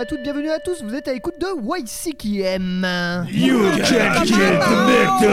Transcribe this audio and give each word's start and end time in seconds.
à 0.00 0.06
toutes, 0.06 0.22
bienvenue 0.22 0.48
à 0.48 0.58
tous, 0.58 0.82
vous 0.82 0.94
êtes 0.94 1.08
à 1.08 1.12
l'écoute 1.12 1.38
de 1.38 1.46
YCKM. 1.62 3.26
You 3.30 3.60
can't 3.84 4.24
get 4.24 4.58
the 5.20 5.28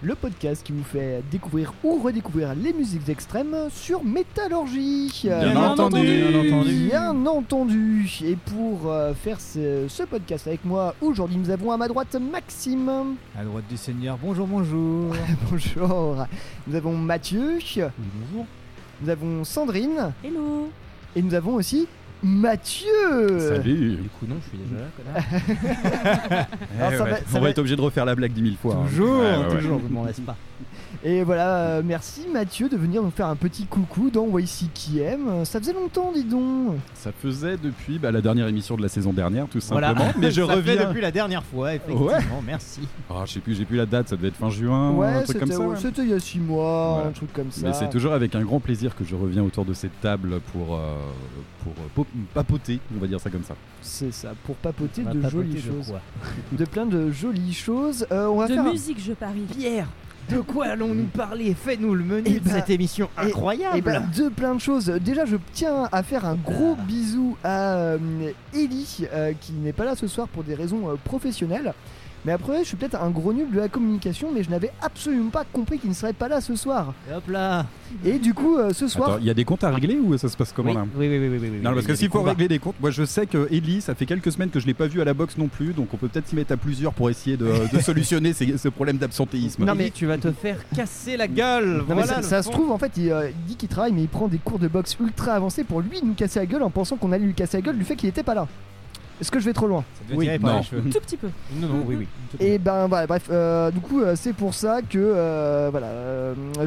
Le 0.00 0.14
podcast 0.14 0.64
qui 0.64 0.72
vous 0.72 0.84
fait 0.84 1.22
découvrir 1.30 1.74
ou 1.84 1.98
redécouvrir 2.00 2.54
les 2.54 2.72
musiques 2.72 3.06
extrêmes 3.10 3.54
sur 3.70 4.02
Métallurgie. 4.02 5.12
Bien 5.24 5.56
entendu, 5.56 6.06
bien 6.06 6.40
entendu. 6.40 6.74
Bien 6.88 7.26
entendu. 7.26 8.10
Et 8.24 8.36
pour 8.36 8.90
euh, 8.90 9.12
faire 9.12 9.42
ce, 9.42 9.88
ce 9.88 10.04
podcast 10.04 10.46
avec 10.46 10.64
moi 10.64 10.94
aujourd'hui, 11.02 11.36
nous 11.36 11.50
avons 11.50 11.70
à 11.70 11.76
ma 11.76 11.88
droite 11.88 12.16
Maxime. 12.18 13.16
À 13.38 13.44
droite 13.44 13.64
du 13.68 13.76
Seigneur, 13.76 14.16
bonjour, 14.16 14.46
bonjour. 14.46 15.14
Bonjour. 15.50 16.24
Nous 16.66 16.74
avons 16.74 16.96
Mathieu. 16.96 17.58
bonjour. 17.76 18.46
Nous 19.02 19.08
avons 19.10 19.44
Sandrine. 19.44 20.12
Hello 20.24 20.70
Et 21.14 21.22
nous 21.22 21.34
avons 21.34 21.54
aussi 21.54 21.86
Mathieu. 22.22 23.38
Salut 23.38 23.96
Du 23.96 24.08
coup, 24.08 24.26
non, 24.28 24.36
je 24.42 24.48
suis 24.48 24.58
déjà 24.58 24.80
là, 24.82 24.88
connard. 24.96 26.46
Alors, 26.80 26.90
ça 26.90 26.94
Eh 26.94 26.96
va- 26.98 27.04
ouais, 27.04 27.10
ça 27.18 27.22
On 27.30 27.32
va- 27.34 27.40
va 27.40 27.50
être 27.50 27.58
obligé 27.60 27.76
de 27.76 27.80
refaire 27.80 28.04
la 28.04 28.16
blague 28.16 28.32
dix 28.32 28.42
mille 28.42 28.56
fois. 28.56 28.74
hein. 28.74 28.86
Toujours, 28.88 29.20
Ouais, 29.20 29.36
ouais, 29.36 29.36
ouais. 29.46 29.54
toujours, 29.56 29.80
je 29.86 29.92
m'en 29.94 30.04
laisse 30.04 30.18
pas. 30.20 30.36
Et 31.04 31.22
voilà, 31.22 31.58
euh, 31.58 31.82
merci 31.84 32.22
Mathieu 32.32 32.68
de 32.68 32.76
venir 32.76 33.04
nous 33.04 33.12
faire 33.12 33.28
un 33.28 33.36
petit 33.36 33.66
coucou 33.66 34.10
dans 34.10 34.26
YCKM. 34.36 35.28
Euh, 35.28 35.44
Ça 35.44 35.60
faisait 35.60 35.72
longtemps, 35.72 36.10
dis 36.12 36.24
donc. 36.24 36.74
Ça 36.94 37.12
faisait 37.12 37.56
depuis 37.56 38.00
bah, 38.00 38.10
la 38.10 38.20
dernière 38.20 38.48
émission 38.48 38.76
de 38.76 38.82
la 38.82 38.88
saison 38.88 39.12
dernière, 39.12 39.46
tout 39.46 39.60
Voilà. 39.68 39.88
simplement. 39.88 40.12
Mais 40.18 40.32
je 40.32 40.40
Ça 40.42 40.48
fait 40.48 40.54
reviens. 40.54 40.86
depuis 40.88 41.00
la 41.00 41.12
dernière 41.12 41.44
fois, 41.44 41.72
effectivement, 41.74 42.42
merci. 42.44 42.80
Ah, 43.08 43.22
je 43.26 43.34
sais 43.34 43.40
plus, 43.40 43.54
j'ai 43.54 43.64
plus 43.64 43.76
la 43.76 43.86
date, 43.86 44.08
ça 44.08 44.16
devait 44.16 44.28
être 44.28 44.36
fin 44.36 44.50
juin, 44.50 44.90
ouais, 44.90 45.06
un 45.06 45.22
truc 45.22 45.38
comme 45.38 45.48
c'était 45.48 45.62
ça. 45.62 45.68
ouais. 45.68 45.76
c'était 45.80 46.02
il 46.02 46.08
y 46.08 46.14
a 46.14 46.18
6 46.20 46.40
mois, 46.40 46.92
Voilà. 46.94 47.08
un 47.10 47.12
truc 47.12 47.32
comme 47.32 47.52
ça. 47.52 47.60
Mais 47.68 47.72
c'est 47.74 47.90
toujours 47.90 48.12
avec 48.12 48.34
un 48.34 48.42
grand 48.42 48.58
plaisir 48.58 48.96
que 48.96 49.04
je 49.04 49.14
reviens 49.14 49.44
autour 49.44 49.64
de 49.64 49.74
cette 49.74 50.00
table 50.00 50.40
pour, 50.52 50.74
euh, 50.74 50.96
pour 51.62 51.74
euh, 52.02 52.04
papoter, 52.34 52.80
on 52.96 53.00
va 53.00 53.06
dire 53.06 53.20
ça 53.20 53.30
comme 53.30 53.44
ça. 53.44 53.54
C'est 53.82 54.12
ça, 54.12 54.30
pour 54.44 54.56
papoter 54.56 55.02
de 55.02 55.06
papoter 55.12 55.30
jolies 55.30 55.54
de 55.54 55.60
choses. 55.60 55.94
De 56.50 56.64
plein 56.64 56.86
de 56.86 57.12
jolies 57.12 57.54
choses. 57.54 58.04
Euh, 58.10 58.26
on 58.26 58.38
va 58.38 58.48
De 58.48 58.54
faire 58.54 58.66
un- 58.66 58.72
musique, 58.72 58.98
je 59.00 59.12
parie. 59.12 59.46
Pierre, 59.56 59.86
de 60.30 60.40
quoi 60.40 60.66
allons-nous 60.66 61.04
parler 61.06 61.54
Fais-nous 61.54 61.94
le 61.94 62.04
menu 62.04 62.24
Eh 62.26 62.40
de 62.40 62.44
ben, 62.44 62.50
cette 62.52 62.70
émission 62.70 63.08
et- 63.22 63.26
incroyable. 63.26 63.76
Eh 63.78 63.80
ben, 63.82 64.02
de 64.16 64.28
plein 64.28 64.54
de 64.54 64.60
choses. 64.60 64.86
Déjà, 64.86 65.24
je 65.24 65.36
tiens 65.52 65.88
à 65.90 66.02
faire 66.02 66.24
un 66.26 66.34
gros 66.34 66.76
Ah. 66.78 66.82
bisou 66.86 67.36
à 67.42 67.74
euh, 67.76 67.98
Ellie, 68.54 69.06
euh, 69.12 69.32
qui 69.40 69.52
n'est 69.52 69.72
pas 69.72 69.84
là 69.84 69.94
ce 69.96 70.06
soir 70.06 70.28
pour 70.28 70.44
des 70.44 70.54
raisons 70.54 70.88
euh, 70.90 70.94
professionnelles. 71.02 71.72
Mais 72.24 72.32
après, 72.32 72.58
je 72.64 72.68
suis 72.68 72.76
peut-être 72.76 73.00
un 73.00 73.10
gros 73.10 73.32
nul 73.32 73.50
de 73.50 73.58
la 73.60 73.68
communication, 73.68 74.28
mais 74.34 74.42
je 74.42 74.50
n'avais 74.50 74.72
absolument 74.82 75.30
pas 75.30 75.44
compris 75.52 75.78
qu'il 75.78 75.88
ne 75.88 75.94
serait 75.94 76.12
pas 76.12 76.28
là 76.28 76.40
ce 76.40 76.56
soir. 76.56 76.92
Et 77.10 77.14
Hop 77.14 77.28
là. 77.28 77.64
Et 78.04 78.18
du 78.18 78.34
coup, 78.34 78.58
euh, 78.58 78.72
ce 78.74 78.88
soir, 78.88 79.18
il 79.20 79.26
y 79.26 79.30
a 79.30 79.34
des 79.34 79.44
comptes 79.44 79.64
à 79.64 79.70
régler 79.70 79.96
ou 79.96 80.16
ça 80.18 80.28
se 80.28 80.36
passe 80.36 80.52
comment 80.52 80.68
oui, 80.70 80.74
là 80.76 80.84
oui, 80.96 81.08
oui, 81.08 81.18
oui, 81.18 81.28
oui, 81.28 81.38
oui, 81.40 81.50
oui, 81.54 81.60
Non, 81.62 81.72
parce 81.72 81.86
que 81.86 81.94
s'il 81.94 82.08
faut 82.08 82.18
combats. 82.18 82.30
régler 82.30 82.48
des 82.48 82.58
comptes, 82.58 82.74
moi 82.80 82.90
je 82.90 83.04
sais 83.04 83.26
que 83.26 83.48
Ellie, 83.50 83.80
ça 83.80 83.94
fait 83.94 84.04
quelques 84.04 84.30
semaines 84.32 84.50
que 84.50 84.60
je 84.60 84.66
l'ai 84.66 84.74
pas 84.74 84.86
vu 84.88 85.00
à 85.00 85.04
la 85.04 85.14
boxe 85.14 85.38
non 85.38 85.46
plus, 85.48 85.72
donc 85.72 85.88
on 85.94 85.96
peut 85.96 86.08
peut-être 86.08 86.26
s'y 86.28 86.34
mettre 86.36 86.52
à 86.52 86.56
plusieurs 86.56 86.92
pour 86.92 87.08
essayer 87.08 87.36
de, 87.36 87.46
de 87.72 87.78
solutionner 87.80 88.32
ces- 88.32 88.58
ce 88.58 88.68
problème 88.68 88.98
d'absentéisme. 88.98 89.64
Non, 89.64 89.74
mais- 89.74 89.90
tu 89.90 90.04
vas 90.06 90.18
te 90.18 90.30
faire 90.32 90.58
casser 90.76 91.16
la 91.16 91.28
gueule. 91.28 91.78
Non, 91.78 91.84
mais 91.88 91.94
voilà 91.94 92.06
ça, 92.06 92.22
ça 92.22 92.42
se 92.42 92.50
trouve, 92.50 92.70
en 92.72 92.78
fait, 92.78 92.92
il, 92.96 93.10
euh, 93.10 93.30
il 93.30 93.44
dit 93.46 93.56
qu'il 93.56 93.68
travaille, 93.68 93.92
mais 93.92 94.02
il 94.02 94.08
prend 94.08 94.28
des 94.28 94.38
cours 94.38 94.58
de 94.58 94.68
boxe 94.68 94.96
ultra 95.00 95.32
avancés 95.32 95.64
pour 95.64 95.80
lui 95.80 96.00
nous 96.04 96.14
casser 96.14 96.40
la 96.40 96.46
gueule 96.46 96.62
en 96.62 96.70
pensant 96.70 96.96
qu'on 96.96 97.12
allait 97.12 97.24
lui 97.24 97.34
casser 97.34 97.58
la 97.58 97.62
gueule 97.62 97.78
du 97.78 97.84
fait 97.84 97.96
qu'il 97.96 98.08
était 98.08 98.22
pas 98.22 98.34
là. 98.34 98.46
Est-ce 99.20 99.30
que 99.30 99.40
je 99.40 99.44
vais 99.46 99.52
trop 99.52 99.66
loin 99.66 99.84
Ça 100.08 100.14
Oui, 100.16 100.26
tirer 100.26 100.38
par 100.38 100.52
non. 100.52 100.58
les 100.58 100.64
cheveux. 100.64 100.90
Tout 100.90 101.00
petit 101.00 101.16
peu. 101.16 101.28
Non, 101.54 101.68
non, 101.68 101.84
oui, 101.86 101.96
oui. 101.98 102.06
Et 102.40 102.58
ben 102.58 102.86
voilà, 102.86 103.06
bref, 103.06 103.28
euh, 103.30 103.70
du 103.70 103.80
coup, 103.80 104.00
euh, 104.00 104.14
c'est 104.16 104.32
pour 104.32 104.54
ça 104.54 104.80
que 104.82 104.96
euh, 104.98 105.68
voilà, 105.70 105.88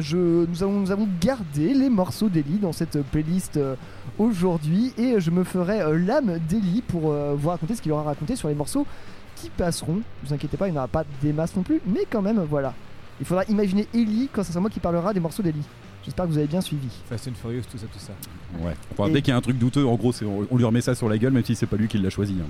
je, 0.00 0.16
nous, 0.46 0.62
avons, 0.62 0.80
nous 0.80 0.90
avons 0.90 1.08
gardé 1.20 1.72
les 1.74 1.88
morceaux 1.88 2.28
d'Ellie 2.28 2.58
dans 2.60 2.72
cette 2.72 3.00
playlist 3.10 3.56
euh, 3.56 3.74
aujourd'hui 4.18 4.92
et 4.98 5.20
je 5.20 5.30
me 5.30 5.44
ferai 5.44 5.80
euh, 5.80 5.98
l'âme 5.98 6.38
d'Ellie 6.48 6.82
pour 6.86 7.10
euh, 7.12 7.34
vous 7.36 7.48
raconter 7.48 7.74
ce 7.74 7.82
qu'il 7.82 7.92
aura 7.92 8.02
raconté 8.02 8.36
sur 8.36 8.48
les 8.48 8.54
morceaux 8.54 8.86
qui 9.36 9.48
passeront. 9.50 9.94
Ne 9.96 10.02
vous 10.28 10.34
inquiétez 10.34 10.56
pas, 10.56 10.68
il 10.68 10.72
n'y 10.72 10.78
en 10.78 10.82
aura 10.82 10.88
pas 10.88 11.04
des 11.22 11.32
masses 11.32 11.56
non 11.56 11.62
plus, 11.62 11.80
mais 11.86 12.06
quand 12.10 12.22
même, 12.22 12.40
voilà. 12.48 12.74
Il 13.20 13.26
faudra 13.26 13.44
imaginer 13.44 13.86
Ellie 13.94 14.28
quand 14.32 14.42
c'est 14.42 14.58
moi 14.58 14.70
qui 14.70 14.80
parlera 14.80 15.12
des 15.14 15.20
morceaux 15.20 15.42
d'Ellie. 15.42 15.62
J'espère 16.04 16.24
que 16.26 16.30
vous 16.30 16.38
avez 16.38 16.46
bien 16.48 16.60
suivi. 16.60 16.88
Fast 17.08 17.28
and 17.28 17.32
Furious, 17.40 17.62
tout 17.70 17.78
ça, 17.78 17.86
tout 17.92 17.98
ça. 17.98 18.12
Ouais. 18.64 18.74
Enfin, 18.96 19.10
Dès 19.12 19.22
qu'il 19.22 19.30
y 19.30 19.34
a 19.34 19.36
un 19.36 19.40
truc 19.40 19.58
douteux, 19.58 19.86
en 19.86 19.94
gros, 19.94 20.12
on, 20.24 20.46
on 20.50 20.56
lui 20.56 20.64
remet 20.64 20.80
ça 20.80 20.94
sur 20.94 21.08
la 21.08 21.16
gueule, 21.18 21.32
même 21.32 21.44
si 21.44 21.54
c'est 21.54 21.66
pas 21.66 21.76
lui 21.76 21.86
qui 21.88 21.98
l'a 21.98 22.10
choisi. 22.10 22.34
hein. 22.40 22.46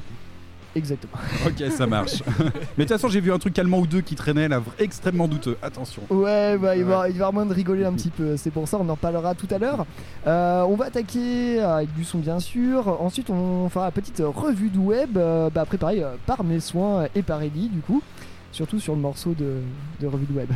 Exactement. 0.75 1.13
Ok, 1.47 1.71
ça 1.71 1.87
marche. 1.87 2.23
Mais 2.39 2.85
de 2.85 2.89
toute 2.89 2.89
façon, 2.89 3.09
j'ai 3.09 3.21
vu 3.21 3.31
un 3.31 3.39
truc 3.39 3.59
allemand 3.59 3.79
ou 3.81 3.87
deux 3.87 4.01
qui 4.01 4.15
traînait 4.15 4.49
là, 4.49 4.63
extrêmement 4.79 5.29
douteux. 5.29 5.59
Attention. 5.63 6.01
Ouais, 6.09 6.57
bah, 6.57 6.75
il, 6.75 6.85
va, 6.85 7.11
il 7.11 7.19
va 7.19 7.31
moins 7.31 7.45
de 7.45 7.53
rigoler 7.53 7.85
un 7.85 7.93
petit 7.93 8.09
peu, 8.09 8.37
c'est 8.39 8.51
pour 8.51 8.67
ça, 8.67 8.79
on 8.81 8.89
en 8.89 8.97
parlera 8.97 9.35
tout 9.35 9.49
à 9.51 9.59
l'heure. 9.59 9.85
Euh, 10.27 10.63
on 10.63 10.75
va 10.77 10.87
attaquer 10.87 11.61
avec 11.61 11.93
du 11.95 12.05
son 12.05 12.21
bien 12.21 12.41
sûr, 12.41 12.89
ensuite 13.03 13.29
on 13.29 13.69
fera 13.69 13.85
la 13.85 13.91
petite 13.91 14.23
revue 14.25 14.71
du 14.71 14.79
web, 14.79 15.19
euh, 15.19 15.51
bah, 15.51 15.67
préparée 15.67 16.03
euh, 16.03 16.15
par 16.25 16.43
mes 16.43 16.59
soins 16.61 17.07
et 17.15 17.21
par 17.21 17.43
Ellie 17.43 17.69
du 17.69 17.81
coup, 17.81 18.03
surtout 18.51 18.81
sur 18.81 18.95
le 18.95 19.01
morceau 19.03 19.35
de, 19.35 19.57
de 20.01 20.07
revue 20.07 20.25
du 20.25 20.33
web. 20.33 20.49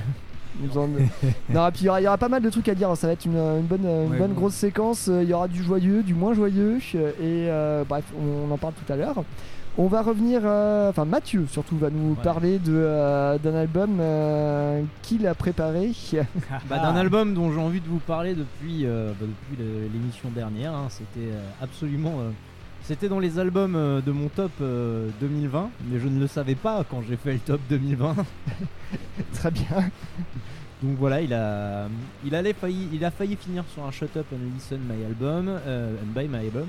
Nous 0.61 0.79
en- 0.79 0.89
non, 1.51 1.69
et 1.69 1.71
puis 1.73 1.83
il 1.83 1.85
y, 1.85 1.89
aura, 1.89 2.01
il 2.01 2.05
y 2.05 2.07
aura 2.07 2.19
pas 2.19 2.29
mal 2.29 2.43
de 2.43 2.51
trucs 2.51 2.69
à 2.69 2.75
dire, 2.75 2.97
ça 2.97 3.07
va 3.07 3.13
être 3.13 3.25
une, 3.27 3.37
une 3.37 3.63
bonne, 3.67 3.85
une 3.85 4.11
Ouais, 4.13 4.19
bonne 4.19 4.31
ouais. 4.31 4.37
grosse 4.37 4.55
séquence, 4.55 5.07
il 5.09 5.29
y 5.29 5.33
aura 5.35 5.49
du 5.49 5.63
joyeux, 5.63 6.03
du 6.03 6.15
moins 6.15 6.33
joyeux, 6.35 6.79
et 6.95 6.99
euh, 7.23 7.85
bref, 7.89 8.05
on, 8.19 8.51
en 8.51 8.57
parle 8.57 8.73
tout 8.75 8.91
à 8.93 8.97
l'heure. 8.97 9.23
On 9.79 9.89
va 9.89 10.01
revenir, 10.01 10.41
euh, 10.45 10.89
enfin 10.89 11.05
Mathieu 11.05 11.45
surtout 11.51 11.77
va 11.77 11.91
nous 11.91 12.13
Ouais. 12.13 12.23
parler 12.23 12.59
de, 12.59 12.73
euh, 12.75 13.37
d'un 13.37 13.55
album 13.55 13.99
euh, 14.01 14.81
qu'il 15.03 15.27
a 15.27 15.35
préparé. 15.35 15.93
Bah, 16.71 16.79
d'un 16.79 16.97
album 16.97 17.35
dont 17.35 17.53
j'ai 17.53 17.61
envie 17.61 17.81
de 17.83 17.87
vous 17.87 17.99
parler 17.99 18.35
depuis, 18.35 18.87
euh, 18.87 19.11
bah, 19.21 19.27
depuis 19.27 19.63
l'émission 19.93 20.31
dernière. 20.35 20.73
hein. 20.73 20.87
C'était 20.89 21.29
euh, 21.31 21.43
absolument. 21.61 22.13
Euh, 22.87 22.95
c'était 22.95 23.09
dans 23.09 23.19
les 23.19 23.39
albums 23.39 23.75
euh, 23.77 24.01
de 24.01 24.13
mon 24.13 24.29
top 24.29 24.53
euh, 24.61 25.09
2020, 25.21 25.71
mais 25.91 25.99
je 25.99 26.09
ne 26.09 26.21
le 26.21 26.27
savais 26.27 26.55
pas 26.55 26.85
quand 26.89 27.03
j'ai 27.03 27.17
fait 27.17 27.35
le 27.35 27.39
top 27.41 27.61
2020. 27.69 28.17
Très 29.35 29.51
bien. 29.51 29.65
Donc 30.83 30.97
voilà, 30.99 31.23
il 31.23 31.33
a, 31.33 31.89
il, 32.25 32.35
allait 32.35 32.53
failli, 32.53 32.89
il 32.93 33.05
a 33.05 33.11
failli 33.11 33.37
finir 33.37 33.65
sur 33.73 33.85
un 33.85 33.91
Shut 33.91 34.15
Up 34.17 34.27
and 34.33 34.55
Listen 34.55 34.81
My 34.81 35.05
Album, 35.05 35.49
euh, 35.49 35.95
and 36.03 36.13
Buy 36.15 36.29
My 36.29 36.47
Album. 36.47 36.69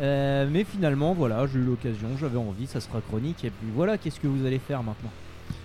Euh, 0.00 0.48
mais 0.50 0.64
finalement, 0.64 1.12
voilà, 1.12 1.46
j'ai 1.46 1.58
eu 1.58 1.64
l'occasion, 1.64 2.08
j'avais 2.18 2.38
envie, 2.38 2.66
ça 2.66 2.80
sera 2.80 3.00
chronique. 3.00 3.44
Et 3.44 3.50
puis 3.50 3.68
voilà, 3.74 3.98
qu'est-ce 3.98 4.20
que 4.20 4.28
vous 4.28 4.46
allez 4.46 4.58
faire 4.60 4.82
maintenant? 4.82 5.10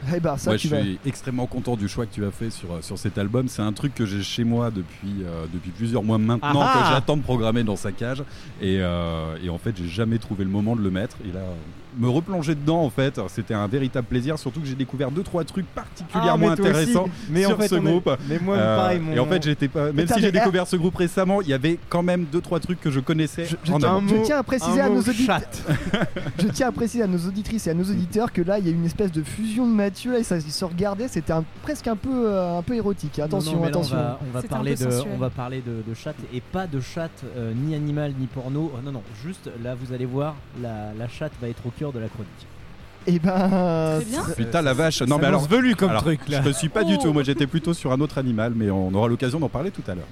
Eh 0.16 0.19
ben 0.19 0.38
ça 0.38 0.52
Moi, 0.52 0.58
tu 0.58 0.68
je 0.68 0.75
vas. 0.75 0.81
suis 0.81 1.00
extrêmement 1.06 1.47
content 1.47 1.75
du 1.75 1.88
choix 1.88 2.06
que 2.06 2.13
tu 2.13 2.25
as 2.25 2.31
fait 2.31 2.50
sur, 2.50 2.72
euh, 2.72 2.78
sur 2.81 2.97
cet 2.97 3.18
album. 3.18 3.47
C'est 3.47 3.61
un 3.61 3.73
truc 3.73 3.94
que 3.96 4.05
j'ai 4.05 4.22
chez 4.23 4.44
moi 4.44 4.70
depuis, 4.72 5.23
euh, 5.26 5.46
depuis 5.53 5.72
plusieurs 5.72 6.03
mois 6.03 6.17
maintenant, 6.17 6.61
Ah 6.61 6.73
ah 6.76 6.79
que 6.90 6.94
j'attends 6.94 7.17
de 7.17 7.23
programmer 7.23 7.64
dans 7.64 7.76
sa 7.76 7.91
cage. 7.91 8.23
Et, 8.61 8.78
euh, 8.79 9.35
et 9.44 9.49
en 9.49 9.58
fait, 9.58 9.76
j'ai 9.76 9.88
jamais 9.88 10.17
trouvé 10.20 10.44
le 10.44 10.49
moment 10.52 10.76
de 10.76 10.82
le 10.82 10.91
mettre. 10.91 11.17
Et 11.28 11.34
là, 11.34 11.41
me 11.99 12.08
replonger 12.09 12.53
dedans, 12.53 12.84
en 12.84 12.91
fait, 12.91 13.20
c'était 13.28 13.55
un 13.55 13.66
véritable 13.66 14.05
plaisir. 14.08 14.38
Surtout 14.38 14.59
que 14.59 14.67
j'ai 14.67 14.76
découvert 14.76 15.09
deux 15.09 15.23
trois 15.23 15.44
trucs 15.44 15.66
particulièrement 15.66 16.47
Ah, 16.49 16.49
mais 16.52 16.55
toi 16.55 16.66
aussi. 16.70 16.79
intéressants 16.79 17.09
mais 17.32 17.41
sur 17.41 17.52
en 17.52 17.58
fait, 17.58 17.67
ce 17.70 17.76
est- 17.76 17.79
groupe. 17.82 18.09
Mais 18.29 18.38
moi, 18.40 18.55
Euh, 18.55 18.78
pareil, 18.78 18.99
mon... 18.99 19.14
Et 19.14 19.20
en 19.20 19.26
fait, 19.26 19.44
j'étais 19.44 19.67
pas. 19.67 19.91
Même 19.91 20.08
si 20.08 20.20
j'ai 20.22 20.28
ah- 20.28 20.32
découvert 20.32 20.67
ce 20.67 20.76
groupe 20.76 20.96
récemment, 20.96 21.41
il 21.41 21.47
y 21.47 21.53
avait 21.53 21.79
quand 21.90 22.03
même 22.03 22.26
deux 22.32 22.41
trois 22.41 22.59
trucs 22.59 22.79
que 22.79 22.91
je 22.91 22.99
connaissais. 22.99 23.46
Je, 23.46 23.55
je 23.64 23.72
en 23.73 23.79
tiens, 23.79 24.02
je 24.08 24.16
tiens 24.23 24.38
à 24.38 24.44
préciser 24.44 24.79
à 24.79 24.90
nos 24.90 25.02
auditeurs, 25.02 25.41
je 26.40 26.47
tiens 26.49 26.67
à 26.67 26.72
préciser 26.72 27.03
à 27.03 27.08
nos 27.08 27.17
auditrices 27.28 27.66
et 27.67 27.72
à 27.72 27.73
nos 27.73 27.84
auditeurs 27.84 28.32
que 28.32 28.41
là 28.44 28.59
il 28.59 28.66
y 28.66 28.70
a 28.70 28.72
une 28.72 28.85
espèce 28.85 29.11
de 29.11 29.23
fusion 29.23 29.66
de 29.67 29.73
Mathieu 29.87 30.11
là, 30.13 30.19
et 30.19 30.23
ça 30.23 30.37
ils 30.37 30.51
se 30.51 30.66
regardaient, 30.66 31.07
c'était 31.07 31.34
un- 31.34 31.43
presque 31.63 31.87
un 31.87 31.95
peu 31.95 32.28
euh, 32.28 32.57
un 32.57 32.61
peu 32.61 32.75
érotique. 32.75 33.19
Attention, 33.19 33.51
Non, 33.53 33.57
non, 33.59 33.63
mais 33.66 33.72
là, 33.72 33.78
attention. 33.78 33.97
on 33.97 34.34
va, 34.34 34.39
on 34.43 34.47
parler 34.47 34.75
de, 34.75 34.87
on 35.13 35.17
va 35.17 35.29
parler 35.29 35.61
de, 35.66 35.81
de 35.87 35.93
chat 35.93 36.13
et 36.34 36.41
pas 36.41 36.67
de 36.67 36.79
chat 36.81 37.09
euh, 37.37 37.53
ni 37.55 37.73
animal 37.75 38.13
ni 38.19 38.28
porno. 38.28 38.72
Oh, 38.75 38.79
non, 38.84 38.91
non, 38.91 39.03
juste 39.23 39.49
là, 39.63 39.75
vous 39.75 39.93
allez 39.93 40.05
voir, 40.05 40.35
la, 40.61 40.93
la 40.97 41.07
chatte 41.07 41.31
va 41.41 41.47
être 41.47 41.66
au 41.66 41.69
cœur 41.72 41.91
de 41.93 41.99
la 41.99 42.07
chronique. 42.09 42.29
Et 43.09 43.19
ben 43.19 43.99
Très 44.01 44.05
bien. 44.05 44.23
Putain 44.35 44.61
la 44.61 44.73
vache. 44.73 45.01
Non 45.03 45.17
mais 45.17 45.28
alors. 45.28 45.47
velu 45.47 45.75
comme 45.78 45.91
alors, 45.91 46.01
truc 46.03 46.28
là. 46.28 46.41
Je 46.43 46.49
ne 46.49 46.53
suis 46.53 46.67
pas 46.67 46.84
du 46.84 46.95
Oh. 46.99 47.03
tout. 47.03 47.13
Moi, 47.13 47.23
j'étais 47.23 47.47
plutôt 47.47 47.73
sur 47.73 47.93
un 47.93 48.01
autre 48.01 48.17
animal, 48.17 48.51
mais 48.53 48.69
on 48.69 48.93
aura 48.93 49.07
l'occasion 49.07 49.39
d'en 49.39 49.47
parler 49.47 49.72
tout 49.72 49.84
à 49.87 49.95
l'heure. 49.95 50.07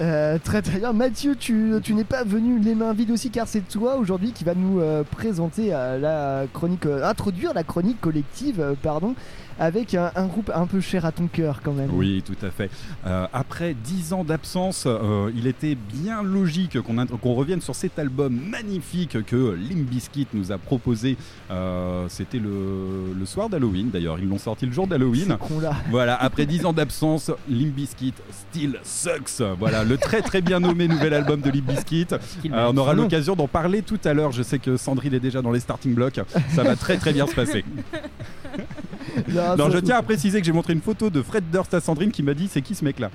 Euh, 0.00 0.38
très 0.42 0.62
très 0.62 0.78
bien. 0.78 0.92
Mathieu, 0.92 1.34
tu, 1.34 1.80
n'es 1.90 2.04
pas 2.04 2.22
venu 2.22 2.60
les 2.60 2.74
mains 2.74 2.92
vides 2.92 3.10
aussi 3.10 3.30
car 3.30 3.48
c'est 3.48 3.66
toi 3.66 3.96
aujourd'hui 3.96 4.32
qui 4.32 4.44
va 4.44 4.54
nous 4.54 4.80
euh, 4.80 5.02
présenter 5.02 5.70
euh, 5.72 5.98
la 5.98 6.46
chronique, 6.52 6.86
euh, 6.86 7.04
introduire 7.04 7.52
la 7.52 7.64
chronique 7.64 8.00
collective, 8.00 8.76
pardon, 8.82 9.14
avec 9.58 9.94
un, 9.94 10.10
un 10.14 10.26
groupe 10.26 10.50
un 10.54 10.66
peu 10.66 10.80
cher 10.80 11.04
à 11.04 11.12
ton 11.12 11.26
cœur 11.26 11.60
quand 11.62 11.72
même. 11.72 11.90
Oui, 11.92 12.22
tout 12.24 12.36
à 12.46 12.50
fait. 12.50 12.70
Euh, 13.06 13.26
après 13.32 13.74
dix 13.74 14.12
ans 14.12 14.24
d'absence, 14.24 14.84
euh, 14.86 15.30
il 15.34 15.46
était 15.46 15.74
bien 15.74 16.22
logique 16.22 16.80
qu'on 16.80 17.34
revienne 17.34 17.60
sur 17.60 17.74
cet 17.74 17.98
album 17.98 18.38
magnifique 18.50 19.24
que 19.24 19.56
Limp 19.58 19.88
Bizkit 19.88 20.26
nous 20.34 20.52
a 20.52 20.58
proposé. 20.58 21.16
Euh, 21.50 22.06
C'était 22.08 22.38
le, 22.38 23.12
le 23.18 23.26
soir 23.26 23.48
d'Halloween, 23.48 23.90
d'ailleurs. 23.90 24.18
Ils 24.18 24.28
l'ont 24.28 24.38
sorti 24.38 24.66
le 24.66 24.72
jour 24.72 24.86
d'Halloween. 24.86 25.36
Voilà, 25.90 26.16
après 26.20 26.46
10 26.46 26.66
ans 26.66 26.72
d'absence, 26.72 27.30
Limp 27.48 27.74
Bizkit 27.74 28.14
still 28.30 28.78
sucks. 28.84 29.42
Voilà, 29.58 29.84
le 29.84 29.96
très 29.96 30.22
très 30.22 30.40
bien 30.40 30.60
nommé 30.60 30.86
nouvel 30.88 31.14
album 31.14 31.40
de 31.40 31.50
Limp 31.50 31.64
Bizkit. 31.66 32.06
Qu'il 32.42 32.52
Euh, 32.52 32.56
mérite 32.56 32.74
on 32.74 32.76
aura 32.76 32.94
l'occasion 32.94 33.34
d'en 33.36 33.48
parler 33.48 33.82
tout 33.82 33.98
à 34.04 34.14
l'heure. 34.14 34.32
Je 34.32 34.42
sais 34.42 34.58
que 34.58 34.76
Sandrine 34.76 35.14
est 35.14 35.20
déjà 35.20 35.42
dans 35.42 35.50
les 35.50 35.60
starting 35.60 35.94
blocks. 35.94 36.20
Ça 36.54 36.62
va 36.62 36.76
très 36.76 36.96
très 36.96 37.12
bien 37.12 37.26
se 37.26 37.34
passer. 37.34 37.64
Non, 39.56 39.64
ça, 39.66 39.70
je 39.70 39.78
tiens 39.78 39.96
à 39.96 40.02
préciser 40.02 40.40
que 40.40 40.46
j'ai 40.46 40.52
montré 40.52 40.72
une 40.72 40.80
photo 40.80 41.10
de 41.10 41.22
Fred 41.22 41.44
Durst 41.50 41.72
à 41.74 41.80
Sandrine 41.80 42.10
qui 42.12 42.22
m'a 42.22 42.34
dit 42.34 42.48
c'est 42.50 42.62
qui 42.62 42.74
ce 42.74 42.84
mec 42.84 42.98
là 42.98 43.10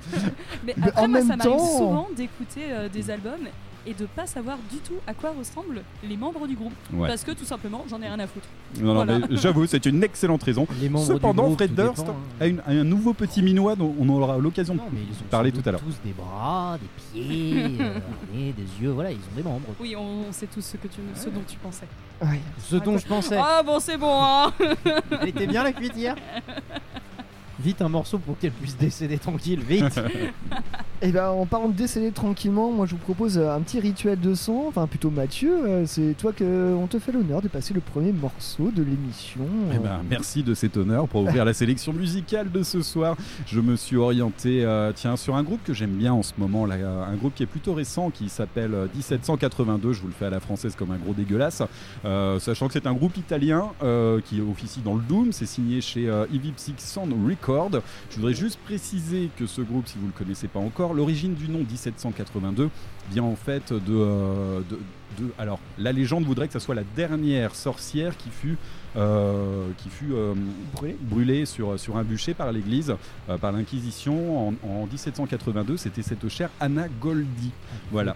Mais 0.65 0.73
Mais 0.77 0.87
après, 0.89 1.01
en 1.03 1.07
moi, 1.07 1.19
même 1.19 1.27
ça 1.27 1.35
m'arrive 1.37 1.51
temps- 1.53 1.77
souvent 1.77 2.07
d'écouter 2.15 2.61
euh, 2.71 2.89
des 2.89 3.09
albums 3.09 3.47
et 3.85 3.93
de 3.93 4.05
pas 4.05 4.25
savoir 4.27 4.57
du 4.71 4.77
tout 4.77 4.95
à 5.07 5.13
quoi 5.13 5.31
ressemblent 5.37 5.81
les 6.07 6.15
membres 6.17 6.47
du 6.47 6.55
groupe. 6.55 6.73
Ouais. 6.93 7.07
Parce 7.07 7.23
que 7.23 7.31
tout 7.31 7.45
simplement, 7.45 7.83
j'en 7.89 8.01
ai 8.01 8.07
rien 8.07 8.19
à 8.19 8.27
foutre. 8.27 8.47
Non, 8.79 8.93
non, 8.93 9.05
Voilà. 9.05 9.27
j'avoue, 9.31 9.65
c'est 9.65 9.85
une 9.85 10.03
excellente 10.03 10.43
raison. 10.43 10.65
Les 10.81 10.89
membres 10.89 11.05
Cependant, 11.05 11.43
du 11.43 11.47
groupe, 11.55 11.57
Fred 11.59 11.75
Durst 11.75 11.99
dépend, 11.99 12.11
hein. 12.11 12.15
a, 12.39 12.47
une- 12.47 12.59
a 12.61 12.69
un 12.69 12.83
nouveau 12.83 13.13
petit 13.13 13.41
minois 13.41 13.75
dont 13.75 13.93
on 13.99 14.07
aura 14.09 14.37
l'occasion 14.37 14.75
de 14.75 14.79
ils 14.93 15.11
ont 15.21 15.27
parler 15.29 15.51
tout 15.51 15.61
à 15.67 15.71
l'heure. 15.71 15.81
tous 15.81 15.95
des 16.05 16.13
bras, 16.13 16.77
des 16.81 17.21
pieds, 17.21 17.77
euh, 17.81 18.51
des 18.57 18.83
yeux, 18.83 18.91
voilà, 18.91 19.11
ils 19.11 19.17
ont 19.17 19.35
des 19.35 19.43
membres. 19.43 19.67
Oui, 19.79 19.95
on, 19.95 20.27
on 20.29 20.31
sait 20.31 20.47
tous 20.47 20.61
ce, 20.61 20.77
que 20.77 20.87
tu, 20.87 20.99
ce 21.15 21.29
dont 21.29 21.43
tu 21.47 21.57
pensais. 21.57 21.87
Ouais. 22.21 22.39
Ce 22.59 22.75
dont 22.77 22.97
je 22.97 23.05
pensais. 23.05 23.37
Ah 23.37 23.61
bon, 23.65 23.79
c'est 23.79 23.97
bon, 23.97 24.13
hein 24.23 24.53
Elle 25.21 25.29
était 25.29 25.47
bien 25.47 25.63
la 25.63 25.73
cuite 25.73 25.95
hier 25.95 26.15
Vite 27.63 27.81
un 27.81 27.89
morceau 27.89 28.17
pour 28.17 28.37
qu'elle 28.37 28.51
puisse 28.51 28.77
décéder 28.77 29.17
tranquille, 29.17 29.61
vite 29.61 29.99
Et 31.01 31.11
ben 31.11 31.29
en 31.29 31.45
parlant 31.45 31.67
de 31.67 31.73
décéder 31.73 32.11
tranquillement, 32.11 32.71
moi 32.71 32.85
je 32.85 32.91
vous 32.91 32.97
propose 32.97 33.37
euh, 33.37 33.53
un 33.53 33.59
petit 33.59 33.81
rituel 33.81 34.19
de 34.19 34.33
sang. 34.33 34.65
Enfin 34.69 34.87
plutôt 34.87 35.09
Mathieu, 35.09 35.51
euh, 35.51 35.85
c'est 35.85 36.15
toi 36.17 36.31
que 36.31 36.73
on 36.79 36.87
te 36.87 36.97
fait 36.97 37.11
l'honneur 37.11 37.41
de 37.41 37.49
passer 37.49 37.73
le 37.73 37.81
premier 37.81 38.13
morceau 38.13 38.71
de 38.73 38.83
l'émission. 38.83 39.45
Eh 39.73 39.79
ben, 39.79 40.01
merci 40.09 40.43
de 40.43 40.53
cet 40.53 40.77
honneur 40.77 41.09
pour 41.09 41.23
ouvrir 41.23 41.43
la 41.43 41.53
sélection 41.53 41.91
musicale 41.91 42.51
de 42.51 42.63
ce 42.63 42.81
soir. 42.81 43.17
Je 43.47 43.59
me 43.59 43.75
suis 43.75 43.97
orienté 43.97 44.63
euh, 44.63 44.93
tiens, 44.95 45.17
sur 45.17 45.35
un 45.35 45.43
groupe 45.43 45.61
que 45.65 45.73
j'aime 45.73 45.91
bien 45.91 46.13
en 46.13 46.23
ce 46.23 46.33
moment, 46.37 46.65
là, 46.65 46.75
un 46.75 47.15
groupe 47.15 47.33
qui 47.35 47.43
est 47.43 47.47
plutôt 47.47 47.73
récent 47.73 48.09
qui 48.09 48.29
s'appelle 48.29 48.73
euh, 48.73 48.87
1782. 48.95 49.93
Je 49.93 50.01
vous 50.01 50.07
le 50.07 50.13
fais 50.13 50.25
à 50.25 50.29
la 50.29 50.39
française 50.39 50.75
comme 50.75 50.91
un 50.91 50.97
gros 50.97 51.13
dégueulasse. 51.13 51.63
Euh, 52.05 52.39
sachant 52.39 52.67
que 52.67 52.73
c'est 52.73 52.87
un 52.87 52.93
groupe 52.93 53.17
italien 53.17 53.71
euh, 53.81 54.19
qui 54.21 54.41
officie 54.41 54.81
dans 54.81 54.95
le 54.95 55.01
Doom. 55.01 55.31
C'est 55.31 55.45
signé 55.45 55.81
chez 55.81 56.09
euh, 56.09 56.25
Ivy 56.31 56.51
Psych 56.51 56.79
Sound 56.79 57.13
Je 58.09 58.15
voudrais 58.17 58.33
juste 58.33 58.59
préciser 58.65 59.29
que 59.37 59.45
ce 59.45 59.61
groupe, 59.61 59.87
si 59.87 59.97
vous 59.97 60.07
le 60.07 60.13
connaissez 60.13 60.47
pas 60.47 60.59
encore, 60.59 60.93
l'origine 60.93 61.33
du 61.35 61.47
nom 61.49 61.59
1782 61.59 62.69
vient 63.11 63.23
en 63.23 63.35
fait 63.35 63.71
de, 63.73 63.79
euh, 63.89 64.61
de- 64.69 64.79
alors 65.37 65.59
la 65.77 65.91
légende 65.91 66.23
voudrait 66.25 66.47
que 66.47 66.53
ça 66.53 66.59
soit 66.59 66.75
la 66.75 66.83
dernière 66.95 67.53
sorcière 67.55 68.17
qui 68.17 68.29
fut 68.29 68.57
euh, 68.95 69.67
qui 69.77 69.89
fut 69.89 70.13
euh, 70.13 70.33
Brûlé. 70.75 70.97
brûlée 71.01 71.45
sur, 71.45 71.79
sur 71.79 71.97
un 71.97 72.03
bûcher 72.03 72.33
par 72.33 72.51
l'Église, 72.51 72.95
euh, 73.29 73.37
par 73.37 73.51
l'Inquisition 73.51 74.49
en, 74.49 74.53
en 74.67 74.85
1782. 74.85 75.77
C'était 75.77 76.01
cette 76.01 76.27
chère 76.29 76.49
Anna 76.59 76.87
Goldi. 77.01 77.51
Voilà. 77.91 78.15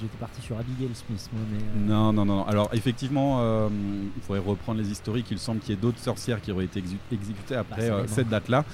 J'étais- 0.00 0.08
parti 0.18 0.40
sur 0.42 0.56
Abigail 0.58 0.90
Smith, 0.94 1.28
moi, 1.32 1.42
mais. 1.52 1.58
euh, 1.58 1.86
Non, 1.94 2.12
non, 2.12 2.24
non. 2.24 2.44
Alors 2.46 2.68
effectivement, 2.72 3.38
euh, 3.40 3.68
il 4.16 4.22
faudrait 4.22 4.40
reprendre 4.44 4.80
les 4.80 4.90
historiques. 4.90 5.26
Il 5.30 5.38
semble 5.38 5.60
qu'il 5.60 5.70
y 5.74 5.78
ait 5.78 5.80
d'autres 5.80 5.98
sorcières 6.00 6.40
qui 6.40 6.50
auraient 6.52 6.64
été 6.64 6.80
exé- 6.80 6.96
exécutées 7.12 7.54
après 7.56 7.82
Salem, 7.82 7.94
euh, 7.94 8.04
cette 8.08 8.28
date-là. 8.28 8.64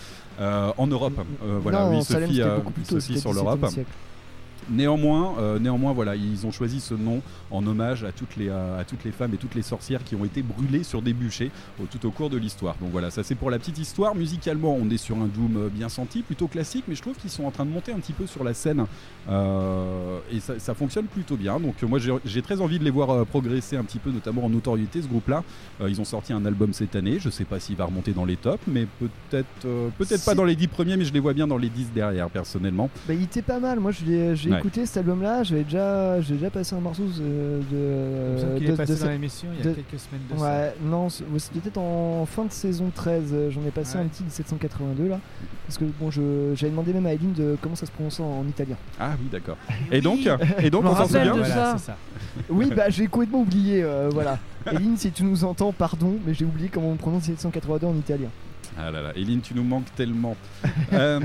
Euh, 0.41 0.73
en 0.79 0.87
Europe, 0.87 1.13
Euh, 1.45 1.59
voilà, 1.63 1.85
non, 1.85 1.97
oui, 1.99 2.03
Sophie, 2.05 2.41
euh, 2.43 2.57
beaucoup 2.57 2.73
plus 2.73 2.83
tôt, 2.83 2.99
Sophie 3.01 3.21
sur 3.21 3.31
17e 3.31 3.35
l'Europe. 3.35 3.67
Néanmoins, 4.71 5.35
euh, 5.39 5.59
néanmoins, 5.59 5.93
voilà, 5.93 6.17
ils 6.17 6.47
ont 6.47 6.51
choisi 6.53 6.81
ce 6.81 6.95
nom 6.95 7.21
en 7.51 7.67
hommage 7.67 8.05
à 8.05 8.13
toutes 8.13 8.37
les 8.37 8.49
à, 8.49 8.77
à 8.79 8.85
toutes 8.85 9.05
les 9.05 9.13
femmes 9.13 9.33
et 9.35 9.37
toutes 9.37 9.55
les 9.55 9.63
sorcières 9.63 10.03
qui 10.05 10.15
ont 10.17 10.25
été 10.25 10.43
brûlées 10.43 10.83
sur 10.85 11.03
des 11.03 11.13
bûchers 11.13 11.51
au- 11.83 11.87
tout 11.87 12.05
au 12.07 12.11
cours 12.11 12.31
de 12.31 12.37
l'histoire. 12.39 12.77
Donc 12.81 12.91
voilà, 12.93 13.11
ça 13.11 13.23
c'est 13.23 13.35
pour 13.35 13.51
la 13.51 13.59
petite 13.59 13.79
histoire. 13.79 14.15
Musicalement, 14.15 14.77
on 14.81 14.89
est 14.91 14.97
sur 14.97 15.17
un 15.17 15.27
doom 15.27 15.57
euh, 15.57 15.69
bien 15.69 15.89
senti, 15.89 16.23
plutôt 16.23 16.47
classique, 16.49 16.85
mais 16.89 16.95
je 16.95 17.03
trouve 17.03 17.17
qu'ils 17.17 17.31
sont 17.31 17.45
en 17.45 17.51
train 17.51 17.65
de 17.65 17.71
monter 17.71 17.93
un 17.93 17.99
petit 17.99 18.13
peu 18.13 18.27
sur 18.27 18.45
la 18.45 18.55
scène 18.55 18.87
euh, 19.29 20.19
et 20.33 20.41
ça, 20.41 20.59
ça 20.59 20.75
fonctionne 20.75 21.07
plutôt 21.07 21.37
bien. 21.37 21.59
Donc 21.61 21.83
moi, 21.83 21.99
j'ai 22.25 22.43
très 22.43 22.61
envie 22.61 22.79
de 22.79 22.85
les 22.85 22.91
voir 22.91 23.25
progresser 23.27 23.77
un 23.77 23.85
petit 23.85 23.99
peu, 23.99 24.11
notamment 24.11 24.45
en 24.45 24.51
notoriété. 24.51 25.03
Ce 25.03 25.09
groupe-là, 25.09 25.43
Euh, 25.81 25.91
ils 25.91 26.01
ont 26.01 26.05
sorti 26.05 26.33
un 26.33 26.45
album 26.47 26.73
cette 26.73 26.95
année. 26.95 27.19
Je 27.19 27.31
sais 27.31 27.45
pas 27.45 27.59
s'il 27.59 27.75
va 27.77 27.85
remonter 27.87 28.13
dans 28.13 28.25
les 28.25 28.37
tops, 28.37 28.63
mais 28.69 28.87
peut-être 29.01 29.47
peut-être 29.99 30.25
pas 30.25 30.35
dans 30.37 30.45
les 30.45 30.55
10 30.57 30.69
premiers, 30.69 30.97
mais 30.97 31.05
je 31.05 31.13
les 31.13 31.19
vois 31.21 31.33
bien 31.35 31.47
dans 31.49 31.57
les 31.59 31.69
10 31.69 31.91
derrière 31.93 32.31
personnellement. 32.31 32.91
Bah, 33.09 33.15
il 33.15 33.23
était 33.23 33.43
pas 33.43 33.59
mal. 33.59 33.81
Moi, 33.81 33.91
je 33.91 34.05
l'ai- 34.05 34.37
Ouais. 34.55 34.59
écouté 34.61 34.87
cet 34.87 34.97
album-là. 34.99 35.43
J'avais 35.43 35.65
déjà, 35.65 36.21
j'ai 36.21 36.35
déjà 36.35 36.51
passé 36.51 36.75
un 36.75 36.81
morceau 36.81 37.03
euh, 37.21 37.61
de. 37.71 38.59
Il 38.61 38.67
de- 38.67 38.73
est 38.73 38.77
passé 38.77 38.95
de 38.95 39.01
dans 39.01 39.11
l'émission 39.11 39.49
il 39.59 39.65
y 39.65 39.69
a 39.69 39.71
de- 39.71 39.75
quelques 39.77 40.01
semaines 40.01 40.23
de 40.33 40.39
ça. 40.39 40.45
Ouais, 40.45 40.75
non, 40.83 41.09
c'était 41.09 41.61
peut-être 41.61 41.79
en 41.79 42.27
fin 42.27 42.45
de 42.45 42.53
saison 42.53 42.91
13. 42.95 43.31
euh, 43.33 43.51
J'en 43.51 43.61
ai 43.67 43.71
passé 43.71 43.99
Ouais. 43.99 44.05
un 44.05 44.09
petit 44.09 44.23
1782 44.25 45.09
là. 45.09 45.21
Parce 45.67 45.79
que 45.79 45.85
bon, 45.99 46.11
je- 46.11 46.53
j'avais 46.55 46.71
demandé 46.71 46.93
même 46.93 47.07
à 47.07 47.13
Eileen 47.15 47.33
de 47.33 47.57
comment 47.61 47.75
ça 47.77 47.87
se 47.87 47.91
prononçait 47.93 48.23
en 48.23 48.45
italien. 48.47 48.77
Ah 49.01 49.13
oui, 49.21 49.29
d'accord. 49.31 49.57
Et 49.93 50.01
donc, 50.01 50.21
et 50.59 50.71
donc 50.71 50.85
on 50.85 50.95
s'en 50.95 51.07
souvient 51.07 51.25
de 51.35 51.41
Voilà, 51.41 51.55
ça. 51.55 51.75
c'est 51.79 51.85
ça. 51.87 51.97
Oui, 52.51 52.71
bah 52.75 52.91
j'ai 52.91 53.07
complètement 53.07 53.41
oublié. 53.43 53.83
euh, 53.83 54.09
voilà. 54.13 54.39
Eileen, 54.71 54.97
si 54.97 55.11
tu 55.11 55.25
nous 55.25 55.45
entends, 55.45 55.73
pardon, 55.73 56.15
mais 56.27 56.35
j'ai 56.35 56.45
oublié 56.45 56.69
comment 56.69 56.91
on 56.91 56.97
prononce 56.97 57.29
1782 57.29 57.87
en 57.87 57.95
italien. 57.97 58.29
Ah 58.77 58.91
là 58.91 59.03
là, 59.03 59.13
Eline, 59.15 59.41
tu 59.41 59.55
nous 59.55 59.65
manques 59.65 59.93
tellement. 59.97 60.37
Euh, 60.93 61.19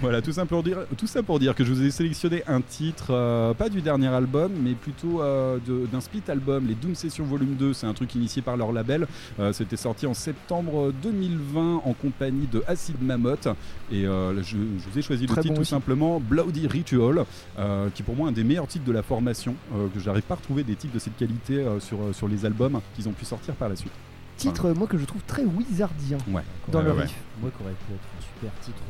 voilà, 0.00 0.22
tout 0.22 0.30
ça, 0.30 0.46
pour 0.46 0.62
dire, 0.62 0.78
tout 0.96 1.08
ça 1.08 1.24
pour 1.24 1.40
dire 1.40 1.54
que 1.56 1.64
je 1.64 1.72
vous 1.72 1.82
ai 1.82 1.90
sélectionné 1.90 2.44
un 2.46 2.60
titre, 2.60 3.06
euh, 3.10 3.52
pas 3.52 3.68
du 3.68 3.80
dernier 3.80 4.06
album, 4.06 4.52
mais 4.62 4.74
plutôt 4.74 5.22
euh, 5.22 5.58
d'un 5.90 6.00
split 6.00 6.22
album, 6.28 6.68
les 6.68 6.74
Doom 6.74 6.94
Session 6.94 7.24
Volume 7.24 7.54
2. 7.56 7.72
C'est 7.72 7.86
un 7.86 7.94
truc 7.94 8.14
initié 8.14 8.42
par 8.42 8.56
leur 8.56 8.70
label. 8.70 9.06
C'était 9.52 9.76
sorti 9.76 10.06
en 10.06 10.14
septembre 10.14 10.92
2020 11.02 11.82
en 11.84 11.92
compagnie 11.94 12.46
de 12.46 12.62
Acid 12.68 13.02
Mammoth. 13.02 13.48
Et 13.90 14.02
je, 14.02 14.42
je 14.42 14.56
vous 14.56 14.98
ai 14.98 15.02
choisi 15.02 15.26
Très 15.26 15.36
le 15.36 15.42
titre 15.42 15.48
bon 15.48 15.54
tout 15.56 15.60
aussi. 15.62 15.70
simplement 15.70 16.20
Bloody 16.20 16.68
Ritual, 16.68 17.24
qui 17.56 18.02
est 18.02 18.04
pour 18.04 18.14
moi 18.14 18.28
un 18.28 18.32
des 18.32 18.44
meilleurs 18.44 18.68
titres 18.68 18.84
de 18.84 18.92
la 18.92 19.02
formation, 19.02 19.56
que 19.94 19.98
j'arrive 19.98 20.22
pas 20.22 20.34
à 20.34 20.36
retrouver 20.36 20.62
des 20.62 20.76
titres 20.76 20.94
de 20.94 21.00
cette 21.00 21.16
qualité 21.16 21.64
sur, 21.80 21.98
sur 22.12 22.28
les 22.28 22.44
albums 22.44 22.80
qu'ils 22.94 23.08
ont 23.08 23.12
pu 23.12 23.24
sortir 23.24 23.54
par 23.54 23.68
la 23.68 23.76
suite. 23.76 23.92
Titre, 24.38 24.66
euh, 24.66 24.74
moi, 24.74 24.86
que 24.86 24.96
je 24.96 25.04
trouve 25.04 25.20
très 25.26 25.44
wizardien 25.44 26.18
Ouais. 26.28 26.42
dans 26.68 26.80
le 26.80 26.92
ouais. 26.92 27.02
riff. 27.02 27.14
Moi, 27.40 27.50
qui 27.56 27.62
aurait 27.62 27.72
pu 27.74 27.92
être 27.92 28.08
un 28.18 28.22
super 28.22 28.52
titre 28.62 28.82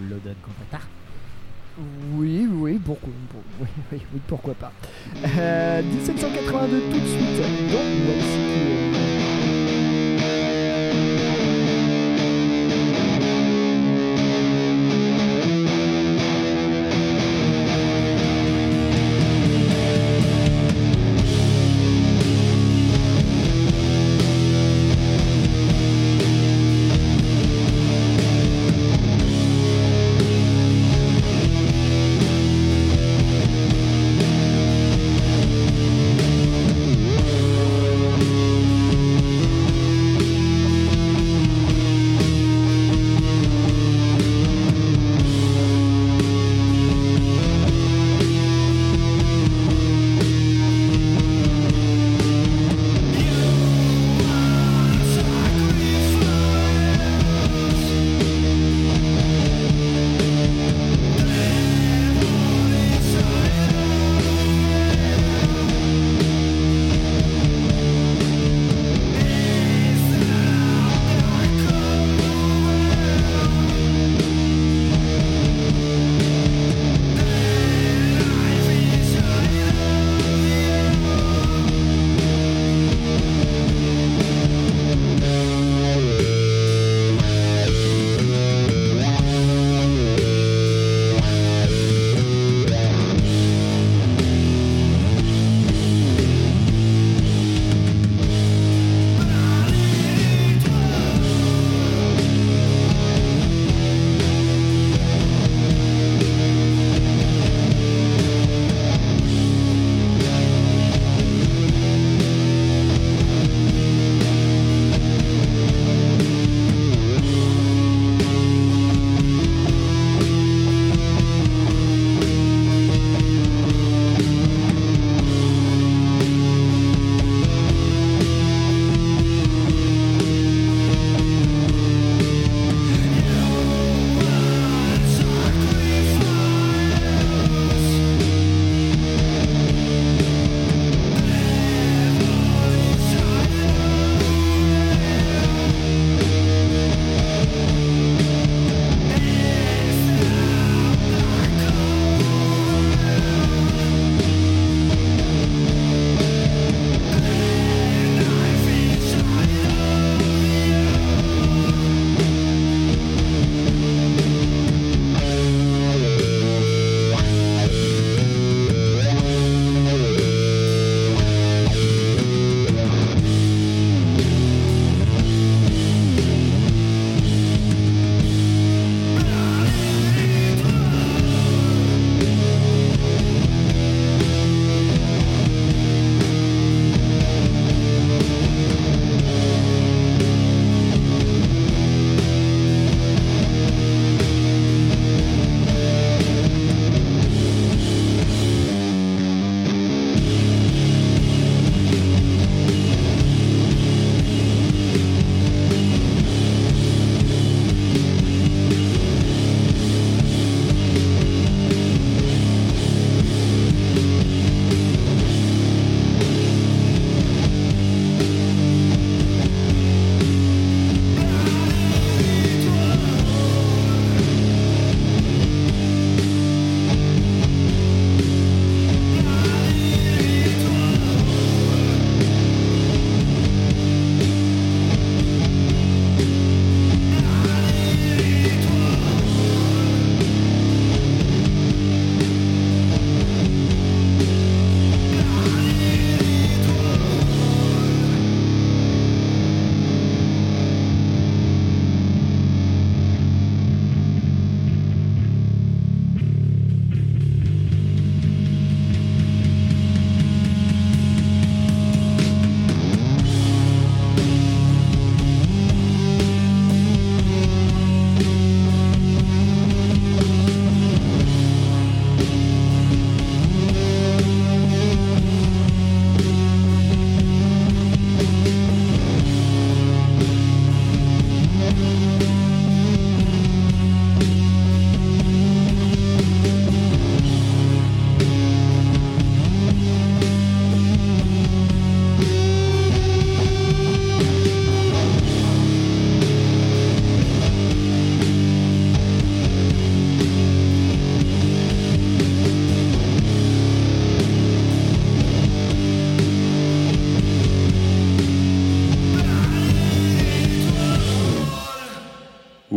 de 0.00 0.06
Blood 0.06 0.20
and 0.26 0.46
Cantata. 0.70 0.84
Oui, 2.14 2.46
oui, 2.50 2.78
pourquoi, 2.84 3.08
pour- 3.30 3.40
oui, 3.60 3.66
oui, 3.92 4.02
oui, 4.14 4.20
pourquoi 4.28 4.54
pas. 4.54 4.72
Euh, 5.38 5.82
1782 5.82 6.80
tout 6.80 7.00
de 7.00 7.06
suite 7.06 7.40
dans 7.72 8.04
Voici. 8.04 9.11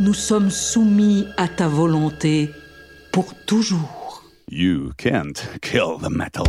nous 0.00 0.14
sommes 0.14 0.50
soumis 0.50 1.26
à 1.36 1.48
ta 1.48 1.68
volonté 1.68 2.50
pour 3.12 3.34
toujours. 3.46 4.22
You 4.50 4.92
can't 4.96 5.40
kill 5.60 5.98
the 6.00 6.10
metal. 6.10 6.46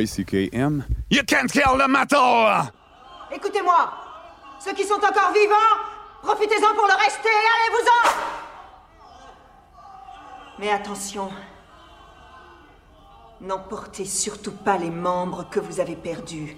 Y-C-K-M. 0.00 0.84
You 1.10 1.22
can't 1.24 1.50
kill 1.52 1.76
the 1.76 1.88
metal! 1.88 2.72
Écoutez-moi 3.32 3.92
Ceux 4.64 4.72
qui 4.72 4.84
sont 4.84 4.94
encore 4.94 5.32
vivants, 5.32 5.76
profitez-en 6.22 6.74
pour 6.74 6.86
le 6.86 6.94
rester, 6.94 7.28
allez-vous-en 7.28 8.10
Mais 10.58 10.70
attention, 10.70 11.30
n'emportez 13.40 14.04
surtout 14.04 14.52
pas 14.52 14.78
les 14.78 14.90
membres 14.90 15.48
que 15.50 15.60
vous 15.60 15.80
avez 15.80 15.96
perdus. 15.96 16.56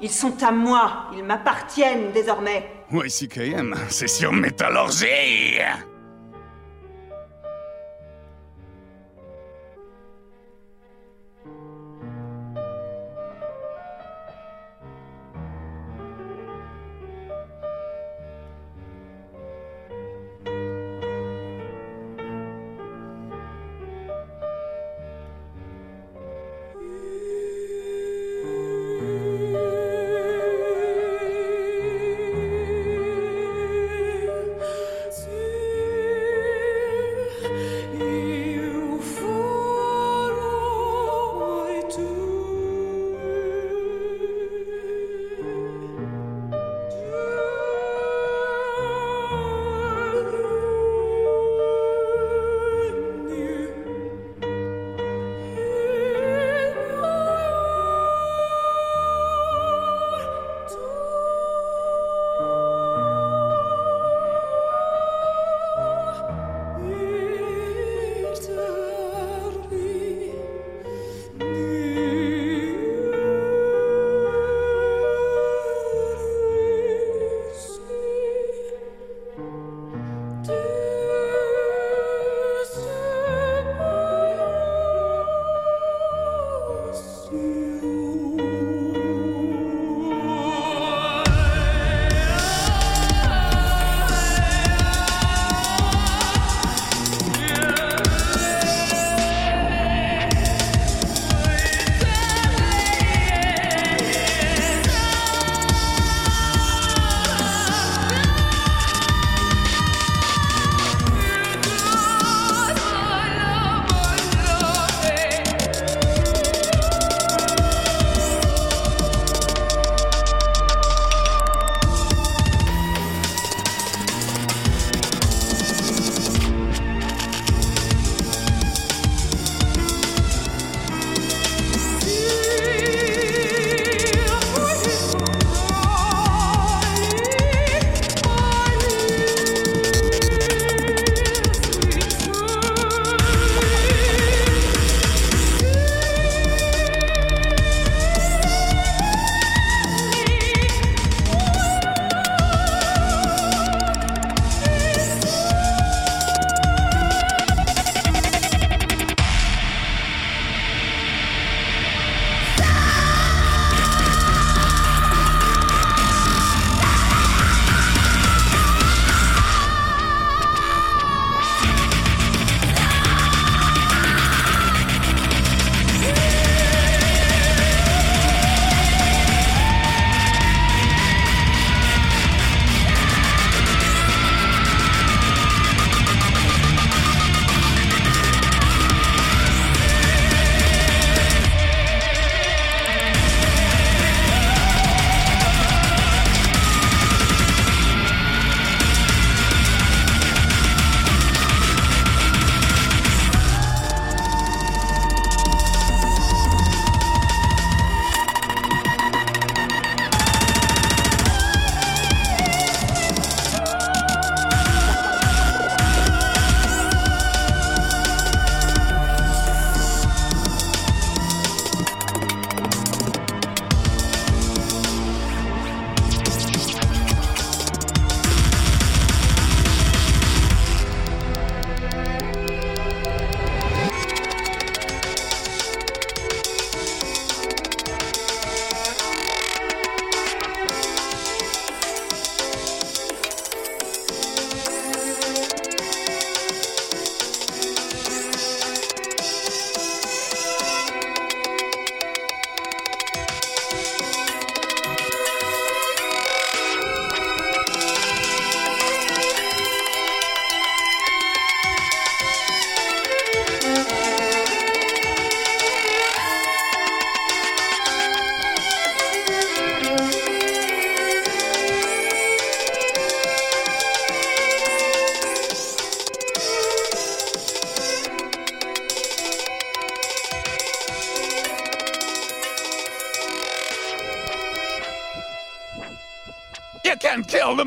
Ils 0.00 0.10
sont 0.10 0.42
à 0.42 0.50
moi, 0.50 1.10
ils 1.14 1.24
m'appartiennent 1.24 2.10
désormais. 2.12 2.68
Y-C-K-M, 2.90 3.76
c'est 3.88 4.08
sur 4.08 4.32
métallurgie! 4.32 5.60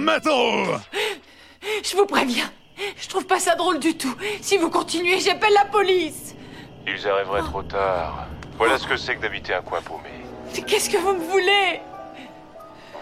The 0.06 0.12
metal! 0.12 0.82
Je 1.84 1.96
vous 1.96 2.06
préviens, 2.06 2.52
je 2.98 3.08
trouve 3.08 3.26
pas 3.26 3.40
ça 3.40 3.56
drôle 3.56 3.80
du 3.80 3.98
tout. 3.98 4.16
Si 4.42 4.58
vous 4.58 4.70
continuez, 4.70 5.20
j'appelle 5.20 5.54
la 5.54 5.66
police. 5.66 6.36
Ils 6.88 7.08
arriveraient 7.08 7.42
trop 7.42 7.64
tard. 7.64 8.28
Voilà 8.58 8.78
ce 8.78 8.88
que 8.88 8.96
c'est 8.96 9.16
que 9.16 9.22
d'habiter 9.22 9.54
un 9.54 9.62
coin 9.62 9.82
paumé. 9.82 10.10
Mais 10.56 10.62
qu'est-ce 10.62 10.90
que 10.90 10.98
vous 10.98 11.14
me 11.14 11.24
voulez? 11.26 11.82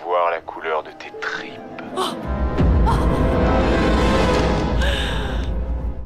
Voir 0.03 0.31
la 0.31 0.39
couleur 0.41 0.83
de 0.83 0.91
tes 0.91 1.11
tripes. 1.21 1.59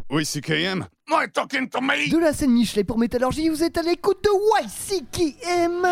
Oui, 0.10 0.26
CKM? 0.26 0.88
Am 1.10 1.24
I 1.24 1.30
talking 1.32 1.70
to 1.70 1.82
me? 1.82 2.10
De 2.10 2.18
la 2.18 2.34
scène 2.34 2.52
Michelet 2.52 2.84
pour 2.84 2.98
Métallurgie, 2.98 3.50
vous 3.50 3.64
êtes 3.64 3.78
à 3.78 3.82
l'écoute 3.82 4.24
de 4.24 4.30
YCKM 4.64 5.86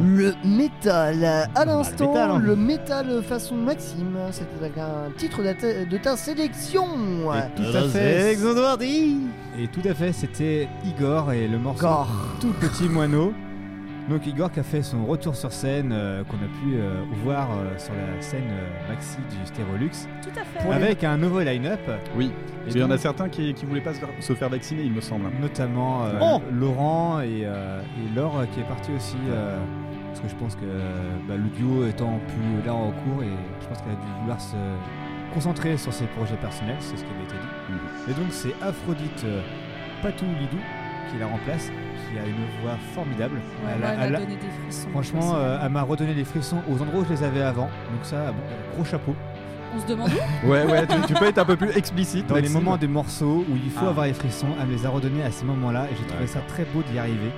Le 0.00 0.32
métal, 0.44 1.24
à 1.54 1.64
l'instant, 1.64 2.14
hein. 2.16 2.38
le 2.38 2.54
métal 2.54 3.20
façon 3.22 3.56
Maxime, 3.56 4.16
c'était 4.30 4.80
un 4.80 5.10
titre 5.16 5.42
de 5.42 5.52
ta, 5.52 5.84
de 5.84 5.96
ta 5.98 6.16
sélection. 6.16 6.84
Tout 7.56 7.62
à 7.76 7.82
fait. 7.88 8.34
Et 9.58 9.66
tout 9.66 9.88
à 9.88 9.94
fait, 9.94 10.12
c'était 10.12 10.68
Igor 10.84 11.32
et 11.32 11.48
le 11.48 11.58
morceau. 11.58 11.86
Tout 12.40 12.52
Petit 12.60 12.88
Moineau. 12.88 13.32
Donc 14.08 14.26
Igor 14.26 14.50
qui 14.50 14.60
a 14.60 14.62
fait 14.62 14.80
son 14.82 15.04
retour 15.04 15.36
sur 15.36 15.52
scène 15.52 15.90
euh, 15.92 16.24
qu'on 16.24 16.36
a 16.36 16.48
pu 16.62 16.76
euh, 16.76 17.02
voir 17.22 17.48
euh, 17.50 17.76
sur 17.76 17.92
la 17.92 18.22
scène 18.22 18.40
euh, 18.50 18.88
maxi 18.90 19.18
du 19.28 19.46
Stérolux 19.46 19.90
Tout 20.22 20.30
à 20.40 20.44
fait. 20.62 20.70
avec 20.72 21.04
un 21.04 21.18
nouveau 21.18 21.40
line-up. 21.40 21.80
Oui. 22.16 22.30
Et 22.66 22.70
Il 22.70 22.78
y 22.78 22.82
en 22.82 22.90
a 22.90 22.96
certains 22.96 23.28
qui, 23.28 23.52
qui 23.52 23.66
voulaient 23.66 23.82
pas 23.82 23.92
se 23.92 23.98
faire, 23.98 24.08
se 24.18 24.32
faire 24.32 24.48
vacciner, 24.48 24.82
il 24.84 24.92
me 24.92 25.02
semble. 25.02 25.24
Notamment 25.42 26.06
euh, 26.06 26.12
Oh 26.22 26.40
Laurent 26.50 27.20
et, 27.20 27.42
euh, 27.44 27.82
et 27.82 28.16
Laure 28.16 28.44
qui 28.54 28.60
est 28.60 28.64
parti 28.68 28.92
aussi. 28.96 29.16
euh, 29.30 29.58
parce 30.20 30.32
que 30.32 30.36
je 30.38 30.42
pense 30.42 30.56
que 30.56 30.66
bah, 31.28 31.36
le 31.36 31.48
duo 31.56 31.86
étant 31.86 32.18
plus 32.28 32.66
là 32.66 32.74
en 32.74 32.90
cours 32.90 33.22
et 33.22 33.30
je 33.60 33.66
pense 33.68 33.78
qu'elle 33.78 33.92
a 33.92 33.94
dû 33.94 34.20
vouloir 34.20 34.40
se 34.40 34.56
concentrer 35.32 35.76
sur 35.76 35.92
ses 35.92 36.06
projets 36.06 36.36
personnels, 36.36 36.76
c'est 36.80 36.96
ce 36.96 37.04
qui 37.04 37.10
avait 37.10 37.24
été 37.24 37.34
dit. 37.34 37.72
Mhm. 37.72 38.10
Et 38.10 38.14
donc 38.14 38.32
c'est 38.32 38.54
Aphrodite 38.62 39.24
euh, 39.24 39.42
Patou-Lidou 40.02 40.58
qui 41.12 41.18
la 41.18 41.26
remplace, 41.26 41.66
qui 42.10 42.18
a 42.18 42.26
une 42.26 42.62
voix 42.62 42.76
formidable. 42.94 43.36
Ouais, 43.36 43.72
Elle 43.76 43.84
a- 43.84 43.92
elle 43.94 44.00
elle 44.06 44.12
m'a 44.12 44.18
a- 44.18 44.20
donné 44.20 44.36
des 44.36 44.48
frissons. 44.62 44.88
Franchement, 44.90 45.32
euh, 45.36 45.58
elle 45.62 45.70
m'a 45.70 45.82
redonné 45.82 46.14
des 46.14 46.24
frissons 46.24 46.58
aux 46.68 46.82
endroits 46.82 47.00
où 47.00 47.04
je 47.04 47.10
les 47.10 47.22
avais 47.22 47.42
avant. 47.42 47.66
Donc 47.92 48.02
ça, 48.02 48.32
bon, 48.32 48.38
euh, 48.50 48.74
gros 48.74 48.84
chapeau. 48.84 49.14
On 49.74 49.80
se 49.80 49.86
demande 49.86 50.10
où? 50.10 50.46
Ouais, 50.50 50.64
ouais, 50.64 50.86
tu, 50.86 51.00
tu 51.06 51.14
peux 51.14 51.26
être 51.26 51.38
un 51.38 51.44
peu 51.44 51.56
plus 51.56 51.70
explicite. 51.76 52.26
Dans 52.26 52.34
les 52.36 52.48
moments 52.48 52.76
des 52.76 52.88
morceaux 52.88 53.44
où 53.48 53.54
il 53.56 53.70
faut 53.70 53.86
Ah. 53.86 53.90
avoir 53.90 54.06
les 54.06 54.14
frissons, 54.14 54.48
elle 54.60 54.66
me 54.66 54.72
les 54.72 54.84
a 54.84 54.88
redonnés 54.90 55.22
à 55.22 55.30
ces 55.30 55.44
moments-là 55.44 55.86
et 55.92 55.96
j'ai 55.96 56.06
trouvé 56.06 56.26
ça 56.26 56.40
très 56.48 56.64
beau 56.64 56.82
d'y 56.90 56.98
arriver. 56.98 57.30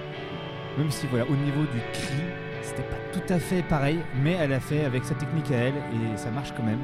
Même 0.79 0.91
si 0.91 1.07
voilà, 1.09 1.25
au 1.27 1.35
niveau 1.37 1.63
du 1.63 1.81
cri, 1.93 2.23
c'était 2.63 2.83
pas 2.83 2.97
tout 3.13 3.33
à 3.33 3.39
fait 3.39 3.63
pareil, 3.63 3.99
mais 4.23 4.33
elle 4.33 4.53
a 4.53 4.61
fait 4.61 4.85
avec 4.85 5.05
sa 5.05 5.15
technique 5.15 5.51
à 5.51 5.57
elle 5.57 5.75
et 5.75 6.17
ça 6.17 6.31
marche 6.31 6.53
quand 6.57 6.63
même. 6.63 6.81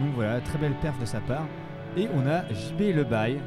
Donc 0.00 0.10
voilà, 0.14 0.40
très 0.40 0.58
belle 0.58 0.74
perf 0.80 0.98
de 0.98 1.04
sa 1.04 1.20
part. 1.20 1.46
Et 1.96 2.08
on 2.14 2.26
a 2.26 2.42
JB 2.52 2.94
Le 2.94 3.04
Bail. 3.04 3.38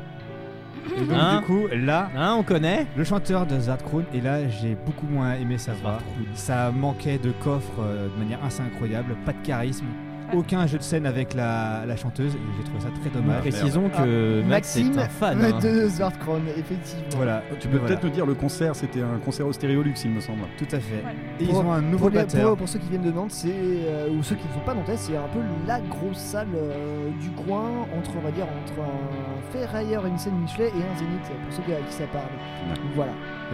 Et 0.96 1.00
donc 1.06 1.18
Hein 1.20 1.40
du 1.40 1.46
coup, 1.46 1.68
là, 1.74 2.10
Hein, 2.16 2.36
on 2.38 2.44
connaît 2.44 2.86
le 2.96 3.04
chanteur 3.04 3.48
de 3.48 3.60
Zartkroon, 3.60 4.04
et 4.14 4.22
là 4.22 4.48
j'ai 4.48 4.76
beaucoup 4.76 5.08
moins 5.08 5.34
aimé 5.34 5.58
sa 5.58 5.74
voix. 5.74 5.98
Ça 6.36 6.72
manquait 6.72 7.18
de 7.18 7.32
coffre 7.32 7.80
euh, 7.80 8.08
de 8.08 8.20
manière 8.24 8.44
assez 8.46 8.62
incroyable, 8.62 9.16
pas 9.26 9.34
de 9.34 9.42
charisme, 9.44 9.88
aucun 10.34 10.66
jeu 10.68 10.78
de 10.78 10.84
scène 10.84 11.06
avec 11.06 11.34
la, 11.34 11.86
la 11.86 11.96
chanteuse, 11.96 12.34
et 12.36 12.40
j'ai 12.58 12.64
trouvé 12.64 12.80
ça 12.82 12.88
très 13.02 13.10
dommage. 13.10 13.42
Précisons 13.42 13.90
que 13.90 14.42
Max 14.44 14.76
est 14.78 14.84
Maxime 14.84 15.00
un 15.00 15.08
fan. 15.10 15.38
hein. 15.44 15.60
de 15.60 15.88
Zwartkron, 15.88 16.42
effectivement. 16.58 17.04
Voilà, 17.16 17.44
Tu 17.60 17.68
peux 17.68 17.78
voilà. 17.78 17.88
peut-être 17.96 18.04
nous 18.04 18.10
dire 18.10 18.26
le 18.26 18.34
concert, 18.34 18.76
c'était 18.76 19.02
un 19.02 19.18
concert 19.24 19.48
au 19.48 19.54
Stéréolux, 19.54 19.94
il 20.04 20.12
me 20.12 20.20
semble. 20.22 20.42
Tout 20.58 20.66
à 20.72 20.80
fait. 20.80 20.96
Ouais. 20.96 21.16
Et 21.40 21.44
ils 21.44 21.50
Pour- 21.50 21.66
ont 21.66 21.72
un 21.72 21.82
nouveau 21.82 21.98
pour, 21.98 22.10
les- 22.10 22.16
batteur. 22.18 22.50
pour- 22.50 22.58
pour 22.58 22.70
ceux 22.70 22.80
qui 22.80 22.90
viennent 22.90 23.04
de 23.04 23.12
Nantes, 23.12 23.32
c'est 23.32 23.50
euh, 23.54 24.10
ou 24.10 24.24
ceux 24.24 24.36
qui 24.36 24.48
ne 24.48 24.54
sont 24.54 24.60
pas 24.66 24.74
nantais, 24.74 24.98
c'est 24.98 25.16
un 25.18 25.28
peu 25.34 25.40
la 25.68 25.80
grosse 25.82 26.18
salle 26.18 26.48
euh, 26.56 27.10
du 27.22 27.30
coin 27.32 27.64
entre 27.98 28.12
on 28.18 28.22
va 28.22 28.32
dire 28.32 28.46
entre 28.46 28.82
un 28.82 29.52
ferrailleur, 29.52 30.06
une 30.06 30.18
scène 30.18 30.34
Michelet 30.42 30.68
et 30.68 30.70
un 30.70 30.98
Zénith 30.98 31.22
pour 31.22 31.54
ceux 31.54 31.74
à 31.74 31.78
qui 31.88 31.94
ça 31.94 32.06
parle. 32.12 32.26
Donc 32.70 32.94
voilà, 32.96 33.12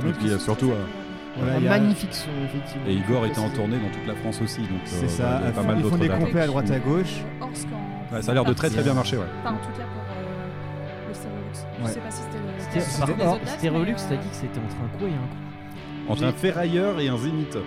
Et 0.07 0.11
puis 0.13 0.29
surtout. 0.39 0.71
euh, 0.71 0.85
voilà, 1.37 1.53
un 1.53 1.57
il 1.59 1.63
y 1.63 1.67
a- 1.67 1.69
magnifique 1.69 2.13
son 2.13 2.29
effectivement. 2.45 2.85
et 2.87 2.93
Igor 2.93 3.25
était 3.25 3.39
en 3.39 3.49
tournée 3.49 3.77
dans 3.77 3.89
toute 3.89 4.05
la 4.07 4.15
France 4.15 4.41
aussi, 4.41 4.61
donc 4.61 4.71
euh, 4.71 4.85
C'est 4.85 5.07
ça, 5.09 5.39
il 5.41 5.45
y 5.47 5.49
a 5.49 5.51
pas 5.51 5.61
ils 5.61 5.67
mal 5.67 5.75
font 5.77 5.81
d'autres 5.83 5.97
des 5.97 6.07
dates. 6.07 6.19
complets 6.19 6.41
à 6.41 6.47
droite 6.47 6.71
à 6.71 6.79
gauche. 6.79 7.15
Ouais, 8.11 8.21
ça 8.21 8.31
a 8.31 8.33
l'air 8.33 8.43
de 8.45 8.53
très 8.53 8.69
très 8.69 8.83
bien 8.83 8.93
marcher, 8.93 9.17
ouais. 9.17 9.23
Enfin, 9.43 9.55
en 9.55 9.57
tout 9.57 9.71
cas 9.77 9.85
pour 9.85 10.03
euh, 10.11 11.07
le 11.07 11.13
Stéréolux. 11.13 11.53
Je 11.79 11.83
Ouais. 11.85 11.89
sais 11.91 11.99
pas 11.99 12.11
si 12.11 12.21
c'était 12.21 13.13
par 13.23 13.33
contre, 13.33 13.47
Stérolux, 13.47 13.85
mais, 13.91 13.95
t'as 14.09 14.13
euh, 14.15 14.17
dit 14.17 14.29
que 14.29 14.35
c'était 14.35 14.59
entre 14.59 14.75
un 14.83 14.97
quoi 14.97 15.07
et 15.07 15.11
un 15.11 15.15
quoi 16.07 16.13
Entre 16.13 16.23
un 16.25 16.31
ferrailleur 16.33 16.99
et 16.99 17.07
un 17.07 17.17
zénith. 17.17 17.57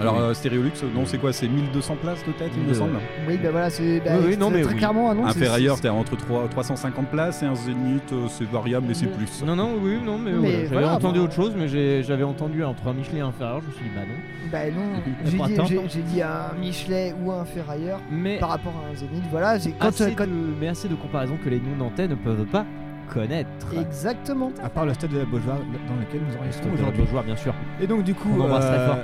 Alors, 0.00 0.18
euh, 0.18 0.34
Stéréolux, 0.34 0.72
non, 0.94 1.06
c'est 1.06 1.18
quoi 1.18 1.32
C'est 1.32 1.48
1200 1.48 1.96
places 2.02 2.22
peut-être, 2.22 2.50
il 2.54 2.60
me 2.62 2.66
Mille, 2.66 2.74
semble 2.74 2.98
Oui, 3.28 3.38
bah 3.42 3.48
voilà, 3.50 3.70
c'est 3.70 4.00
bah, 4.00 4.12
Oui, 4.18 4.24
oui, 4.26 4.30
c'est 4.32 4.36
non, 4.38 4.50
mais 4.50 4.62
très 4.62 4.72
oui. 4.72 4.78
clairement 4.78 5.14
non, 5.14 5.26
Un 5.26 5.30
c'est- 5.32 5.38
ferrailleur, 5.40 5.76
c'est- 5.76 5.82
t'es 5.82 5.88
entre 5.88 6.16
3, 6.16 6.48
350 6.48 7.08
places 7.08 7.42
et 7.42 7.46
un 7.46 7.54
zénith, 7.54 8.12
euh, 8.12 8.26
c'est 8.28 8.44
variable, 8.48 8.86
mais 8.88 8.94
c'est 8.94 9.06
plus. 9.06 9.42
Non, 9.44 9.56
non, 9.56 9.70
oui, 9.80 9.98
non, 10.04 10.18
mais, 10.18 10.32
Mais 10.32 10.38
voilà, 10.38 10.52
j'avais 10.58 10.68
voilà, 10.68 10.92
entendu 10.94 11.18
bah- 11.18 11.24
autre 11.24 11.34
chose, 11.34 11.54
mais 11.56 11.68
j'ai- 11.68 12.02
j'avais 12.02 12.24
entendu 12.24 12.62
entre 12.64 12.86
un 12.88 12.92
Michelin 12.92 13.18
et 13.18 13.20
un 13.22 13.32
Ferrari, 13.32 13.60
je 13.62 13.66
me 13.68 13.72
suis 13.72 13.84
dit, 13.84 13.90
bah 13.94 14.02
non. 14.02 14.50
Bah 14.52 14.70
non, 14.70 15.02
j'ai 15.24 15.36
pas 15.38 15.46
dit, 15.46 15.54
j'ai- 15.68 15.88
j'ai 15.88 16.02
dit 16.02 16.22
un 16.22 16.52
Michelet 16.60 17.14
ou 17.24 17.32
un 17.32 17.44
ferrailleur 17.44 18.00
Mais 18.10 18.38
par 18.38 18.50
rapport 18.50 18.72
à 18.86 18.92
un 18.92 18.94
Zénith. 18.94 19.24
Voilà, 19.30 19.58
j'ai 19.58 19.72
quand, 19.72 19.88
assez, 19.88 20.12
quand- 20.12 20.24
de, 20.26 20.30
mais 20.60 20.68
assez 20.68 20.88
de 20.88 20.94
comparaisons 20.94 21.36
que 21.42 21.48
les 21.48 21.58
non-nantais 21.60 22.08
ne 22.08 22.14
peuvent 22.14 22.44
pas 22.46 22.64
connaître. 23.12 23.48
exactement. 23.78 24.50
À 24.62 24.68
part 24.68 24.84
le 24.86 24.92
stade 24.94 25.10
de 25.10 25.18
la 25.18 25.24
Beaujoire 25.24 25.58
dans 25.58 25.94
lequel 26.00 26.20
nous 26.28 26.36
enregistrons 26.38 26.70
aujourd'hui. 26.74 27.06
joueur, 27.06 27.22
bien 27.24 27.36
sûr. 27.36 27.54
Et 27.80 27.86
donc 27.86 28.02
du 28.02 28.14
coup, 28.14 28.28
On 28.34 28.36
l'embrasse 28.38 28.66
très 28.66 28.86
fort. 28.86 28.98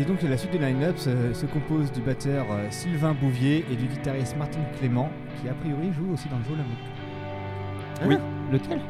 Et 0.00 0.04
donc 0.04 0.22
la 0.22 0.36
suite 0.36 0.52
du 0.52 0.58
line-up 0.58 0.96
se, 0.98 1.32
se 1.34 1.46
compose 1.46 1.92
du 1.92 2.00
batteur 2.00 2.46
euh, 2.50 2.66
Sylvain 2.70 3.12
Bouvier 3.12 3.64
et 3.70 3.76
du 3.76 3.86
guitariste 3.86 4.36
Martin 4.36 4.60
Clément, 4.78 5.10
qui 5.40 5.48
a 5.48 5.52
priori 5.54 5.92
joue 5.92 6.12
aussi 6.14 6.28
dans 6.28 6.38
le 6.38 6.44
jeu 6.44 6.56
Lamouk. 6.56 8.08
Oui. 8.08 8.16
Lequel? 8.52 8.80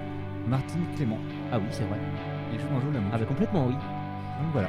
Martin 0.46 0.78
Clément, 0.96 1.18
Ah 1.52 1.58
oui, 1.58 1.66
c'est 1.70 1.84
vrai. 1.84 1.98
il 2.52 2.60
joue 2.60 2.68
dans 2.68 2.76
le 2.76 2.82
jeu 2.82 2.90
Lamouk. 2.92 3.10
Ah 3.14 3.18
bah 3.18 3.24
complètement, 3.26 3.66
oui. 3.66 3.72
Donc 3.74 4.52
voilà. 4.52 4.68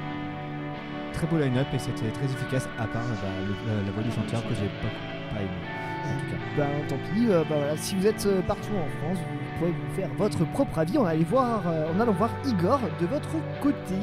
Très 1.13 1.27
beau 1.27 1.38
line-up 1.38 1.67
et 1.73 1.80
c'était 1.80 2.10
très 2.10 2.25
efficace, 2.25 2.67
à 2.80 2.88
part 2.88 3.04
bah, 3.04 3.27
le- 3.45 3.71
la, 3.75 3.84
la 3.86 3.91
voix 3.91 4.01
du 4.04 4.12
chanteur 4.12 4.41
que 4.47 4.56
j'ai 4.56 4.67
pas, 4.82 5.36
pas 5.36 5.41
aimé. 5.41 5.60
En 6.08 6.19
tout 6.19 6.25
cas. 6.32 6.39
Ben 6.58 6.88
tant 6.88 6.97
pis, 7.13 7.27
euh, 7.30 7.43
bah 7.47 7.56
voilà, 7.58 7.77
si 7.77 7.95
vous 7.95 8.08
êtes 8.08 8.25
euh, 8.25 8.41
partout 8.41 8.71
en 8.75 8.88
France, 8.99 9.17
vous 9.19 9.38
pouvez 9.62 9.71
vous 9.71 9.95
faire 9.95 10.10
votre 10.17 10.45
propre 10.52 10.80
avis 10.80 10.97
en, 10.97 11.06
allant 11.06 11.24
voir, 11.30 11.62
euh, 11.67 11.91
en 11.95 12.00
allant 12.00 12.12
voir 12.13 12.30
Igor 12.45 12.80
de 13.00 13.06
votre 13.08 13.30
côté. 13.62 13.95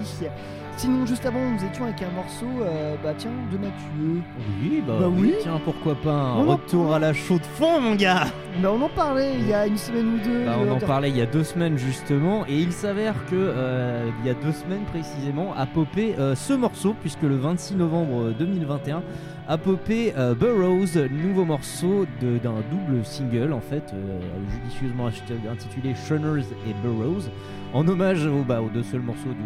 Sinon, 0.76 1.04
juste 1.06 1.26
avant, 1.26 1.40
nous 1.40 1.64
étions 1.68 1.84
avec 1.86 2.00
un 2.02 2.10
morceau, 2.14 2.46
euh, 2.62 2.94
bah 3.02 3.12
tiens, 3.18 3.32
de 3.50 3.56
Mathieu. 3.58 4.22
Oui, 4.62 4.80
bah, 4.86 4.94
Bah 5.00 5.08
oui. 5.12 5.34
Tiens, 5.42 5.60
pourquoi 5.64 5.96
pas 5.96 6.12
un 6.12 6.36
On 6.36 6.48
en 6.50 6.52
retour 6.52 6.94
à 6.94 7.00
la 7.00 7.12
chaude 7.12 7.42
fond, 7.42 7.80
mon 7.80 7.96
gars 7.96 8.26
Mais 8.62 8.68
on 8.68 8.80
en 8.80 8.88
parlait 8.88 9.32
il 9.40 9.48
y 9.48 9.52
a 9.54 9.66
une 9.66 9.76
semaine 9.76 10.06
ou 10.06 10.18
deux. 10.24 10.44
Bah, 10.44 10.54
de- 10.56 10.68
on 10.68 10.74
en 10.74 10.76
de- 10.78 10.84
parlait 10.84 11.10
il 11.10 11.16
y 11.16 11.20
a 11.20 11.26
deux 11.26 11.42
semaines 11.42 11.76
justement, 11.78 12.44
et 12.48 12.56
il 12.60 12.70
s'avère 12.70 13.14
que 13.26 13.34
euh, 13.34 14.08
il 14.22 14.28
y 14.28 14.30
a 14.30 14.34
deux 14.34 14.52
semaines 14.52 14.84
précisément 14.92 15.52
a 15.56 15.66
popé 15.66 16.14
euh, 16.16 16.36
ce 16.36 16.52
morceau, 16.52 16.94
puisque 17.00 17.22
le 17.22 17.34
26 17.36 17.74
novembre 17.74 18.30
2021 18.38 19.02
a 19.48 19.58
popé 19.58 20.12
euh, 20.16 20.34
Burroughs, 20.34 20.96
nouveau 21.10 21.44
morceau 21.44 22.06
de- 22.22 22.38
d'un 22.38 22.54
double 22.70 23.04
single 23.04 23.52
en 23.52 23.60
fait, 23.60 23.82
euh, 23.94 24.20
judicieusement 24.62 25.08
ach- 25.08 25.24
intitulé 25.48 25.94
Shunners 25.94 26.46
et 26.68 26.74
Burroughs, 26.82 27.30
en 27.72 27.86
hommage 27.86 28.26
aux, 28.26 28.42
bah, 28.42 28.60
aux 28.60 28.68
deux 28.68 28.82
seuls 28.82 29.00
morceaux 29.00 29.30
du, 29.30 29.44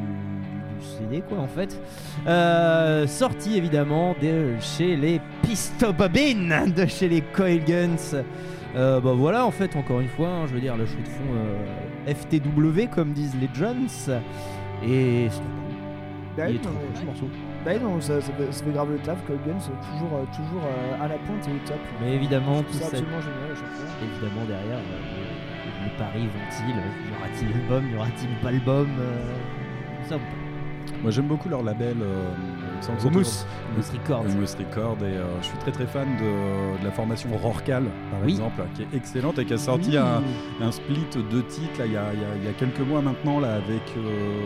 CD 0.82 1.22
quoi 1.28 1.38
en 1.38 1.48
fait. 1.48 1.80
Euh, 2.26 3.06
sorti 3.06 3.56
évidemment 3.56 4.14
de 4.20 4.54
chez 4.60 4.96
les 4.96 5.20
Pistobobines, 5.42 6.72
de 6.76 6.86
chez 6.86 7.08
les 7.08 7.20
Coil 7.20 7.64
Guns. 7.64 8.22
Euh, 8.74 9.00
bah 9.00 9.12
voilà, 9.14 9.44
en 9.44 9.50
fait, 9.50 9.76
encore 9.76 10.00
une 10.00 10.08
fois, 10.08 10.28
hein, 10.28 10.46
je 10.46 10.54
veux 10.54 10.60
dire, 10.60 10.76
le 10.76 10.86
show 10.86 10.96
de 10.96 11.08
fond 11.08 11.34
euh, 11.36 12.14
FTW, 12.14 12.88
comme 12.90 13.12
disent 13.12 13.36
les 13.38 13.50
Jones. 13.52 13.88
Et 14.82 15.28
c'est 15.30 15.36
trop 15.36 15.44
cool. 15.44 16.36
Bah, 16.36 16.48
Il 16.48 16.56
est 16.56 16.58
trop 16.58 16.72
non, 16.72 16.78
cool 16.78 16.96
ce 16.98 17.04
morceau. 17.04 17.28
bah 17.66 17.78
non, 17.78 18.00
ça, 18.00 18.20
ça 18.22 18.32
fait, 18.32 18.50
ça 18.50 18.64
fait 18.64 18.70
grave 18.70 18.92
le 18.92 18.98
taf, 18.98 19.18
Cole 19.26 19.36
Guns, 19.46 19.60
toujours, 19.60 20.26
toujours 20.34 20.62
à 20.98 21.06
la 21.06 21.16
pointe 21.16 21.46
et 21.46 21.50
au 21.50 21.68
top. 21.68 21.78
Mais 22.00 22.14
évidemment, 22.14 22.62
tout 22.62 22.70
trouve 22.70 22.80
ça 22.80 22.86
absolument 22.86 23.20
génial 23.20 23.52
à 23.52 23.54
chaque 23.54 23.74
fois. 23.74 23.86
évidemment 24.02 24.46
derrière, 24.46 24.78
les 24.78 25.21
paris 26.02 26.26
vont-ils 26.26 26.68
Y 26.68 27.16
aura-t-il 27.16 27.48
album 27.60 27.90
Y 27.90 27.96
aura-t-il 27.96 28.30
pas 28.42 28.48
album 28.48 28.88
euh, 28.98 29.34
Ça 30.08 30.16
Moi 31.02 31.10
j'aime 31.10 31.28
beaucoup 31.28 31.48
leur 31.48 31.62
label, 31.62 31.96
euh, 32.00 32.34
semble. 32.83 32.99
Et 35.03 35.05
euh, 35.05 35.25
je 35.40 35.47
suis 35.47 35.59
très 35.59 35.71
très 35.73 35.87
fan 35.87 36.07
de, 36.18 36.81
de 36.81 36.85
la 36.85 36.90
formation 36.90 37.31
Rorcal, 37.37 37.85
par 38.11 38.21
Oui. 38.25 38.33
exemple, 38.33 38.62
qui 38.75 38.83
est 38.83 38.97
excellente 38.97 39.38
et 39.38 39.45
qui 39.45 39.55
a 39.55 39.59
sorti 39.59 39.90
Oui. 39.90 39.97
un, 39.97 40.23
un 40.66 40.73
split 40.73 41.07
de 41.31 41.40
titres 41.42 41.81
il, 41.85 41.92
y 41.92 41.97
a, 41.97 42.12
y 42.12 42.49
y 42.51 42.53
quelques 42.59 42.81
mois 42.81 43.01
maintenant 43.01 43.40
là, 43.40 43.55
avec. 43.55 43.83
euh, 43.97 44.40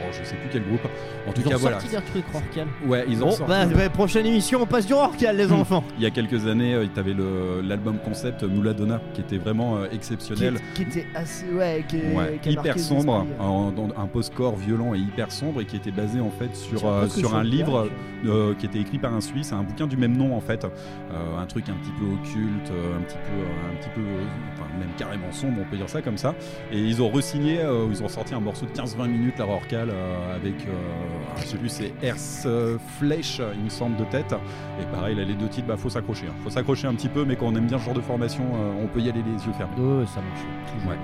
oh, 0.00 0.12
je 0.12 0.24
sais 0.24 0.36
plus 0.36 0.48
quel 0.52 0.64
groupe. 0.66 0.80
En 1.26 1.32
tout 1.32 1.42
Ils 1.44 1.54
ont 1.54 1.58
voilà. 1.58 1.80
sorti 1.80 1.94
leur 1.94 2.04
truc 2.04 2.24
Rorcal. 2.32 2.66
Ouais, 2.86 3.04
ils 3.08 3.22
ont 3.24 3.30
sorti. 3.30 3.50
bah, 3.50 3.66
bah, 3.66 3.88
prochaine 3.90 4.26
émission, 4.26 4.60
on 4.62 4.66
passe 4.66 4.86
du 4.86 4.94
Rorcal, 4.94 5.36
les 5.36 5.46
Hmm. 5.48 5.52
enfants. 5.60 5.84
Il 5.96 6.02
y 6.02 6.06
a 6.06 6.10
quelques 6.10 6.46
années, 6.46 6.74
euh, 6.74 6.86
tu 6.92 7.00
avais 7.00 7.14
l'album 7.62 7.98
concept 7.98 8.42
Mouladonna 8.44 9.00
qui 9.14 9.20
était 9.22 9.38
vraiment 9.38 9.76
euh, 9.78 9.86
Qui, 9.88 9.96
exceptionnel. 9.96 10.58
qui 10.74 10.82
était 10.82 11.06
assez. 11.14 11.46
Ouais, 11.50 11.84
qui, 11.88 11.96
est- 11.96 12.14
Ouais, 12.14 12.38
qui 12.42 12.50
hyper 12.50 12.78
sombre, 12.78 13.26
euh. 13.40 13.70
dans 13.70 13.88
un 14.00 14.06
post-core 14.06 14.56
violent 14.56 14.94
et 14.94 14.98
hyper 14.98 15.30
sombre 15.32 15.60
et 15.60 15.64
qui 15.64 15.76
était 15.76 15.90
basé 15.90 16.20
en 16.20 16.30
fait 16.30 16.54
sur, 16.54 16.86
un 16.86 17.42
le 17.42 17.48
livre 17.84 17.94
village. 18.22 18.30
euh, 18.50 18.54
qui 18.54 18.66
était 18.66 18.78
écrit 18.80 18.98
par 18.98 19.14
un 19.14 19.20
Suisse, 19.20 19.52
un 19.52 19.62
bouquin 19.62 19.86
du 19.86 19.96
même 19.96 20.16
nom 20.16 20.36
en 20.36 20.40
fait, 20.40 20.64
Euh, 20.64 21.38
un 21.38 21.46
truc 21.46 21.68
un 21.68 21.74
petit 21.74 21.92
peu 21.98 22.04
occulte, 22.06 22.70
euh, 22.70 22.98
un 22.98 23.02
petit 23.02 23.16
peu, 23.16 23.38
euh, 23.40 23.72
un 23.72 23.76
petit 23.80 23.88
peu, 23.94 24.00
euh, 24.00 24.24
enfin 24.54 24.66
même 24.78 24.88
carrément 24.96 25.30
sombre, 25.32 25.58
on 25.60 25.70
peut 25.70 25.76
dire 25.76 25.88
ça 25.88 26.02
comme 26.02 26.18
ça. 26.18 26.34
Et 26.72 26.78
ils 26.78 27.00
ont 27.02 27.08
re-signé, 27.10 27.60
euh, 27.60 27.86
ils 27.90 28.02
ont 28.02 28.08
sorti 28.08 28.34
un 28.34 28.40
morceau 28.40 28.66
de 28.66 28.72
15-20 28.72 29.06
minutes 29.08 29.38
la 29.38 29.44
Rorcal 29.44 29.88
euh, 29.90 30.36
avec, 30.36 30.54
euh, 30.66 31.40
sais 31.46 31.56
plus, 31.56 31.68
c'est 31.68 31.92
Earth 32.02 32.42
euh, 32.46 32.76
Flesh, 32.98 33.40
il 33.56 33.64
me 33.64 33.70
semble 33.70 33.96
de 33.96 34.04
tête. 34.04 34.34
Et 34.80 34.84
pareil, 34.92 35.14
là 35.16 35.24
les 35.24 35.34
deux 35.34 35.48
titres, 35.48 35.66
bah 35.68 35.76
faut 35.76 35.90
s'accrocher, 35.90 36.26
hein. 36.28 36.34
faut 36.44 36.50
s'accrocher 36.50 36.86
un 36.86 36.94
petit 36.94 37.08
peu, 37.08 37.24
mais 37.24 37.36
quand 37.36 37.46
on 37.46 37.54
aime 37.56 37.66
bien 37.66 37.78
ce 37.78 37.84
genre 37.84 37.94
de 37.94 38.00
formation, 38.00 38.44
euh, 38.54 38.82
on 38.84 38.86
peut 38.86 39.00
y 39.00 39.08
aller 39.08 39.22
les 39.22 39.46
yeux 39.46 39.52
fermés. 39.56 39.74
Ouais, 39.78 40.06
ça 40.06 40.20
marche. 40.20 40.40
toujours. 40.74 40.90
Ouais. 40.90 40.98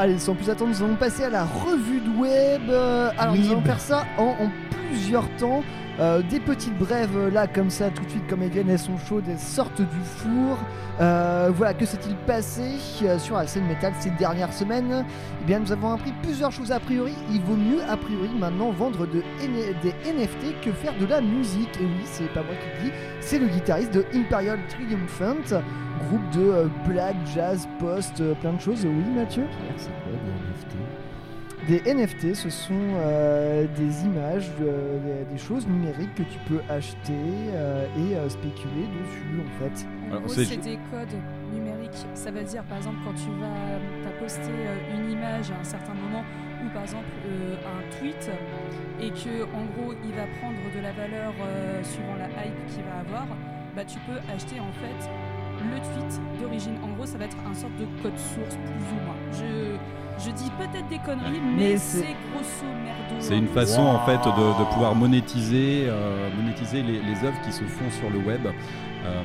Allez, 0.00 0.18
sans 0.18 0.34
plus 0.34 0.48
attendre, 0.48 0.70
nous 0.70 0.82
allons 0.82 0.96
passer 0.96 1.24
à 1.24 1.28
la 1.28 1.44
revue 1.44 2.00
de 2.00 2.08
web. 2.18 2.62
Euh, 2.70 3.10
Alors, 3.18 3.36
nous 3.36 3.50
allons 3.52 3.60
faire 3.60 3.78
ça 3.80 4.06
en, 4.16 4.28
en 4.28 4.50
plusieurs 4.88 5.28
temps. 5.36 5.62
Euh, 6.00 6.22
des 6.22 6.40
petites 6.40 6.78
brèves 6.78 7.14
euh, 7.14 7.30
là, 7.30 7.46
comme 7.46 7.68
ça, 7.68 7.90
tout 7.90 8.02
de 8.02 8.08
suite, 8.08 8.26
comme 8.26 8.42
elles 8.42 8.50
viennent, 8.50 8.70
elles 8.70 8.78
sont 8.78 8.96
chaudes, 8.96 9.24
elles 9.28 9.38
sortent 9.38 9.82
du 9.82 10.00
four. 10.02 10.56
Euh, 10.98 11.50
voilà, 11.54 11.74
que 11.74 11.84
s'est-il 11.84 12.16
passé 12.26 12.62
sur 13.18 13.36
la 13.36 13.46
scène 13.46 13.66
métal 13.66 13.92
ces 14.00 14.08
dernières 14.10 14.52
semaines? 14.54 15.04
Eh 15.42 15.46
bien, 15.46 15.58
nous 15.58 15.72
avons 15.72 15.92
appris 15.92 16.12
plusieurs 16.22 16.52
choses 16.52 16.72
a 16.72 16.80
priori. 16.80 17.12
Il 17.30 17.42
vaut 17.42 17.56
mieux, 17.56 17.82
a 17.86 17.98
priori, 17.98 18.30
maintenant 18.38 18.70
vendre 18.70 19.06
des 19.06 19.22
NFT 20.10 20.62
que 20.62 20.72
faire 20.72 20.96
de 20.98 21.04
la 21.04 21.20
musique. 21.20 21.76
Et 21.78 21.84
oui, 21.84 22.02
c'est 22.04 22.32
pas 22.32 22.42
moi 22.42 22.54
qui 22.54 22.84
le 22.84 22.90
dis, 22.90 22.96
c'est 23.20 23.38
le 23.38 23.48
guitariste 23.48 23.92
de 23.92 24.06
Imperial 24.14 24.58
Triumphant, 24.68 25.60
groupe 26.08 26.30
de 26.30 26.70
black, 26.88 27.16
jazz, 27.34 27.68
post, 27.78 28.22
plein 28.40 28.54
de 28.54 28.60
choses. 28.60 28.86
Oui, 28.86 29.04
Mathieu? 29.14 29.44
Quoi 29.44 30.39
des 31.70 31.94
NFT 31.94 32.34
ce 32.34 32.50
sont 32.50 32.74
euh, 32.74 33.64
des 33.76 34.04
images, 34.04 34.50
euh, 34.60 34.98
des, 35.24 35.32
des 35.32 35.38
choses 35.38 35.66
numériques 35.68 36.12
que 36.16 36.24
tu 36.24 36.38
peux 36.48 36.60
acheter 36.68 37.12
euh, 37.54 37.86
et 37.96 38.16
euh, 38.16 38.28
spéculer 38.28 38.86
dessus 38.98 39.40
en 39.40 39.58
fait. 39.62 39.86
En 40.16 40.28
c'est- 40.28 40.56
des 40.56 40.78
codes 40.90 41.14
numériques. 41.54 42.04
Ça 42.14 42.32
veut 42.32 42.42
dire, 42.42 42.64
par 42.64 42.78
exemple, 42.78 42.96
quand 43.04 43.14
tu 43.14 43.30
vas 43.40 43.78
t'as 44.02 44.10
posté 44.18 44.50
euh, 44.50 44.96
une 44.96 45.12
image 45.12 45.50
à 45.52 45.60
un 45.60 45.64
certain 45.64 45.94
moment, 45.94 46.24
ou 46.64 46.68
par 46.74 46.82
exemple 46.82 47.06
euh, 47.28 47.54
un 47.54 47.98
tweet, 47.98 48.30
et 49.00 49.10
que 49.10 49.44
en 49.54 49.64
gros 49.76 49.94
il 50.04 50.12
va 50.14 50.26
prendre 50.40 50.58
de 50.74 50.80
la 50.82 50.92
valeur 50.92 51.32
euh, 51.40 51.82
suivant 51.84 52.16
la 52.18 52.26
hype 52.26 52.66
qu'il 52.66 52.82
va 52.82 52.98
avoir, 53.06 53.26
bah 53.76 53.84
tu 53.84 53.98
peux 54.00 54.18
acheter 54.34 54.58
en 54.58 54.72
fait 54.82 55.00
le 55.64 55.80
tweet 55.80 56.20
d'origine. 56.40 56.74
En 56.84 56.88
gros, 56.96 57.06
ça 57.06 57.18
va 57.18 57.24
être 57.24 57.36
un 57.48 57.54
sorte 57.54 57.76
de 57.76 57.86
code 58.02 58.16
source 58.18 58.56
plus 58.56 58.90
ou 58.92 59.04
moins. 59.04 59.16
Je, 59.32 60.24
je 60.24 60.30
dis 60.32 60.50
peut-être 60.58 60.88
des 60.88 60.98
conneries, 60.98 61.40
Mais 61.56 61.70
mais, 61.70 61.76
c'est- 61.78 62.00
grosso 62.32 62.64
merdo. 62.84 63.14
C'est 63.18 63.36
une 63.38 63.48
façon 63.48 63.82
en 63.82 63.98
fait 64.06 64.18
de, 64.18 64.58
de 64.60 64.64
pouvoir 64.72 64.94
monétiser, 64.94 65.84
euh, 65.88 66.28
monétiser 66.36 66.82
les, 66.82 67.00
les 67.00 67.24
œuvres 67.24 67.40
qui 67.44 67.52
se 67.52 67.64
font 67.64 67.90
sur 67.90 68.10
le 68.10 68.18
web. 68.18 68.46
Euh, 68.46 69.22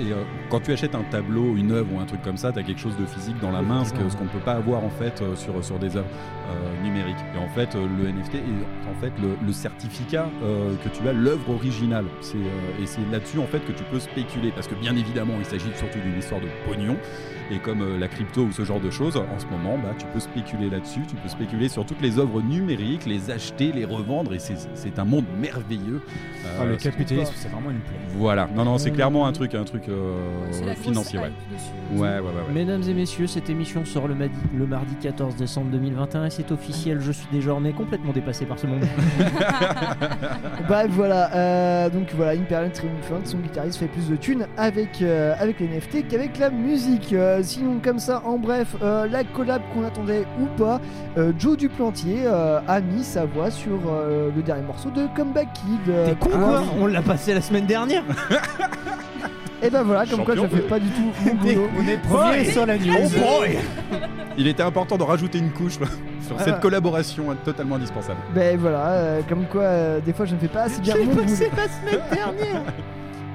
et 0.00 0.12
euh, 0.12 0.24
quand 0.50 0.60
tu 0.60 0.72
achètes 0.72 0.94
un 0.94 1.04
tableau, 1.04 1.56
une 1.56 1.72
œuvre 1.72 1.94
ou 1.94 2.00
un 2.00 2.04
truc 2.04 2.22
comme 2.22 2.36
ça, 2.36 2.52
tu 2.52 2.58
as 2.58 2.62
quelque 2.62 2.80
chose 2.80 2.96
de 2.96 3.06
physique 3.06 3.38
dans 3.40 3.50
la 3.50 3.62
main, 3.62 3.84
ce 3.84 3.92
qu'on 3.92 4.24
ne 4.24 4.28
peut 4.28 4.38
pas 4.44 4.54
avoir 4.54 4.82
en 4.84 4.90
fait 4.90 5.22
euh, 5.22 5.36
sur, 5.36 5.64
sur 5.64 5.78
des 5.78 5.96
œuvres 5.96 6.08
euh, 6.50 6.82
numériques. 6.82 7.16
Et 7.34 7.38
en 7.38 7.48
fait, 7.48 7.74
euh, 7.74 7.86
le 7.98 8.08
NFT 8.10 8.34
est 8.34 8.88
en 8.90 9.00
fait 9.00 9.12
le, 9.20 9.52
certificat 9.52 10.28
que 10.82 10.88
tu 10.88 11.08
as 11.08 11.12
l'œuvre 11.12 11.50
originale. 11.50 12.06
Et 12.82 12.86
c'est 12.86 13.00
là-dessus 13.12 13.38
en 13.38 13.46
fait 13.46 13.60
que 13.60 13.72
tu 13.72 13.84
peux 13.84 14.00
spéculer, 14.00 14.50
parce 14.50 14.66
que 14.66 14.74
bien 14.74 14.96
évidemment, 14.96 15.34
il 15.38 15.44
s'agit 15.44 15.70
surtout 15.76 16.00
d'une 16.00 16.18
histoire 16.18 16.40
de 16.40 16.48
pognon. 16.66 16.96
Et 17.50 17.58
comme 17.58 17.82
euh, 17.82 17.98
la 17.98 18.08
crypto 18.08 18.42
ou 18.44 18.52
ce 18.52 18.64
genre 18.64 18.80
de 18.80 18.90
choses, 18.90 19.16
en 19.16 19.38
ce 19.38 19.44
moment, 19.46 19.76
bah, 19.76 19.90
tu 19.98 20.06
peux 20.06 20.20
spéculer 20.20 20.70
là-dessus, 20.70 21.00
tu 21.08 21.14
peux 21.14 21.28
spéculer 21.28 21.68
sur 21.68 21.84
toutes 21.84 22.00
les 22.00 22.18
œuvres 22.18 22.40
numériques, 22.40 23.04
les 23.04 23.30
acheter, 23.30 23.70
les 23.72 23.84
revendre, 23.84 24.32
et 24.32 24.38
c'est, 24.38 24.98
un 24.98 25.04
monde 25.04 25.26
merveilleux. 25.40 26.00
Euh, 26.46 26.58
Ah, 26.60 26.64
le 26.64 26.78
c'est- 26.78 26.90
capitalisme, 26.90 27.32
c'est 27.36 27.48
vraiment 27.50 27.70
une 27.70 27.80
plaie. 27.80 27.96
Voilà, 28.16 28.48
non, 28.54 28.64
non, 28.64 28.78
c'est 28.78 28.90
clairement 28.92 29.26
un 29.26 29.32
truc, 29.32 29.54
un 29.54 29.64
truc 29.64 29.88
euh, 29.88 30.14
la 30.64 30.74
financier, 30.74 31.18
ouais. 31.18 31.30
dessus. 31.52 32.00
Ouais, 32.00 32.08
ouais, 32.08 32.18
ouais. 32.20 32.20
ouais. 32.20 32.52
Mesdames 32.54 32.82
et 32.88 32.94
messieurs, 32.94 33.26
cette 33.26 33.50
émission 33.50 33.84
sort 33.84 34.08
le, 34.08 34.14
madi- 34.14 34.30
le 34.56 34.66
mardi 34.66 34.94
14 35.02 35.36
décembre 35.36 35.70
2021 35.70 36.24
et 36.26 36.30
c'est 36.30 36.50
officiel, 36.52 37.00
je 37.00 37.12
suis 37.12 37.26
désormais 37.32 37.72
complètement 37.72 38.12
dépassé 38.12 38.46
par 38.46 38.58
ce 38.58 38.66
monde. 38.66 38.84
Bref, 40.68 40.86
voilà. 40.90 41.34
euh, 41.34 41.90
donc 41.90 42.08
voilà, 42.14 42.32
Imperial 42.40 42.72
Triumphant, 42.72 43.20
son 43.24 43.38
guitariste 43.38 43.78
fait 43.78 43.86
plus 43.88 44.08
de 44.08 44.16
thunes 44.16 44.46
avec, 44.56 45.02
euh, 45.02 45.34
avec 45.38 45.60
les 45.60 45.68
NFT 45.68 46.08
qu'avec 46.08 46.38
la 46.38 46.50
musique. 46.50 47.12
Euh, 47.34 47.42
sinon, 47.42 47.80
comme 47.82 47.98
ça, 47.98 48.22
en 48.24 48.38
bref, 48.38 48.76
euh, 48.82 49.06
la 49.08 49.24
collab 49.24 49.60
qu'on 49.72 49.84
attendait 49.84 50.24
ou 50.40 50.46
pas, 50.56 50.80
euh, 51.18 51.32
Joe 51.38 51.56
Duplantier 51.56 52.20
euh, 52.26 52.60
a 52.68 52.80
mis 52.80 53.02
sa 53.02 53.24
voix 53.24 53.50
sur 53.50 53.78
euh, 53.88 54.30
le 54.34 54.42
dernier 54.42 54.62
morceau 54.62 54.90
de 54.90 55.06
Comeback 55.16 55.48
Kid. 55.54 55.88
euh, 55.88 56.06
T'es 56.06 56.14
con 56.14 56.30
ah, 56.34 56.38
quoi. 56.38 56.62
On 56.80 56.86
l'a 56.86 57.02
passé 57.02 57.34
la 57.34 57.40
semaine 57.40 57.66
dernière 57.66 58.04
Et 59.62 59.70
ben 59.70 59.82
voilà, 59.82 60.04
comme 60.04 60.24
quoi 60.24 60.36
je 60.36 60.46
fais 60.46 60.60
pas 60.60 60.78
du 60.78 60.88
tout 60.90 61.10
mon 61.24 61.34
boulot. 61.36 61.68
On 61.78 61.88
est 61.88 61.96
premier 61.96 62.44
sur 62.44 62.66
la 62.66 62.76
news. 62.76 63.08
Il 64.36 64.46
était 64.46 64.62
important 64.62 64.98
de 64.98 65.02
rajouter 65.02 65.38
une 65.38 65.50
couche 65.52 65.74
sur 66.20 66.36
Ah. 66.38 66.42
cette 66.44 66.60
collaboration 66.60 67.24
totalement 67.44 67.76
indispensable. 67.76 68.18
Ben 68.34 68.58
voilà, 68.58 68.88
euh, 68.90 69.20
comme 69.28 69.46
quoi 69.46 69.62
euh, 69.62 70.00
des 70.00 70.12
fois 70.12 70.26
je 70.26 70.34
ne 70.34 70.40
fais 70.40 70.48
pas 70.48 70.62
assez 70.64 70.80
bien 70.82 70.96
mon 70.98 71.04
boulot. 71.14 71.22
la 71.22 71.28
semaine 71.28 72.02
dernière 72.12 72.62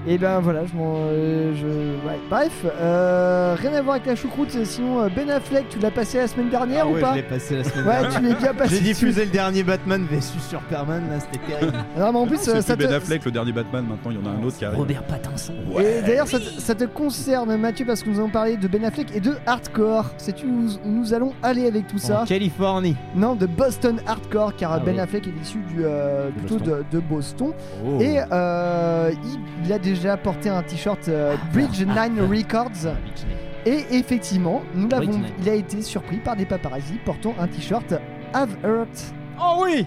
Et 0.08 0.18
ben 0.18 0.40
voilà, 0.40 0.66
je 0.66 0.76
m'en. 0.76 0.96
euh, 1.12 1.54
je... 1.56 2.08
ouais. 2.08 2.18
Bref, 2.30 2.66
euh, 2.80 3.56
rien 3.60 3.74
à 3.74 3.82
voir 3.82 3.96
avec 3.96 4.08
la 4.08 4.16
choucroute, 4.16 4.50
sinon 4.64 5.02
euh, 5.02 5.10
Ben 5.14 5.30
Affleck, 5.30 5.68
tu 5.70 5.78
l'as 5.80 5.92
passé 5.92 6.20
la 6.20 6.28
semaine 6.28 6.50
dernière 6.50 6.86
Ah 6.86 6.90
ou 6.90 6.94
ouais, 6.96 7.02
pas 7.02 7.12
je 7.12 7.18
l'ai 7.18 7.24
passé 7.24 7.58
la 7.58 7.64
semaine 7.66 7.86
Ouais, 7.86 8.00
dernière. 8.02 8.20
tu 8.20 8.24
l'as 8.30 8.36
bien 8.36 8.54
passé. 8.54 8.76
J'ai 8.76 8.82
diffusé 8.82 9.26
le 9.26 9.32
dernier 9.32 9.62
Batman 9.64 10.06
vs 10.10 10.22
Superman, 10.50 11.04
là 11.10 11.20
c'était 11.20 11.46
terrible. 11.46 11.78
Non, 11.98 12.14
mais 12.14 12.20
en 12.20 12.28
plus, 12.28 12.48
euh, 12.48 12.62
ça 12.62 12.76
te. 12.78 12.84
Ben 12.84 12.94
Affleck, 12.94 13.26
le 13.26 13.32
dernier 13.32 13.52
Batman, 13.52 13.86
maintenant 13.90 14.12
il 14.12 14.18
y 14.18 14.20
en 14.28 14.32
a 14.32 14.36
un 14.40 14.44
autre 14.44 14.58
qui 14.58 14.66
arrive. 14.66 14.80
Robert 14.80 15.04
Pattinson. 15.04 15.54
Et 15.80 16.02
d'ailleurs, 16.02 16.28
ça, 16.28 16.40
te- 16.40 16.44
ça 16.62 16.76
te 16.76 16.86
concerne, 16.86 17.56
Mathieu, 17.58 17.86
parce 17.86 18.02
que 18.02 18.10
nous 18.10 18.20
allons 18.20 18.30
parler 18.30 18.56
de 18.56 18.68
Ben 18.70 18.86
Affleck 18.86 19.14
et 19.16 19.20
de 19.20 19.34
hardcore. 19.46 20.06
Sais-tu 20.18 20.46
où 20.46 20.66
où 20.86 20.90
nous 20.90 21.14
allons 21.14 21.34
aller 21.44 21.68
avec 21.68 21.88
tout 21.88 21.98
ça 21.98 22.22
En 22.22 22.26
Californie. 22.26 22.96
Non, 23.16 23.36
de 23.36 23.46
Boston 23.48 24.00
Hardcore, 24.08 24.56
car 24.56 24.72
Ah 24.74 24.80
Ben 24.80 24.94
oui. 24.96 25.00
Affleck 25.02 25.28
est 25.28 25.42
issu 25.42 25.58
du, 25.74 25.84
euh, 25.84 26.30
plutôt 26.38 26.56
Boston. 26.58 26.84
de, 26.92 26.98
de 26.98 27.04
Boston. 27.04 27.52
Oh. 27.86 28.00
Et 28.00 28.20
euh, 28.32 29.12
il, 29.24 29.66
il 29.66 29.74
a 29.74 29.80
déjà 29.94 30.18
porté 30.18 30.50
un 30.50 30.62
t-shirt 30.64 31.08
euh, 31.08 31.36
Bridge 31.54 31.82
9 31.84 32.30
Records. 32.30 32.94
Et 33.66 33.86
effectivement, 33.92 34.62
nous 34.74 34.88
l'avons, 34.88 35.22
il 35.42 35.50
a 35.50 35.54
été 35.54 35.82
surpris 35.82 36.18
par 36.18 36.36
des 36.36 36.46
paparazzis 36.46 37.00
portant 37.06 37.36
un 37.40 37.48
t-shirt 37.48 37.94
Have 38.34 38.56
Hurt. 38.64 39.14
Oh 39.42 39.64
oui 39.66 39.86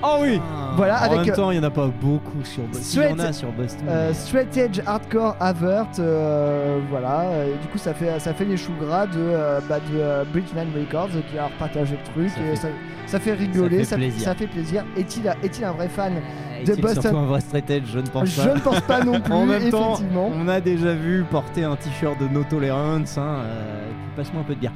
Oh 0.00 0.18
oui 0.22 0.40
Voilà, 0.76 1.00
En 1.00 1.04
avec, 1.06 1.18
même 1.20 1.30
euh, 1.30 1.34
temps, 1.34 1.50
il 1.50 1.58
n'y 1.58 1.64
en 1.64 1.66
a 1.68 1.72
pas 1.72 1.88
beaucoup 1.88 2.44
sur 2.44 2.62
Boston. 2.62 3.02
Il 3.04 3.10
y 3.18 3.20
en 3.20 3.24
a 3.26 3.32
sur 3.32 3.50
Boston. 3.50 3.84
Euh, 3.88 4.08
mais- 4.08 4.14
straight 4.14 4.56
Edge 4.56 4.80
Hardcore 4.86 5.36
Avert, 5.40 5.88
euh, 5.98 6.78
voilà. 6.88 7.22
euh, 7.22 7.56
du 7.60 7.66
coup, 7.66 7.78
ça 7.78 7.92
fait 7.94 8.18
ça 8.20 8.32
fait 8.32 8.44
les 8.44 8.56
choux 8.56 8.74
gras 8.80 9.06
de, 9.08 9.14
euh, 9.18 9.58
bah, 9.68 9.80
de 9.80 9.98
euh, 9.98 10.24
Bridgeland 10.32 10.66
Records 10.76 11.08
qui 11.30 11.36
a 11.36 11.48
partagé 11.58 11.96
le 11.96 12.12
truc 12.12 12.30
Ça 12.30 12.40
et 12.40 12.50
fait- 12.50 12.56
ça, 12.56 12.68
ça 13.06 13.18
fait 13.18 13.32
rigoler, 13.32 13.82
ça 13.82 13.96
fait 13.96 14.02
plaisir. 14.02 14.24
ça 14.24 14.34
fait 14.36 14.46
plaisir. 14.46 14.84
Est-il 14.96 15.26
est-il 15.42 15.64
un 15.64 15.72
vrai 15.72 15.88
fan? 15.88 16.12
Euh, 16.14 16.20
est-il 16.62 16.88
surtout 16.88 17.16
un 17.16 17.26
vrai 17.26 17.40
straight 17.40 17.70
edge 17.70 17.84
Je 17.92 17.98
ne 17.98 18.06
pense 18.06 18.28
Je 18.30 18.42
pas. 18.42 18.54
ne 18.54 18.60
pense 18.60 18.80
pas 18.82 19.04
non 19.04 19.20
plus. 19.20 19.32
en 19.32 19.46
même 19.46 19.70
temps, 19.70 19.94
effectivement. 19.94 20.30
on 20.34 20.48
a 20.48 20.60
déjà 20.60 20.94
vu 20.94 21.24
porter 21.30 21.64
un 21.64 21.76
t-shirt 21.76 22.18
de 22.20 22.28
No 22.28 22.44
Tolerance. 22.44 23.16
Hein, 23.18 23.38
euh, 23.44 23.88
Passe-moi 24.16 24.42
un 24.42 24.44
peu 24.44 24.54
de 24.54 24.60
bière. 24.60 24.72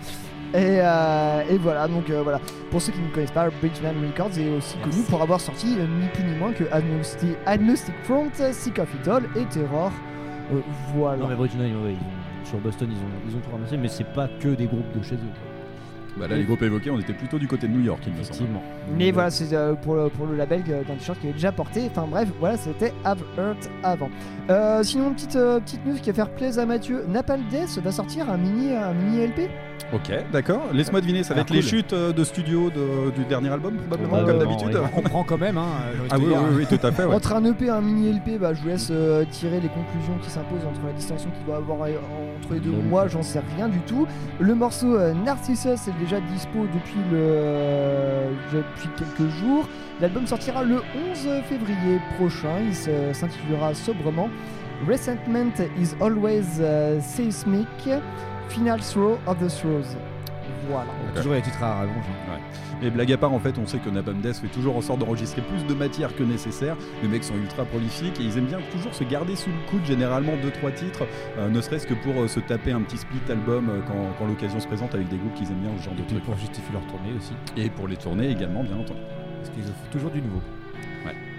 Et, 0.55 0.81
euh, 0.83 1.42
et 1.51 1.57
voilà, 1.59 1.88
donc 1.88 2.11
euh, 2.11 2.21
voilà. 2.23 2.38
Pour 2.71 2.83
ceux 2.83 2.92
qui 2.92 3.01
ne 3.01 3.09
connaissent 3.09 3.31
pas, 3.31 3.49
Bridgeland 3.49 3.95
Records 4.07 4.38
est 4.38 4.51
aussi 4.51 4.77
Merci. 4.77 4.79
connu 4.83 5.03
pour 5.09 5.23
avoir 5.23 5.40
sorti 5.40 5.77
euh, 5.79 5.87
ni 6.01 6.09
plus 6.09 6.25
ni 6.25 6.35
moins 6.37 6.53
que 6.53 6.64
Agnostic, 6.71 7.31
Agnostic 7.47 7.95
Front, 8.05 8.29
Sick 8.53 8.79
of 8.79 8.88
It 8.95 9.09
All 9.09 9.23
et 9.35 9.45
Terror. 9.47 9.90
Euh, 10.53 10.61
voilà. 10.95 11.23
Non 11.23 11.29
mais 11.29 11.37
Bridge 11.37 11.55
Nine, 11.55 11.75
ouais, 11.83 11.92
ils 11.92 11.97
ont- 11.97 12.45
sur 12.45 12.59
Boston, 12.59 12.88
ils 12.90 12.97
ont, 12.99 13.31
ils 13.31 13.37
ont 13.37 13.40
tout 13.40 13.51
ramassé, 13.51 13.79
mais 13.79 13.88
c'est 13.88 14.05
pas 14.12 14.29
que 14.40 14.49
des 14.49 14.66
groupes 14.66 14.92
de 14.99 15.03
chez 15.03 15.14
eux. 15.14 15.18
Bah 16.18 16.29
là, 16.29 16.37
les 16.37 16.44
groupes 16.44 16.62
évoqués, 16.62 16.90
on 16.90 16.98
était 17.01 17.14
plutôt 17.14 17.38
du 17.38 17.48
côté 17.48 17.66
de 17.68 17.72
New 17.72 17.81
York, 17.81 18.01
il 18.07 18.12
me 18.12 18.16
semble. 18.16 18.27
Effectivement. 18.27 18.62
Mais 18.98 19.11
voilà, 19.12 19.31
c'est 19.31 19.55
euh, 19.55 19.75
pour, 19.75 19.94
le, 19.94 20.09
pour 20.11 20.27
le 20.27 20.37
label 20.37 20.62
euh, 20.68 20.83
d'un 20.87 20.94
t-shirt 20.94 21.18
qui 21.20 21.29
est 21.29 21.33
déjà 21.33 21.53
porté. 21.53 21.88
Enfin 21.90 22.07
bref, 22.11 22.29
voilà, 22.38 22.57
c'était 22.59 22.92
Have 23.05 23.22
Heard 23.38 23.57
avant. 23.83 24.11
Euh, 24.51 24.83
sinon, 24.83 25.14
petite, 25.14 25.37
euh, 25.37 25.59
petite 25.61 25.85
news 25.87 25.94
qui 25.94 26.11
va 26.11 26.14
faire 26.14 26.31
plaisir 26.31 26.62
à 26.62 26.66
Mathieu. 26.66 27.05
Napalm 27.09 27.42
Death 27.51 27.79
va 27.83 27.92
sortir 27.92 28.29
un 28.31 28.37
mini, 28.37 28.75
un 28.75 28.92
mini 28.92 29.27
LP. 29.27 29.48
Ok, 29.94 30.11
d'accord. 30.33 30.62
Laisse-moi 30.72 31.01
deviner, 31.01 31.22
ça 31.22 31.35
va 31.35 31.40
Ah, 31.40 31.42
être 31.42 31.51
les 31.53 31.61
chutes 31.61 31.92
de 31.94 32.25
studio 32.25 32.70
de- 32.70 33.11
du 33.11 33.25
dernier 33.27 33.51
album, 33.51 33.75
probablement, 33.77 34.14
Ouais, 34.18 34.25
comme 34.25 34.38
ouais, 34.38 34.38
d'habitude. 34.38 34.79
On 34.96 35.03
prend 35.03 35.22
quand 35.25 35.38
même, 35.38 35.59
hein. 35.59 35.66
Ah 36.11 36.16
oui, 36.18 36.27
dire. 36.27 36.38
oui, 36.51 36.64
oui, 36.70 36.79
tout 36.79 36.87
à 36.87 36.92
fait. 36.92 37.05
ouais. 37.05 37.14
Entre 37.14 37.35
un 37.35 37.44
EP 37.44 37.66
et 37.66 37.70
un 37.70 37.81
mini 37.81 38.11
LP, 38.11 38.38
bah, 38.40 38.55
je 38.55 38.62
vous 38.62 38.68
laisse 38.68 38.88
euh, 38.90 39.25
tirer 39.31 39.61
les 39.61 39.68
conclusions 39.68 40.14
qui 40.22 40.31
s'imposent 40.31 40.64
entre 40.66 40.87
la 40.87 40.92
distinction 40.92 41.31
qu'il 41.31 41.44
doit 41.44 41.57
avoir 41.57 41.81
entre 41.81 42.55
les 42.55 42.61
deux. 42.61 42.70
Moi, 42.70 43.09
j'en 43.09 43.22
sais 43.22 43.42
rien 43.57 43.68
du 43.68 43.81
tout. 43.81 44.07
Le 44.40 44.55
morceau 44.55 44.96
euh, 44.96 45.12
Narcissus 45.12 45.68
est 45.68 46.02
déjà 46.03 46.21
dispo 46.21 46.67
depuis, 46.75 47.01
le, 47.11 47.19
euh, 47.19 48.31
depuis 48.53 48.88
quelques 48.97 49.31
jours. 49.31 49.69
L'album 50.01 50.27
sortira 50.27 50.62
le 50.65 50.83
11 51.11 51.43
février 51.49 52.01
prochain. 52.17 52.59
Il 52.67 52.75
s'intitulera 53.15 53.75
sobrement 53.75 54.29
Resentment 54.88 55.53
is 55.79 55.95
always 56.01 56.59
euh, 56.61 57.01
seismic. 57.01 57.69
Final 58.49 58.81
throw 58.81 59.19
of 59.27 59.38
the 59.38 59.49
throws. 59.49 59.97
Voilà. 60.69 60.91
Toujours 61.15 61.35
les 61.35 61.43
titres 61.43 61.62
à 61.62 61.75
rallonge. 61.77 61.95
hein. 62.31 62.38
Et 62.83 62.90
blague 62.90 63.12
à 63.12 63.16
part, 63.16 63.33
en 63.33 63.38
fait, 63.38 63.59
on 63.59 63.66
sait 63.66 63.79
que 63.79 63.88
Napalm 63.88 64.21
Death 64.21 64.38
fait 64.38 64.49
toujours 64.49 64.77
en 64.77 64.81
sorte 64.81 64.99
d'enregistrer 64.99 65.40
plus 65.40 65.64
de 65.64 65.75
matière 65.75 66.14
que 66.16 66.25
nécessaire. 66.25 66.77
Les 67.03 67.09
mecs 67.09 67.23
sont 67.23 67.37
ultra 67.37 67.64
prolifiques 67.64 68.18
et 68.18 68.25
ils 68.25 68.37
aiment 68.38 68.47
bien 68.47 68.59
toujours 68.73 68.92
se 68.92 69.05
garder 69.05 69.37
sous 69.37 69.51
le 69.51 69.71
coude, 69.71 69.85
généralement 69.85 70.33
2-3 70.33 70.75
titres, 70.75 71.07
euh, 71.38 71.49
ne 71.49 71.61
serait-ce 71.61 71.87
que 71.87 71.95
pour 71.95 72.21
euh, 72.21 72.27
se 72.27 72.40
taper 72.40 72.73
un 72.73 72.83
petit 72.83 72.99
split 72.99 73.21
album 73.31 73.68
euh, 73.68 73.81
quand, 73.87 74.14
quand 74.18 74.27
l'occasion 74.27 74.59
se 74.59 74.66
présente 74.66 74.95
avec 74.97 75.09
des 75.09 75.16
groupes 75.16 75.35
qu'ils 75.35 75.49
aiment 75.49 75.61
bien, 75.61 75.71
ce 75.79 75.85
genre 75.85 75.95
de 75.95 76.03
Et 76.03 76.07
trucs. 76.07 76.25
pour 76.25 76.37
justifier 76.37 76.73
leur 76.73 76.87
tournée 76.87 77.12
aussi. 77.16 77.35
Et 77.57 77.71
pour 77.71 77.87
les 77.87 77.97
tournées 77.97 78.31
également, 78.31 78.64
bien 78.64 78.77
entendu. 78.77 79.01
Parce 79.38 79.51
qu'ils 79.51 79.64
offrent 79.64 79.90
toujours 79.92 80.11
du 80.11 80.21
nouveau. 80.21 80.40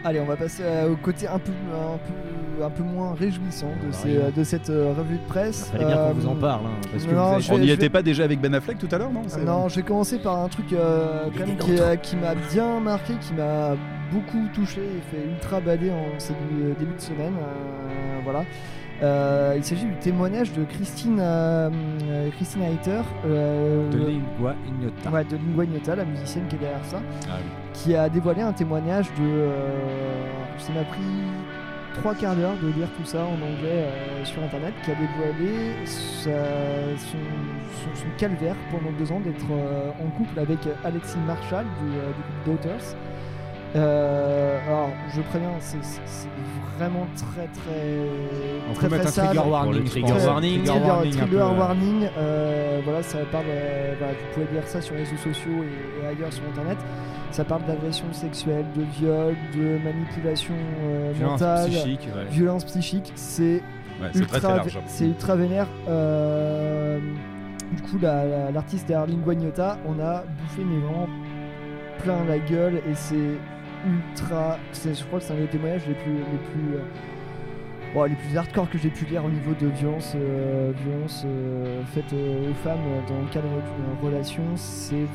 Allez, 0.05 0.19
on 0.19 0.25
va 0.25 0.35
passer 0.35 0.63
euh, 0.65 0.91
au 0.91 0.95
côté 0.97 1.27
un 1.27 1.39
peu, 1.39 1.51
un 1.71 1.97
peu, 1.97 2.63
un 2.65 2.69
peu 2.69 2.83
moins 2.83 3.13
réjouissant 3.13 3.69
de, 3.85 3.91
ces- 3.91 4.17
rien. 4.17 4.31
de 4.35 4.43
cette 4.43 4.69
euh, 4.69 4.93
revue 4.97 5.15
de 5.17 5.27
presse. 5.29 5.69
Fallait 5.71 5.85
bien 5.85 5.95
qu'on 5.95 6.13
vous 6.13 6.27
en 6.27 6.35
Euh, 6.35 6.39
parle, 6.41 6.65
hein, 6.65 6.81
parce 6.91 7.05
que 7.05 7.11
non, 7.13 7.23
vous 7.23 7.31
avez- 7.33 7.41
je 7.41 7.49
vais- 7.49 7.55
On 7.55 7.59
n'y 7.59 7.69
était 7.69 7.81
vais- 7.83 7.89
pas 7.89 8.01
déjà 8.01 8.23
avec 8.25 8.41
Ben 8.41 8.53
Affleck 8.53 8.77
tout 8.77 8.89
à 8.91 8.97
l'heure, 8.97 9.11
non 9.11 9.21
Non, 9.45 9.69
je 9.69 9.75
vais 9.77 9.81
commencer 9.83 10.19
par 10.19 10.37
un 10.39 10.49
truc 10.49 10.73
euh, 10.73 11.27
quand 11.37 11.47
même 11.47 11.57
qui, 11.57 11.79
euh, 11.79 11.95
qui 11.95 12.17
m'a 12.17 12.35
bien 12.35 12.79
marqué, 12.81 13.13
qui 13.21 13.33
m'a 13.33 13.75
beaucoup 14.11 14.45
touché 14.53 14.81
et 14.81 15.15
fait 15.15 15.25
ultra 15.25 15.61
bader 15.61 15.91
en 15.91 16.19
ce 16.19 16.33
début, 16.33 16.73
début 16.77 16.95
de 16.95 17.01
semaine. 17.01 17.33
euh, 17.39 18.19
voilà. 18.25 18.43
Euh, 19.01 19.53
il 19.57 19.63
s'agit 19.63 19.85
du 19.85 19.95
témoignage 19.95 20.53
de 20.53 20.63
Christine, 20.65 21.17
euh, 21.19 21.69
euh, 22.03 22.29
Christine 22.31 22.61
euh, 23.25 23.89
De 23.89 23.97
Lingua 23.97 24.55
Ignota. 24.67 25.09
ouais, 25.09 25.23
de 25.25 25.35
Lingua 25.35 25.63
Ignota, 25.65 25.95
la 25.95 26.05
musicienne 26.05 26.45
qui 26.47 26.55
est 26.55 26.59
derrière 26.59 26.85
ça, 26.85 27.01
Ah 27.27 27.35
oui. 27.37 27.43
qui 27.73 27.95
a 27.95 28.07
dévoilé 28.07 28.41
un 28.41 28.53
témoignage 28.53 29.07
de. 29.19 29.47
ça 30.59 30.71
m'a 30.73 30.83
pris 30.83 31.01
trois 31.95 32.15
quarts 32.15 32.35
d'heure 32.35 32.55
de 32.61 32.67
lire 32.67 32.87
tout 32.97 33.03
ça 33.05 33.23
en 33.25 33.33
anglais 33.35 33.87
sur 34.23 34.41
internet, 34.43 34.73
qui 34.83 34.91
a 34.91 34.95
dévoilé 34.95 35.73
sa- 35.85 36.97
son, 36.97 37.17
son- 37.17 37.95
son 38.01 38.07
calvaire 38.17 38.55
pendant 38.71 38.91
deux 38.97 39.11
ans 39.11 39.19
d'être 39.19 39.45
en 40.01 40.09
couple 40.17 40.39
avec 40.39 40.59
Alexis 40.85 41.17
Marshall 41.27 41.65
du, 41.81 41.89
du 41.89 41.95
groupe 42.45 42.61
Daughters. 42.63 42.95
Euh, 43.75 44.59
alors, 44.67 44.89
je 45.15 45.21
préviens, 45.21 45.49
c'est 45.59 45.77
vraiment 46.77 47.07
très 47.15 47.47
très 47.47 48.07
On 48.69 48.73
très 48.73 48.87
peut 48.87 48.95
mettre 48.97 49.09
très 49.11 49.19
un 49.21 49.25
sale. 49.25 49.35
trigger 49.35 49.49
warning. 49.49 49.83
trigger 49.85 50.11
pense. 50.13 50.25
warning. 50.25 50.63
Trigger 50.63 50.71
Trigger, 50.71 50.87
warning 50.89 51.07
un 51.07 51.17
trigger 51.25 51.37
euh, 51.41 51.57
warning, 51.57 52.07
euh, 52.17 52.81
voilà, 52.83 53.03
ça 53.03 53.17
parle, 53.31 53.45
euh, 53.47 53.93
voilà, 53.97 54.13
vous 54.13 54.33
pouvez 54.33 54.47
lire 54.53 54.67
ça 54.67 54.81
sur 54.81 54.95
les 54.95 55.01
réseaux 55.03 55.17
sociaux 55.17 55.63
et, 55.63 56.03
et 56.03 56.07
ailleurs 56.07 56.31
sur 56.31 56.43
internet. 56.45 56.77
Ça 57.31 57.43
parle 57.43 57.63
d'agression 57.65 58.05
sexuelle, 58.11 58.65
de 58.75 58.83
viol, 58.83 59.35
de 59.55 59.79
manipulation 59.83 60.53
euh, 60.83 61.11
Violence 61.15 61.41
mentale, 61.41 61.69
psychique. 61.69 62.07
ouais. 62.15 62.25
violence 62.29 62.65
psychique. 62.65 63.11
C'est 63.15 63.61
Ouais, 64.01 64.09
c'est 64.11 64.25
très 64.27 64.39
très 64.39 64.55
ultra, 64.65 64.79
c'est 64.87 65.05
ultra 65.05 65.35
vénère. 65.35 65.67
Euh, 65.87 66.99
du 67.71 67.81
coup, 67.83 67.97
la- 68.01 68.25
la- 68.25 68.51
l'artiste 68.51 68.87
derrière 68.87 69.07
Lingua 69.07 69.33
Ignota, 69.33 69.77
on 69.87 69.99
a 70.03 70.23
bouffé 70.23 70.63
mais 70.63 70.79
vraiment 70.79 71.07
plein 72.03 72.23
la 72.27 72.39
gueule 72.39 72.77
et 72.77 72.95
c'est 72.95 73.37
ultra. 73.85 74.57
Je 74.73 75.03
crois 75.05 75.19
que 75.19 75.25
c'est 75.25 75.33
un 75.33 75.37
des 75.37 75.47
témoignages 75.47 75.87
les 75.87 75.93
plus, 75.95 76.13
les 76.13 76.21
plus, 76.51 76.75
euh, 76.75 76.83
bon, 77.93 78.03
les 78.03 78.15
plus 78.15 78.37
hardcore 78.37 78.69
que 78.69 78.77
j'ai 78.77 78.89
pu 78.89 79.05
lire 79.05 79.23
au 79.25 79.29
niveau 79.29 79.53
de 79.59 79.67
violence, 79.67 80.13
euh, 80.15 80.71
violence 80.85 81.23
euh, 81.25 81.81
faite 81.93 82.11
euh, 82.13 82.51
aux 82.51 82.53
femmes 82.55 82.79
dans 83.07 83.19
le 83.19 83.27
cadre 83.27 83.47
d'une 83.49 84.07
relation. 84.09 84.43
C'est 84.55 85.05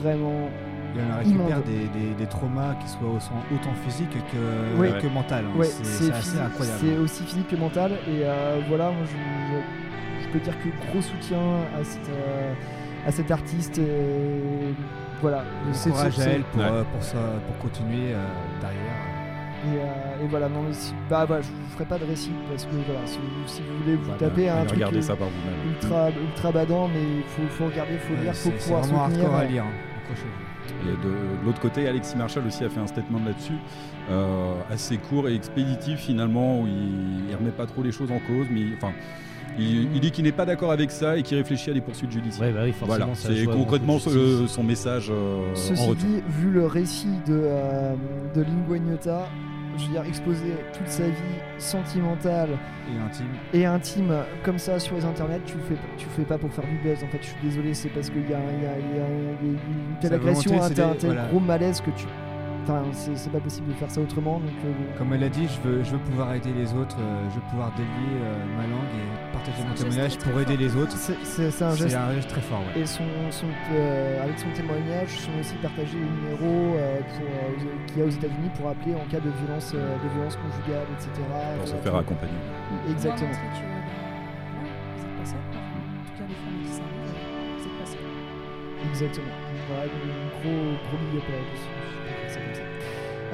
vraiment 0.00 0.48
Et 0.96 1.00
on 1.00 1.18
récupère 1.18 1.62
des, 1.62 1.86
des, 1.98 2.14
des 2.16 2.26
traumas 2.26 2.74
qui 2.82 2.88
soient 2.88 3.08
au- 3.08 3.54
autant 3.54 3.74
physiques 3.84 4.10
que, 4.32 4.80
Oui. 4.80 4.88
que 5.00 5.06
mental. 5.08 5.44
hein. 5.46 5.58
Ouais, 5.58 5.66
c'est 5.66 6.10
assez 6.12 6.38
incroyable. 6.38 6.78
C'est 6.80 6.96
aussi 6.96 7.24
physique 7.24 7.48
que 7.48 7.56
mental. 7.56 7.92
Et 8.08 8.22
voilà, 8.68 8.90
moi 8.90 9.04
je, 9.04 9.16
je- 9.16 10.24
je 10.24 10.28
peux 10.32 10.40
dire 10.40 10.54
que 10.58 10.68
gros 10.90 11.00
soutien 11.02 11.38
à 11.78 11.84
cette, 11.84 12.10
à 13.06 13.12
cet 13.12 13.30
artiste. 13.30 13.78
Et 13.78 14.74
voilà. 15.20 15.44
C'est- 15.72 15.90
Courage 15.90 16.12
c'est- 16.14 16.20
à 16.20 16.24
c'est- 16.24 16.30
elle 16.32 16.42
pour, 16.44 16.60
Ouais. 16.60 16.68
euh, 16.70 16.84
pour, 16.84 17.02
ça, 17.02 17.18
pour 17.46 17.58
continuer 17.58 18.12
euh, 18.14 18.24
derrière. 18.60 18.80
Et, 19.64 19.76
euh, 19.76 20.24
et 20.24 20.28
voilà, 20.28 20.48
non, 20.48 20.62
mais 20.62 20.72
si- 20.72 20.94
bah, 21.10 21.24
voilà, 21.26 21.42
je 21.42 21.48
vous 21.48 21.68
ferai 21.72 21.84
pas 21.84 21.98
de 21.98 22.04
récit 22.04 22.30
parce 22.48 22.64
que 22.64 22.70
voilà, 22.86 23.00
si, 23.06 23.18
vous- 23.18 23.46
si 23.48 23.60
vous 23.62 23.82
voulez 23.82 23.96
vous 23.96 24.04
Voilà, 24.04 24.18
taper 24.18 24.48
un 24.48 24.64
truc 24.64 24.80
euh, 24.82 25.02
ça 25.02 25.16
par 25.16 25.26
vous-même. 25.28 25.72
ultra, 25.74 26.10
ultra 26.10 26.52
badant, 26.52 26.88
mais 26.88 27.02
il 27.02 27.22
faut, 27.24 27.42
faut 27.50 27.66
regarder, 27.66 27.98
faut 27.98 28.14
Ouais, 28.14 28.22
lire, 28.22 28.34
faut 28.36 28.50
pouvoir 28.50 28.82
vraiment 28.82 29.04
soutenir. 29.08 29.24
hardcore 29.24 29.40
à 29.40 29.44
lire. 29.44 29.64
hein. 29.64 30.14
Et 30.84 30.90
de, 30.90 31.10
de 31.10 31.44
l'autre 31.46 31.60
côté, 31.60 31.88
Alexis 31.88 32.16
Marshall 32.16 32.46
aussi 32.46 32.64
a 32.64 32.68
fait 32.68 32.78
un 32.80 32.86
statement 32.86 33.20
là-dessus, 33.24 33.54
euh, 34.10 34.54
assez 34.70 34.96
court 34.98 35.28
et 35.28 35.34
expéditif 35.34 35.98
finalement, 36.00 36.60
où 36.60 36.66
il, 36.66 37.28
il 37.30 37.34
remet 37.36 37.50
pas 37.50 37.66
trop 37.66 37.82
les 37.82 37.90
choses 37.92 38.10
en 38.12 38.18
cause, 38.20 38.46
mais 38.50 38.60
il- 38.60 38.74
enfin, 38.76 38.92
il, 39.58 39.88
il 39.94 40.00
dit 40.00 40.10
qu'il 40.10 40.24
n'est 40.24 40.32
pas 40.32 40.44
d'accord 40.46 40.72
avec 40.72 40.90
ça 40.90 41.16
et 41.16 41.22
qu'il 41.22 41.36
réfléchit 41.36 41.70
à 41.70 41.74
des 41.74 41.80
poursuites 41.80 42.12
judiciaires. 42.12 42.48
Ouais, 42.48 42.52
bah 42.54 42.60
oui, 42.64 42.72
forcément, 42.72 43.06
voilà, 43.06 43.14
ça 43.14 43.28
c'est 43.34 43.44
concrètement 43.46 43.98
son 43.98 44.62
message 44.62 45.10
euh, 45.10 45.50
en 45.52 45.54
Ceci 45.54 45.82
retour. 45.82 45.94
dit, 45.96 46.22
vu 46.28 46.50
le 46.50 46.66
récit 46.66 47.08
de, 47.26 47.40
euh, 47.44 47.94
de 48.34 48.42
Lingua 48.42 48.76
Ignota, 48.76 49.28
je 49.76 49.84
veux 49.86 49.92
dire, 49.92 50.02
exposer 50.04 50.54
toute 50.76 50.88
sa 50.88 51.04
vie 51.04 51.12
sentimentale 51.58 52.48
Et 52.92 52.98
intime. 53.00 53.26
et 53.54 53.64
intime 53.66 54.12
comme 54.42 54.58
ça 54.58 54.78
sur 54.80 54.96
les 54.96 55.04
internets, 55.04 55.40
tu 55.46 55.54
le 55.56 55.62
fais, 55.62 55.76
tu 55.96 56.06
le 56.06 56.12
fais 56.12 56.22
pas 56.28 56.38
pour 56.38 56.50
faire 56.52 56.64
du 56.64 56.76
buzz. 56.88 56.98
En 57.04 57.08
fait, 57.08 57.18
je 57.20 57.26
suis 57.26 57.36
désolé, 57.42 57.74
c'est 57.74 57.88
parce 57.90 58.10
qu'il 58.10 58.22
y 58.28 58.34
a, 58.34 58.38
il 58.58 58.62
y, 58.64 58.66
a, 58.66 58.72
il 58.78 58.96
y 58.96 59.00
a- 59.00 59.06
il 59.42 59.48
y 59.48 59.50
a 59.50 59.52
une 59.52 60.00
telle 60.00 60.14
agression, 60.14 60.60
un 60.62 60.66
tel, 60.68 60.74
des- 60.76 60.82
un 60.82 60.94
tel 60.94 61.10
voilà. 61.10 61.26
gros 61.28 61.40
malaise 61.40 61.80
que 61.80 61.90
tu. 61.90 62.06
Enfin, 62.68 62.84
c'est 62.92 63.32
pas 63.32 63.40
possible 63.40 63.68
de 63.68 63.72
faire 63.72 63.90
ça 63.90 63.98
autrement. 64.02 64.40
Donc, 64.40 64.50
euh, 64.66 64.98
Comme 64.98 65.14
elle 65.14 65.24
a 65.24 65.30
dit, 65.30 65.48
je 65.48 65.66
veux, 65.66 65.82
je 65.82 65.92
veux 65.92 65.98
pouvoir 66.04 66.34
aider 66.34 66.52
les 66.52 66.74
autres, 66.74 66.96
euh, 67.00 67.24
je 67.30 67.36
veux 67.36 67.46
pouvoir 67.48 67.72
délier 67.72 67.88
euh, 68.20 68.36
ma 68.58 68.64
langue 68.64 68.92
et 68.92 69.32
partager 69.32 69.62
mon 69.66 69.72
témoignage 69.74 70.18
pour 70.18 70.38
aider 70.38 70.52
fort. 70.52 70.60
les 70.60 70.76
autres. 70.76 70.96
c'est- 70.98 71.62
un 71.64 71.74
geste. 71.74 71.96
un 71.96 72.12
geste 72.12 72.28
très 72.28 72.42
fort. 72.42 72.60
Ouais. 72.60 72.82
Et 72.82 72.84
son, 72.86 73.04
son, 73.30 73.46
euh, 73.72 74.22
avec 74.22 74.38
son 74.38 74.50
témoignage, 74.50 75.08
sont 75.08 75.32
aussi 75.40 75.54
partagés 75.62 75.96
les 75.96 76.04
numéros 76.04 76.76
qu'il 77.88 77.98
y 77.98 78.02
a 78.02 78.04
aux 78.04 78.10
États-Unis 78.10 78.50
pour 78.58 78.68
appeler 78.68 78.94
en 78.94 79.06
cas 79.10 79.20
de 79.20 79.30
violence, 79.40 79.72
euh, 79.74 79.96
de 80.04 80.08
violence 80.12 80.36
conjugale, 80.36 80.84
etc. 80.92 81.08
Pour 81.56 81.68
se 81.68 81.76
faire 81.76 81.96
accompagner. 81.96 82.36
Exactement. 82.90 83.32
Exactement. 88.90 89.26
Voilà, 89.68 89.84
un 89.84 90.28
gros, 90.42 90.76
gros 90.84 90.98
big 91.10 91.18
up 91.18 91.24
à 91.28 91.32
elle 91.32 91.97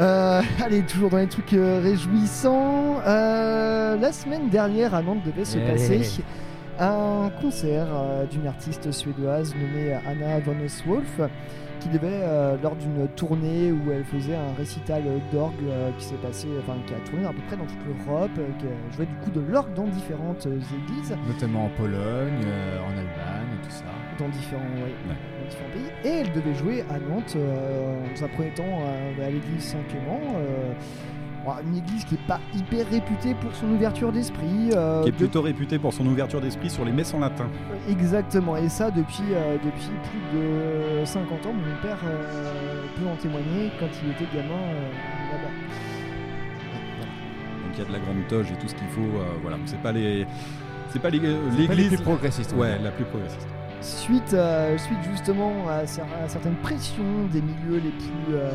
Euh, 0.00 0.42
allez, 0.64 0.82
toujours 0.82 1.10
dans 1.10 1.18
les 1.18 1.28
trucs 1.28 1.52
euh, 1.52 1.80
réjouissants. 1.82 3.00
Euh, 3.06 3.96
la 3.96 4.12
semaine 4.12 4.48
dernière 4.48 4.94
à 4.94 5.02
Nantes 5.02 5.22
devait 5.24 5.44
se 5.44 5.58
Allez. 5.58 5.70
passer 5.72 6.22
un 6.80 7.30
concert 7.40 7.86
euh, 7.92 8.26
d'une 8.26 8.48
artiste 8.48 8.90
suédoise 8.90 9.54
nommée 9.54 9.92
Anna 10.08 10.40
von 10.40 10.56
Wolf 10.86 11.20
qui 11.78 11.88
devait, 11.90 12.08
euh, 12.22 12.56
lors 12.62 12.74
d'une 12.76 13.06
tournée 13.14 13.70
où 13.70 13.92
elle 13.92 14.04
faisait 14.04 14.34
un 14.34 14.54
récital 14.58 15.02
d'orgue 15.32 15.54
qui 15.98 16.04
s'est 16.04 16.14
passé, 16.16 16.48
enfin 16.60 16.76
qui 16.86 16.94
a 16.94 16.98
tourné 17.08 17.26
à 17.26 17.28
peu 17.28 17.42
près 17.46 17.56
dans 17.56 17.66
toute 17.66 17.78
l'Europe, 17.86 18.30
qui 18.58 18.96
joué 18.96 19.06
du 19.06 19.14
coup 19.16 19.30
de 19.30 19.40
l'orgue 19.52 19.74
dans 19.74 19.86
différentes 19.86 20.46
églises. 20.46 21.14
Notamment 21.28 21.66
en 21.66 21.70
Pologne, 21.76 22.46
en 22.82 22.90
Allemagne, 22.90 23.58
tout 23.62 23.70
ça. 23.70 23.84
dans 24.18 24.28
différents, 24.30 24.62
ouais, 24.62 24.94
dans 25.44 25.50
différents 25.50 25.70
pays. 25.72 26.10
Et 26.10 26.14
elle 26.20 26.32
devait 26.32 26.54
jouer 26.54 26.84
à 26.90 26.98
Nantes, 26.98 27.34
euh, 27.36 28.00
dans 28.16 28.24
un 28.24 28.28
premier 28.28 28.50
temps 28.50 28.64
euh, 28.82 29.26
à 29.26 29.30
l'église 29.30 29.62
Saint-Clément. 29.62 30.20
euh, 30.36 30.72
une 31.68 31.76
église 31.76 32.06
qui 32.06 32.14
n'est 32.14 32.26
pas 32.26 32.40
hyper 32.54 32.88
réputée 32.88 33.34
pour 33.34 33.54
son 33.54 33.66
ouverture 33.68 34.10
d'esprit. 34.10 34.70
euh, 34.74 35.02
Qui 35.02 35.08
est 35.10 35.12
de- 35.12 35.16
plutôt 35.18 35.42
réputé 35.42 35.78
pour 35.78 35.92
son 35.92 36.06
ouverture 36.06 36.40
d'esprit 36.40 36.70
sur 36.70 36.86
les 36.86 36.92
messes 36.92 37.12
en 37.12 37.18
latin. 37.20 37.46
Exactement, 37.86 38.56
et 38.56 38.70
ça 38.70 38.90
depuis, 38.90 39.24
euh, 39.34 39.56
depuis 39.62 39.90
plus 40.08 40.38
de 41.00 41.04
50 41.04 41.44
ans. 41.44 41.52
Mon 41.52 41.82
père 41.82 41.98
euh, 42.06 42.84
peut 42.96 43.06
en 43.06 43.16
témoigner 43.16 43.70
quand 43.78 43.88
il 44.02 44.10
était 44.12 44.24
gamin 44.34 44.54
euh, 44.54 44.90
là-bas. 45.32 45.54
Donc 47.62 47.72
il 47.74 47.78
y 47.78 47.82
a 47.82 47.88
de 47.88 47.92
la 47.92 47.98
grande 47.98 48.26
toge 48.26 48.50
et 48.50 48.56
tout 48.56 48.68
ce 48.68 48.74
qu'il 48.74 48.88
faut. 48.88 49.00
euh, 49.02 49.24
voilà, 49.42 49.58
c'est 49.66 49.80
pas 49.82 49.92
les, 49.92 50.26
c'est 50.88 50.98
pas 51.02 51.10
les- 51.10 51.18
C'est 51.20 51.28
pas 51.28 51.34
les 51.50 51.56
l'église 51.66 51.90
va 51.90 52.04
Ouais, 52.56 52.78
la 52.82 52.90
plus 52.90 53.04
progressiste. 53.04 53.48
Suite, 53.84 54.36
suite 54.78 54.98
justement 55.10 55.68
à, 55.68 55.84
cer- 55.84 56.02
à 56.24 56.28
certaines 56.28 56.56
pressions 56.56 57.26
des 57.32 57.40
milieux 57.42 57.80
les 57.84 57.90
plus 57.90 58.34
euh, 58.34 58.50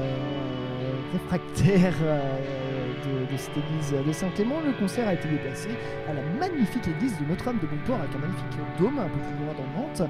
réfractaires 1.13 1.95
euh, 2.03 3.25
de, 3.31 3.37
cette 3.37 3.57
église 3.57 4.07
de 4.07 4.11
Saint-Clément, 4.11 4.55
le 4.65 4.73
concert 4.73 5.07
a 5.07 5.13
été 5.13 5.27
déplacé 5.29 5.69
à 6.09 6.13
la 6.13 6.21
magnifique 6.39 6.87
église 6.87 7.17
de 7.19 7.25
Notre-Dame 7.29 7.59
de 7.61 7.67
Montport 7.67 7.99
avec 7.99 8.15
un 8.15 8.19
magnifique 8.19 8.45
dôme 8.79 8.99
un 8.99 9.03
peu 9.03 9.19
plus 9.19 9.45
loin 9.45 9.53
dans 9.53 9.81
Nantes. 9.81 10.09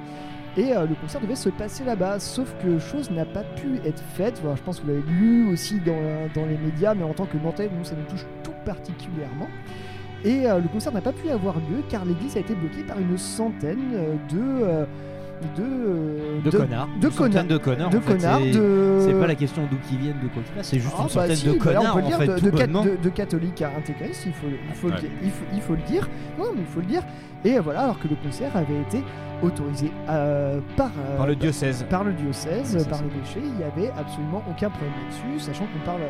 Et 0.57 0.75
euh, 0.75 0.87
le 0.87 0.95
concert 0.95 1.21
devait 1.21 1.35
se 1.35 1.49
passer 1.49 1.83
là-bas, 1.83 2.19
sauf 2.19 2.53
que 2.63 2.79
chose 2.79 3.11
n'a 3.11 3.25
pas 3.25 3.43
pu 3.43 3.79
être 3.85 4.01
faite. 4.15 4.41
Je 4.43 4.61
pense 4.63 4.79
que 4.79 4.85
vous 4.85 4.93
l'avez 4.93 5.03
lu 5.11 5.47
aussi 5.51 5.79
dans, 5.79 5.93
dans 6.33 6.47
les 6.47 6.57
médias, 6.57 6.93
mais 6.95 7.03
en 7.03 7.13
tant 7.13 7.25
que 7.25 7.37
Nantais, 7.37 7.69
nous, 7.77 7.83
ça 7.85 7.95
nous 7.95 8.09
touche 8.09 8.25
tout 8.43 8.53
particulièrement. 8.65 9.47
Et 10.25 10.41
le 10.41 10.67
concert 10.67 10.91
n'a 10.91 10.99
pas 10.99 11.13
pu 11.13 11.29
avoir 11.29 11.55
lieu 11.59 11.81
car 11.87 12.03
l'église 12.03 12.35
a 12.35 12.41
été 12.41 12.53
bloquée 12.53 12.83
par 12.83 12.99
une 12.99 13.17
centaine 13.17 14.17
de. 14.29 14.85
De, 15.57 15.63
euh, 15.63 16.41
De 16.43 16.49
connards. 16.51 16.87
De 17.01 17.07
connards. 17.09 17.45
de 17.45 17.57
connards, 17.57 17.89
De 17.89 17.97
connards. 17.99 18.39
c'est- 18.41 18.51
de- 18.51 18.97
C'est 19.01 19.13
pas 19.19 19.27
la 19.27 19.35
question 19.35 19.61
d'où 19.69 19.77
qu'ils 19.87 19.97
viennent, 19.97 20.19
de 20.21 20.27
quoi 20.27 20.43
qu'ils 20.43 20.53
fassent, 20.55 20.67
c'est 20.67 20.79
juste 20.79 20.93
Ah, 20.97 21.01
une 21.01 21.07
bah 21.07 21.09
centaine 21.13 21.35
si, 21.35 21.45
de 21.47 21.51
bah 21.53 21.57
connards 21.63 21.83
on 21.83 21.93
peut 21.93 21.99
le 21.99 22.05
en 22.05 22.07
dire, 22.09 22.17
fait, 22.17 22.25
de, 23.03 23.09
catholiques 23.09 23.61
à 23.61 23.69
intégristes, 23.77 24.23
il 24.25 24.33
faut, 24.33 24.47
le- 24.47 24.57
il 24.67 24.75
faut, 24.75 24.87
Ouais. 24.89 24.93
il, 25.23 25.29
faut, 25.31 25.45
il 25.53 25.61
faut 25.61 25.75
le 25.75 25.81
dire. 25.83 26.07
Non, 26.37 26.45
mais 26.55 26.61
il 26.61 26.67
faut 26.67 26.79
le 26.81 26.85
dire. 26.85 27.01
Et 27.45 27.57
voilà, 27.59 27.83
alors 27.83 27.99
que 27.99 28.07
le 28.09 28.15
concert 28.15 28.51
avait 28.55 28.81
été 28.81 29.01
autorisé 29.41 29.89
euh, 30.09 30.59
par, 30.75 30.87
euh, 30.99 31.17
Par 31.17 31.27
le 31.27 31.35
diocèse. 31.35 31.85
par 31.89 32.03
le 32.03 32.11
diocèse, 32.11 32.75
c'est 32.77 32.89
par 32.89 32.99
l'évêché, 33.01 33.39
il 33.41 33.53
n'y 33.53 33.63
avait 33.63 33.89
absolument 33.97 34.43
aucun 34.49 34.69
problème 34.69 34.91
là-dessus, 35.07 35.39
sachant 35.45 35.65
qu'on 35.71 35.85
parle 35.85 36.01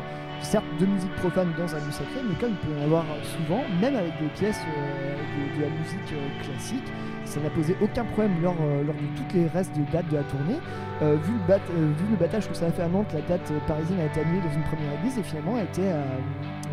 certes 0.42 0.64
de 0.80 0.86
musique 0.86 1.14
profane 1.16 1.48
dans 1.56 1.72
un 1.72 1.78
lieu 1.78 1.92
sacré, 1.92 2.18
mais 2.28 2.34
comme 2.40 2.50
il 2.50 2.56
peut 2.66 2.74
y 2.76 2.80
en 2.82 2.84
avoir 2.86 3.04
souvent, 3.22 3.62
même 3.80 3.94
avec 3.94 4.12
des 4.20 4.26
pièces 4.34 4.58
euh, 4.66 5.14
de, 5.14 5.58
de 5.60 5.62
la 5.62 5.70
musique 5.70 6.42
classique, 6.42 6.88
ça 7.30 7.40
n'a 7.40 7.50
posé 7.50 7.76
aucun 7.80 8.04
problème 8.04 8.32
lors, 8.42 8.56
euh, 8.60 8.84
lors 8.84 8.94
de 8.94 9.06
toutes 9.16 9.32
les 9.34 9.46
restes 9.46 9.74
de 9.76 9.82
dates 9.92 10.08
de 10.10 10.16
la 10.16 10.22
tournée. 10.24 10.58
Euh, 11.02 11.16
vu, 11.24 11.32
le 11.32 11.48
bat- 11.48 11.60
euh, 11.70 11.92
vu 11.98 12.04
le 12.10 12.16
battage 12.16 12.48
que 12.48 12.54
ça 12.54 12.66
a 12.66 12.70
fait 12.70 12.82
à 12.82 12.88
Nantes, 12.88 13.06
la 13.14 13.22
date 13.22 13.50
euh, 13.52 13.58
parisienne 13.66 14.00
a 14.00 14.04
été 14.06 14.20
annulée 14.20 14.40
dans 14.40 14.52
une 14.54 14.64
première 14.64 14.92
église 15.00 15.16
et 15.18 15.22
finalement 15.22 15.56
a 15.56 15.62
été, 15.62 15.80
euh, 15.84 16.02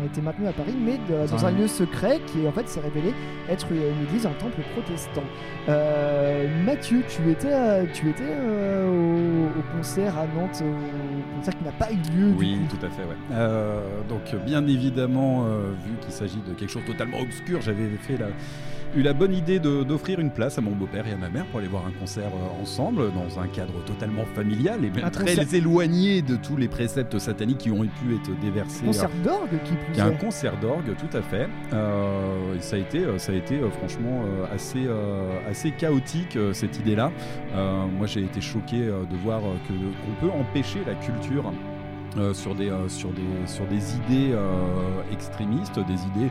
a 0.02 0.04
été 0.04 0.20
maintenue 0.20 0.46
à 0.48 0.52
Paris, 0.52 0.74
mais 0.78 0.98
de- 1.08 1.26
dans 1.30 1.46
un 1.46 1.48
un- 1.48 1.52
lieu 1.52 1.66
secret 1.66 2.20
qui 2.26 2.46
en 2.46 2.52
fait 2.52 2.68
s'est 2.68 2.80
révélé 2.80 3.14
être 3.48 3.66
une 3.72 4.04
église, 4.06 4.26
un 4.26 4.32
temple 4.38 4.60
protestant. 4.74 5.22
Euh, 5.68 6.46
Mathieu, 6.64 7.02
tu 7.08 7.30
étais, 7.30 7.86
tu 7.94 8.10
étais 8.10 8.22
euh, 8.28 8.86
au, 8.88 9.58
au 9.58 9.76
concert 9.76 10.16
à 10.18 10.26
Nantes, 10.38 10.62
au 10.62 11.36
concert 11.36 11.56
qui 11.56 11.64
n'a 11.64 11.72
pas 11.72 11.90
eu 11.90 11.96
lieu. 12.16 12.30
du 12.32 12.38
Oui, 12.38 12.58
coup. 12.68 12.76
tout 12.76 12.86
à 12.86 12.90
fait. 12.90 13.02
Ouais. 13.02 13.16
Euh, 13.32 13.80
donc, 14.08 14.34
bien 14.44 14.66
évidemment, 14.66 15.44
euh, 15.46 15.70
vu 15.86 15.92
qu'il 16.00 16.12
s'agit 16.12 16.40
de 16.46 16.52
quelque 16.54 16.70
chose 16.70 16.82
de 16.86 16.92
totalement 16.92 17.18
obscur, 17.20 17.60
j'avais 17.60 17.88
fait 18.00 18.16
la, 18.18 18.26
eu 18.96 19.02
la 19.02 19.12
bonne 19.12 19.34
idée 19.34 19.58
d'offrir 19.58 20.18
une 20.20 20.30
place 20.30 20.58
à 20.58 20.60
mon 20.60 20.70
beau-père 20.72 21.06
et 21.06 21.12
à 21.12 21.16
ma 21.16 21.28
mère 21.28 21.44
pour 21.46 21.58
aller 21.60 21.68
voir 21.68 21.84
un 21.86 21.90
concert 21.98 22.28
euh, 22.34 22.62
ensemble 22.62 23.12
dans 23.12 23.38
un 23.40 23.46
cadre 23.46 23.82
totalement 23.84 24.24
familial 24.34 24.84
et 24.84 24.90
même 24.90 25.04
Un 25.04 25.10
très 25.10 25.24
concert- 25.36 25.54
éloigné 25.54 26.22
de 26.22 26.36
tous 26.36 26.56
les 26.56 26.68
préceptes 26.68 27.18
sataniques 27.18 27.58
qui 27.58 27.70
ont 27.70 27.80
pu 27.82 28.14
être 28.14 28.40
déversés. 28.40 28.84
Concert 28.86 29.10
euh, 29.20 29.24
d'orgue 29.24 29.58
qui 29.64 29.72
plus 29.92 30.00
un 30.00 30.10
concert 30.12 30.58
d'orgue, 30.60 30.94
tout 30.96 31.16
à 31.16 31.22
fait. 31.22 31.48
Euh, 31.72 32.56
et 32.56 32.60
ça 32.60 32.76
a 32.76 32.78
été, 32.78 33.04
ça 33.18 33.32
a 33.32 33.34
été 33.34 33.58
franchement 33.78 34.22
assez, 34.52 34.86
assez 35.48 35.70
chaotique 35.72 36.38
cette 36.52 36.78
idée-là. 36.78 37.10
Euh, 37.54 37.84
moi, 37.86 38.06
j'ai 38.06 38.20
été 38.22 38.40
choqué 38.40 38.78
de 38.78 39.16
voir 39.22 39.40
qu'on 39.40 40.26
peut 40.26 40.32
empêcher 40.32 40.80
la 40.86 40.94
culture. 40.94 41.52
euh, 42.16 42.32
sur, 42.32 42.54
des, 42.54 42.70
sur, 42.88 43.10
des, 43.10 43.22
sur 43.46 43.66
des 43.66 43.94
idées 43.96 44.34
extrémistes, 45.12 45.78
des 45.78 45.94
idées 46.06 46.30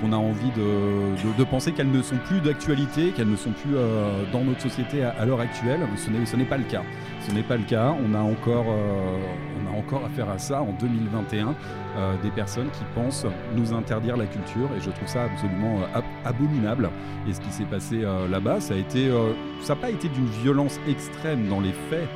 qu'on 0.00 0.12
a 0.12 0.16
envie 0.16 0.50
de, 0.50 1.44
penser 1.44 1.72
qu'elles 1.72 1.90
ne 1.90 2.02
sont 2.02 2.18
plus 2.26 2.40
d'actualité, 2.40 3.10
qu'elles 3.10 3.30
ne 3.30 3.36
sont 3.36 3.52
plus 3.52 3.74
euh, 3.74 4.24
dans 4.32 4.44
notre 4.44 4.60
société 4.60 5.02
à, 5.02 5.24
l'heure 5.24 5.40
actuelle. 5.40 5.80
Ce 5.96 6.36
n'est, 6.36 6.44
pas 6.44 6.58
le 6.58 6.64
cas. 6.64 6.82
Ce 7.26 7.32
n'est 7.32 7.42
pas 7.42 7.56
le 7.56 7.62
cas. 7.64 7.94
On 8.04 8.14
a 8.14 8.20
encore, 8.20 8.66
euh, 8.68 10.04
affaire 10.04 10.28
à 10.28 10.38
ça 10.38 10.60
en 10.62 10.72
2021. 10.78 11.54
euh, 11.96 12.14
des 12.22 12.30
personnes 12.30 12.70
qui 12.70 12.84
pensent 12.94 13.26
nous 13.56 13.72
interdire 13.72 14.16
la 14.16 14.26
culture 14.26 14.68
et 14.76 14.80
je 14.80 14.90
trouve 14.90 15.08
ça 15.08 15.24
absolument 15.24 15.80
ab- 15.94 16.04
abominable. 16.24 16.90
Et 17.28 17.32
ce 17.32 17.40
qui 17.40 17.50
s'est 17.50 17.64
passé 17.64 18.04
là-bas, 18.30 18.60
ça 18.60 18.74
n'a 18.74 19.76
pas 19.76 19.90
été 19.90 20.08
d'une 20.08 20.28
violence 20.42 20.78
extrême 20.88 21.48
dans 21.48 21.60
les 21.60 21.72
faits. 21.90 22.08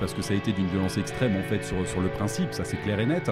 parce 0.00 0.14
que 0.14 0.22
ça 0.22 0.32
a 0.32 0.36
été 0.36 0.52
d'une 0.52 0.66
violence 0.66 0.96
extrême 0.96 1.34
en 1.36 1.42
fait 1.42 1.62
sur, 1.62 2.00
le 2.00 2.08
principe, 2.08 2.52
ça 2.52 2.64
c'est 2.64 2.78
clair 2.78 2.98
et 3.00 3.06
net. 3.06 3.30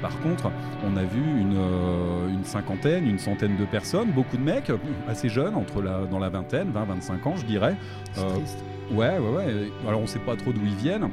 Par 0.00 0.18
contre, 0.20 0.50
on 0.86 0.96
a 0.96 1.02
vu 1.02 1.22
une 1.40 2.44
cinquantaine, 2.44 2.91
une 2.98 3.18
centaine 3.18 3.56
de 3.56 3.64
personnes, 3.64 4.10
beaucoup 4.10 4.36
de 4.36 4.42
mecs, 4.42 4.70
assez 5.08 5.28
jeunes, 5.28 5.54
entre 5.54 5.82
la, 5.82 6.06
dans 6.06 6.18
la 6.18 6.28
vingtaine, 6.28 6.72
20-25 6.72 7.28
ans 7.28 7.36
je 7.36 7.44
dirais. 7.44 7.76
Euh, 8.18 8.28
triste. 8.30 8.58
ouais, 8.90 9.18
ouais, 9.18 9.30
ouais. 9.36 9.70
Alors 9.86 10.00
on 10.00 10.06
sait 10.06 10.18
pas 10.18 10.36
trop 10.36 10.52
d'où 10.52 10.62
ils 10.64 10.74
viennent. 10.76 11.08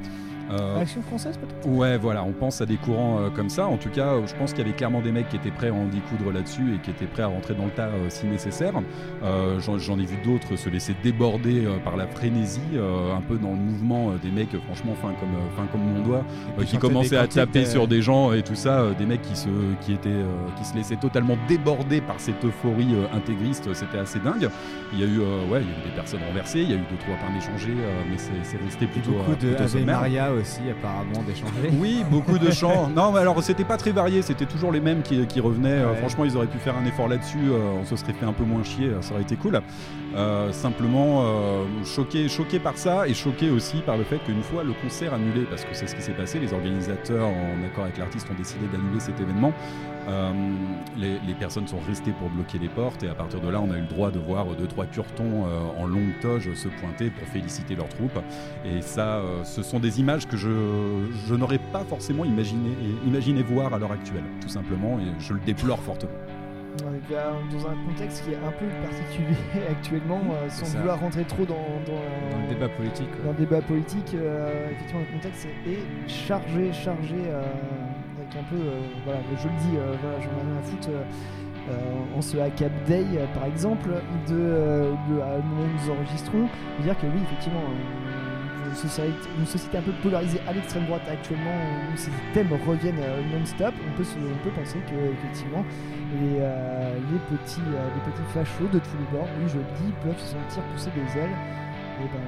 Euh, 0.52 0.82
Action 0.82 1.02
française 1.02 1.38
peut-être? 1.38 1.68
Ouais, 1.68 1.98
voilà, 1.98 2.24
on 2.24 2.32
pense 2.32 2.62
à 2.62 2.66
des 2.66 2.78
courants 2.78 3.20
euh, 3.20 3.30
comme 3.30 3.50
ça. 3.50 3.68
En 3.68 3.78
tout 3.78 3.90
cas, 3.90 4.14
euh, 4.14 4.22
je 4.26 4.34
pense 4.36 4.52
qu'il 4.52 4.64
y 4.64 4.68
avait 4.68 4.76
clairement 4.76 5.02
des 5.02 5.12
mecs 5.12 5.30
qui 5.30 5.36
étaient 5.36 5.52
prêts 5.52 5.70
à 5.70 5.74
en 5.74 5.86
découdre 5.86 6.32
là-dessus 6.32 6.76
et 6.76 6.78
qui 6.80 6.90
étaient 6.90 7.06
prêts 7.06 7.24
à 7.24 7.28
rentrer 7.28 7.54
dans 7.54 7.66
le 7.66 7.72
tas 7.72 7.88
euh, 7.88 8.06
si 8.10 8.26
nécessaire. 8.26 8.74
Euh, 9.24 9.60
J'en 9.60 10.00
ai 10.00 10.06
vu 10.06 10.18
d'autres 10.26 10.56
se 10.56 10.70
laisser 10.70 10.96
déborder 11.04 11.66
euh, 11.66 11.78
par 11.84 11.98
la 11.98 12.08
frénésie, 12.08 12.62
euh, 12.74 13.16
un 13.16 13.22
peu 13.22 13.38
dans 13.38 13.52
le 13.52 13.58
mouvement 13.58 14.10
euh, 14.10 14.18
des 14.22 14.32
mecs, 14.32 14.56
franchement, 14.66 14.96
fin 14.96 15.10
comme, 15.20 15.36
euh, 15.36 15.56
fin 15.58 15.68
comme 15.72 15.82
mon 15.82 16.02
doigt, 16.04 16.24
euh, 16.58 16.64
qui 16.64 16.78
commençaient 16.78 17.18
à 17.18 17.28
taper 17.28 17.66
sur 17.66 17.88
des 17.88 18.02
gens 18.02 18.34
et 18.34 18.42
tout 18.42 18.56
ça, 18.56 18.80
euh, 18.82 18.94
des 18.94 19.06
mecs 19.06 19.22
qui 19.22 19.36
se, 19.36 19.50
qui 19.82 19.94
étaient, 19.94 20.10
euh, 20.10 20.26
qui 20.58 20.66
se 20.66 20.76
laissaient 20.76 20.96
totalement 20.96 21.38
déborder 21.48 22.02
par 22.02 22.20
cette 22.20 22.44
euphorie 22.44 22.96
euh, 22.96 23.16
intégriste. 23.16 23.74
C'était 23.74 24.00
assez 24.00 24.20
dingue. 24.20 24.50
Il 24.94 25.00
y 25.00 25.04
a 25.04 25.06
eu, 25.06 25.20
euh, 25.20 25.48
ouais, 25.52 25.62
il 25.62 25.68
y 25.70 25.74
a 25.76 25.86
eu 25.86 25.90
des 25.90 25.96
personnes 25.96 26.22
renversées, 26.28 26.62
il 26.62 26.70
y 26.70 26.74
a 26.74 26.78
eu 26.78 26.80
deux 26.90 26.98
trois 27.00 27.16
pains 27.16 27.36
échangés, 27.38 27.76
euh, 27.78 28.02
mais 28.10 28.18
c'est 28.18 28.58
resté 28.64 28.88
plutôt, 28.88 29.12
Beaucoup 29.12 29.36
de. 29.36 29.86
Maria 29.86 30.30
aussi, 30.40 30.62
apparemment, 30.70 31.24
d'échanger. 31.28 31.70
Oui, 31.80 32.04
beaucoup 32.10 32.38
de 32.38 32.52
chants. 32.52 32.90
Non, 32.96 33.12
mais 33.12 33.20
alors 33.20 33.42
c'était 33.44 33.64
pas 33.64 33.78
très 33.78 33.92
varié, 33.92 34.22
c'était 34.22 34.46
toujours 34.46 34.72
les 34.72 34.80
mêmes 34.82 35.02
qui, 35.02 35.26
qui 35.28 35.40
revenaient. 35.40 35.70
Euh, 35.70 35.96
franchement, 35.96 36.26
ils 36.26 36.36
auraient 36.36 36.48
pu 36.48 36.58
faire 36.58 36.76
un 36.78 36.86
effort 36.86 37.08
là-dessus, 37.08 37.50
euh, 37.50 37.80
on 37.82 37.86
se 37.86 37.96
serait 37.96 38.14
fait 38.14 38.26
un 38.26 38.34
peu 38.34 38.44
moins 38.44 38.64
chier, 38.64 38.88
euh, 38.88 39.02
ça 39.02 39.14
aurait 39.14 39.24
été 39.24 39.36
cool. 39.36 39.62
Euh, 40.16 40.52
simplement 40.52 41.24
choqué, 41.86 42.28
choqué 42.30 42.58
par 42.60 42.78
ça 42.78 43.08
et 43.08 43.14
choqué 43.14 43.52
aussi 43.52 43.78
par 43.78 43.96
le 43.96 44.04
fait 44.04 44.18
qu'une 44.18 44.42
fois 44.42 44.64
le 44.64 44.74
concert 44.74 45.14
annulé, 45.14 45.42
parce 45.48 45.66
que 45.66 45.74
c'est 45.74 45.86
ce 45.88 45.96
qui 45.96 46.02
s'est 46.02 46.14
passé, 46.14 46.40
les 46.40 46.52
organisateurs, 46.52 47.28
en 47.28 47.64
accord 47.64 47.84
avec 47.84 47.98
l'artiste, 47.98 48.28
ont 48.32 48.38
décidé 48.38 48.66
d'annuler 48.72 49.00
cet 49.00 49.20
événement. 49.20 49.54
Les, 50.98 51.20
les 51.20 51.34
personnes 51.36 51.68
sont 51.68 51.80
restées 51.88 52.14
pour 52.14 52.30
bloquer 52.30 52.58
les 52.58 52.68
portes 52.68 53.04
et 53.04 53.10
à 53.10 53.14
partir 53.14 53.40
de 53.40 53.48
là, 53.48 53.62
on 53.62 53.70
a 53.70 53.78
eu 53.78 53.82
le 53.82 53.88
droit 53.88 54.10
de 54.10 54.18
voir 54.18 54.48
deux 54.58 54.66
trois 54.66 54.88
curtons 54.88 55.46
en 55.78 55.86
longue 55.86 56.20
toge 56.20 56.52
se 56.56 56.68
pointer 56.68 57.12
pour 57.12 57.28
féliciter 57.28 57.76
leurs 57.76 57.90
troupes. 57.90 58.20
Et 58.66 58.82
ça, 58.82 59.22
ce 59.44 59.62
sont 59.62 59.80
des 59.80 60.00
images 60.00 60.19
que 60.28 60.38
je, 60.38 60.50
je 61.28 61.36
n'aurais 61.36 61.58
pas 61.60 61.84
forcément 61.84 62.26
imaginé, 62.26 62.72
imaginé 63.06 63.42
voir 63.44 63.74
à 63.74 63.80
l'heure 63.80 63.92
actuelle, 63.92 64.24
tout 64.42 64.50
simplement, 64.50 65.00
et 65.00 65.06
je 65.20 65.34
le 65.34 65.40
déplore 65.40 65.80
fortement. 65.80 66.12
Euh, 67.12 67.32
dans 67.52 67.68
un 67.68 67.76
contexte 67.88 68.24
qui 68.24 68.32
est 68.32 68.36
un 68.38 68.52
peu 68.52 68.66
particulier 68.88 69.66
actuellement, 69.70 70.22
euh, 70.32 70.50
sans 70.50 70.66
ça. 70.66 70.78
vouloir 70.80 71.00
rentrer 71.00 71.24
trop 71.24 71.44
dans, 71.44 71.56
dans, 71.86 72.38
Dans 72.38 72.42
le 72.44 72.54
débat 72.54 72.70
politique. 72.70 73.10
quoi. 73.12 73.26
dans 73.26 73.32
le 73.32 73.38
débat 73.38 73.62
politique. 73.62 74.12
euh, 74.16 74.70
effectivement, 74.72 75.02
le 75.02 75.14
contexte 75.18 75.48
est 75.68 76.10
chargé, 76.10 76.72
chargé, 76.72 77.16
euh, 77.28 77.42
avec 78.18 78.36
un 78.40 78.44
peu, 78.50 78.56
euh, 78.62 78.80
voilà, 79.06 79.20
je 79.38 79.48
le 79.48 79.54
dis, 79.62 79.78
euh, 79.78 79.96
voilà, 80.02 80.20
j'en 80.22 80.30
ai 80.30 80.42
rien 80.52 80.60
à 80.60 80.64
foutre. 80.64 80.90
euh, 80.90 81.04
euh, 81.70 82.18
en 82.18 82.22
ce 82.22 82.38
Hackap 82.38 82.72
Day, 82.88 83.04
par 83.34 83.46
exemple, 83.46 83.90
de, 84.28 84.34
de- 84.36 85.22
à 85.22 85.38
nous 85.38 85.92
enregistrons, 85.92 86.48
dire 86.82 86.98
que 86.98 87.06
oui, 87.08 87.20
effectivement, 87.24 87.60
euh, 87.62 88.09
une 88.70 89.46
société 89.46 89.78
un 89.78 89.82
peu 89.82 89.92
polarisée 90.04 90.40
à 90.48 90.54
l'extrême 90.54 90.86
droite 90.86 91.02
actuellement, 91.10 91.58
où 91.92 91.98
ces 91.98 92.12
thèmes 92.34 92.52
reviennent 92.66 93.00
euh, 93.00 93.22
non-stop, 93.34 93.74
on 93.74 93.98
peut, 93.98 94.08
on 94.18 94.44
peut 94.44 94.56
penser 94.56 94.80
que 94.88 94.96
effectivement 95.14 95.66
les, 96.14 96.38
euh, 96.40 96.96
les 97.12 97.38
petits, 97.38 97.62
euh, 97.62 97.90
les 97.96 98.12
petits 98.12 98.28
fachos 98.34 98.70
de 98.72 98.80
tous 98.80 98.98
les 98.98 99.18
bords, 99.18 99.28
oui, 99.40 99.50
je 99.50 99.58
le 99.58 99.66
dis, 99.82 99.94
peuvent 100.04 100.18
se 100.18 100.34
sentir 100.34 100.64
pousser 100.74 100.92
des 100.92 101.20
ailes. 101.20 101.36
Et 102.00 102.08
ben, 102.14 102.24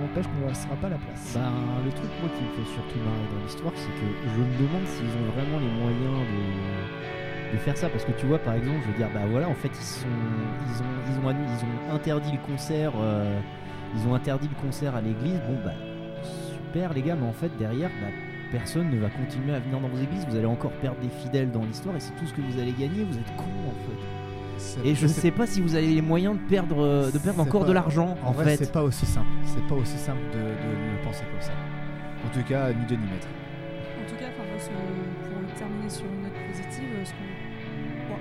n'empêche 0.00 0.26
qu'on 0.26 0.44
ne 0.44 0.48
laissera 0.48 0.76
pas 0.76 0.88
la 0.88 0.96
place. 0.96 1.34
Ben, 1.34 1.50
le 1.84 1.90
truc 1.90 2.10
moi 2.20 2.30
qui 2.30 2.44
me 2.44 2.52
fait 2.54 2.70
surtout 2.70 2.98
marrer 3.02 3.26
dans 3.34 3.42
l'histoire, 3.42 3.72
c'est 3.74 3.90
que 3.90 4.06
je 4.06 4.38
me 4.38 4.54
demande 4.54 4.86
s'ils 4.86 5.10
ont 5.18 5.28
vraiment 5.34 5.58
les 5.58 5.72
moyens 5.82 6.20
de, 6.30 7.52
de 7.52 7.58
faire 7.58 7.76
ça. 7.76 7.88
Parce 7.88 8.04
que 8.04 8.12
tu 8.12 8.26
vois, 8.26 8.38
par 8.38 8.54
exemple, 8.54 8.78
je 8.86 8.92
veux 8.92 8.96
dire, 8.96 9.10
bah 9.12 9.26
voilà, 9.28 9.48
en 9.48 9.54
fait, 9.54 9.72
ils, 9.74 9.82
sont, 9.82 10.06
ils, 10.06 10.82
ont, 10.82 10.94
ils, 11.10 11.26
ont, 11.26 11.30
ils 11.30 11.64
ont 11.66 11.94
interdit 11.94 12.32
le 12.32 12.46
concert. 12.46 12.92
Ils 13.96 14.06
ont 14.08 14.14
interdit 14.14 14.48
le 14.48 14.60
concert 14.66 14.94
à 14.94 15.00
l'église. 15.00 15.40
Bon, 15.48 15.56
bah, 15.64 15.72
super 16.22 16.92
les 16.94 17.02
gars, 17.02 17.16
mais 17.16 17.26
en 17.26 17.32
fait, 17.32 17.50
derrière, 17.58 17.90
bah, 18.00 18.08
personne 18.52 18.90
ne 18.90 18.98
va 18.98 19.08
continuer 19.10 19.54
à 19.54 19.58
venir 19.60 19.80
dans 19.80 19.88
vos 19.88 19.98
églises. 19.98 20.24
Vous 20.28 20.36
allez 20.36 20.46
encore 20.46 20.72
perdre 20.72 20.98
des 21.00 21.08
fidèles 21.08 21.50
dans 21.50 21.62
l'histoire 21.64 21.96
et 21.96 22.00
c'est 22.00 22.14
tout 22.16 22.26
ce 22.26 22.32
que 22.34 22.40
vous 22.40 22.58
allez 22.60 22.72
gagner. 22.72 23.04
Vous 23.04 23.16
êtes 23.16 23.36
cons 23.36 23.44
en 23.44 23.74
fait. 23.86 24.00
Et 24.84 24.94
je 24.94 25.04
ne 25.04 25.08
sais 25.08 25.30
pas 25.30 25.46
si 25.46 25.62
vous 25.62 25.74
avez 25.74 25.86
les 25.86 26.02
moyens 26.02 26.34
de 26.36 26.42
perdre, 26.48 27.10
de 27.10 27.18
perdre 27.18 27.40
encore 27.40 27.62
pas- 27.62 27.68
de 27.68 27.72
l'argent 27.72 28.14
en, 28.22 28.32
vrai, 28.32 28.56
fait. 28.56 28.64
c'est 28.66 28.72
pas 28.72 28.82
aussi 28.82 29.06
simple. 29.06 29.26
C'est 29.46 29.66
pas 29.66 29.74
aussi 29.74 29.96
simple 29.96 30.20
de, 30.34 30.38
de 30.38 30.42
le 30.98 31.02
penser 31.02 31.24
comme 31.32 31.40
ça. 31.40 31.52
En 32.26 32.28
tout 32.28 32.44
cas, 32.46 32.68
ni 32.68 32.84
de 32.84 32.94
ni 32.94 33.06
mettre. 33.10 33.26
En 33.26 34.06
tout 34.06 34.16
cas, 34.16 34.26
pour 34.36 34.44
terminer 35.56 35.88
sur 35.88 36.04
une 36.04 36.22
note 36.22 36.32
positive, 36.48 36.88
ce 37.04 37.10
qu'on- 37.12 38.12
bon, 38.12 38.18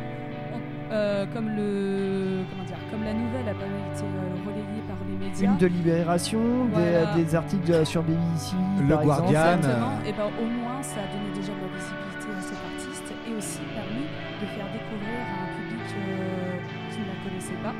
on- 0.54 0.94
euh, 0.94 1.26
comme 1.34 1.50
le 1.50 2.44
comment 2.50 2.64
dire, 2.64 2.78
comme 2.90 3.04
la 3.04 3.14
nouvelle 3.14 3.50
a 3.50 3.54
pas 3.54 3.66
été 3.66 4.04
euh, 4.06 4.48
relayée 4.48 4.79
médias. 5.20 5.52
Une 5.52 5.58
de 5.58 5.68
Libération, 5.68 6.40
des- 6.66 6.72
Voilà. 6.74 7.16
des, 7.16 7.36
articles 7.36 7.68
de- 7.72 7.84
sur 7.84 8.04
BBC, 8.04 8.56
Le 8.82 8.88
par 8.88 9.02
exemple. 9.02 9.32
Guardian. 9.32 9.58
Exactement. 9.58 9.92
Et 10.06 10.14
ben 10.14 10.30
au 10.42 10.46
moins 10.46 10.82
ça 10.82 11.00
a 11.02 11.08
donné 11.14 11.30
déjà 11.36 11.52
de 11.54 11.62
la 11.62 11.72
visibilité 11.76 12.28
à 12.38 12.42
cet 12.42 12.60
artiste 12.72 13.14
et 13.28 13.36
aussi 13.36 13.60
permis 13.76 14.08
de 14.42 14.46
faire 14.56 14.68
découvrir 14.72 15.20
à 15.28 15.38
un 15.44 15.50
public 15.60 15.88
euh, 15.96 16.58
qui 16.92 17.00
ne 17.02 17.06
la 17.06 17.18
connaissait 17.24 17.60
pas, 17.62 17.74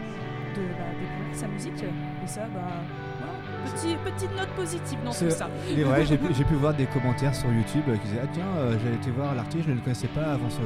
de 0.56 0.62
bah, 0.78 0.92
découvrir 1.00 1.36
sa 1.36 1.48
musique. 1.48 1.84
Et 1.84 2.28
ça, 2.28 2.42
bah 2.54 2.84
petit, 3.66 3.96
petite 4.04 4.36
note 4.38 4.50
positive 4.56 5.00
dans 5.04 5.12
tout 5.12 5.30
ça. 5.30 5.48
C'est 5.68 5.84
vrai, 5.84 6.06
j'ai 6.06 6.18
pu, 6.18 6.54
voir 6.56 6.74
des 6.74 6.86
commentaires 6.86 7.34
sur 7.36 7.52
YouTube 7.52 7.84
euh, 7.88 7.96
qui 7.98 8.08
disaient 8.10 8.22
Ah 8.24 8.28
tiens, 8.34 8.52
euh, 8.58 8.78
j'allais 8.84 8.96
été 8.96 9.12
voir 9.12 9.34
l'artiste, 9.36 9.66
je 9.66 9.72
ne 9.72 9.76
le 9.76 9.82
connaissais 9.82 10.08
pas 10.08 10.34
avant 10.34 10.50
ce, 10.50 10.60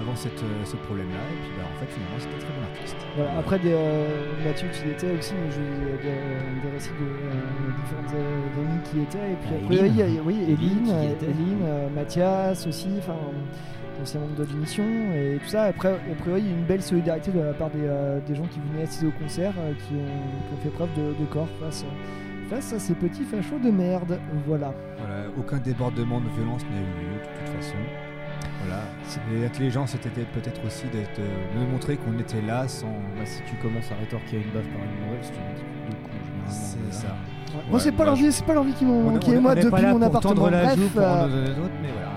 avant 0.00 0.16
cette, 0.16 0.42
euh, 0.42 0.64
ce 0.64 0.76
problème-là. 0.76 1.20
Et 1.30 1.38
puis 1.42 1.52
bah, 1.56 1.68
en 1.68 1.76
fait, 1.80 1.90
finalement, 1.92 2.18
c'était 2.18 2.38
très 2.38 2.52
bon 2.56 2.64
artiste. 2.72 2.96
Voilà, 3.16 3.38
après, 3.38 3.58
des, 3.58 3.72
euh, 3.72 4.08
Mathieu, 4.44 4.68
tu 4.72 4.88
y 4.88 4.90
étais 4.92 5.10
aussi, 5.18 5.34
mais 5.34 5.50
je, 5.50 5.60
des, 6.02 6.60
des 6.62 6.70
récits 6.74 6.90
de 7.00 7.06
euh, 7.06 7.72
différentes 7.80 8.14
euh, 8.14 8.60
amies 8.60 8.82
qui 8.88 9.00
étaient. 9.00 9.32
Et 9.32 9.38
puis 9.40 9.50
Bah, 9.50 9.56
après, 9.62 9.74
Eline. 9.76 9.84
oui, 9.84 10.04
il 10.08 10.14
y 10.14 10.18
a- 10.18 10.22
oui, 10.22 10.36
Eline 10.44 10.56
Eline, 10.58 10.84
qui 10.84 10.90
euh, 10.92 11.12
était. 11.12 11.26
Euh, 11.62 11.88
Mathias 11.94 12.66
aussi, 12.66 12.88
enfin, 12.98 13.16
ancien 14.00 14.20
membre 14.20 14.36
de 14.36 14.44
l'émission 14.44 14.84
et 15.14 15.38
tout 15.42 15.48
ça. 15.48 15.64
Après, 15.64 15.88
a 15.90 16.14
priori, 16.20 16.40
il 16.40 16.46
y 16.46 16.50
a 16.50 16.56
une 16.56 16.64
belle 16.64 16.82
solidarité 16.82 17.30
de 17.32 17.40
la 17.40 17.52
part 17.52 17.68
des, 17.70 17.80
euh, 17.84 18.18
des 18.26 18.34
gens 18.34 18.46
qui 18.50 18.58
venaient 18.60 18.84
assister 18.84 19.06
au 19.06 19.12
concert, 19.20 19.52
euh, 19.58 19.72
qui, 19.74 19.94
ont, 19.94 20.48
qui 20.48 20.54
ont 20.54 20.62
fait 20.62 20.70
preuve 20.70 20.88
de, 20.96 21.12
de 21.20 21.26
corps 21.26 21.48
face, 21.60 21.84
face 22.48 22.72
à 22.72 22.78
ces 22.78 22.94
petits 22.94 23.24
fachos 23.24 23.58
de 23.62 23.70
merde. 23.70 24.18
Voilà. 24.46 24.72
Voilà, 24.98 25.24
aucun 25.38 25.58
débordement 25.58 26.20
de 26.20 26.28
violence 26.34 26.62
n'a 26.64 26.78
eu 26.78 27.04
lieu 27.04 27.18
de 27.20 27.46
toute 27.46 27.56
façon. 27.56 27.76
Voilà. 28.64 28.82
Et 29.32 29.40
l'intelligence 29.40 29.92
c'était 29.92 30.24
peut-être 30.24 30.64
aussi 30.64 30.86
d'être, 30.88 31.18
euh, 31.18 31.54
de 31.54 31.70
montrer 31.70 31.96
qu'on 31.96 32.18
était 32.18 32.42
là 32.42 32.68
sans. 32.68 32.92
Bah, 33.16 33.24
si 33.24 33.42
tu 33.48 33.56
commences 33.56 33.90
à 33.90 33.96
rétorquer 33.96 34.36
à 34.36 34.40
une 34.40 34.50
baffe 34.50 34.68
par 34.68 34.82
une 34.82 35.06
nouvelle, 35.06 35.22
c'est 35.22 35.34
une 35.34 35.90
de 35.90 35.94
con 35.96 36.10
généralement. 36.24 36.50
C'est 36.50 36.92
ça. 36.92 37.16
Moi, 37.68 37.80
c'est 37.80 37.92
pas 37.92 38.04
l'envie, 38.04 38.32
c'est 38.32 38.44
pas 38.44 38.54
l'envie 38.54 38.72
qui 38.72 38.84
m'ont 38.84 39.10
manqué. 39.10 39.38
Moi, 39.38 39.54
depuis 39.54 39.86
mon 39.86 40.02
appartement, 40.02 40.46
bref. 40.48 40.76
joue 40.76 40.88
pour 40.88 41.02
en 41.02 41.28
euh. 41.30 41.46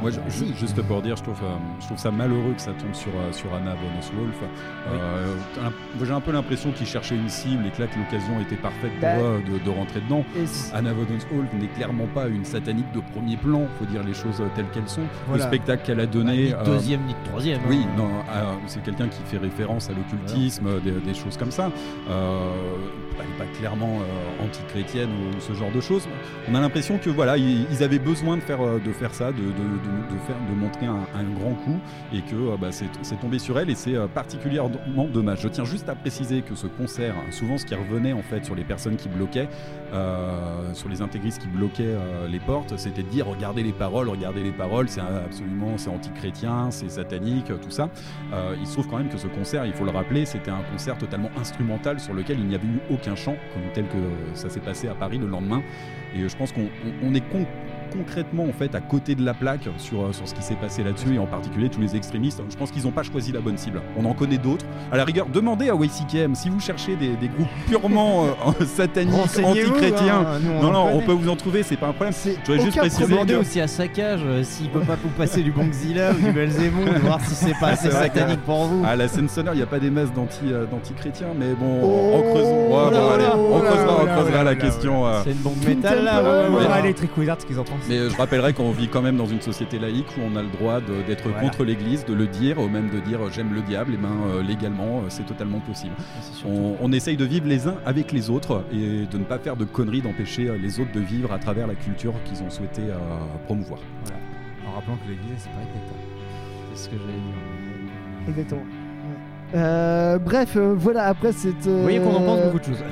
Moi, 0.01 0.11
juste 0.59 0.81
pour 0.81 1.01
dire, 1.01 1.15
je 1.15 1.23
trouve, 1.23 1.39
euh, 1.43 1.55
je 1.79 1.85
trouve 1.85 1.97
ça 1.97 2.11
malheureux 2.11 2.53
que 2.55 2.61
ça 2.61 2.71
tombe 2.73 2.93
sur, 2.93 3.11
euh, 3.15 3.31
sur 3.31 3.53
Anna 3.53 3.71
Wolf. 3.71 4.35
Euh, 4.91 5.35
J'ai 6.03 6.11
un 6.11 6.19
peu 6.19 6.31
l'impression 6.33 6.71
qu'il 6.71 6.85
cherchait 6.87 7.15
une 7.15 7.29
cible 7.29 7.65
et 7.65 7.69
que 7.71 7.81
là, 7.81 7.87
que 7.87 7.97
l'occasion 7.97 8.39
était 8.41 8.57
parfaite 8.57 8.91
pour 8.99 9.01
Bah, 9.01 9.17
eux 9.21 9.41
de, 9.49 9.63
de 9.63 9.69
rentrer 9.69 10.01
dedans. 10.01 10.25
Anna 10.73 10.91
Wolf 10.93 11.07
n'est 11.59 11.67
clairement 11.67 12.07
pas 12.13 12.27
une 12.27 12.43
satanique 12.45 12.91
de 12.93 12.99
premier 13.13 13.37
plan, 13.37 13.61
faut 13.79 13.85
dire 13.85 14.03
les 14.03 14.13
choses 14.13 14.41
telles 14.55 14.69
qu'elles 14.73 14.89
sont. 14.89 15.01
Voilà. 15.27 15.43
Le 15.45 15.49
spectacle 15.49 15.83
qu'elle 15.85 15.99
a 16.01 16.05
Bah, 16.05 16.11
donné. 16.11 16.35
ni 16.47 16.53
euh, 16.53 16.63
deuxième 16.65 17.01
ni 17.05 17.15
troisième. 17.23 17.61
oui, 17.69 17.83
hein. 17.85 17.93
non, 17.97 18.09
euh, 18.29 18.53
c'est 18.67 18.83
quelqu'un 18.83 19.07
qui 19.07 19.21
fait 19.25 19.37
référence 19.37 19.89
à 19.89 19.93
l'occultisme, 19.93 20.81
des, 20.83 20.91
des 20.91 21.13
choses 21.13 21.37
comme 21.37 21.51
ça. 21.51 21.71
Pas 23.37 23.45
clairement 23.57 23.99
euh, 23.99 24.45
anti-chrétienne 24.45 25.09
ou 25.09 25.39
ce 25.39 25.53
genre 25.53 25.71
de 25.71 25.81
choses. 25.81 26.07
On 26.49 26.55
a 26.55 26.61
l'impression 26.61 26.97
que 26.97 27.09
voilà, 27.09 27.37
ils, 27.37 27.83
avaient 27.83 27.99
besoin 27.99 28.37
de 28.37 28.41
faire, 28.41 28.61
euh, 28.61 28.79
ça, 29.11 29.31
de, 29.31 30.55
montrer 30.55 30.85
un, 30.85 31.23
grand 31.35 31.53
coup, 31.53 31.79
et 32.13 32.21
que 32.21 32.35
euh, 32.35 32.57
bah, 32.59 32.69
c'est 32.71 33.19
tombé 33.19 33.39
sur 33.39 33.59
elle, 33.59 33.69
et 33.69 33.75
c'est 33.75 33.95
particulièrement 34.13 35.07
dommage. 35.11 35.41
Je 35.41 35.47
tiens 35.47 35.65
juste 35.65 35.89
à 35.89 35.95
préciser 35.95 36.41
que 36.41 36.55
ce 36.55 36.67
concert, 36.67 37.15
souvent 37.31 37.57
ce 37.57 37.65
qui 37.65 37.75
revenait 37.75 38.13
en 38.13 38.21
fait 38.21 38.45
sur 38.45 38.55
les 38.55 38.63
personnes 38.63 38.95
qui 38.95 39.09
bloquaient, 39.09 39.49
sur 40.73 40.89
les 40.89 41.01
intégristes 41.01 41.41
qui 41.41 41.47
bloquaient 41.47 41.95
les 42.29 42.39
portes, 42.39 42.77
c'était 42.77 43.03
de 43.03 43.09
dire 43.09 43.27
regardez 43.27 43.63
les 43.63 43.73
paroles, 43.73 44.09
regardez 44.09 44.43
les 44.43 44.51
paroles, 44.51 44.89
c'est 44.89 45.01
absolument, 45.01 45.77
c'est 45.77 45.89
anti-chrétien, 45.89 46.71
c'est 46.71 46.89
satanique, 46.89 47.47
tout 47.61 47.71
ça. 47.71 47.89
Il 48.59 48.65
se 48.65 48.73
trouve 48.73 48.87
quand 48.87 48.97
même 48.97 49.09
que 49.09 49.17
ce 49.17 49.27
concert, 49.27 49.65
il 49.65 49.73
faut 49.73 49.85
le 49.85 49.91
rappeler, 49.91 50.25
c'était 50.25 50.51
un 50.51 50.63
concert 50.71 50.97
totalement 50.97 51.29
instrumental 51.39 51.99
sur 51.99 52.13
lequel 52.13 52.39
il 52.39 52.47
n'y 52.47 52.55
avait 52.55 52.67
eu 52.67 52.79
aucun 52.89 53.02
chant, 53.15 53.35
comme 53.53 53.63
tel 53.73 53.85
que 53.87 53.97
ça 54.33 54.49
s'est 54.49 54.59
passé 54.59 54.87
à 54.87 54.95
Paris 54.95 55.17
le 55.17 55.27
lendemain. 55.27 55.61
Et 56.15 56.21
euh, 56.21 56.29
je 56.29 56.35
pense 56.35 56.51
qu'on 56.51 56.61
on- 56.63 57.09
on 57.09 57.13
est 57.15 57.21
con- 57.31 57.45
concrètement 57.91 58.43
en 58.43 58.53
fait 58.53 58.73
à 58.75 58.81
côté 58.81 59.15
de 59.15 59.23
la 59.25 59.33
plaque 59.33 59.67
sur, 59.77 60.01
euh, 60.01 60.13
sur 60.13 60.27
ce 60.27 60.33
qui 60.33 60.41
s'est 60.41 60.55
passé 60.55 60.83
là-dessus 60.83 61.15
et 61.15 61.19
en 61.19 61.25
particulier 61.25 61.69
tous 61.69 61.81
les 61.81 61.95
extrémistes. 61.95 62.41
Je 62.49 62.55
pense 62.55 62.71
qu'ils 62.71 62.83
n'ont 62.83 62.91
pas 62.91 63.03
choisi 63.03 63.31
la 63.31 63.39
bonne 63.39 63.57
cible. 63.57 63.81
On 63.97 64.05
en 64.05 64.13
connaît 64.13 64.37
d'autres. 64.37 64.65
À 64.91 64.97
la 64.97 65.03
rigueur, 65.05 65.27
demandez 65.27 65.69
à 65.69 65.75
YCKM 65.75 66.35
si 66.35 66.49
vous 66.49 66.59
cherchez 66.59 66.95
des, 66.95 67.09
des 67.15 67.27
groupes 67.27 67.47
purement 67.67 68.25
euh, 68.25 68.65
sataniques, 68.65 69.13
Renseignez-vous, 69.13 69.71
anti-chrétiens. 69.73 70.25
hein, 70.27 70.39
on 70.59 70.63
non, 70.63 70.71
non, 70.71 70.85
on 70.93 71.01
peut 71.01 71.11
vous 71.13 71.29
en 71.29 71.35
trouver, 71.35 71.63
c'est 71.63 71.77
pas 71.77 71.87
un 71.87 71.93
problème. 71.93 72.13
Je 72.23 72.31
voudrais 72.51 72.65
juste 72.65 72.77
préciser. 72.77 73.07
Demandez 73.11 73.33
que- 73.33 73.39
aussi 73.39 73.59
à 73.61 73.67
Saccage 73.67 74.21
euh, 74.25 74.43
s'il 74.43 74.69
peut 74.69 74.79
pas 74.81 74.95
vous 75.01 75.09
passer 75.09 75.41
du 75.41 75.51
Bongzilla 75.51 76.11
ou 76.11 76.25
du 76.25 76.31
Belzémon, 76.33 76.85
voir 77.03 77.19
si 77.21 77.35
c'est 77.35 77.57
pas 77.59 77.67
assez 77.69 77.83
C'est 77.89 77.89
vrai 77.95 78.07
satanique 78.07 78.41
pour 78.41 78.65
vous. 78.65 78.83
À 78.85 78.95
la 78.95 79.07
scène 79.07 79.27
sonore, 79.29 79.53
il 79.53 79.57
n'y 79.57 79.63
a 79.63 79.67
pas 79.67 79.79
des 79.79 79.89
masses 79.89 80.13
d'anti, 80.13 80.39
euh, 80.45 80.65
d'anti-chrétiens, 80.65 81.27
mais 81.37 81.53
bon, 81.53 81.81
Oh, 81.83 82.15
en 82.17 82.21
creusant, 82.31 82.49
ouais, 82.49 82.67
oh 82.69 82.69
bon, 82.69 82.91
là 82.91 83.13
allez, 83.13 83.23
là, 83.23 83.37
on 83.37 83.57
oh 83.57 83.59
creusera, 83.61 83.97
on 84.01 84.05
creusera 84.05 84.43
la 84.43 84.55
question. 84.55 85.05
euh, 85.07 85.21
C'est 85.23 85.31
une 85.31 85.37
bombe 85.37 85.63
métal 85.65 86.03
là. 86.03 86.21
On 86.49 86.55
verra 86.57 86.79
Electric 86.79 87.17
Wizard 87.17 87.37
ce 87.41 87.45
qu'ils 87.45 87.59
en 87.59 87.63
Mais 87.89 87.97
euh, 87.97 88.09
je 88.09 88.15
rappellerai 88.17 88.53
qu'on 88.53 88.71
vit 88.71 88.87
quand 88.87 89.01
même 89.01 89.17
dans 89.17 89.25
une 89.25 89.41
société 89.41 89.79
laïque 89.79 90.07
où 90.17 90.21
on 90.21 90.35
a 90.35 90.41
le 90.41 90.49
droit 90.49 90.79
d'être 91.07 91.27
Voilà. 91.29 91.41
contre 91.41 91.63
l'Église, 91.63 92.05
de 92.05 92.13
le 92.13 92.27
dire, 92.27 92.59
ou 92.59 92.67
même 92.67 92.89
de 92.89 92.99
dire 92.99 93.21
euh, 93.21 93.29
j'aime 93.31 93.53
le 93.53 93.61
diable, 93.61 93.93
et 93.93 93.97
ben 93.97 94.09
euh, 94.27 94.41
légalement 94.43 94.99
euh, 94.99 95.05
c'est 95.09 95.25
totalement 95.25 95.59
possible. 95.59 95.93
Surtout- 96.21 96.47
On, 96.49 96.75
on 96.81 96.91
essaye 96.91 97.17
de 97.17 97.25
vivre 97.25 97.47
les 97.47 97.67
uns 97.67 97.75
avec 97.85 98.11
les 98.11 98.29
autres 98.29 98.63
et 98.71 99.05
de 99.05 99.17
ne 99.17 99.23
pas 99.23 99.39
faire 99.39 99.55
de 99.55 99.65
conneries, 99.65 100.01
d'empêcher 100.01 100.49
euh, 100.49 100.57
les 100.57 100.79
autres 100.79 100.91
de 100.93 100.99
vivre 100.99 101.31
à 101.31 101.39
travers 101.39 101.67
la 101.67 101.75
culture 101.75 102.13
qu'ils 102.25 102.41
ont 102.43 102.49
souhaité 102.49 102.81
euh, 102.83 102.95
promouvoir. 103.45 103.79
Voilà. 104.05 104.19
En 104.67 104.75
rappelant 104.75 104.95
que 104.97 105.09
l'église, 105.09 105.35
c'est 105.37 105.49
pas 105.49 105.59
l'État. 105.59 105.95
C'est 106.73 106.83
ce 106.85 106.89
que 106.89 106.95
j'allais 106.97 107.13
dire. 107.13 108.29
Exactement. 108.29 108.63
Euh, 109.55 110.17
bref, 110.17 110.53
euh, 110.55 110.73
voilà, 110.75 111.03
après 111.05 111.31
cette. 111.31 111.67
Vous 111.67 111.81
voyez 111.83 111.99
qu'on 111.99 112.15
en 112.15 112.21
pense 112.25 112.43
beaucoup 112.45 112.59
de 112.59 112.63
choses. 112.65 112.83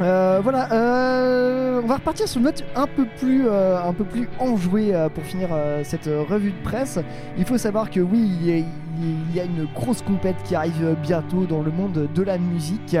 Euh, 0.00 0.40
voilà, 0.42 0.72
euh, 0.72 1.80
on 1.82 1.86
va 1.86 1.96
repartir 1.96 2.28
sur 2.28 2.38
une 2.38 2.44
note 2.44 2.64
un 2.76 2.86
peu 2.86 3.04
plus, 3.18 3.48
euh, 3.48 3.82
un 3.82 3.92
peu 3.92 4.04
plus 4.04 4.28
enjouée 4.38 4.94
euh, 4.94 5.08
pour 5.08 5.24
finir 5.24 5.48
euh, 5.52 5.82
cette 5.84 6.06
revue 6.06 6.52
de 6.52 6.62
presse. 6.62 6.98
Il 7.36 7.44
faut 7.44 7.58
savoir 7.58 7.90
que 7.90 8.00
oui, 8.00 8.20
il 8.20 8.46
y, 8.46 8.52
a, 8.52 8.64
il 9.00 9.34
y 9.34 9.40
a 9.40 9.44
une 9.44 9.66
grosse 9.74 10.02
compète 10.02 10.36
qui 10.44 10.54
arrive 10.54 10.96
bientôt 11.02 11.46
dans 11.46 11.62
le 11.62 11.70
monde 11.70 12.08
de 12.14 12.22
la 12.22 12.38
musique. 12.38 12.96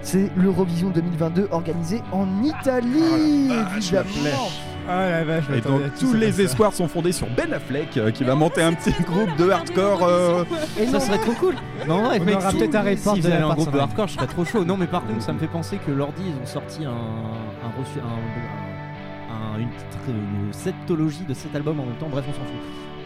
C'est 0.00 0.30
l'Eurovision 0.36 0.90
2022 0.90 1.48
organisé 1.50 2.00
en 2.12 2.26
Italie, 2.42 3.50
évidemment. 3.76 4.30
Ah 4.34 4.77
la 4.96 5.24
vache, 5.24 5.44
Et 5.56 5.60
donc 5.60 5.80
tous 5.98 6.14
les 6.14 6.40
espoirs 6.40 6.72
sont 6.72 6.88
fondés 6.88 7.12
sur 7.12 7.26
Ben 7.36 7.52
Affleck 7.52 7.96
euh, 7.96 8.10
qui 8.10 8.24
va 8.24 8.34
monter 8.34 8.62
un 8.62 8.72
petit 8.72 8.92
groupe 9.02 9.34
de 9.36 9.50
hardcore. 9.50 10.02
euh, 10.04 10.44
Et 10.80 10.86
Ça 10.86 11.00
serait 11.00 11.18
trop 11.18 11.32
cool. 11.32 11.54
Non, 11.86 12.08
ouais, 12.08 12.18
On 12.20 12.24
mec, 12.24 12.36
aura 12.36 12.50
si- 12.50 12.58
peut-être 12.58 12.74
un 12.74 12.82
report 12.82 13.14
si 13.14 13.20
de 13.20 13.24
vous 13.24 13.28
la 13.30 13.34
allez 13.36 13.44
en 13.44 13.48
part 13.48 13.56
groupe 13.56 13.68
de 13.68 13.72
sur- 13.72 13.82
hardcore, 13.82 14.08
je 14.08 14.14
serais 14.14 14.26
trop 14.26 14.44
chaud. 14.44 14.64
Non, 14.64 14.76
mais 14.76 14.86
par 14.86 15.04
contre, 15.06 15.22
ça 15.22 15.32
me 15.32 15.38
fait 15.38 15.46
penser 15.46 15.78
que 15.78 15.90
l'ordi, 15.90 16.22
ils 16.26 16.42
ont 16.42 16.46
sorti 16.46 16.84
un, 16.84 16.90
un 16.90 17.78
reçu, 17.80 17.98
un, 18.00 19.34
un- 19.34 19.58
une, 19.58 19.68
tr- 19.68 20.08
une 20.46 20.52
septologie 20.52 21.24
de 21.28 21.34
cet 21.34 21.54
album 21.54 21.80
en 21.80 21.84
même 21.84 21.96
temps. 21.96 22.08
Bref, 22.10 22.24
on 22.28 22.32
s'en 22.32 22.40
fout. 22.40 22.56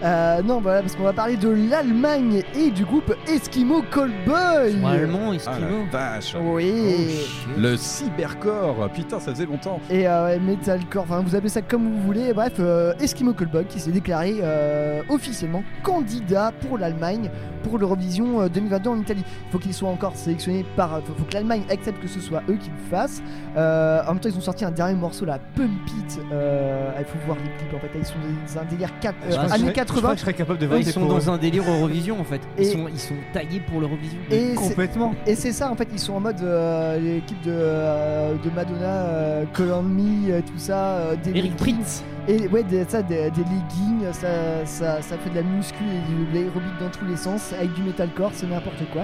Euh, 0.03 0.43
non, 0.43 0.61
voilà, 0.61 0.81
parce 0.81 0.97
qu'on 0.97 1.05
va 1.05 1.13
parler 1.13 1.37
de 1.37 1.49
l'Allemagne 1.49 2.43
et 2.57 2.71
du 2.71 2.85
groupe 2.85 3.15
Eskimo 3.29 3.83
Callboy. 3.83 4.73
Sont 4.81 4.87
allemands, 4.87 5.33
Ah 5.47 5.59
la 5.61 5.91
vache 6.19 6.37
Oui. 6.43 7.21
Le 7.57 7.77
cybercore, 7.77 8.89
putain 8.93 9.21
ça 9.21 9.33
faisait 9.33 9.47
longtemps. 9.47 9.79
et 9.91 10.09
euh, 10.09 10.39
metalcore, 10.41 11.05
enfin 11.05 11.21
vous 11.21 11.35
appelez 11.37 11.49
ça 11.49 11.63
comme 11.63 11.85
vous 11.93 12.01
voulez. 12.03 12.33
Bref, 12.33 12.55
euh, 12.59 12.95
Eskimo 13.01 13.33
Callboy 13.33 13.65
qui 13.67 13.79
s'est 13.79 13.93
déclaré 13.93 14.37
euh, 14.43 15.03
officiellement 15.09 15.63
candidat 15.83 16.53
pour 16.67 16.79
l'Allemagne 16.79 17.31
pour 17.63 17.79
l'Eurovision 17.79 18.41
euh, 18.43 18.49
2022 18.49 18.91
en 18.91 18.99
Italie. 18.99 19.25
Il 19.47 19.53
faut 19.53 19.59
qu'il 19.59 19.73
soit 19.75 19.89
encore 19.89 20.17
sélectionné 20.17 20.65
par. 20.77 21.01
Faut, 21.05 21.15
faut 21.17 21.25
que 21.25 21.35
l'Allemagne 21.35 21.63
accepte 21.71 22.01
que 22.03 22.09
ce 22.09 22.19
soit 22.21 22.43
eux 22.49 22.57
qui 22.57 22.71
le 22.71 22.91
fassent. 22.91 23.23
Euh, 23.57 24.03
en 24.05 24.13
même 24.15 24.21
temps, 24.21 24.29
ils 24.29 24.37
ont 24.37 24.41
sorti 24.41 24.65
un 24.65 24.71
dernier 24.73 24.95
morceau, 24.97 25.25
la 25.25 25.39
Pump 25.39 25.71
It. 25.99 26.19
Euh, 26.33 26.91
il 26.99 27.05
faut 27.05 27.19
voir 27.27 27.37
les 27.39 27.51
clips 27.59 27.75
en 27.75 27.79
fait. 27.79 27.91
Ils 27.99 28.05
sont 28.05 28.15
dans 28.57 28.61
un 28.61 28.65
délire 28.65 28.91
4, 29.01 29.15
Je 29.23 29.31
crois 29.31 29.43
que 29.45 29.49
je 29.49 29.55
années 29.55 29.63
serais- 29.65 29.73
Je 29.95 30.01
crois 30.01 30.11
80. 30.11 30.13
que 30.13 30.17
je 30.17 30.21
serais 30.23 30.35
capable 30.35 30.59
de 30.59 30.67
voter 30.67 30.81
ils 30.83 30.87
sont 30.93 31.01
pour 31.01 31.09
dans 31.11 31.31
un 31.31 31.39
délire 31.39 31.65
Eurovision 31.69 32.21
en 32.21 32.25
fait. 32.25 32.41
Ils, 32.59 32.65
Et- 32.65 32.71
sont, 32.73 32.89
ils 32.89 32.99
sont 32.99 33.15
taillés 33.33 33.61
pour 33.61 33.81
l'Eurovision. 33.81 34.19
Et 34.31 34.51
c'est- 34.51 34.55
Complètement. 34.55 35.15
Et 35.27 35.35
c'est 35.35 35.53
ça 35.53 35.71
en 35.71 35.77
fait, 35.77 35.89
ils 35.93 35.99
sont 35.99 36.15
en 36.15 36.21
mode 36.21 36.41
euh, 36.43 36.99
l'équipe 36.99 37.41
de, 37.43 37.51
euh, 37.53 38.35
de 38.43 38.51
Madonna, 38.51 38.87
euh, 38.87 39.45
Call 39.55 39.73
on 39.73 39.83
Me, 39.83 40.31
euh, 40.33 40.41
tout 40.41 40.59
ça, 40.59 40.85
euh, 40.97 41.17
des 41.17 41.31
Eric 41.31 41.53
leggings. 41.61 41.75
Prince. 41.77 42.05
Et 42.29 42.47
ouais, 42.49 42.63
des, 42.63 42.85
ça, 42.85 43.03
des, 43.03 43.31
des 43.31 43.41
leggings, 43.43 44.13
ça, 44.13 44.65
ça, 44.65 45.03
ça 45.03 45.19
fait 45.19 45.31
de 45.31 45.35
la 45.35 45.43
muscu 45.43 45.83
et 45.83 46.33
de 46.33 46.35
l'aérobic 46.39 46.73
dans 46.81 46.89
tous 46.89 47.05
les 47.05 47.17
sens, 47.17 47.53
avec 47.59 47.73
du 47.75 47.83
metalcore, 47.83 48.31
c'est 48.33 48.47
n'importe 48.49 48.83
quoi. 48.93 49.03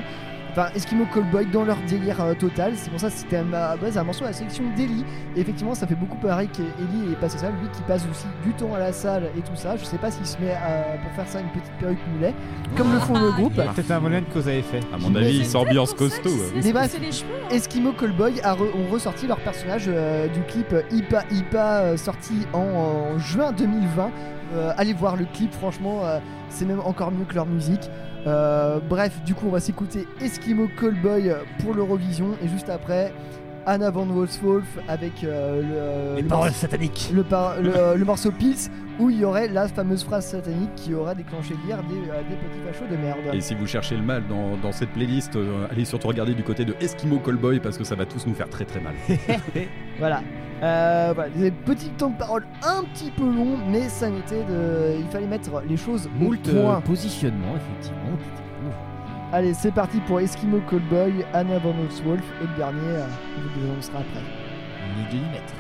Enfin, 0.51 0.69
Eskimo 0.75 1.05
Callboy 1.13 1.47
dans 1.53 1.65
leur 1.65 1.77
délire 1.89 2.21
euh, 2.21 2.35
total, 2.35 2.73
c'est 2.75 2.91
pour 2.91 2.99
ça 2.99 3.09
que 3.09 3.13
c'était 3.15 3.37
à 3.37 3.77
base 3.77 3.97
un 3.99 4.03
morceau 4.03 4.25
à 4.25 4.29
la 4.29 4.33
sélection 4.33 4.65
d'Eli. 4.77 5.05
Et 5.37 5.41
effectivement, 5.41 5.75
ça 5.75 5.87
fait 5.87 5.95
beaucoup 5.95 6.17
pareil 6.17 6.49
qu'Eli 6.49 7.13
est 7.13 7.17
passé 7.21 7.39
ça, 7.39 7.51
lui 7.51 7.69
qui 7.73 7.83
passe 7.83 8.05
aussi 8.11 8.27
du 8.45 8.53
temps 8.55 8.75
à 8.75 8.79
la 8.79 8.93
salle 8.93 9.25
et 9.37 9.41
tout 9.41 9.55
ça. 9.55 9.77
Je 9.77 9.85
sais 9.85 9.99
pas 9.99 10.11
s'il 10.11 10.27
se 10.27 10.39
met 10.39 10.51
à- 10.53 10.97
pour 11.03 11.13
faire 11.13 11.29
ça 11.29 11.41
une 11.41 11.49
petite 11.49 11.73
perruque 11.79 11.99
mulet, 12.15 12.35
comme 12.77 12.93
le 12.93 12.99
font 12.99 13.19
le 13.19 13.31
groupe. 13.33 13.55
Peut-être 13.55 13.91
un 13.91 14.01
moyen 14.01 14.23
que 14.23 14.33
vous 14.39 14.49
avez 14.49 14.63
fait. 14.63 14.81
À 14.93 14.99
mon 14.99 15.15
avis, 15.15 15.37
il 15.39 15.45
C'est 15.45 15.51
s'ambiance 15.53 15.95
costaud. 15.95 16.31
laissent 16.55 16.73
brefs. 16.73 16.93
pousser 16.93 16.99
les 17.05 17.13
cheveux. 17.13 17.31
hein. 17.45 17.55
Eskimo 17.55 17.93
Callboy 17.93 18.41
a 18.43 18.55
re- 18.55 18.63
ont 18.75 18.91
ressorti 18.93 19.27
leur 19.27 19.39
personnage 19.41 19.85
euh, 19.89 20.27
du 20.29 20.41
clip 20.43 20.75
Ipa 20.91 21.23
Ipa 21.31 21.81
euh, 21.83 21.97
sorti 21.97 22.47
en, 22.53 22.59
en 23.15 23.19
juin 23.19 23.53
2020. 23.53 24.11
Euh, 24.55 24.73
allez 24.79 24.95
voir 24.95 25.15
le 25.17 25.27
clip, 25.27 25.53
franchement, 25.53 26.01
euh, 26.05 26.19
c'est 26.49 26.65
même 26.65 26.81
encore 26.81 27.11
mieux 27.13 27.27
que 27.27 27.35
leur 27.35 27.45
musique. 27.47 27.91
Euh, 28.29 28.79
bref, 28.87 29.23
du 29.25 29.35
coup, 29.35 29.47
on 29.47 29.51
va 29.51 29.61
s'écouter 29.61 30.07
Eskimo 30.21 30.69
Callboy 30.79 31.33
pour 31.61 31.75
l'Eurovision. 31.75 32.37
Et 32.43 32.49
juste 32.49 32.69
après, 32.69 33.13
Anna 33.69 33.91
Van 33.91 34.07
Wolfswolf 34.07 34.79
avec 34.89 35.23
euh, 35.23 35.61
le, 35.61 35.69
euh, 35.73 36.17
le. 36.17 36.29
Le, 37.13 37.25
euh, 37.77 37.95
le, 37.97 38.05
morceau 38.07 38.33
Pills 38.33 38.71
où 38.99 39.11
il 39.11 39.19
y 39.19 39.25
aurait 39.27 39.47
la 39.49 39.69
fameuse 39.69 40.05
phrase 40.05 40.27
satanique 40.27 40.75
qui 40.75 40.95
aura 40.95 41.15
déclenché 41.15 41.55
hier 41.67 41.83
des, 41.83 41.97
des 41.97 42.37
petits 42.37 42.61
fachos 42.67 42.91
de 42.91 42.97
merde. 42.97 43.19
Et 43.35 43.43
si 43.43 43.55
vous 43.55 43.67
cherchez 43.67 43.97
le 43.97 44.03
mal 44.03 44.27
dans, 44.27 44.57
dans 44.57 44.73
cette 44.73 44.89
playlist, 44.91 45.39
allez 45.71 45.85
surtout 45.85 46.09
regarder 46.09 46.35
du 46.35 46.43
côté 46.43 46.65
de 46.65 46.75
Eskimo 46.81 47.19
Callboy 47.19 47.61
parce 47.61 47.77
que 47.77 47.85
ça 47.85 47.95
va 47.95 48.07
tous 48.07 48.27
nous 48.27 48.35
faire 48.35 48.49
très 48.49 48.65
très 48.65 48.81
mal. 48.81 48.95
voilà. 49.99 50.23
Euh, 50.63 51.13
voilà, 51.15 51.31
des 51.31 51.53
temps 51.99 52.11
de 52.11 52.19
parole 52.19 52.45
un 52.65 52.83
petit 52.93 53.13
peu 53.13 53.23
long 53.23 53.59
mais 53.71 53.89
ça 53.89 54.09
n'était 54.09 54.45
de. 54.45 54.97
Il 54.99 55.07
fallait 55.09 55.27
mettre 55.27 55.51
les 55.69 55.77
choses 55.77 56.09
au 56.21 56.35
point. 56.35 56.81
positionnement, 56.81 57.55
effectivement. 57.55 58.17
Allez, 59.31 59.53
c'est 59.53 59.73
parti 59.73 60.01
pour 60.01 60.21
Eskimo 60.21 60.59
Callboy, 60.71 61.23
Anna 61.35 61.59
Van 61.59 61.75
Wolf 61.75 62.25
et 62.41 62.47
le 62.47 62.57
dernier, 62.57 62.81
euh, 62.81 63.07
vous 63.37 63.61
le 63.61 63.73
annoncera 63.73 63.99
après. 63.99 64.23
Les 64.97 65.19
2 65.19 65.25
mètres. 65.27 65.53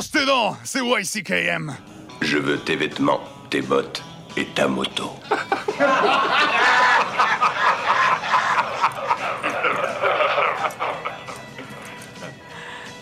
sûr, 0.00 0.56
C'est 0.64 0.80
YCKM 0.80 1.76
Je 2.22 2.38
veux 2.38 2.58
tes 2.58 2.76
vêtements, 2.76 3.20
tes 3.50 3.60
bottes 3.60 4.02
et 4.36 4.46
ta 4.46 4.68
moto. 4.68 5.10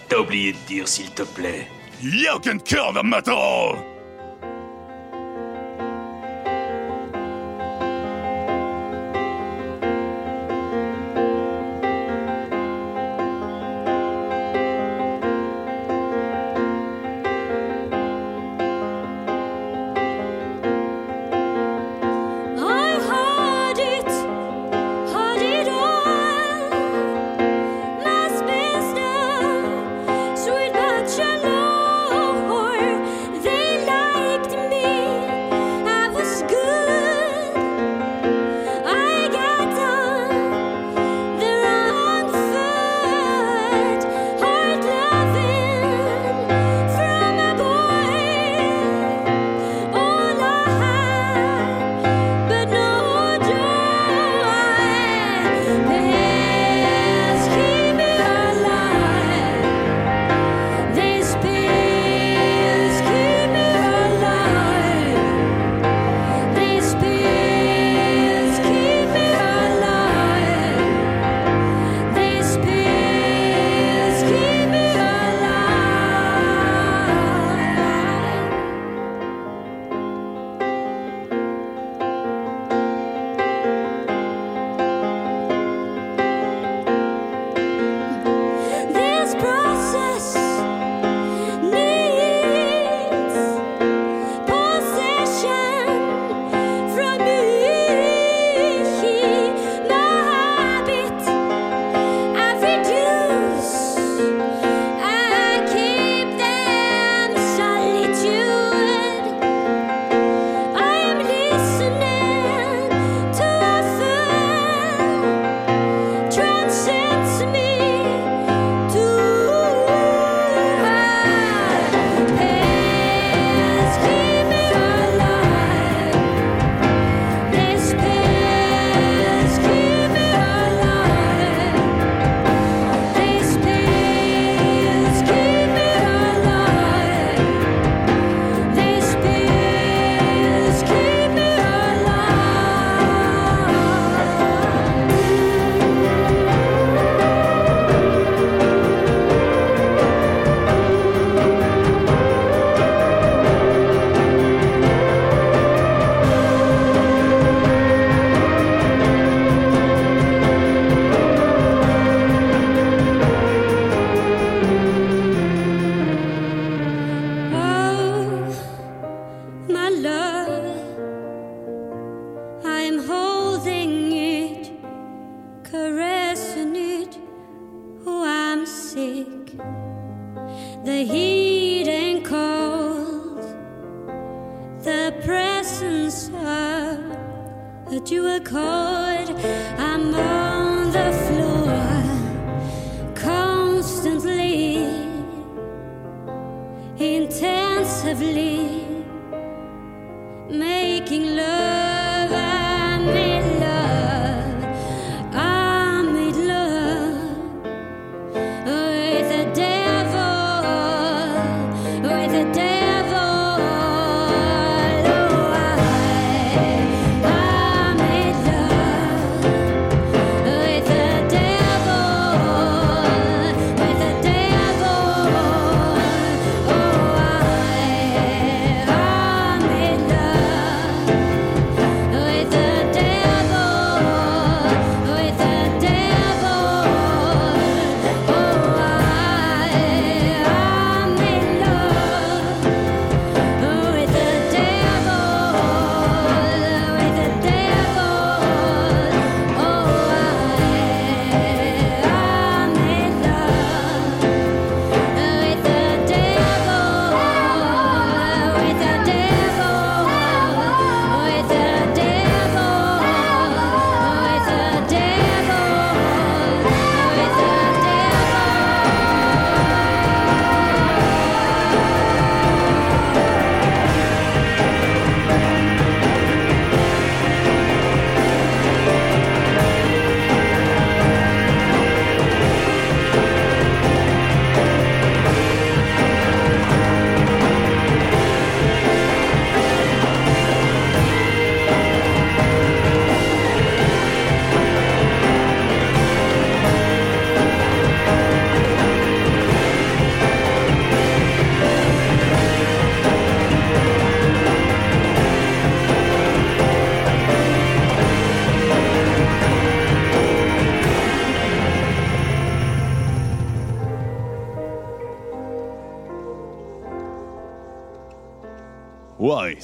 T'as 0.09 0.19
oublié 0.19 0.53
de 0.53 0.59
dire, 0.67 0.89
s'il 0.89 1.11
te 1.11 1.23
plaît. 1.23 1.69
You 2.03 2.39
can 2.41 2.59
kill 2.59 2.93
the 2.93 3.03
metal! 3.05 3.94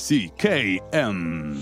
YCKM. 0.00 1.56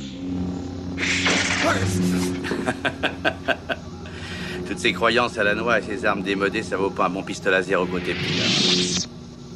Toutes 4.68 4.78
ces 4.78 4.92
croyances 4.92 5.38
à 5.38 5.44
la 5.44 5.56
noix 5.56 5.80
et 5.80 5.82
ces 5.82 6.04
armes 6.04 6.22
démodées, 6.22 6.62
ça 6.62 6.76
vaut 6.76 6.90
pas 6.90 7.06
un 7.06 7.10
bon 7.10 7.24
pistolet 7.24 7.56
à 7.56 7.62
zéro 7.62 7.84
côté 7.86 8.14
pire. 8.14 8.44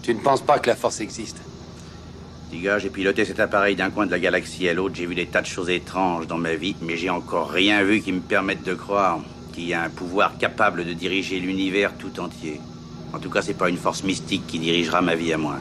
Tu 0.03 0.13
ne 0.15 0.21
penses 0.21 0.43
pas 0.43 0.59
que 0.59 0.69
la 0.69 0.75
force 0.75 1.01
existe? 1.01 1.41
Petit 2.51 2.61
gars, 2.61 2.81
j'ai 2.81 2.91
piloté 2.91 3.25
cet 3.25 3.39
appareil 3.39 3.77
d'un 3.77 3.91
coin 3.91 4.07
de 4.07 4.11
la 4.11 4.19
galaxie 4.19 4.69
à 4.69 4.75
l'autre, 4.75 4.97
j'ai 4.97 5.07
vu 5.07 5.15
des 5.15 5.27
tas 5.27 5.43
de 5.43 5.47
choses 5.47 5.71
étranges 5.71 6.27
dans 6.27 6.39
ma 6.39 6.55
vie, 6.55 6.75
mais 6.83 6.97
j'ai 6.97 7.11
encore 7.11 7.51
rien 7.51 7.85
vu 7.85 8.01
qui 8.01 8.11
me 8.11 8.21
permette 8.21 8.65
de 8.65 8.75
croire 8.75 9.21
qu'il 9.53 9.67
y 9.67 9.75
a 9.75 9.83
un 9.83 9.91
pouvoir 9.91 10.39
capable 10.39 10.85
de 10.85 10.93
diriger 10.93 11.39
l'univers 11.39 11.97
tout 11.97 12.19
entier. 12.19 12.61
En 13.13 13.21
tout 13.21 13.31
cas, 13.31 13.43
c'est 13.43 13.55
pas 13.55 13.69
une 13.69 13.77
force 13.77 14.03
mystique 14.03 14.49
qui 14.49 14.59
dirigera 14.59 15.03
ma 15.03 15.15
vie 15.15 15.33
à 15.33 15.39
moi. 15.39 15.61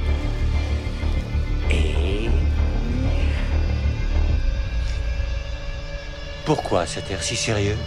Pourquoi 6.53 6.85
cet 6.85 7.09
air 7.09 7.23
si 7.23 7.37
sérieux 7.37 7.77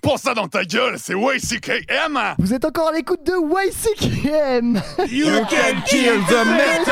Pour 0.00 0.18
ça 0.18 0.34
dans 0.34 0.48
ta 0.48 0.64
gueule, 0.64 0.96
c'est 0.98 1.12
YCKM! 1.14 2.18
Vous 2.40 2.54
êtes 2.54 2.64
encore 2.64 2.88
à 2.88 2.92
l'écoute 2.92 3.24
de 3.24 3.34
YCKM 3.34 4.82
You 5.08 5.28
can 5.48 5.80
kill 5.86 6.18
the 6.26 6.44
metal! 6.44 6.90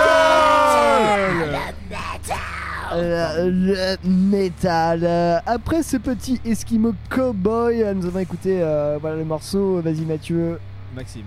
Euh, 2.92 3.50
le 3.50 3.96
métal. 4.08 5.00
Euh, 5.02 5.40
Après 5.44 5.82
ce 5.82 5.96
petit 5.96 6.40
Eskimo 6.44 6.94
Cowboy, 7.08 7.82
euh, 7.82 7.92
nous 7.92 8.06
avons 8.06 8.20
écouté 8.20 8.60
euh, 8.62 8.96
voilà, 9.00 9.16
le 9.16 9.24
morceau. 9.24 9.80
Vas-y 9.80 10.02
Mathieu. 10.02 10.60
Maxime. 10.94 11.24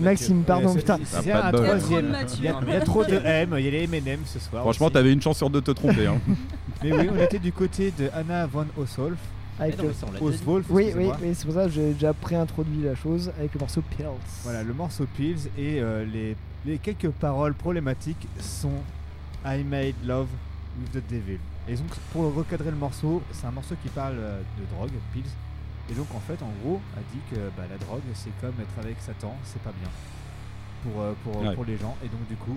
Maxime, 0.00 0.42
pardon, 0.42 0.74
putain. 0.74 0.98
c'est- 1.04 1.32
un 1.32 1.50
troisième. 1.52 2.10
Mathieu. 2.10 2.38
Il 2.38 2.44
y, 2.44 2.72
a, 2.72 2.80
trop 2.80 3.04
de 3.04 3.14
M, 3.14 3.54
il 3.58 3.64
y 3.64 3.68
a 3.68 3.70
les 3.70 3.84
M&M 3.84 4.20
ce 4.24 4.38
soir. 4.38 4.62
Franchement, 4.62 4.90
t'avais 4.90 5.12
une 5.12 5.20
chance 5.22 5.38
sur 5.38 5.50
deux 5.50 5.60
de 5.60 5.66
te 5.66 5.70
tromper. 5.72 6.06
Hein. 6.06 6.18
Mais 6.82 6.92
oui, 6.92 7.08
on 7.12 7.20
était 7.20 7.38
du 7.38 7.52
côté 7.52 7.92
de 7.98 8.08
Anna 8.14 8.46
von 8.46 8.66
Oswolf. 8.76 9.18
Avec 9.58 9.78
non, 9.82 9.90
ça. 9.92 10.06
Oswolf, 10.22 10.66
Oui, 10.68 10.92
oui, 10.94 11.10
oui, 11.22 11.28
c'est 11.34 11.46
pour 11.46 11.54
ça 11.54 11.64
que 11.64 11.70
j'ai 11.70 11.94
déjà 11.94 12.12
préintroduit 12.12 12.82
la 12.82 12.94
chose 12.94 13.32
avec 13.38 13.54
le 13.54 13.60
morceau 13.60 13.80
Pills. 13.96 14.06
Voilà, 14.44 14.62
le 14.62 14.74
morceau 14.74 15.06
Pills 15.16 15.48
et 15.56 15.80
euh, 15.80 16.04
les, 16.04 16.36
les 16.66 16.76
quelques 16.78 17.08
paroles 17.08 17.54
problématiques 17.54 18.28
sont 18.38 18.82
I 19.46 19.64
made 19.64 19.94
love 20.04 20.26
with 20.78 20.92
the 20.92 21.10
devil. 21.10 21.38
Et 21.68 21.74
donc, 21.74 21.86
pour 22.12 22.34
recadrer 22.34 22.70
le 22.70 22.76
morceau, 22.76 23.22
c'est 23.32 23.46
un 23.46 23.50
morceau 23.50 23.74
qui 23.82 23.88
parle 23.88 24.16
euh, 24.18 24.40
de 24.58 24.76
drogue, 24.76 24.90
Pills. 25.12 25.24
Et 25.90 25.94
donc, 25.94 26.06
en 26.14 26.20
fait, 26.20 26.42
en 26.42 26.50
gros, 26.64 26.80
a 26.96 27.00
dit 27.12 27.20
que 27.30 27.36
bah, 27.56 27.64
la 27.70 27.78
drogue, 27.78 28.02
c'est 28.14 28.30
comme 28.40 28.54
être 28.60 28.78
avec 28.84 28.96
Satan, 29.00 29.34
c'est 29.44 29.62
pas 29.62 29.72
bien 29.80 29.88
pour, 30.82 31.00
euh, 31.02 31.12
pour, 31.24 31.40
Ouais. 31.42 31.54
pour 31.54 31.64
les 31.64 31.76
gens. 31.76 31.96
Et 32.04 32.08
donc, 32.08 32.26
du 32.28 32.34
coup, 32.36 32.56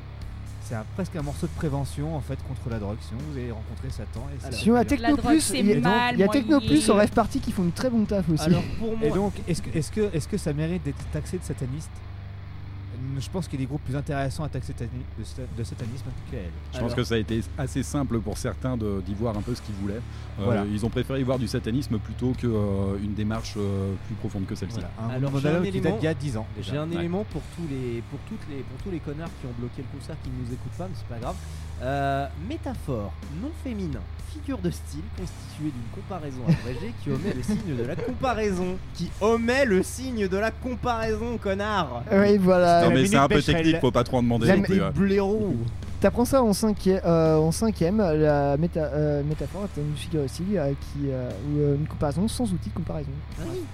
c'est 0.61 0.75
un- 0.75 0.85
presque 0.95 1.15
un 1.15 1.21
morceau 1.21 1.47
de 1.47 1.51
prévention 1.53 2.15
en 2.15 2.21
fait 2.21 2.37
contre 2.47 2.69
la 2.69 2.79
drogue. 2.79 2.97
Sinon, 3.01 3.19
vous 3.31 3.37
allez 3.37 3.51
rencontrer 3.51 3.89
Satan. 3.91 4.27
Et 4.35 4.39
ça 4.39 4.51
Sinon, 4.51 4.75
à 4.75 4.85
Technoplus, 4.85 5.41
c'est 5.41 5.59
il 5.59 5.67
y 5.67 5.73
a, 5.73 5.79
mal 5.79 6.15
il 6.15 6.19
y 6.19 6.23
a. 6.23 6.27
Technoplus 6.27 6.89
en 6.89 6.95
rêve 6.95 7.11
party 7.11 7.39
qui 7.39 7.51
font 7.51 7.63
une 7.63 7.71
très 7.71 7.89
bonne 7.89 8.05
taf 8.05 8.27
aussi. 8.29 8.43
Alors 8.45 8.63
pour 8.79 8.97
moi, 8.97 9.07
Et 9.07 9.11
donc, 9.11 9.33
est-ce 9.47 9.61
que, 9.61 9.75
est-ce 9.77 9.91
que, 9.91 10.09
est-ce 10.13 10.27
que 10.27 10.37
ça 10.37 10.53
mérite 10.53 10.83
d'être 10.83 11.03
taxé 11.11 11.37
de 11.37 11.43
sataniste? 11.43 11.89
Je 13.19 13.29
pense 13.29 13.47
qu'il 13.47 13.59
y 13.59 13.63
a 13.63 13.65
des 13.65 13.69
groupes 13.69 13.83
plus 13.83 13.95
intéressants 13.95 14.43
à 14.43 14.49
taxer 14.49 14.73
de, 14.73 15.23
sa- 15.23 15.41
de 15.57 15.63
satanisme 15.63 16.05
qu'elle. 16.29 16.49
Je 16.73 16.79
pense 16.79 16.93
que 16.93 17.03
ça 17.03 17.15
a 17.15 17.17
été 17.17 17.41
assez 17.57 17.83
simple 17.83 18.19
pour 18.19 18.37
certains 18.37 18.77
d'y 18.77 19.13
voir 19.13 19.37
un 19.37 19.41
peu 19.41 19.55
ce 19.55 19.61
qu'ils 19.61 19.75
voulaient. 19.75 20.01
Euh. 20.39 20.65
Ils 20.71 20.85
ont 20.85 20.89
préféré 20.89 21.19
y 21.19 21.23
voir 21.23 21.39
du 21.39 21.47
satanisme 21.47 21.97
plutôt 21.99 22.31
qu'une 22.33 23.13
démarche 23.15 23.53
euh, 23.57 23.93
plus 24.07 24.15
profonde 24.15 24.45
que 24.45 24.55
celle-ci. 24.55 24.79
Voilà, 24.79 24.91
un 25.01 25.09
Alors, 25.17 25.37
j'ai 25.39 25.47
un 25.49 25.61
qui 25.61 25.67
élément- 25.69 25.89
date 25.91 25.99
d'il 25.99 26.05
y 26.05 26.07
a 26.07 26.13
10 26.13 26.37
ans 26.37 26.47
déjà. 26.55 26.71
J'ai 26.71 26.77
un 26.77 26.89
Ouais. 26.89 26.95
élément 26.95 27.25
pour 27.29 27.41
tous 27.55 27.67
les 27.69 28.01
pour 28.09 28.19
toutes 28.27 28.47
les 28.49 28.57
pour 28.63 28.77
tous 28.83 28.91
les 28.91 28.99
connards 28.99 29.29
qui 29.41 29.47
ont 29.47 29.53
bloqué 29.59 29.81
le 29.83 29.97
concert 29.99 30.15
qui 30.23 30.29
ne 30.29 30.35
nous 30.45 30.53
écoutent 30.53 30.77
pas, 30.77 30.87
mais 30.87 30.95
c'est 30.95 31.07
pas 31.07 31.19
grave. 31.19 31.35
Euh, 31.81 32.27
métaphore 32.49 33.13
non 33.41 33.51
féminin, 33.63 34.01
figure 34.33 34.57
de 34.57 34.69
style 34.69 34.99
constituée 35.17 35.71
d'une 35.71 35.89
comparaison 35.95 36.41
abrégée 36.43 36.93
qui 37.01 37.09
omet 37.09 37.33
le 37.33 37.41
signe 37.43 37.77
de 37.77 37.83
la 37.85 37.95
comparaison, 37.95 38.77
qui 38.95 39.09
omet 39.21 39.63
le 39.65 39.81
signe 39.81 40.27
de 40.27 40.37
la 40.37 40.51
comparaison, 40.51 41.37
connard. 41.37 42.03
Oui, 42.11 42.37
voilà. 42.37 42.83
Non 42.83 42.89
mais 42.93 43.05
c'est 43.05 43.15
un 43.15 43.27
peu 43.29 43.41
technique, 43.41 43.79
faut 43.79 43.91
pas 43.91 44.03
trop 44.03 44.17
en 44.17 44.23
demander. 44.23 44.47
La 44.47 44.57
non 44.57 44.63
plus, 44.63 44.81
hein. 44.81 44.91
blaireaux. 44.93 45.55
T'apprends 46.01 46.23
ça 46.23 46.41
en 46.41 46.53
cinquième, 46.53 47.01
euh, 47.05 47.35
en 47.35 47.51
cinquième 47.51 47.97
la 47.97 48.55
méta, 48.55 48.85
euh, 48.85 49.21
métaphore 49.21 49.65
est 49.65 49.81
une 49.81 49.97
figure 49.97 50.21
de 50.23 50.27
style 50.27 50.45
euh, 50.55 50.69
qui, 50.71 51.09
euh, 51.09 51.29
ou 51.29 51.59
euh, 51.59 51.75
une 51.75 51.87
comparaison 51.87 52.25
sans 52.29 52.45
outil 52.53 52.69
de 52.69 52.73
comparaison. 52.75 53.09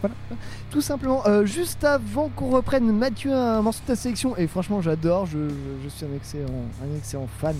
Voilà. 0.01 0.16
Tout 0.72 0.82
simplement. 0.82 1.22
Euh, 1.28 1.45
juste 1.45 1.84
avant 1.84 2.30
qu'on 2.36 2.49
reprenne, 2.49 2.91
Mathieu 2.91 3.32
un 3.32 3.62
morceau 3.62 3.82
de 3.84 3.88
ta 3.89 3.95
sélection 3.95 4.36
et 4.38 4.47
franchement 4.47 4.82
j'adore, 4.82 5.28
je, 5.28 5.38
je- 5.38 5.84
je 5.84 5.89
suis 5.89 6.03
un 6.06 6.16
excellent, 6.16 6.64
un 6.84 6.97
excellent 6.97 7.28
fan, 7.39 7.56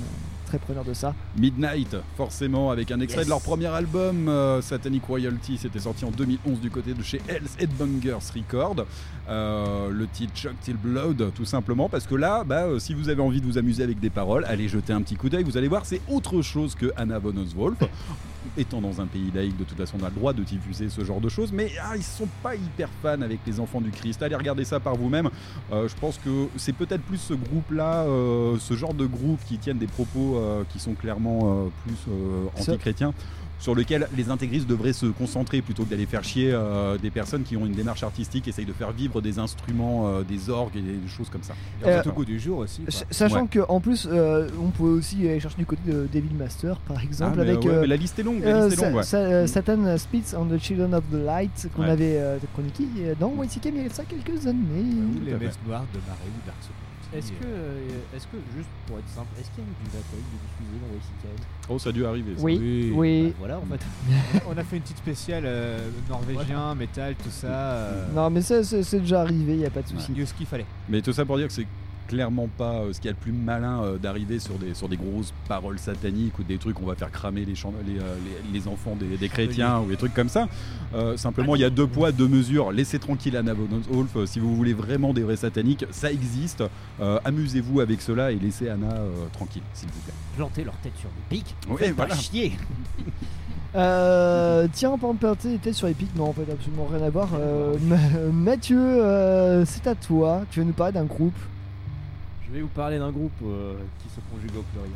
très 0.56 0.66
preneur 0.66 0.86
de 0.86 0.94
ça. 0.94 1.14
Midnight, 1.38 1.98
forcément, 2.16 2.72
avec 2.72 2.92
un 2.92 3.00
extrait 3.00 3.26
de 3.26 3.30
leur 3.30 3.42
premier 3.42 3.68
album, 3.68 4.30
euh, 4.30 4.62
Satanic 4.62 5.04
Royalty, 5.04 5.58
c'était 5.58 5.80
sorti 5.80 6.06
en 6.06 6.12
2011 6.12 6.60
du 6.60 6.70
côté 6.70 6.94
de 6.94 7.04
chez 7.04 7.22
Hell's 7.28 7.56
Headbangers 7.60 8.32
Record. 8.34 8.86
Euh, 9.28 9.90
le 9.90 10.08
titre 10.08 10.34
Chuck 10.34 10.60
Till 10.62 10.78
Blood, 10.78 11.34
tout 11.34 11.46
simplement, 11.46 11.90
parce 11.90 12.08
que 12.08 12.16
là, 12.16 12.44
bah, 12.46 12.64
euh, 12.64 12.80
si 12.80 12.94
vous 12.94 13.10
avez 13.10 13.22
envie 13.22 13.42
de 13.42 13.46
vous 13.46 13.58
amuser 13.58 13.84
avec 13.84 14.00
des 14.00 14.10
paroles, 14.10 14.46
allez 14.46 14.68
jeter 14.68 14.94
un 14.94 15.02
petit 15.02 15.16
coup 15.16 15.30
d'œil, 15.30 15.44
vous 15.44 15.58
allez 15.58 15.68
voir, 15.68 15.86
c'est 15.86 16.02
autre 16.10 16.42
chose 16.42 16.76
que 16.76 16.92
Anna 16.96 17.20
von 17.20 17.36
Oswolf. 17.38 17.80
Étant 18.58 18.82
dans 18.82 19.02
un 19.02 19.06
pays 19.08 19.32
laïque, 19.34 19.58
de 19.58 19.64
toute 19.64 19.78
façon, 19.78 19.98
on 20.02 20.06
a 20.06 20.10
le 20.10 20.16
droit 20.16 20.34
de 20.34 20.44
diffuser 20.44 20.90
ce 20.90 21.04
genre 21.04 21.20
de 21.22 21.30
choses, 21.30 21.52
mais 21.52 21.72
ah, 21.84 21.96
ils 21.98 22.04
sont 22.04 22.28
pas 22.44 22.56
hyper 22.56 22.90
fans 23.02 23.22
avec 23.22 23.40
les 23.46 23.60
enfants 23.60 23.82
du 23.82 23.92
Christ. 23.92 24.22
Allez 24.24 24.36
regarder 24.36 24.66
ça 24.66 24.80
par 24.80 24.96
vous-même. 24.96 25.30
Euh, 25.72 25.88
je 25.88 25.96
pense 25.96 26.18
que 26.18 26.48
c'est 26.56 26.74
peut-être 26.74 27.02
plus 27.04 27.18
ce 27.18 27.34
groupe-là, 27.34 28.04
euh, 28.04 28.58
ce 28.60 28.74
genre 28.76 28.94
de 28.94 29.06
groupe 29.06 29.40
qui 29.46 29.58
tiennent 29.58 29.78
des 29.78 29.88
propos 29.88 30.38
euh, 30.38 30.64
qui 30.70 30.80
sont 30.80 30.94
clairement 30.94 31.40
euh, 31.66 31.68
plus 31.86 31.96
euh, 32.10 32.46
Ça- 32.56 32.72
anti-chrétiens, 32.74 33.14
sur 33.60 33.74
lequel 33.76 34.08
les 34.16 34.30
intégristes 34.30 34.68
devraient 34.68 34.94
se 34.94 35.06
concentrer 35.08 35.62
plutôt 35.62 35.84
que 35.86 35.90
d'aller 35.90 36.06
faire 36.06 36.24
chier 36.24 36.52
euh, 36.54 36.98
des 36.98 37.10
personnes 37.10 37.44
qui 37.44 37.56
ont 37.58 37.66
une 37.66 37.74
démarche 37.74 38.04
artistique, 38.04 38.48
essayent 38.48 38.66
de 38.66 38.74
faire 38.74 38.92
vivre 38.92 39.22
des 39.22 39.40
instruments, 39.40 40.08
euh, 40.08 40.24
des 40.24 40.50
orgues 40.50 40.76
et 40.76 40.82
des 40.82 41.08
choses 41.08 41.30
comme 41.30 41.44
ça. 41.44 41.54
Et 41.84 41.88
Euh, 41.90 42.02
au 42.06 42.12
goût 42.12 42.26
du 42.26 42.40
jour 42.40 42.60
aussi. 42.60 42.82
Sachant 43.12 43.44
Ouais. 43.44 43.48
que 43.50 43.60
en 43.68 43.80
plus, 43.80 44.08
euh, 44.12 44.48
on 44.62 44.70
peut 44.72 44.84
aussi 44.84 45.28
aller 45.28 45.40
chercher 45.40 45.58
du 45.58 45.66
côté 45.66 45.82
de 45.92 46.08
Devil 46.14 46.34
Master 46.38 46.78
par 46.80 47.02
exemple 47.02 47.38
Ah, 47.40 47.44
mais 47.44 47.50
avec 47.52 47.64
ouais, 47.64 47.70
euh, 47.72 47.82
mais 47.82 47.88
la 47.88 47.96
liste 47.96 48.20
est 48.20 48.24
longue, 48.24 48.42
la 48.44 48.64
euh, 48.64 48.66
liste 48.68 48.78
est 48.78 48.82
Sa- 48.82 48.88
longue, 48.88 48.98
ouais. 48.98 49.04
Sa- 49.04 49.18
euh, 49.18 49.48
Satan 49.48 49.98
Spits 49.98 50.36
on 50.38 50.46
the 50.46 50.60
Children 50.60 50.94
of 50.94 51.04
the 51.12 51.16
Light 51.26 51.68
qu'on 51.76 51.84
Ouais. 51.84 51.90
avait 51.90 52.18
euh, 52.18 52.38
chroniqué 52.54 52.84
dans 53.20 53.32
YCK 53.44 53.66
il 53.66 53.84
y 53.84 53.86
a 53.86 53.90
ça 53.90 54.04
quelques 54.04 54.46
années. 54.46 54.58
Ou 54.64 55.20
Tout 55.20 55.26
les 55.26 55.32
de 55.32 55.38
Marais 55.38 55.48
ou. 55.68 56.85
Est-ce 57.18 57.32
que, 57.32 57.46
euh, 57.46 57.88
est-ce 58.16 58.26
que, 58.28 58.38
juste 58.56 58.70
pour 58.88 58.98
être 59.00 59.08
simple, 59.10 59.28
est-ce 59.40 59.50
qu'il 59.52 59.64
y 59.64 59.68
a 59.68 59.70
eu 59.70 59.74
du 59.84 59.90
bataille 59.90 60.26
de 60.32 60.38
diffuser 60.46 60.80
dans 60.82 60.96
YCKM 60.96 61.46
Oh, 61.70 61.80
ça 61.80 61.90
a 61.90 61.92
dû 61.92 62.06
arriver. 62.06 62.36
ça. 62.36 62.44
Oui, 62.44 62.92
oui. 62.96 63.28
Bah, 63.30 63.36
Voilà, 63.40 63.58
en 63.60 63.66
fait. 63.66 64.42
On 64.50 64.58
a 64.58 64.64
fait 64.64 64.76
une 64.78 64.82
petite 64.84 64.98
spéciale 64.98 65.44
euh, 65.46 65.90
norvégien, 66.10 66.76
métal, 66.76 67.16
tout 67.16 67.30
ça. 67.30 67.48
euh, 67.48 68.06
Non 68.14 68.30
mais 68.30 68.42
ça 68.42 68.64
c'est 68.64 68.84
c'est 68.84 69.00
déjà 69.00 69.22
arrivé, 69.22 69.54
il 69.54 69.60
y 69.62 69.66
a 69.66 69.70
pas 69.70 69.82
de 69.82 69.88
souci. 69.88 70.12
il 70.14 70.20
y 70.20 70.24
a 70.24 70.26
ce 70.26 70.34
qu'il 70.34 70.46
fallait. 70.46 70.66
Mais 70.90 71.02
tout 71.02 71.14
ça 71.14 71.26
pour 71.26 71.38
dire 71.38 71.48
que 71.48 71.54
c'est 71.54 71.66
clairement 72.08 72.48
pas 72.48 72.74
euh, 72.80 72.94
ce 72.94 73.00
qu'il 73.00 73.08
y 73.08 73.12
a 73.12 73.14
de 73.14 73.18
plus 73.20 73.32
malin 73.32 73.82
euh, 73.84 73.98
d'arriver 73.98 74.40
sur 74.40 74.56
des, 74.56 74.74
sur 74.74 74.88
des 74.90 74.98
grosses 74.98 75.34
paroles 75.48 75.80
sataniques 75.80 76.38
ou 76.40 76.44
des 76.44 76.58
trucs 76.58 76.80
on 76.82 76.86
va 76.86 76.96
faire 76.96 77.12
cramer 77.12 77.46
les, 77.46 77.54
euh, 77.54 78.16
les, 78.54 78.60
les 78.60 78.68
enfants 78.68 78.96
des, 78.96 79.18
des 79.18 79.30
chrétiens 79.30 79.80
ou 79.80 79.88
des 79.90 79.98
trucs 79.98 80.14
comme 80.14 80.30
ça. 80.30 80.48
Euh, 80.94 81.18
simplement, 81.18 81.56
il 81.56 81.62
y 81.62 81.66
a 81.66 81.70
deux 81.70 81.88
poids, 81.88 82.12
deux 82.12 82.28
mesures. 82.28 82.72
Laissez 82.72 83.00
tranquille 83.00 83.36
Anna 83.36 83.54
von 83.54 83.68
Wolf. 83.90 84.26
Si 84.30 84.40
vous 84.40 84.56
voulez 84.56 84.74
vraiment 84.74 85.14
des 85.14 85.24
vrais 85.24 85.36
sataniques, 85.36 85.86
ça 85.92 86.12
existe. 86.12 86.64
Euh, 87.02 87.20
Amusez-vous 87.26 87.82
avec 87.82 88.02
cela 88.02 88.32
et 88.32 88.36
laissez 88.36 88.70
Anna 88.70 88.94
euh, 88.94 89.12
tranquille, 89.34 89.64
s'il 89.74 89.90
vous 89.90 90.00
plaît. 90.02 90.14
Planter 90.38 90.64
leur 90.64 90.76
tête 90.78 90.94
sur 91.00 91.10
des 91.10 91.38
pics. 91.38 91.56
Oui, 91.70 91.92
voilà. 91.96 92.16
chier. 92.16 92.54
Euh, 93.76 94.68
tiens, 94.72 94.96
tes 95.42 95.58
têtes 95.58 95.74
sur 95.74 95.90
Epic, 95.90 96.08
non, 96.16 96.30
en 96.30 96.34
fait, 96.34 96.50
absolument 96.50 96.88
rien 96.90 97.06
à 97.06 97.10
voir. 97.10 97.30
Euh, 97.38 97.76
Ma- 97.82 97.98
Mathieu, 98.32 98.80
euh, 98.80 99.66
c'est 99.66 99.86
à 99.88 99.96
toi. 99.96 100.44
Tu 100.50 100.62
vas 100.62 100.66
nous 100.66 100.72
parler 100.72 100.94
d'un 100.94 101.04
groupe? 101.04 101.36
Je 102.48 102.54
vais 102.54 102.62
vous 102.62 102.68
parler 102.68 103.00
d'un 103.00 103.12
groupe 103.12 103.32
euh, 103.44 103.74
qui 104.04 104.10
se 104.10 104.20
conjugue 104.32 104.58
au 104.58 104.64
pluriel. 104.72 104.92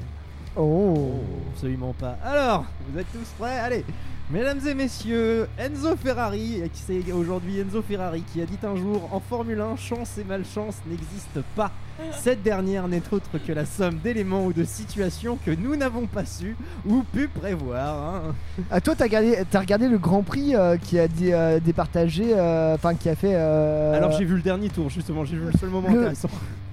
Oh. 0.55 1.21
Absolument 1.53 1.93
pas. 1.99 2.17
Alors, 2.23 2.65
vous 2.91 2.99
êtes 2.99 3.11
tous 3.11 3.27
prêts? 3.39 3.57
Allez 3.59 3.85
Mesdames 4.31 4.59
et 4.67 4.75
messieurs, 4.75 5.47
Enzo 5.57 5.95
Ferrari, 5.95 6.61
qui 6.71 6.81
c'est 6.85 7.11
aujourd'hui 7.11 7.59
Enzo 7.61 7.81
Ferrari 7.81 8.21
qui 8.31 8.39
a 8.43 8.45
dit 8.45 8.59
un 8.63 8.75
jour 8.75 9.09
en 9.11 9.19
Formule 9.19 9.59
1, 9.59 9.75
chance 9.75 10.19
et 10.19 10.23
malchance 10.23 10.75
n'existent 10.87 11.41
pas. 11.55 11.71
Cette 12.13 12.43
dernière 12.43 12.87
n'est 12.87 13.01
autre 13.11 13.39
que 13.45 13.51
la 13.51 13.65
somme 13.65 13.97
d'éléments 13.97 14.45
ou 14.45 14.53
de 14.53 14.63
situations 14.63 15.37
que 15.43 15.49
nous 15.51 15.75
n'avons 15.75 16.05
pas 16.05 16.25
su 16.25 16.55
ou 16.87 17.01
pu 17.01 17.27
prévoir. 17.27 18.15
hein. 18.27 18.35
Ah, 18.69 18.79
toi, 18.79 18.93
t'as 18.95 19.05
regardé, 19.05 19.35
t'as 19.49 19.59
regardé 19.61 19.87
le 19.89 19.97
Grand 19.97 20.21
Prix 20.21 20.55
euh, 20.55 20.77
qui 20.77 20.99
a 20.99 21.07
dé- 21.07 21.33
euh, 21.33 21.59
départagé, 21.59 22.25
euh, 22.37 22.75
enfin 22.75 22.93
qui 22.93 23.09
a 23.09 23.15
fait. 23.15 23.33
euh, 23.33 23.95
Alors 23.97 24.11
j'ai 24.11 24.25
vu 24.25 24.35
le 24.35 24.41
dernier 24.43 24.69
tour 24.69 24.89
justement, 24.91 25.25
j'ai 25.25 25.37
vu 25.37 25.45
le 25.51 25.57
seul 25.59 25.69
moment 25.69 25.89
le- 25.91 25.97
intéressant. 26.01 26.29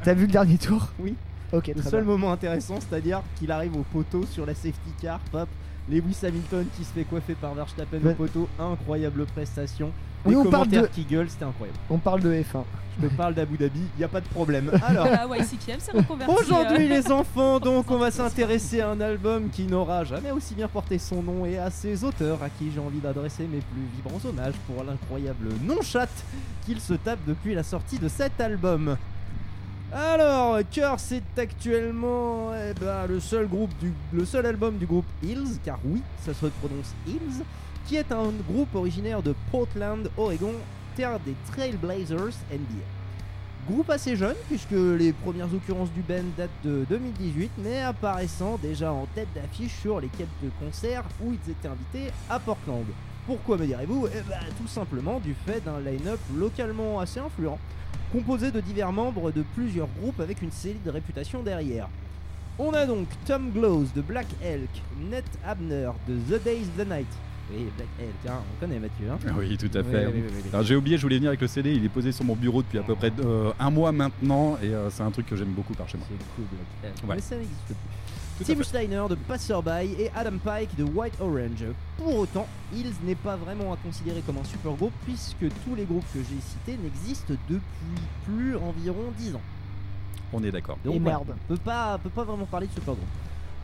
T'as 0.06 0.14
vu 0.14 0.26
le 0.26 0.32
dernier 0.32 0.56
tour? 0.56 0.86
Oui. 1.00 1.16
Ok, 1.52 1.66
Le 1.66 1.74
très 1.80 1.90
seul 1.90 2.04
bien. 2.04 2.12
moment 2.12 2.30
intéressant, 2.30 2.76
c'est-à-dire 2.78 3.22
qu'il 3.40 3.50
arrive 3.50 3.74
au 3.76 3.82
poteau 3.92 4.24
sur 4.30 4.46
la 4.46 4.54
safety 4.54 4.92
car, 5.02 5.18
pop, 5.32 5.48
Lewis 5.90 6.16
Hamilton 6.22 6.64
qui 6.76 6.84
se 6.84 6.90
fait 6.92 7.02
coiffer 7.02 7.34
par 7.34 7.54
Verstappen 7.54 7.98
Ouais. 8.04 8.12
au 8.12 8.14
poteau, 8.14 8.48
incroyable 8.60 9.26
prestation. 9.26 9.90
Oui, 10.24 10.30
Les 10.30 10.36
on 10.36 10.42
parle 10.44 10.52
commentaires 10.68 10.82
de- 10.82 10.86
qui 10.94 11.02
gueulent, 11.02 11.28
c'était 11.28 11.44
incroyable. 11.44 11.76
On 11.90 11.98
parle 11.98 12.20
de 12.20 12.32
F1. 12.32 12.62
Je 13.02 13.08
te 13.08 13.14
parle 13.14 13.34
d'Abu 13.34 13.56
Dhabi, 13.56 13.80
y 13.98 14.04
a 14.04 14.08
pas 14.08 14.20
de 14.20 14.28
problème. 14.28 14.70
Alors, 14.86 15.08
Ah 15.12 15.26
ouais, 15.26 15.40
YCKM 15.40 15.80
s'est 15.80 15.90
reconverti. 15.90 16.32
Aujourd'hui 16.32 16.84
euh, 16.86 16.88
les 17.00 17.10
enfants, 17.10 17.58
donc 17.58 17.90
on 17.90 17.98
va 17.98 18.10
s'intéresser 18.12 18.82
à 18.82 18.90
un 18.90 19.00
album 19.00 19.48
qui 19.50 19.64
n'aura 19.66 20.04
jamais 20.04 20.30
aussi 20.30 20.54
bien 20.54 20.68
porté 20.68 20.98
son 20.98 21.20
nom 21.20 21.44
et 21.46 21.58
à 21.58 21.70
ses 21.70 22.04
auteurs 22.04 22.40
à 22.44 22.48
qui 22.48 22.70
j'ai 22.72 22.78
envie 22.80 23.00
d'adresser 23.00 23.42
mes 23.48 23.58
plus 23.58 23.82
vibrants 23.96 24.20
hommages 24.28 24.54
pour 24.68 24.84
l'incroyable 24.84 25.48
non-chatte 25.64 26.24
qu'ils 26.64 26.80
se 26.80 26.94
tapent 26.94 27.26
depuis 27.26 27.54
la 27.56 27.64
sortie 27.64 27.98
de 27.98 28.06
cet 28.06 28.40
album. 28.40 28.96
Alors, 29.92 30.58
Curse 30.70 31.12
est 31.12 31.38
actuellement 31.38 32.52
eh 32.54 32.74
ben, 32.74 33.06
le 33.06 33.20
seul 33.20 33.46
groupe 33.46 33.70
du, 33.78 34.26
seul 34.26 34.44
album 34.46 34.78
du 34.78 34.86
groupe 34.86 35.06
Hills, 35.22 35.60
car 35.64 35.78
oui, 35.84 36.02
ça 36.24 36.34
se 36.34 36.46
prononce 36.46 36.92
Hills, 37.06 37.44
qui 37.86 37.94
est 37.94 38.10
un 38.10 38.32
groupe 38.48 38.74
originaire 38.74 39.22
de 39.22 39.34
Portland, 39.52 40.10
Oregon, 40.16 40.54
terre 40.96 41.20
des 41.20 41.34
Trailblazers 41.52 42.34
NBA. 42.50 42.82
Groupe 43.70 43.88
assez 43.90 44.16
jeune, 44.16 44.36
puisque 44.48 44.72
les 44.72 45.12
premières 45.12 45.52
occurrences 45.54 45.92
du 45.92 46.02
band 46.02 46.24
datent 46.36 46.50
de 46.64 46.84
2018, 46.88 47.52
mais 47.58 47.80
apparaissant 47.80 48.58
déjà 48.60 48.92
en 48.92 49.06
tête 49.14 49.28
d'affiche 49.34 49.74
sur 49.80 50.00
les 50.00 50.08
quelques 50.08 50.52
concerts 50.58 51.04
où 51.22 51.32
ils 51.32 51.50
étaient 51.50 51.68
invités 51.68 52.12
à 52.28 52.40
Portland. 52.40 52.86
Pourquoi 53.26 53.56
me 53.58 53.66
direz-vous 53.66 54.06
Eh 54.08 54.20
ben, 54.28 54.38
Tout 54.60 54.68
simplement 54.68 55.18
du 55.20 55.34
fait 55.46 55.62
d'un 55.64 55.80
line-up 55.80 56.20
localement 56.36 57.00
assez 57.00 57.18
influent, 57.20 57.58
composé 58.12 58.50
de 58.50 58.60
divers 58.60 58.92
membres 58.92 59.32
de 59.32 59.42
plusieurs 59.54 59.88
groupes 60.00 60.20
avec 60.20 60.42
une 60.42 60.52
solide 60.52 60.86
réputation 60.86 61.42
derrière. 61.42 61.88
On 62.58 62.72
a 62.72 62.86
donc 62.86 63.08
Tom 63.26 63.50
Glows 63.50 63.86
de 63.94 64.00
Black 64.00 64.26
Elk, 64.42 64.70
Ned 65.10 65.24
Abner 65.44 65.90
de 66.08 66.14
The 66.38 66.42
Days 66.42 66.66
the 66.78 66.88
Night. 66.88 67.06
Oui, 67.52 67.66
Black 67.76 67.88
Elk, 68.00 68.30
hein, 68.32 68.38
on 68.56 68.60
connaît 68.60 68.78
Mathieu. 68.78 69.06
Hein 69.10 69.18
Oui, 69.38 69.56
tout 69.58 69.70
à 69.76 69.82
fait. 69.84 70.06
oui, 70.06 70.12
oui, 70.14 70.22
oui, 70.26 70.32
oui. 70.44 70.50
Alors, 70.52 70.64
j'ai 70.64 70.74
oublié, 70.74 70.96
je 70.96 71.02
voulais 71.02 71.16
venir 71.16 71.28
avec 71.28 71.40
le 71.40 71.46
CD, 71.48 71.74
il 71.74 71.84
est 71.84 71.88
posé 71.88 72.12
sur 72.12 72.24
mon 72.24 72.34
bureau 72.34 72.62
depuis 72.62 72.78
à 72.78 72.82
peu 72.82 72.94
près 72.94 73.12
euh, 73.20 73.52
un 73.60 73.70
mois 73.70 73.92
maintenant 73.92 74.56
et 74.62 74.66
euh, 74.68 74.88
c'est 74.90 75.02
un 75.02 75.10
truc 75.10 75.26
que 75.26 75.36
j'aime 75.36 75.52
beaucoup 75.52 75.74
par 75.74 75.88
chez 75.88 75.98
moi. 75.98 76.06
C'est 76.10 76.16
cool, 76.34 76.44
Black 76.50 76.94
Elk. 76.94 77.08
Ouais. 77.08 77.14
Mais 77.16 77.20
ça 77.20 77.36
n'existe 77.36 77.66
plus. 77.66 77.74
Tim. 78.44 78.62
Steiner 78.62 79.02
de 79.08 79.14
Passerby 79.14 79.94
et 79.98 80.10
Adam 80.14 80.36
Pike 80.44 80.76
de 80.76 80.84
White 80.84 81.14
Orange. 81.20 81.64
Pour 81.96 82.14
autant, 82.18 82.46
Hills 82.74 82.92
n'est 83.04 83.14
pas 83.14 83.36
vraiment 83.36 83.72
à 83.72 83.76
considérer 83.76 84.20
comme 84.26 84.36
un 84.38 84.44
super 84.44 84.72
groupe 84.72 84.92
puisque 85.04 85.46
tous 85.64 85.74
les 85.74 85.84
groupes 85.84 86.04
que 86.12 86.18
j'ai 86.18 86.40
cités 86.40 86.78
n'existent 86.82 87.34
depuis 87.48 88.02
plus 88.26 88.56
environ 88.56 89.04
10 89.16 89.36
ans. 89.36 89.40
On 90.32 90.42
est 90.44 90.50
d'accord. 90.52 90.76
Donc 90.84 90.96
Et 90.96 90.98
merde. 91.00 91.34
on 91.48 91.54
peut 91.54 91.60
pas, 91.62 91.98
peut 92.02 92.10
pas 92.10 92.24
vraiment 92.24 92.44
parler 92.46 92.66
de 92.66 92.72
super 92.72 92.94
groupe. 92.94 93.06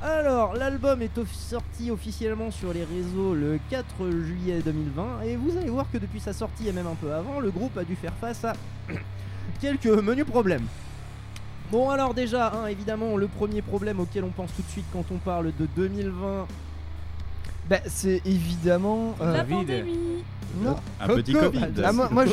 Alors, 0.01 0.55
l'album 0.55 1.01
est 1.03 1.17
off- 1.19 1.33
sorti 1.33 1.91
officiellement 1.91 2.51
sur 2.51 2.73
les 2.73 2.83
réseaux 2.85 3.35
le 3.35 3.61
4 3.71 4.11
juillet 4.11 4.61
2020 4.65 5.21
et 5.23 5.37
vous 5.37 5.57
allez 5.57 5.71
voir 5.71 5.87
que 5.93 5.99
depuis 5.99 6.19
sa 6.19 6.33
sortie 6.33 6.67
et 6.67 6.73
même 6.73 6.87
un 6.89 6.95
peu 6.97 7.13
avant, 7.13 7.39
le 7.41 7.51
groupe 7.51 7.77
a 7.79 7.85
dû 7.85 7.95
faire 7.95 8.13
face 8.15 8.45
à 8.45 8.55
quelques 9.61 9.87
menus 9.87 10.25
problèmes. 10.25 10.67
Bon 11.73 11.89
alors 11.91 12.13
déjà, 12.13 12.53
hein, 12.55 12.67
évidemment, 12.67 13.17
le 13.17 13.27
premier 13.29 13.63
problème 13.63 13.99
auquel 13.99 14.25
on 14.25 14.29
pense 14.31 14.51
tout 14.55 14.61
de 14.63 14.69
suite 14.69 14.85
quand 14.93 15.05
on 15.11 15.17
parle 15.17 15.47
de 15.59 15.67
2020, 15.75 16.47
Bah, 17.71 17.79
c'est 17.87 18.21
évidemment. 18.27 19.15
euh, 19.23 19.33
La 19.33 19.41
Covid. 19.43 19.55
pandémie. 19.55 19.99
Non. 20.63 20.77
Un 21.01 21.07
petit. 21.09 21.33
Covid. 21.33 21.65
Ah, 21.83 21.93
moi, 21.93 22.09
moi, 22.11 22.27
je- 22.27 22.33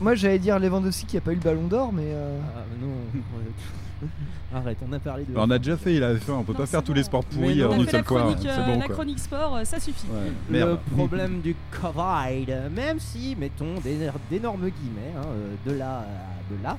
moi, 0.00 0.14
j'allais 0.14 0.38
dire 0.38 0.58
Lewandowski 0.58 1.06
qui 1.06 1.16
a 1.16 1.22
pas 1.22 1.32
eu 1.32 1.36
le 1.36 1.40
ballon 1.40 1.66
d'or, 1.66 1.92
mais. 1.94 2.02
euh, 2.08 2.38
Ah 2.54 2.60
non, 2.82 4.08
arrête, 4.54 4.76
on 4.86 4.92
a 4.92 4.98
parlé 4.98 5.24
de... 5.24 5.30
Alors, 5.32 5.46
on 5.46 5.50
a 5.50 5.58
déjà 5.58 5.78
fait, 5.78 5.94
il 5.94 6.02
avait 6.02 6.18
fait, 6.18 6.32
on 6.32 6.42
peut 6.44 6.52
Non, 6.52 6.58
pas 6.58 6.66
c'est 6.66 6.72
faire 6.72 6.82
tous 6.82 6.92
bon. 6.92 6.98
les 6.98 7.04
sports 7.04 7.24
Mais 7.32 7.38
pourris 7.40 7.56
non. 7.56 7.66
en 7.66 7.68
On 7.70 7.72
a 7.72 7.76
une 7.76 7.84
fait 7.86 7.92
la 7.92 7.98
seule 8.00 8.04
fois. 8.04 8.20
chronique, 8.20 8.38
C'est 8.42 8.48
euh, 8.50 8.64
bon 8.66 8.78
la 8.80 8.86
quoi. 8.86 8.94
chronique 8.96 9.18
sport, 9.18 9.56
euh, 9.56 9.64
ça 9.64 9.80
suffit. 9.80 10.06
Ouais, 10.08 10.30
le 10.50 10.58
merde. 10.58 10.78
problème 10.94 11.40
du 11.40 11.56
Covid, 11.80 12.46
même 12.74 12.98
si, 13.00 13.34
mettons 13.38 13.80
d'éner- 13.82 14.10
d'énormes 14.30 14.68
guillemets, 14.68 15.14
hein, 15.16 15.24
euh, 15.26 15.54
de 15.72 15.78
là 15.78 16.00
à 16.00 16.52
de 16.54 16.62
là, 16.62 16.76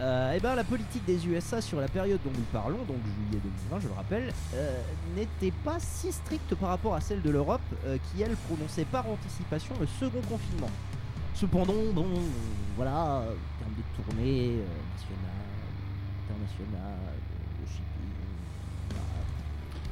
euh, 0.00 0.32
eh 0.34 0.40
ben, 0.40 0.54
la 0.54 0.64
politique 0.64 1.04
des 1.04 1.26
USA 1.26 1.60
sur 1.60 1.78
la 1.80 1.88
période 1.88 2.20
dont 2.24 2.30
nous 2.34 2.44
parlons, 2.52 2.78
donc 2.88 2.96
juillet 3.04 3.42
2020, 3.70 3.80
je 3.80 3.88
le 3.88 3.92
rappelle, 3.92 4.32
euh, 4.54 4.80
n'était 5.14 5.52
pas 5.62 5.78
si 5.78 6.10
stricte 6.10 6.54
par 6.54 6.70
rapport 6.70 6.94
à 6.94 7.00
celle 7.00 7.20
de 7.20 7.28
l'Europe, 7.28 7.60
euh, 7.84 7.98
qui 7.98 8.22
elle 8.22 8.34
prononçait 8.48 8.86
par 8.86 9.06
anticipation 9.08 9.74
le 9.78 9.86
second 9.86 10.22
confinement. 10.22 10.70
Cependant, 11.34 11.74
bon, 11.92 12.06
euh, 12.06 12.20
voilà, 12.76 12.92
en 12.92 13.58
termes 13.58 13.74
de 13.76 14.02
tournée 14.02 14.56
euh, 14.56 14.66
nationale, 14.96 15.40
internationale, 16.24 17.09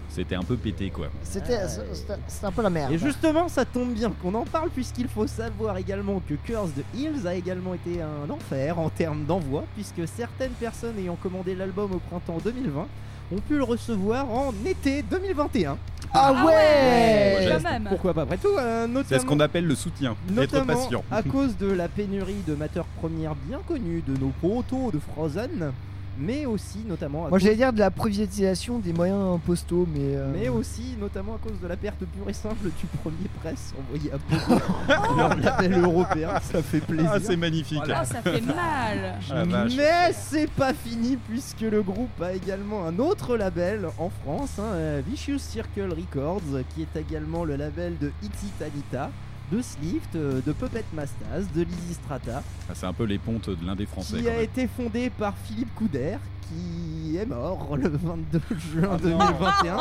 C'était 0.08 0.34
un 0.34 0.42
peu 0.42 0.56
pété 0.56 0.90
quoi. 0.90 1.06
C'était 1.22 1.68
c'était- 1.68 2.18
c'était 2.26 2.46
un 2.46 2.50
peu 2.52 2.62
la 2.62 2.70
merde. 2.70 2.92
et 2.92 2.98
justement, 2.98 3.48
ça 3.48 3.64
tombe 3.64 3.92
bien 3.92 4.10
qu'on 4.22 4.34
en 4.34 4.44
parle 4.44 4.70
puisqu'il 4.70 5.06
faut 5.08 5.26
savoir 5.26 5.76
également 5.76 6.20
que 6.28 6.34
Curse 6.34 6.70
de 6.74 6.82
Hills 6.98 7.26
a 7.26 7.34
également 7.34 7.74
été 7.74 8.00
un 8.02 8.28
enfer 8.30 8.78
en 8.78 8.88
termes 8.88 9.24
d'envoi 9.26 9.64
puisque 9.74 10.08
certaines 10.08 10.52
personnes 10.52 10.98
ayant 10.98 11.16
commandé 11.16 11.54
l'album 11.54 11.92
au 11.92 11.98
printemps 11.98 12.38
2020 12.42 12.86
ont 13.30 13.40
pu 13.40 13.56
le 13.58 13.64
recevoir 13.64 14.30
en 14.30 14.52
été 14.66 15.02
2021. 15.02 15.76
Ah 16.14 16.32
Ah 16.34 16.46
ouais, 16.46 16.52
ouais. 16.52 17.48
Quand 17.62 17.70
même. 17.70 17.84
Pourquoi 17.90 18.14
pas 18.14 18.22
Après 18.22 18.38
tout, 18.38 18.48
euh, 18.58 18.86
C'est 19.06 19.18
ce 19.18 19.26
qu'on 19.26 19.40
appelle 19.40 19.66
le 19.66 19.74
soutien. 19.74 20.16
Être 20.40 20.64
patient. 20.64 21.04
à 21.10 21.22
cause 21.34 21.56
de 21.58 21.70
la 21.70 21.88
pénurie 21.88 22.42
de 22.46 22.54
matières 22.54 22.86
premières 22.98 23.34
bien 23.34 23.60
connues 23.68 24.02
de 24.08 24.16
nos 24.18 24.30
protos 24.40 24.90
de 24.90 24.98
Frozen, 24.98 25.72
mais 26.18 26.46
aussi 26.46 26.78
notamment 26.86 27.26
à 27.26 27.28
Moi 27.28 27.38
cause 27.38 27.42
j'allais 27.44 27.56
dire 27.56 27.72
de 27.72 27.78
la 27.78 27.90
privatisation 27.90 28.78
des 28.78 28.92
moyens 28.92 29.38
postaux, 29.44 29.86
mais. 29.92 30.00
euh, 30.02 30.32
mais 30.32 30.48
aussi 30.48 30.96
notamment 31.00 31.34
à 31.36 31.38
cause 31.38 31.60
de 31.60 31.66
la 31.66 31.76
perte 31.76 31.98
pure 31.98 32.28
et 32.28 32.32
simple 32.32 32.64
du 32.64 32.86
premier 33.02 33.28
presse 33.40 33.74
envoyé 33.78 34.10
à 34.12 35.16
leur 35.16 35.36
label 35.36 35.78
européen, 35.84 36.30
ça 36.42 36.62
fait 36.62 36.80
plaisir. 36.80 37.10
Ah, 37.14 37.18
c'est 37.20 37.36
magnifique. 37.36 37.82
Oh, 37.86 38.04
ça 38.04 38.22
fait 38.22 38.40
mal. 38.40 39.18
Ah. 39.30 39.44
Mais 39.76 40.12
c'est 40.12 40.50
pas 40.50 40.74
fini 40.74 41.16
puisque 41.28 41.60
le 41.60 41.82
groupe 41.82 42.20
a 42.20 42.32
également 42.32 42.84
un 42.86 42.98
autre 42.98 43.36
label 43.36 43.86
en 43.98 44.10
France, 44.10 44.58
hein, 44.58 45.00
Vicious 45.06 45.38
Circle 45.38 45.92
Records, 45.92 46.42
qui 46.74 46.82
est 46.82 46.96
également 46.98 47.44
le 47.44 47.56
label 47.56 47.96
de 47.98 48.10
Iti 48.22 48.46
Tanita, 48.58 49.10
de 49.50 49.62
Slift, 49.62 50.14
euh, 50.14 50.40
de 50.46 50.52
Puppet 50.52 50.84
Mastaz, 50.92 51.46
de 51.54 51.62
Lizzy 51.62 51.94
Strata, 51.94 52.42
Ah, 52.68 52.72
c'est 52.74 52.86
un 52.86 52.92
peu 52.92 53.04
les 53.04 53.18
pontes 53.18 53.48
de 53.50 53.66
l'un 53.66 53.74
des 53.76 53.86
Français. 53.86 54.20
qui 54.20 54.28
a 54.28 54.32
même. 54.32 54.40
été 54.42 54.68
fondé 54.68 55.10
par 55.10 55.34
Philippe 55.44 55.74
Couder, 55.74 56.18
qui 56.48 57.16
est 57.16 57.26
mort 57.26 57.76
le 57.76 57.88
22 57.88 58.40
juin 58.72 58.90
Ah 58.92 58.98
2021. 58.98 59.76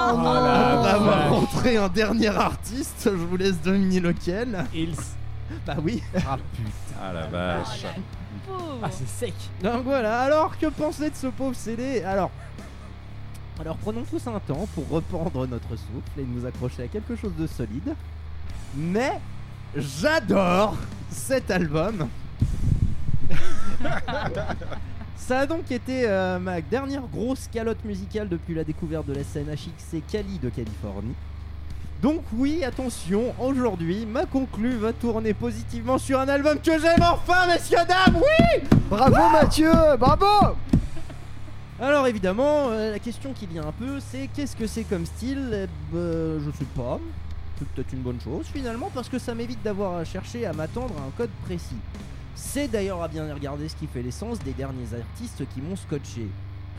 Oh 1.30 1.36
rentré 1.36 1.78
un 1.78 1.90
dernier 1.90 2.28
artiste, 2.30 3.02
je 3.06 3.10
vous 3.10 3.38
laisse 3.38 3.62
deviner 3.62 4.00
lequel. 4.00 4.66
Hills. 4.74 4.96
Bah 5.66 5.76
oui. 5.82 6.02
Ah 6.16 6.38
putain. 6.54 6.70
Ah 7.02 7.14
la 7.14 7.28
vache. 7.28 7.86
Pauvre. 8.46 8.80
Ah, 8.84 8.90
c'est 8.92 9.08
sec. 9.08 9.34
Donc 9.64 9.84
voilà, 9.84 10.22
alors 10.22 10.58
que 10.58 10.68
penser 10.68 11.10
de 11.10 11.16
ce 11.16 11.28
pauvre 11.28 11.56
CD 11.56 12.04
Alors, 12.04 12.32
alors 13.60 13.78
prenons 13.78 14.04
tous 14.04 14.26
un 14.28 14.40
temps 14.40 14.68
pour 14.76 14.88
reprendre 14.90 15.48
notre 15.48 15.70
souffle 15.70 16.20
et 16.20 16.24
nous 16.26 16.46
accrocher 16.46 16.84
à 16.84 16.88
quelque 16.88 17.16
chose 17.16 17.34
de 17.38 17.48
solide. 17.48 17.96
Mais 18.76 19.20
j'adore 19.76 20.76
cet 21.10 21.52
album. 21.52 22.08
Ça 25.18 25.40
a 25.40 25.46
donc 25.46 25.70
été 25.72 26.08
euh, 26.08 26.40
ma 26.40 26.62
dernière 26.62 27.02
grosse 27.02 27.50
calotte 27.52 27.84
musicale 27.84 28.30
depuis 28.30 28.54
la 28.54 28.64
découverte 28.64 29.08
de 29.08 29.14
la 29.14 29.24
scène 29.24 29.48
HXC 29.52 30.02
Cali 30.10 30.40
de 30.40 30.50
Californie. 30.50 31.16
Donc 32.02 32.22
oui, 32.34 32.64
attention, 32.64 33.34
aujourd'hui, 33.40 34.06
ma 34.06 34.26
conclue 34.26 34.78
va 34.78 34.94
tourner 34.94 35.34
positivement 35.34 35.98
sur 35.98 36.20
un 36.20 36.30
album 36.30 36.60
que 36.60 36.80
j'aime 36.80 37.02
enfin, 37.02 37.48
messieurs, 37.48 37.80
dames, 37.88 38.16
oui 38.16 38.62
Bravo 38.90 39.30
Mathieu, 39.34 39.72
bravo 40.00 40.56
Alors 41.82 42.06
évidemment, 42.08 42.68
euh, 42.70 42.92
la 42.92 43.00
question 43.00 43.34
qui 43.34 43.48
vient 43.48 43.66
un 43.66 43.72
peu, 43.72 44.00
c'est 44.00 44.30
qu'est-ce 44.34 44.56
que 44.56 44.68
c'est 44.68 44.84
comme 44.84 45.06
style? 45.08 45.50
Eh 45.52 45.68
ben, 45.92 46.40
Je 46.46 46.52
sais 46.58 46.66
pas. 46.76 47.00
C'est 47.58 47.68
peut-être 47.70 47.94
une 47.94 48.02
bonne 48.02 48.22
chose 48.22 48.46
finalement 48.46 48.92
parce 48.94 49.10
que 49.10 49.18
ça 49.18 49.34
m'évite 49.34 49.62
d'avoir 49.64 49.96
à 49.96 50.06
chercher 50.06 50.46
à 50.46 50.54
m'attendre 50.54 50.94
à 51.00 51.08
un 51.08 51.12
code 51.18 51.32
précis. 51.44 51.76
C'est 52.36 52.68
d'ailleurs 52.68 53.02
à 53.02 53.08
bien 53.08 53.34
regarder 53.34 53.68
ce 53.68 53.76
qui 53.76 53.88
fait 53.88 54.04
l'essence 54.04 54.40
des 54.40 54.54
derniers 54.54 54.94
artistes 54.94 55.44
qui 55.54 55.62
m'ont 55.62 55.76
scotché. 55.76 56.28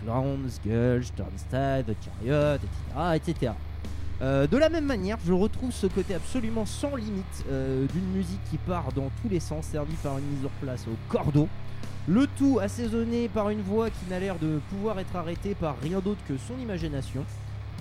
Clowns, 0.05 0.51
Gulch, 0.65 1.13
Turnstile, 1.17 1.85
The 1.87 1.97
Chariot, 2.05 2.61
etc. 3.15 3.53
Euh, 4.21 4.47
de 4.47 4.57
la 4.57 4.69
même 4.69 4.85
manière, 4.85 5.19
je 5.25 5.33
retrouve 5.33 5.73
ce 5.73 5.87
côté 5.87 6.15
absolument 6.15 6.67
sans 6.67 6.95
limite 6.97 7.45
euh, 7.51 7.87
d'une 7.93 8.07
musique 8.13 8.41
qui 8.51 8.59
part 8.59 8.93
dans 8.93 9.11
tous 9.23 9.29
les 9.29 9.41
sens, 9.41 9.67
servie 9.67 9.97
par 10.03 10.19
une 10.19 10.25
mise 10.25 10.45
en 10.45 10.65
place 10.65 10.87
au 10.87 10.97
cordeau. 11.09 11.49
Le 12.09 12.27
tout 12.39 12.59
assaisonné 12.61 13.29
par 13.29 13.51
une 13.51 13.61
voix 13.61 13.91
qui 13.91 14.09
n'a 14.11 14.19
l'air 14.19 14.39
de 14.39 14.61
pouvoir 14.71 14.99
être 14.99 15.15
arrêtée 15.15 15.55
par 15.55 15.77
rien 15.83 16.01
d'autre 16.01 16.21
que 16.27 16.37
son 16.37 16.59
imagination. 16.59 17.25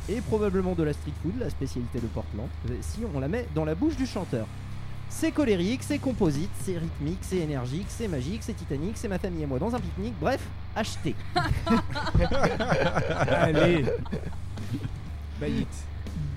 Et 0.10 0.22
probablement 0.22 0.74
de 0.74 0.84
la 0.84 0.94
street 0.94 1.12
food, 1.22 1.34
la 1.40 1.50
spécialité 1.50 2.00
de 2.00 2.08
Portland, 2.08 2.48
euh, 2.70 2.76
si 2.82 3.00
on 3.14 3.20
la 3.20 3.28
met 3.28 3.46
dans 3.54 3.66
la 3.66 3.76
bouche 3.76 3.96
du 3.96 4.06
chanteur. 4.06 4.48
C'est 5.10 5.32
colérique, 5.32 5.84
c'est 5.84 6.00
composite, 6.00 6.50
c'est 6.64 6.78
rythmique, 6.78 7.20
c'est 7.22 7.38
énergique, 7.38 7.88
c'est 7.90 8.08
magique, 8.08 8.42
c'est 8.42 8.54
titanique, 8.54 8.98
c'est 8.98 9.08
ma 9.08 9.20
famille 9.20 9.44
et 9.44 9.46
moi 9.46 9.60
dans 9.60 9.74
un 9.74 9.80
pique-nique, 9.80 10.16
bref, 10.20 10.42
achetez. 10.76 11.16
Allez. 13.30 13.86
Baït. 15.40 15.68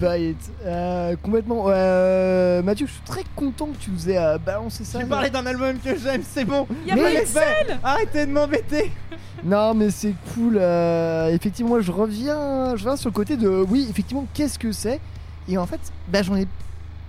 Buy 0.01 0.31
It. 0.31 0.51
Euh, 0.65 1.15
complètement. 1.23 1.65
Euh, 1.69 2.63
Mathieu, 2.63 2.87
je 2.87 2.93
suis 2.93 3.03
très 3.03 3.25
content 3.37 3.67
que 3.67 3.77
tu 3.77 3.91
nous 3.91 4.09
aies 4.09 4.17
euh, 4.19 4.39
balancé 4.39 4.85
ça. 4.85 4.99
Tu 4.99 5.07
parlais 5.07 5.31
d'un 5.31 5.45
album 5.45 5.79
que 5.79 5.97
j'aime, 5.99 6.23
c'est 6.27 6.45
bon. 6.45 6.67
Y 6.87 6.93
a 6.93 6.95
Mais 6.95 7.25
pas 7.33 7.41
Arrêtez 7.83 8.27
de 8.27 8.33
m'embêter. 8.33 8.91
Non, 9.43 9.73
mais 9.73 9.89
c'est 9.91 10.13
cool. 10.35 10.59
euh, 10.61 11.29
effectivement, 11.35 11.71
moi, 11.71 11.81
je 11.81 11.91
reviens, 11.91 12.77
je 12.77 12.85
reviens 12.85 12.97
sur 12.97 13.09
le 13.09 13.15
côté 13.15 13.39
de 13.39 13.49
oui, 13.49 13.87
effectivement, 13.89 14.27
qu'est-ce 14.35 14.59
que 14.59 14.71
c'est? 14.71 15.01
Et 15.49 15.57
en 15.57 15.67
fait, 15.67 15.81
bah, 16.09 16.23
j'en 16.23 16.37
ai. 16.37 16.47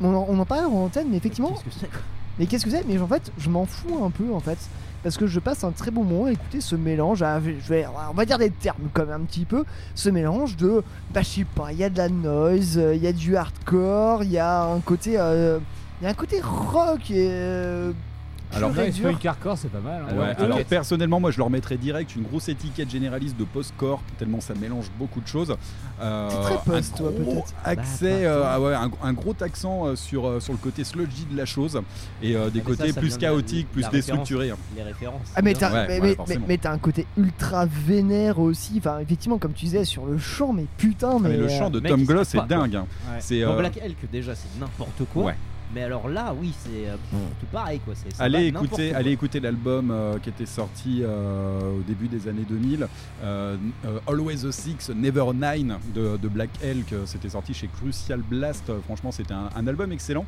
On 0.02 0.16
en, 0.16 0.26
on 0.30 0.40
en 0.40 0.46
parlait 0.46 0.64
en 0.64 0.72
antenne, 0.86 1.08
mais 1.12 1.18
effectivement. 1.18 1.50
Qu'est-ce 1.50 1.64
que 1.66 1.80
c'est 1.82 1.90
quoi? 1.92 2.00
Mais 2.40 2.46
qu'est-ce 2.46 2.64
que 2.64 2.72
c'est? 2.72 2.86
Mais 2.88 2.98
en 3.00 3.08
fait, 3.08 3.34
je 3.38 3.50
m'en 3.50 3.66
fous 3.66 4.02
un 4.04 4.10
peu 4.12 4.34
en 4.34 4.40
fait. 4.40 4.58
Parce 5.04 5.18
que 5.18 5.26
je 5.28 5.40
passe 5.40 5.64
un 5.64 5.72
très 5.72 5.90
bon 5.92 6.04
moment. 6.04 6.26
À 6.26 6.32
écouter 6.32 6.62
ce 6.62 6.76
mélange, 6.76 7.24
à- 7.24 7.40
je 7.40 7.68
vais, 7.70 7.86
on 8.10 8.14
va 8.14 8.26
dire 8.26 8.38
des 8.38 8.52
termes 8.52 8.78
même 8.96 9.10
un 9.10 9.20
petit 9.22 9.46
peu, 9.46 9.64
ce 9.96 10.10
mélange 10.10 10.58
de, 10.58 10.84
bah 11.14 11.22
je 11.24 11.28
sais 11.28 11.46
pas, 11.56 11.72
il 11.72 11.80
y 11.80 11.84
a 11.84 11.90
de 11.90 11.98
la 11.98 12.10
noise, 12.10 12.78
euh, 12.78 12.96
il 12.96 13.02
y 13.02 13.08
a 13.08 13.14
du 13.14 13.36
hardcore, 13.36 14.24
il 14.24 14.32
y 14.32 14.38
a 14.38 14.64
un 14.64 14.80
côté, 14.80 15.20
euh, 15.20 15.60
il 16.00 16.04
y 16.04 16.08
a 16.08 16.12
un 16.12 16.14
côté 16.14 16.40
rock 16.42 17.10
et 17.10 17.28
euh, 17.32 17.92
Alors, 18.58 18.72
dur. 18.72 19.12
Funk 19.12 19.28
Hardcore, 19.28 19.58
c'est 19.58 19.70
pas 19.72 19.80
mal. 19.80 20.04
hein. 20.10 20.14
Ouais, 20.14 20.20
Ouais, 20.20 20.36
alors 20.40 20.60
personnellement, 20.66 21.20
moi 21.20 21.32
je 21.32 21.38
leur 21.38 21.50
mettrais 21.50 21.78
direct 21.78 22.16
une 22.16 22.24
grosse 22.24 22.50
étiquette 22.50 22.90
généraliste 22.90 23.38
de 23.38 23.44
post-core, 23.44 24.02
tellement 24.18 24.42
ça 24.42 24.54
mélange 24.54 24.86
beaucoup 25.00 25.22
de 25.22 25.28
choses. 25.28 25.56
Euh, 26.02 26.30
très 26.42 26.58
post, 26.66 26.94
un 26.94 26.98
toi, 26.98 27.12
gros 27.12 27.34
peut-être. 27.34 27.54
accès, 27.64 28.24
Bah, 28.24 28.30
euh, 28.30 28.44
ah 28.46 28.60
ouais, 28.62 28.74
un, 28.74 28.92
un 29.04 29.14
gros 29.14 29.36
accent 29.42 29.86
euh, 29.88 29.96
sur, 29.96 30.28
euh, 30.28 30.40
sur 30.40 30.54
le 30.54 30.58
côté 30.60 30.84
sludgy 30.84 31.26
de 31.32 31.38
la 31.38 31.46
chose 31.46 31.80
et 32.22 32.36
euh, 32.36 32.50
des 32.50 32.60
Ah, 32.60 32.64
ça, 32.64 32.70
côtés 32.76 32.92
ça 32.92 33.00
plus 33.02 33.18
chaotiques, 33.18 33.72
plus 33.72 33.88
déstructurés. 33.90 34.52
Les 34.76 34.84
références. 34.84 35.22
Ah 35.36 35.42
mais 35.42 35.54
t'as 35.54 35.72
Ouais, 35.72 35.88
mais, 35.88 35.94
ouais, 35.94 36.00
mais- 36.02 36.08
mais- 36.10 36.16
forcément. 36.16 36.46
mais 36.48 36.58
t'as 36.58 36.72
un 36.74 36.78
côté 36.78 37.06
ultra 37.18 37.66
vénère 37.66 38.40
aussi, 38.40 38.74
enfin 38.80 39.00
effectivement 39.00 39.38
comme 39.38 39.54
tu 39.54 39.66
disais 39.66 39.86
sur 39.86 40.06
le 40.06 40.18
chant, 40.18 40.52
mais 40.54 40.66
putain 40.78 41.12
Ah, 41.16 41.20
mais, 41.22 41.30
mais 41.30 41.38
le 41.38 41.46
euh, 41.46 41.50
chant 41.50 41.70
de 41.70 41.80
Tom 41.80 42.04
Gloss 42.04 42.36
est 42.36 42.48
dingue. 42.48 42.76
hein. 42.76 42.86
C'est 43.20 43.42
Dans 43.42 43.56
Black 43.58 43.78
Elk 43.82 43.98
déjà 44.12 44.36
c'est 44.36 44.60
n'importe 44.60 45.04
quoi. 45.14 45.34
Mais 45.74 45.84
alors 45.84 46.08
là 46.10 46.34
oui 46.40 46.54
c'est 46.60 46.90
euh, 46.90 46.96
tout 47.40 47.46
pareil 47.52 47.80
quoi. 47.80 47.94
c'est- 47.96 48.14
ça 48.16 48.24
Allez 48.24 48.52
écouter, 48.66 48.94
allez 48.96 49.12
écouter 49.12 49.40
l'album 49.40 49.92
euh, 49.92 50.18
qui 50.20 50.30
était 50.30 50.46
sorti 50.46 51.02
euh, 51.04 51.60
au 51.80 51.82
début 51.88 52.08
des 52.08 52.28
années 52.28 52.46
2000, 52.48 52.88
euh, 53.24 53.56
euh, 53.86 54.00
Always 54.08 54.46
a 54.46 54.52
Six, 54.52 54.90
Never 54.96 55.26
Nine 55.34 55.78
de, 55.96 56.18
de 56.18 56.28
Black 56.28 56.50
Elk. 56.64 56.94
C'était 57.06 57.30
sorti 57.30 57.54
chez 57.54 57.68
Crucial 57.68 58.20
Blast. 58.22 58.72
Franchement, 58.86 59.12
c'était 59.12 59.34
un, 59.34 59.50
un 59.56 59.68
album 59.68 59.92
excellent. 59.92 60.26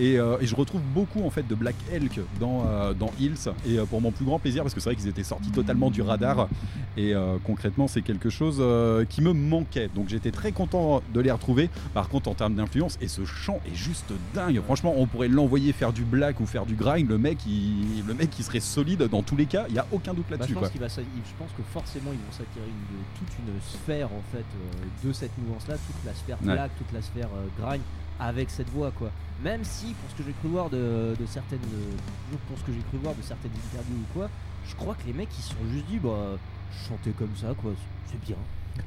Et, 0.00 0.18
euh, 0.18 0.38
et 0.40 0.46
je 0.46 0.56
retrouve 0.56 0.80
beaucoup 0.94 1.22
en 1.24 1.30
fait 1.30 1.46
de 1.46 1.54
Black 1.54 1.74
Elk 1.92 2.20
dans, 2.40 2.64
euh, 2.66 2.94
dans 2.94 3.12
Hills. 3.20 3.50
Et 3.66 3.78
euh, 3.78 3.84
pour 3.84 4.00
mon 4.00 4.10
plus 4.10 4.24
grand 4.24 4.38
plaisir, 4.38 4.62
parce 4.62 4.74
que 4.74 4.80
c'est 4.80 4.88
vrai 4.88 4.96
qu'ils 4.96 5.08
étaient 5.08 5.22
sortis 5.22 5.50
totalement 5.50 5.90
du 5.90 6.00
radar. 6.02 6.48
Et 6.96 7.14
concrètement, 7.44 7.86
c'est 7.86 8.02
quelque 8.02 8.30
chose 8.30 8.62
qui 9.08 9.22
me 9.22 9.32
manquait. 9.32 9.88
Donc 9.94 10.08
j'étais 10.08 10.30
très 10.32 10.52
content 10.52 11.02
de 11.14 11.20
les 11.20 11.30
retrouver. 11.30 11.70
Par 11.94 12.08
contre, 12.08 12.28
en 12.28 12.34
termes 12.34 12.54
d'influence, 12.54 12.98
et 13.00 13.08
ce 13.08 13.24
chant 13.24 13.60
est 13.70 13.74
juste 13.74 14.12
dingue. 14.34 14.60
Franchement, 14.64 14.94
on 14.96 15.06
pourrait 15.06 15.28
l'envoyer 15.28 15.72
faire 15.72 15.92
du 15.92 16.04
black 16.04 16.40
ou 16.40 16.46
faire 16.46 16.66
du 16.66 16.74
grind. 16.74 17.08
Le 17.08 17.18
mec, 17.18 17.38
il, 17.46 18.04
le 18.06 18.14
mec, 18.14 18.30
il 18.38 18.44
serait 18.44 18.60
solide 18.60 19.02
dans 19.10 19.22
tous 19.22 19.36
les 19.36 19.46
cas. 19.46 19.66
Il 19.68 19.74
y 19.74 19.78
a 19.78 19.86
aucun 19.92 20.14
doute 20.14 20.26
Bah, 20.30 20.36
là-dessus. 20.36 20.50
je, 20.50 20.54
quoi. 20.54 20.62
pense 20.62 20.72
qu'il 20.72 20.80
va 20.80 20.88
s'a- 20.88 21.02
je 21.02 21.34
pense 21.38 21.50
que 21.56 21.62
forcément 21.72 22.10
ils 22.12 22.18
vont 22.18 22.46
une- 22.56 23.04
toute 23.18 23.38
une 23.38 23.60
sphère 23.60 24.06
en 24.06 24.22
fait 24.32 24.44
de 25.06 25.12
cette 25.12 25.36
mouvance-là, 25.38 25.74
toute 25.74 26.04
la 26.06 26.14
sphère 26.14 26.38
Ouais. 26.44 26.52
black, 26.54 26.70
toute 26.78 26.92
la 26.92 27.02
sphère 27.02 27.28
grind 27.60 27.82
avec 28.20 28.50
cette 28.50 28.68
voix 28.70 28.90
quoi. 28.92 29.10
Même 29.42 29.64
si 29.64 29.86
pour 29.94 30.10
ce 30.10 30.16
que 30.16 30.22
j'ai 30.26 30.34
cru 30.34 30.48
voir 30.48 30.68
de, 30.70 31.14
de 31.18 31.26
certaines, 31.26 31.58
euh, 31.72 32.36
pour 32.48 32.58
ce 32.58 32.64
que 32.64 32.72
j'ai 32.72 32.82
cru 32.90 32.98
voir 33.02 33.14
de 33.14 33.22
certaines 33.22 33.52
interviews 33.72 33.96
ou 33.96 34.12
quoi, 34.18 34.28
je 34.68 34.74
crois 34.76 34.94
que 34.94 35.06
les 35.06 35.12
mecs 35.14 35.30
ils 35.38 35.42
se 35.42 35.50
sont 35.50 35.72
juste 35.72 35.86
dit 35.86 35.98
bah 35.98 36.36
chanter 36.88 37.10
comme 37.18 37.34
ça 37.36 37.48
quoi, 37.60 37.72
c'est 38.10 38.20
bien. 38.24 38.36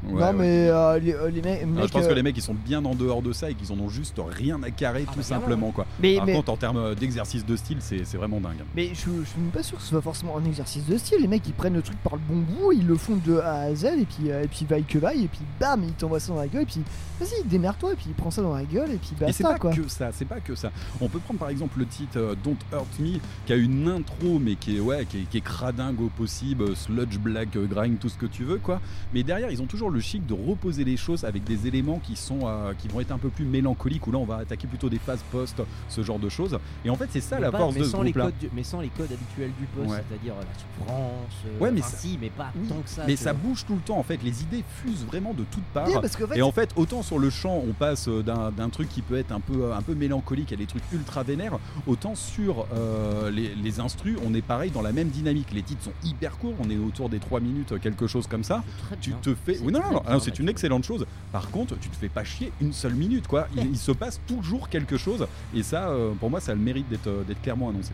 Ouais, 0.03 0.11
non 0.13 0.17
ouais. 0.27 0.33
mais 0.33 0.67
euh, 0.69 0.97
les, 0.97 1.13
euh, 1.13 1.29
les 1.29 1.41
mecs, 1.41 1.65
Non, 1.65 1.73
mecs, 1.81 1.87
je 1.87 1.91
pense 1.91 2.05
euh, 2.05 2.09
que 2.09 2.13
les 2.13 2.23
mecs 2.23 2.37
ils 2.37 2.41
sont 2.41 2.53
bien 2.55 2.83
en 2.85 2.95
dehors 2.95 3.21
de 3.21 3.33
ça 3.33 3.51
et 3.51 3.53
qu'ils 3.53 3.71
en 3.73 3.79
ont 3.79 3.89
juste 3.89 4.19
rien 4.25 4.61
à 4.63 4.71
carrer 4.71 5.03
Ah, 5.07 5.11
tout 5.11 5.17
bah, 5.19 5.23
simplement 5.23 5.71
quoi. 5.71 5.85
Mais- 5.99 6.15
Par 6.15 6.25
mais- 6.25 6.33
contre 6.33 6.51
en 6.51 6.57
termes 6.57 6.95
d'exercice 6.95 7.45
de 7.45 7.55
style 7.55 7.77
c'est 7.81 8.05
c'est 8.05 8.17
vraiment 8.17 8.39
dingue. 8.39 8.63
Mais 8.75 8.87
je, 8.89 8.93
je 9.23 9.25
suis 9.29 9.39
même 9.39 9.51
pas 9.51 9.61
sûr 9.61 9.77
que 9.77 9.83
ce 9.83 9.89
soit 9.89 10.01
forcément 10.01 10.37
un 10.37 10.45
exercice 10.45 10.85
de 10.85 10.97
style. 10.97 11.17
Les 11.21 11.27
mecs 11.27 11.45
ils 11.45 11.53
prennent 11.53 11.73
le 11.75 11.81
truc 11.81 11.97
par 12.01 12.13
le 12.15 12.21
bon 12.27 12.37
bout, 12.37 12.71
ils 12.71 12.87
le 12.87 12.95
font 12.95 13.17
de 13.23 13.37
A 13.39 13.61
à 13.63 13.75
Z 13.75 13.85
et 13.85 14.05
puis 14.05 14.31
euh, 14.31 14.43
et 14.43 14.47
puis 14.47 14.65
vaille 14.65 14.85
que 14.85 14.97
vaille 14.97 15.25
et 15.25 15.27
puis 15.27 15.41
bam 15.59 15.83
ils 15.83 15.93
t'envoient 15.93 16.19
ça 16.21 16.31
dans 16.33 16.39
la 16.39 16.47
gueule 16.47 16.63
et 16.63 16.65
puis 16.67 16.81
vas-y 17.23 17.43
démerde-toi 17.47 17.93
et 17.93 17.95
puis 17.95 18.09
prends 18.15 18.31
ça 18.31 18.41
dans 18.41 18.53
la 18.55 18.63
gueule 18.63 18.91
et 18.91 18.97
puis 18.97 19.11
Et 19.27 19.31
c'est 19.31 19.43
pas 19.43 19.57
quoi. 19.57 19.71
que 19.73 19.87
ça, 19.87 20.11
c'est 20.11 20.25
pas 20.25 20.39
que 20.39 20.55
ça. 20.55 20.71
On 21.01 21.07
peut 21.09 21.19
prendre 21.19 21.39
par 21.39 21.49
exemple 21.49 21.79
le 21.79 21.85
titre 21.85 22.17
euh, 22.17 22.35
Don't 22.43 22.57
Hurt 22.71 22.99
Me, 22.99 23.19
qui 23.45 23.53
a 23.53 23.55
une 23.55 23.87
intro, 23.87 24.39
mais 24.39 24.55
qui 24.55 24.77
est 24.77 24.79
ouais, 24.79 25.05
qui 25.05 25.19
est, 25.19 25.21
qui 25.29 25.37
est 25.37 25.41
cradingue 25.41 25.99
au 26.01 26.07
possible, 26.09 26.75
sludge, 26.75 27.17
black, 27.17 27.55
euh, 27.55 27.65
grind, 27.65 27.99
tout 27.99 28.09
ce 28.09 28.17
que 28.17 28.25
tu 28.25 28.43
veux, 28.43 28.57
quoi. 28.57 28.81
Mais 29.13 29.23
derrière, 29.23 29.49
ils 29.51 29.61
ont 29.61 29.65
toujours 29.67 29.89
le 29.89 29.99
chic 29.99 30.25
de 30.25 30.33
reposer 30.33 30.83
les 30.83 30.97
choses 30.97 31.23
avec 31.25 31.43
des 31.43 31.67
éléments 31.67 31.99
qui 31.99 32.15
sont, 32.15 32.41
euh, 32.45 32.73
qui 32.77 32.87
vont 32.87 32.99
être 32.99 33.11
un 33.11 33.17
peu 33.17 33.29
plus 33.29 33.45
mélancoliques, 33.45 34.05
où 34.07 34.11
là, 34.11 34.17
on 34.19 34.25
va 34.25 34.37
attaquer 34.37 34.67
plutôt 34.67 34.89
des 34.89 34.99
phases 34.99 35.23
post, 35.31 35.61
ce 35.89 36.03
genre 36.03 36.19
de 36.19 36.29
choses. 36.29 36.57
Et 36.85 36.89
en 36.89 36.95
fait, 36.95 37.07
c'est 37.11 37.21
ça 37.21 37.35
Mais 37.37 37.43
la 37.43 37.51
pas- 37.51 37.57
force 37.59 37.73
mais 37.75 37.79
de 37.81 37.85
ce 37.85 37.91
sans 37.91 38.01
les 38.01 38.11
codes 38.13 38.33
mais 38.53 38.63
sans 38.63 38.81
les 38.81 38.89
codes 38.89 39.11
habituels 39.11 39.51
du 39.59 39.63
Ouais. 39.81 39.97
c'est-à-dire 40.07 40.33
la 40.35 40.85
souffrance. 40.87 41.59
Ouais, 41.59 41.71
mais 41.71 41.79
enfin, 41.81 41.89
ça- 41.89 41.97
si, 41.97 42.17
mais 42.21 42.29
pas 42.29 42.51
Oui, 42.55 42.67
tant 42.67 42.75
que 42.81 42.89
ça. 42.89 43.03
mais 43.07 43.15
ça 43.15 43.33
vois. 43.33 43.41
bouge 43.49 43.65
tout 43.65 43.73
le 43.75 43.79
temps 43.81 43.97
en 43.97 44.03
fait, 44.03 44.21
les 44.23 44.41
idées 44.43 44.63
fusent 44.81 45.05
vraiment 45.05 45.33
de 45.33 45.43
toutes 45.51 45.63
parts. 45.73 45.87
Oui, 45.87 45.93
parce 46.01 46.15
qu'en 46.15 46.27
fait- 46.27 46.37
Et 46.37 46.41
en 46.41 46.51
fait, 46.51 46.69
autant 46.75 47.01
sur 47.01 47.12
le 47.17 47.29
chant, 47.29 47.63
on 47.67 47.73
passe 47.73 48.07
euh, 48.07 48.21
d'un 48.23 48.69
truc 48.69 48.89
qui 48.89 49.01
peut 49.01 49.17
être 49.17 49.31
un 49.31 49.39
peu, 49.39 49.65
euh, 49.65 49.75
un 49.75 49.81
peu 49.81 49.95
mélancolique 49.95 50.53
à 50.53 50.55
des 50.55 50.65
trucs 50.65 50.83
ultra 50.91 51.23
vénères, 51.23 51.59
autant 51.87 52.15
sur 52.15 52.65
euh, 52.73 53.29
les, 53.31 53.53
les 53.55 53.79
instrus, 53.79 54.17
on 54.25 54.33
est 54.33 54.41
pareil 54.41 54.71
dans 54.71 54.81
la 54.81 54.91
même 54.91 55.09
dynamique. 55.09 55.51
Les 55.53 55.63
titres 55.63 55.83
sont 55.83 55.93
hyper 56.03 56.37
courts, 56.37 56.55
on 56.59 56.69
est 56.69 56.77
autour 56.77 57.09
des 57.09 57.19
3 57.19 57.39
minutes, 57.39 57.79
quelque 57.79 58.07
chose 58.07 58.27
comme 58.27 58.43
ça. 58.43 58.63
Tu 59.01 59.11
bien. 59.11 59.19
te 59.21 59.35
fais. 59.35 59.59
Oui, 59.59 59.71
non, 59.71 59.79
non, 59.79 59.93
non, 59.93 60.03
non, 60.09 60.19
c'est 60.19 60.39
une 60.39 60.49
excellente 60.49 60.83
chose. 60.83 61.05
Par 61.31 61.49
contre, 61.49 61.77
tu 61.79 61.89
te 61.89 61.95
fais 61.95 62.09
pas 62.09 62.23
chier 62.23 62.51
une 62.61 62.73
seule 62.73 62.95
minute, 62.95 63.27
quoi. 63.27 63.47
Il, 63.55 63.71
il 63.71 63.77
se 63.77 63.91
passe 63.91 64.19
toujours 64.27 64.69
quelque 64.69 64.97
chose. 64.97 65.25
Et 65.53 65.63
ça, 65.63 65.89
euh, 65.89 66.13
pour 66.19 66.29
moi, 66.29 66.39
ça 66.39 66.51
a 66.51 66.55
le 66.55 66.61
mérite 66.61 66.85
euh, 67.07 67.23
d'être 67.23 67.41
clairement 67.41 67.69
annoncé. 67.69 67.91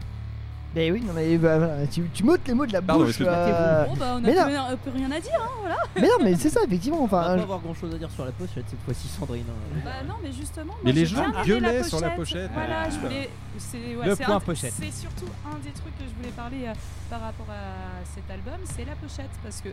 Mais 0.76 0.92
oui 0.92 1.02
non 1.02 1.14
mais 1.14 1.36
bah, 1.38 1.58
tu, 1.92 2.04
tu 2.14 2.24
m'ôtes 2.24 2.48
les 2.48 2.54
mots 2.54 2.66
de 2.68 2.74
la 2.74 2.82
Pardon, 2.82 3.04
bouche. 3.06 3.18
euh, 3.22 3.86
Bon 3.86 3.96
bah 3.96 4.06
on 4.14 4.18
a 4.18 4.20
mais 4.22 4.32
plus, 4.34 4.42
rien- 4.44 4.78
plus 4.78 4.92
rien 4.92 5.12
à 5.12 5.20
dire 5.20 5.32
hein, 5.42 5.50
voilà. 5.62 5.78
mais 5.96 6.02
non 6.08 6.24
mais 6.24 6.36
c'est 6.36 6.50
ça 6.50 6.60
effectivement 6.64 7.00
On 7.02 7.08
va 7.08 7.18
enfin. 7.22 7.36
pas 7.38 7.42
avoir 7.42 7.60
grand 7.60 7.74
chose 7.74 7.92
à 7.96 7.98
dire 7.98 8.12
sur 8.12 8.24
la 8.24 8.32
pochette 8.32 8.66
cette 8.70 8.80
fois-ci, 8.86 9.08
Sandrine. 9.08 9.46
hein. 9.50 9.80
Bah 9.84 9.92
non 10.08 10.16
mais 10.22 10.32
justement. 10.32 10.74
Mais 10.84 10.92
les 10.92 11.06
gens 11.08 11.26
gueulaient 11.44 11.80
la 11.80 11.84
sur 11.84 12.00
la 12.00 12.12
pochette. 12.12 12.52
Voilà, 12.54 12.84
Ouais. 12.84 12.92
je 12.92 13.00
voulais. 13.00 13.30
C'est 13.58 13.78
ouais, 13.96 14.06
Le 14.06 14.16
c'est 14.16 14.24
point 14.26 14.36
un- 14.36 14.40
pochette. 14.40 14.74
C'est 14.80 14.92
surtout 14.94 15.26
un 15.52 15.56
des 15.58 15.72
trucs 15.72 15.98
que 15.98 16.04
je 16.08 16.16
voulais 16.16 16.34
parler 16.36 16.66
euh, 16.68 16.74
par 17.10 17.22
rapport 17.22 17.48
à 17.50 18.06
cet 18.14 18.30
album, 18.30 18.60
c'est 18.66 18.86
la 18.86 18.94
pochette 18.96 19.32
parce 19.44 19.62
que 19.62 19.70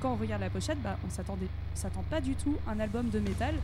quand 0.00 0.12
on 0.12 0.16
regarde 0.16 0.42
la 0.42 0.50
pochette, 0.50 0.80
bah 0.80 0.96
on 1.04 1.10
s'attend 1.10 2.04
pas 2.08 2.20
du 2.20 2.34
tout 2.36 2.54
à 2.68 2.72
un 2.72 2.78
album 2.80 3.08
de 3.08 3.18
métal, 3.18 3.54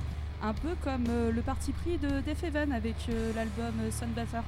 un 0.42 0.52
peu 0.52 0.70
comme 0.82 1.04
euh, 1.08 1.30
le 1.30 1.42
parti 1.42 1.70
pris 1.72 1.96
de 1.98 2.20
Def 2.26 2.42
Heaven 2.42 2.72
avec 2.72 2.96
euh, 3.08 3.30
l'album 3.36 3.72
euh, 3.82 3.90
Sunbather. 3.92 4.42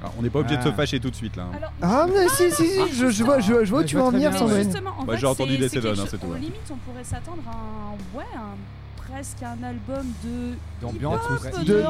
Alors, 0.00 0.14
on 0.18 0.22
n'est 0.22 0.30
pas 0.30 0.38
obligé 0.40 0.56
de 0.56 0.62
se 0.62 0.68
Ah. 0.68 0.72
fâcher 0.72 1.00
tout 1.00 1.10
de 1.10 1.16
suite 1.16 1.34
là. 1.36 1.44
hein. 1.44 1.56
Alors, 1.56 1.72
Ah 1.82 2.06
mais 2.08 2.28
si 2.28 2.50
si 2.52 2.66
si 2.66 2.94
je, 2.94 3.10
je 3.10 3.24
vois 3.24 3.40
je, 3.40 3.52
vois- 3.52 3.64
je 3.64 3.70
vois 3.70 3.80
où 3.80 3.82
Je 3.82 3.86
tu 3.88 3.96
vois 3.96 4.02
vas 4.02 4.08
en 4.08 4.10
très 4.12 4.18
venir 4.18 4.30
bien, 4.30 4.38
Mais 4.40 4.44
ouais. 4.44 4.50
Sandrine. 4.50 4.70
justement, 4.72 4.90
en 4.98 5.04
Bah, 5.04 5.12
fait, 5.14 5.18
j'ai 5.20 5.26
entendu 5.26 5.58
des 5.58 5.68
Seven, 5.68 5.82
quelque 5.82 5.92
hein, 5.92 6.02
chose- 6.02 6.08
c'est 6.10 6.18
tout, 6.18 6.26
ouais. 6.28 6.38
limite, 6.38 6.70
on 6.70 6.76
pourrait 6.90 7.04
s'attendre 7.04 7.42
à 7.48 7.56
un, 7.56 8.18
ouais, 8.18 8.24
un, 8.36 8.56
presque 9.08 9.42
un 9.42 9.62
album 9.64 10.06
de 10.24 10.54
D'ambiance 10.80 11.20
hip-hop, 11.30 11.60
ou 11.60 11.64
de, 11.64 11.84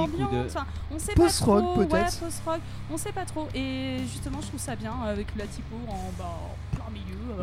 enfin, 0.46 0.66
on 0.94 0.98
sait 0.98 1.12
Post-rock, 1.14 1.60
pas 1.60 1.66
trop, 1.66 1.76
peut-être. 1.84 1.92
ouais, 1.92 2.18
post-rock, 2.26 2.60
on 2.92 2.96
sait 2.96 3.12
pas 3.12 3.24
trop. 3.26 3.48
Et 3.54 3.98
justement, 4.10 4.38
je 4.40 4.46
trouve 4.46 4.60
ça 4.60 4.74
bien 4.76 4.92
avec 5.06 5.26
la 5.36 5.44
typo 5.46 5.74
en, 5.88 6.10
bah, 6.18 6.38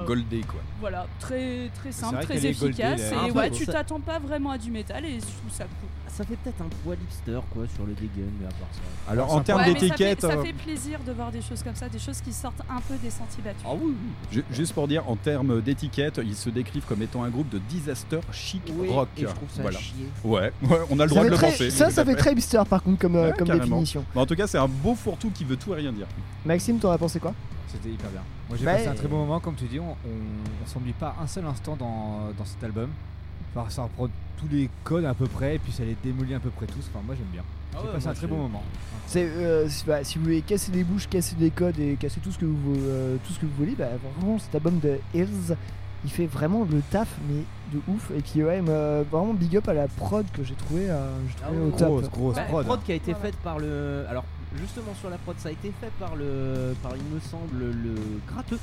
Goldé 0.05 0.41
quoi. 0.41 0.59
voilà, 0.79 1.07
très 1.19 1.69
très 1.75 1.91
simple, 1.91 2.23
très 2.23 2.35
goldée, 2.35 2.49
efficace. 2.49 3.11
et 3.27 3.31
ouais, 3.31 3.49
tu 3.51 3.65
ça- 3.65 3.73
t'attends 3.73 3.99
pas 3.99 4.19
vraiment 4.19 4.51
à 4.51 4.57
du 4.57 4.71
métal 4.71 5.05
et 5.05 5.15
je 5.15 5.19
trouve 5.25 5.51
ça 5.51 5.63
cool. 5.65 5.89
Ça 6.07 6.23
fait 6.23 6.37
peut-être 6.37 6.61
un 6.61 6.69
poil 6.83 6.97
hipster 7.03 7.39
quoi 7.53 7.63
sur 7.75 7.85
le 7.85 7.91
dégaine, 7.93 8.31
mais 8.39 8.45
à 8.45 8.49
part 8.49 8.69
ça. 8.71 9.11
Alors 9.11 9.33
en 9.33 9.41
termes 9.41 9.59
Ouais, 9.61 9.73
ça 9.73 9.73
d'étiquette. 9.73 10.21
ça 10.21 10.27
euh, 10.29 10.43
fait 10.43 10.53
plaisir 10.53 10.99
de 11.05 11.11
voir 11.11 11.29
des 11.31 11.41
choses 11.41 11.61
comme 11.61 11.75
ça, 11.75 11.89
des 11.89 11.99
choses 11.99 12.21
qui 12.21 12.31
sortent 12.31 12.61
un 12.69 12.79
peu 12.87 12.95
des 13.03 13.09
sentiers 13.09 13.43
battus. 13.43 13.63
Ah 13.65 13.73
oui, 13.73 13.93
oui. 13.93 13.95
Ju- 14.31 14.45
Juste 14.51 14.73
pour 14.73 14.87
dire, 14.87 15.03
en 15.09 15.17
termes 15.17 15.61
d'étiquette, 15.61 16.21
ils 16.23 16.35
se 16.35 16.49
décrivent 16.49 16.85
comme 16.85 17.01
étant 17.01 17.23
un 17.23 17.29
groupe 17.29 17.49
de 17.49 17.57
disaster 17.57 18.21
chic 18.31 18.61
Oui, 18.77 18.87
rock. 18.89 19.09
Et 19.17 19.21
je 19.21 19.25
trouve 19.25 19.49
ça 19.53 19.61
voilà. 19.61 19.77
chier. 19.77 20.07
Ouais, 20.23 20.53
ouais, 20.63 20.79
on 20.89 20.99
a 20.99 21.03
le 21.03 21.09
Ça 21.09 21.15
droit 21.15 21.23
de 21.25 21.29
le 21.31 21.35
très- 21.35 21.51
penser. 21.51 21.69
ça 21.69 21.89
ça 21.89 22.05
fait 22.05 22.15
très 22.15 22.31
hipster 22.31 22.61
par 22.69 22.81
contre 22.81 22.99
comme, 22.99 23.15
euh, 23.17 23.31
Ouais, 23.31 23.37
comme 23.37 23.49
définition. 23.49 24.05
Mais 24.15 24.21
en 24.21 24.25
tout 24.25 24.35
cas, 24.35 24.47
c'est 24.47 24.57
un 24.57 24.69
beau 24.69 24.95
fourre-tout 24.95 25.31
qui 25.31 25.43
veut 25.43 25.57
tout 25.57 25.73
et 25.73 25.77
rien 25.77 25.91
dire. 25.91 26.07
Maxime 26.45 26.79
as 26.85 26.97
pensé 26.97 27.19
quoi? 27.19 27.33
C'était 27.67 27.89
hyper 27.89 28.09
bien. 28.11 28.21
Moi 28.49 28.57
j'ai 28.57 28.65
Bah, 28.65 28.73
passé 28.73 28.87
un 28.87 28.91
euh, 28.91 28.95
très 28.95 29.07
bon 29.07 29.17
moment, 29.17 29.39
comme 29.39 29.55
tu 29.55 29.65
dis, 29.65 29.79
on, 29.79 29.91
on, 29.91 29.95
on 30.63 30.67
s'ennuie 30.67 30.93
pas 30.93 31.15
un 31.21 31.27
seul 31.27 31.45
instant 31.45 31.75
dans, 31.75 32.29
dans 32.37 32.45
cet 32.45 32.63
album. 32.63 32.89
Enfin, 33.55 33.69
ça 33.69 33.83
reprend 33.83 34.07
tous 34.37 34.47
les 34.51 34.69
codes 34.83 35.05
à 35.05 35.13
peu 35.13 35.25
près, 35.27 35.55
et 35.55 35.59
puis 35.59 35.71
ça 35.71 35.83
les 35.83 35.95
démolit 36.03 36.33
à 36.35 36.39
peu 36.39 36.49
près 36.49 36.65
tous. 36.67 36.89
Enfin, 36.93 37.03
moi 37.05 37.15
j'aime 37.17 37.27
bien. 37.31 37.43
Ah 37.73 37.79
J'ai 37.81 37.87
ouais, 37.87 37.93
passé 37.95 38.07
un 38.07 38.13
très 38.13 38.27
bon 38.27 38.37
moment. 38.37 38.63
C'est 39.07 39.25
euh, 39.27 39.67
bah, 39.87 40.03
si 40.03 40.17
vous 40.17 40.25
voulez 40.25 40.41
casser 40.41 40.71
des 40.71 40.83
bouches, 40.83 41.07
casser 41.09 41.35
des 41.35 41.51
codes 41.51 41.77
et 41.79 41.95
casser 41.95 42.19
tout 42.21 42.31
ce 42.31 42.37
que 42.39 42.45
vous 42.45 42.75
euh, 42.77 43.17
tout 43.25 43.33
ce 43.33 43.39
que 43.39 43.45
vous 43.45 43.55
voulez, 43.57 43.75
bah, 43.77 43.85
vraiment 44.17 44.39
cet 44.39 44.55
album 44.55 44.79
de 44.79 44.99
Hills, 45.13 45.55
il 46.03 46.11
fait 46.11 46.27
vraiment 46.27 46.65
le 46.69 46.81
taf 46.91 47.07
mais 47.29 47.43
de 47.73 47.81
ouf. 47.87 48.11
Et 48.17 48.21
puis 48.21 48.43
ouais, 48.43 48.61
moi, 48.61 49.03
vraiment 49.03 49.33
big 49.33 49.57
up 49.57 49.67
à 49.67 49.73
la 49.73 49.87
prod 49.87 50.25
que 50.33 50.43
j'ai 50.43 50.55
trouvé, 50.55 50.89
euh, 50.89 51.09
trouvé 51.37 51.59
Ah 51.61 51.65
au 51.65 51.71
top. 51.71 51.87
Grosse, 51.89 52.09
grosse 52.11 52.35
Bah, 52.35 52.43
prod. 52.43 52.65
prod 52.65 52.83
qui 52.83 52.91
a 52.91 52.95
été 52.95 53.13
faite 53.13 53.35
par 53.37 53.59
le. 53.59 54.05
Alors, 54.09 54.23
justement 54.59 54.93
sur 54.95 55.09
la 55.09 55.17
prod, 55.17 55.37
ça 55.39 55.49
a 55.49 55.51
été 55.51 55.71
fait 55.79 55.91
par 55.99 56.15
le. 56.15 56.75
Par, 56.81 56.95
il 56.95 57.03
me 57.03 57.19
semble, 57.19 57.57
le 57.59 57.95
gratteux. 58.27 58.59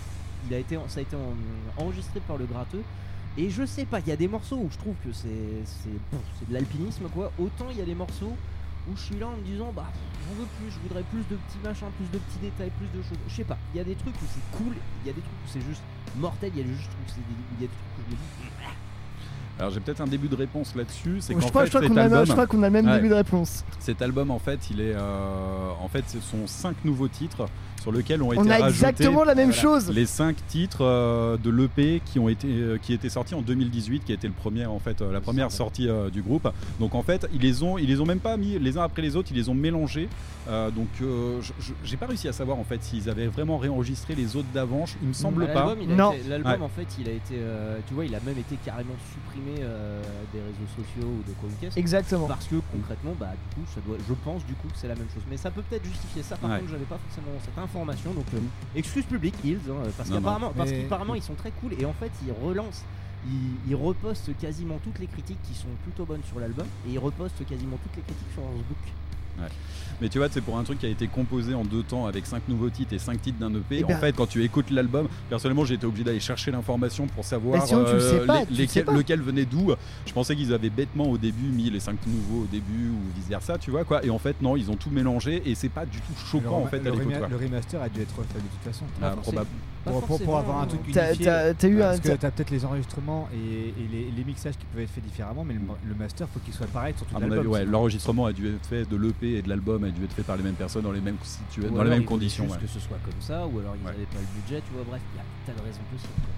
Il 0.48 0.54
a 0.54 0.58
été, 0.58 0.76
ça 0.88 0.98
a 1.00 1.02
été 1.02 1.14
en- 1.16 1.80
enregistré 1.82 2.20
par 2.20 2.36
le 2.36 2.46
gratteux. 2.46 2.82
Et 3.38 3.48
je 3.48 3.64
sais 3.64 3.84
pas, 3.86 4.00
il 4.00 4.08
y 4.08 4.12
a 4.12 4.16
des 4.16 4.28
morceaux 4.28 4.56
où 4.56 4.68
je 4.70 4.76
trouve 4.76 4.94
que 5.04 5.12
c'est 5.12 5.64
c'est 5.64 6.48
de 6.48 6.52
l'alpinisme 6.52 7.08
quoi. 7.14 7.32
Autant 7.38 7.66
il 7.70 7.78
y 7.78 7.80
a 7.80 7.84
des 7.86 7.94
morceaux 7.94 8.36
où 8.90 8.96
je 8.96 9.00
suis 9.00 9.18
là 9.18 9.28
en 9.28 9.36
me 9.36 9.42
disant 9.42 9.72
bah 9.74 9.86
j'en 10.28 10.34
veux 10.34 10.48
plus, 10.58 10.70
je 10.70 10.78
voudrais 10.86 11.02
plus 11.04 11.20
de 11.30 11.36
petits 11.36 11.58
machins, 11.64 11.86
plus 11.96 12.10
de 12.12 12.18
petits 12.22 12.38
détails, 12.42 12.70
plus 12.76 12.88
de 12.98 13.02
choses. 13.02 13.16
Je 13.28 13.34
sais 13.34 13.44
pas, 13.44 13.56
il 13.72 13.78
y 13.78 13.80
a 13.80 13.84
des 13.84 13.94
trucs 13.94 14.14
où 14.16 14.26
c'est 14.34 14.58
cool, 14.58 14.74
il 15.02 15.06
y 15.06 15.10
a 15.10 15.14
des 15.14 15.22
trucs 15.22 15.32
où 15.32 15.48
c'est 15.48 15.62
juste 15.62 15.80
mortel, 16.16 16.50
il 16.54 16.58
y 16.58 16.64
a 16.64 16.66
des 16.66 16.74
juste 16.74 16.90
où 16.90 17.08
c'est 17.08 17.22
il 17.24 17.54
y 17.54 17.64
a 17.64 17.68
des 17.68 17.72
trucs 17.72 17.96
où 17.96 18.02
je 18.04 18.10
me 18.12 18.16
dis 18.20 18.52
Alors 19.58 19.70
j'ai 19.70 19.80
peut-être 19.80 20.00
un 20.00 20.06
début 20.06 20.28
de 20.28 20.34
réponse 20.36 20.74
là-dessus. 20.74 21.18
C'est 21.20 21.34
Je 21.34 21.46
crois, 21.48 21.66
qu'on 21.68 21.96
a, 21.96 22.02
album- 22.02 22.26
je 22.26 22.32
crois 22.32 22.46
qu'on 22.46 22.62
a 22.62 22.66
le 22.66 22.72
même 22.72 22.86
Ouais. 22.86 22.96
début 22.96 23.08
de 23.10 23.14
réponse. 23.14 23.64
Cet 23.78 24.02
album, 24.02 24.30
en 24.30 24.38
fait, 24.38 24.70
il 24.70 24.80
est, 24.80 24.94
euh, 24.94 25.70
en 25.80 25.88
fait, 25.88 26.04
ce 26.08 26.20
sont 26.20 26.46
cinq 26.46 26.76
nouveaux 26.84 27.08
titres 27.08 27.46
sur 27.82 27.92
lesquels 27.92 28.22
ont 28.22 28.28
On 28.28 28.32
été 28.32 28.50
a 28.52 28.58
rajoutés 28.58 28.66
exactement 28.86 29.24
la 29.24 29.34
même 29.34 29.52
chose. 29.52 29.90
Les 29.90 30.06
cinq 30.06 30.36
titres 30.48 30.82
euh, 30.84 31.36
de 31.36 31.50
l'EP 31.50 32.00
qui 32.04 32.18
ont 32.18 32.28
été, 32.28 32.46
euh, 32.48 32.78
qui 32.80 32.92
étaient 32.94 33.08
sortis 33.08 33.34
en 33.34 33.42
2018, 33.42 34.04
qui 34.04 34.12
a 34.12 34.14
été 34.14 34.26
le 34.28 34.32
premier, 34.32 34.64
en 34.66 34.78
fait, 34.78 35.02
euh, 35.02 35.12
la 35.12 35.20
première 35.20 35.50
sortie 35.50 35.88
euh, 35.88 36.08
du 36.08 36.22
groupe. 36.22 36.48
Donc 36.80 36.94
en 36.94 37.02
fait, 37.02 37.26
ils 37.34 37.40
les 37.40 37.62
ont, 37.62 37.76
ils 37.78 37.88
les 37.88 38.00
ont 38.00 38.06
même 38.06 38.20
pas 38.20 38.36
mis 38.36 38.58
les 38.58 38.78
uns 38.78 38.82
après 38.84 39.02
les 39.02 39.16
autres, 39.16 39.28
ils 39.32 39.36
les 39.36 39.48
ont 39.48 39.54
mélangés. 39.54 40.08
Euh, 40.48 40.70
donc 40.70 40.88
euh, 41.02 41.40
j'ai 41.84 41.96
pas 41.96 42.06
réussi 42.06 42.26
à 42.28 42.32
savoir 42.32 42.58
en 42.58 42.64
fait 42.64 42.82
s'ils 42.82 43.08
avaient 43.08 43.26
vraiment 43.28 43.58
réenregistré 43.58 44.14
les 44.14 44.34
autres 44.36 44.48
d'avant. 44.54 44.84
Il 45.02 45.08
me 45.08 45.12
semble 45.12 45.46
Bah, 45.46 45.52
pas. 45.52 45.70
A 45.70 45.72
été- 45.74 46.28
l'album, 46.28 46.52
Ouais. 46.52 46.58
en 46.62 46.68
fait, 46.68 46.86
il 47.00 47.08
a 47.08 47.12
été, 47.12 47.34
euh, 47.34 47.78
tu 47.88 47.94
vois, 47.94 48.04
il 48.04 48.14
a 48.14 48.20
même 48.24 48.38
été 48.38 48.56
carrément 48.64 48.94
supprimé 49.12 49.58
euh, 49.60 50.00
des 50.32 50.40
réseaux 50.40 50.70
sociaux 50.76 51.08
ou 51.08 51.22
de 51.28 51.34
quoi. 51.34 51.48
Exactement. 51.76 52.26
Parce 52.26 52.46
que 52.46 52.56
concrètement, 52.72 53.14
bah, 53.18 53.30
du 53.50 53.54
coup, 53.62 53.68
ça 53.74 53.80
doit, 53.86 53.96
je 54.08 54.14
pense 54.24 54.44
du 54.46 54.54
coup 54.54 54.68
que 54.68 54.76
c'est 54.76 54.88
la 54.88 54.94
même 54.94 55.08
chose. 55.14 55.22
Mais 55.30 55.36
ça 55.36 55.50
peut 55.50 55.62
peut-être 55.68 55.84
justifier 55.84 56.22
ça. 56.22 56.36
Par 56.36 56.50
Ouais. 56.50 56.58
contre, 56.58 56.70
j'avais 56.70 56.84
pas 56.84 56.98
forcément 57.06 57.32
cette 57.44 57.58
information. 57.72 58.12
Donc, 58.12 58.26
euh, 58.34 58.38
excuse 58.76 59.04
publique, 59.04 59.34
Hills, 59.42 59.58
hein, 59.70 59.74
parce 59.96 60.08
Non, 60.10 60.16
non. 60.16 60.20
qu'apparemment, 60.20 60.52
parce 60.56 60.70
Mais- 60.70 60.82
qu'apparemment, 60.82 61.14
ils 61.14 61.22
sont 61.22 61.34
très 61.34 61.50
cool 61.52 61.72
et 61.78 61.84
en 61.84 61.92
fait, 61.94 62.10
ils 62.26 62.32
relancent. 62.32 62.84
Ils, 63.26 63.70
ils 63.70 63.76
repostent 63.76 64.30
quasiment 64.40 64.78
toutes 64.82 64.98
les 64.98 65.06
critiques 65.06 65.38
qui 65.44 65.54
sont 65.54 65.68
plutôt 65.84 66.04
bonnes 66.04 66.24
sur 66.28 66.40
l'album 66.40 66.66
et 66.88 66.92
ils 66.92 66.98
repostent 66.98 67.44
quasiment 67.46 67.78
toutes 67.82 67.96
les 67.96 68.02
critiques 68.02 68.32
sur 68.34 68.42
Facebook. 68.42 68.84
Ouais. 69.38 69.48
Mais 70.00 70.08
tu 70.08 70.18
vois, 70.18 70.28
c'est 70.30 70.40
pour 70.40 70.58
un 70.58 70.64
truc 70.64 70.80
qui 70.80 70.86
a 70.86 70.88
été 70.88 71.06
composé 71.06 71.54
en 71.54 71.64
deux 71.64 71.84
temps 71.84 72.06
avec 72.06 72.26
cinq 72.26 72.42
nouveaux 72.48 72.70
titres 72.70 72.92
et 72.92 72.98
cinq 72.98 73.22
titres 73.22 73.38
d'un 73.38 73.54
EP. 73.54 73.78
Eh 73.78 73.84
en 73.84 73.88
ben- 73.88 73.98
fait, 73.98 74.16
quand 74.16 74.26
tu 74.26 74.42
écoutes 74.42 74.70
l'album, 74.70 75.06
personnellement, 75.30 75.64
j'ai 75.64 75.74
été 75.74 75.86
obligé 75.86 76.02
d'aller 76.02 76.18
chercher 76.18 76.50
l'information 76.50 77.06
pour 77.06 77.24
savoir 77.24 77.64
sinon, 77.64 77.86
sais 77.86 77.92
euh, 77.92 78.26
pas, 78.26 78.42
les- 78.50 78.66
sais 78.66 78.84
lequel 78.84 79.20
venait 79.20 79.44
d'où. 79.44 79.72
Je 80.04 80.12
pensais 80.12 80.34
qu'ils 80.34 80.52
avaient 80.52 80.70
bêtement 80.70 81.04
au 81.04 81.18
début 81.18 81.48
mis 81.48 81.70
les 81.70 81.78
cinq 81.78 81.98
nouveaux 82.06 82.42
au 82.42 82.46
début 82.46 82.88
ou 82.88 82.98
vice 83.16 83.28
versa, 83.28 83.58
tu 83.58 83.70
vois 83.70 83.84
quoi. 83.84 84.04
Et 84.04 84.10
en 84.10 84.18
fait, 84.18 84.42
non, 84.42 84.56
ils 84.56 84.70
ont 84.70 84.76
tout 84.76 84.90
mélangé 84.90 85.42
et 85.46 85.54
c'est 85.54 85.68
pas 85.68 85.86
du 85.86 85.98
tout 85.98 86.12
Le 86.18 86.28
choquant 86.30 86.62
en 86.62 86.66
fait 86.66 86.80
le 86.80 86.90
à 86.90 87.18
quoi. 87.18 87.28
Le 87.28 87.36
remaster 87.36 87.80
a 87.80 87.88
dû 87.88 88.00
être 88.00 88.16
refait 88.16 88.34
de 88.34 88.40
toute 88.40 88.72
façon. 88.72 88.84
Ah, 89.00 89.14
probable. 89.22 89.48
Pour, 89.84 90.02
pour- 90.02 90.20
pour 90.22 90.38
avoir 90.38 90.60
un 90.60 90.66
truc 90.66 90.80
T'as- 90.92 91.08
unifié. 91.08 91.24
t'as- 91.26 91.54
t'as 91.54 91.68
eu 91.68 91.78
parce 91.78 91.96
un- 91.96 92.00
que 92.00 92.08
t'as- 92.16 92.30
peut-être 92.30 92.50
les 92.50 92.64
enregistrements 92.64 93.28
et, 93.34 93.68
et 93.70 93.88
les, 93.90 94.10
les 94.16 94.24
mixages 94.24 94.56
qui 94.56 94.64
peuvent 94.66 94.82
être 94.82 94.90
faits 94.90 95.02
différemment, 95.04 95.42
mais 95.44 95.54
le, 95.54 95.60
le 95.88 95.94
master 95.96 96.28
faut 96.32 96.38
qu'il 96.40 96.54
soit 96.54 96.68
pareil 96.68 96.94
sur 96.96 97.04
tout 97.06 97.18
l'album. 97.18 97.46
ouais, 97.48 97.64
l'enregistrement 97.64 98.26
a 98.26 98.32
dû 98.32 98.46
être 98.48 98.64
fait 98.66 98.88
de 98.88 98.96
l'EP 98.96 99.38
et 99.38 99.42
de 99.42 99.48
l'album 99.48 99.82
a 99.84 99.88
dû 99.90 100.04
être 100.04 100.12
fait 100.12 100.22
par 100.22 100.36
les 100.36 100.42
mêmes 100.44 100.54
personnes 100.54 100.82
dans 100.82 100.92
les 100.92 101.00
mêmes, 101.00 101.16
situa- 101.24 101.68
dans 101.68 101.82
les 101.82 101.90
mêmes 101.90 102.04
conditions. 102.04 102.44
juste 102.44 102.56
ouais. 102.56 102.62
que 102.62 102.68
ce 102.68 102.78
soit 102.80 102.98
comme 103.04 103.20
ça, 103.20 103.46
ou 103.46 103.58
alors 103.58 103.74
ils 103.80 103.84
n'avaient 103.84 104.04
pas 104.06 104.18
le 104.20 104.40
budget, 104.40 104.62
tu 104.66 104.72
vois. 104.74 104.84
Bref, 104.88 105.00
il 105.14 105.18
y 105.18 105.20
a 105.20 105.24
tas 105.54 105.60
de 105.60 105.66
raisons 105.66 105.80
possibles. 105.92 106.12
quoi. 106.14 106.34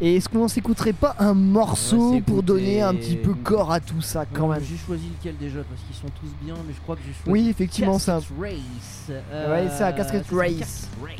Et 0.00 0.14
est-ce 0.14 0.28
qu'on 0.28 0.46
s'écouterait 0.46 0.92
pas 0.92 1.16
un 1.18 1.34
morceau 1.34 2.20
pour 2.24 2.44
donner 2.44 2.80
un 2.82 2.94
petit 2.94 3.16
peu 3.16 3.34
corps 3.34 3.72
à 3.72 3.80
tout 3.80 4.00
ça 4.00 4.26
quand 4.32 4.46
Ouais, 4.48 4.54
même? 4.60 4.64
J'ai 4.64 4.76
choisi 4.76 5.08
lequel 5.18 5.36
déjà 5.38 5.58
parce 5.68 5.80
qu'ils 5.82 5.96
sont 5.96 6.06
tous 6.20 6.30
bien, 6.40 6.54
mais 6.68 6.72
je 6.72 6.80
crois 6.82 6.94
que 6.94 7.02
j'ai 7.04 7.12
choisi. 7.12 7.28
Oui, 7.28 7.48
effectivement, 7.48 7.98
c'est 7.98 8.12
un- 8.12 8.20
Casket 8.20 8.38
Race. 8.40 9.10
Ouais, 9.10 9.68
c'est 9.76 9.82
un 9.82 9.92
Casket 9.92 10.24
c'est 10.28 10.30
ça, 10.36 10.40
Race. 10.40 10.54
Casket 10.56 10.88
Race. 11.02 11.18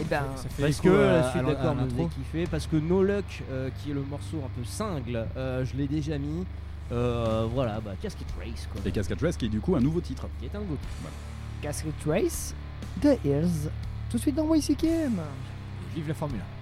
Et 0.00 0.04
ben, 0.04 0.22
Parce 0.60 0.80
que 0.80 0.88
la 0.88 1.30
suite 1.30 1.44
d'accord 1.44 1.74
me 1.74 1.88
faisait 1.88 2.06
kiffer, 2.06 2.46
parce 2.46 2.66
que 2.66 2.76
No 2.76 3.02
Luck, 3.02 3.42
euh, 3.50 3.70
qui 3.78 3.90
est 3.90 3.94
le 3.94 4.02
morceau 4.02 4.38
un 4.44 4.48
peu 4.56 4.64
cingle, 4.64 5.26
euh, 5.36 5.64
je 5.64 5.76
l'ai 5.76 5.88
déjà 5.88 6.18
mis. 6.18 6.46
Euh, 6.90 7.46
voilà, 7.52 7.80
bah 7.80 7.92
Casket 8.00 8.26
Race 8.38 8.66
quoi. 8.72 8.80
Et 8.86 8.90
Cascade 8.90 9.20
Race 9.20 9.36
qui 9.36 9.44
est 9.46 9.50
du 9.50 9.60
coup 9.60 9.76
un 9.76 9.80
nouveau 9.80 10.00
titre. 10.00 10.26
Qui 10.38 10.46
est 10.46 10.54
un 10.54 10.60
nouveau 10.60 10.76
titre. 10.76 11.12
Casket 11.60 11.94
Race, 12.06 12.54
The 13.02 13.18
Hills, 13.24 13.68
tout 14.08 14.16
de 14.16 14.22
suite 14.22 14.36
dans 14.36 14.54
YCKM. 14.54 15.20
Vive 15.94 16.08
la 16.08 16.14
Formule 16.14 16.40
1. 16.40 16.58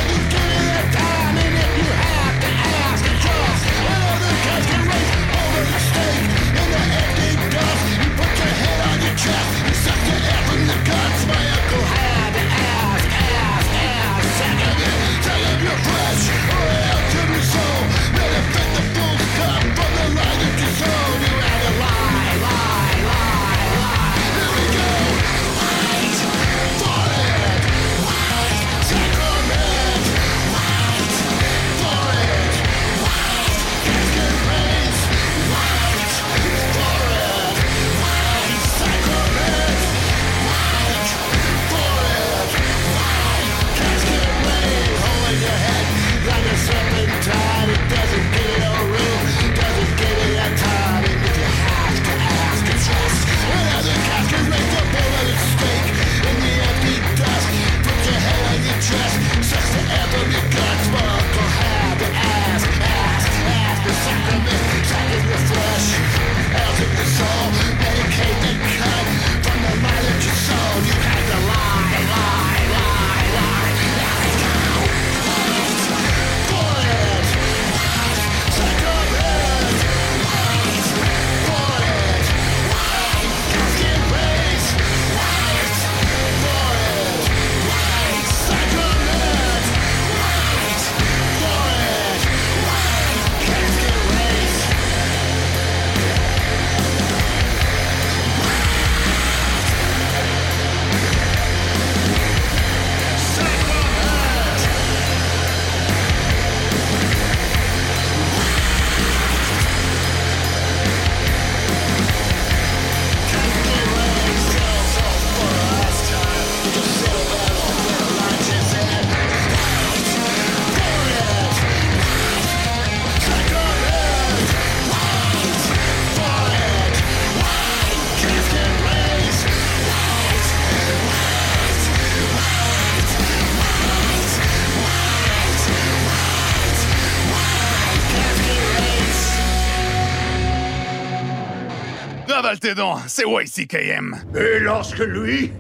tes 142.67 142.75
dents, 142.75 142.99
c'est 143.07 143.23
YCKM. 143.23 144.17
Et 144.35 144.59
lorsque 144.59 144.99
lui, 144.99 145.53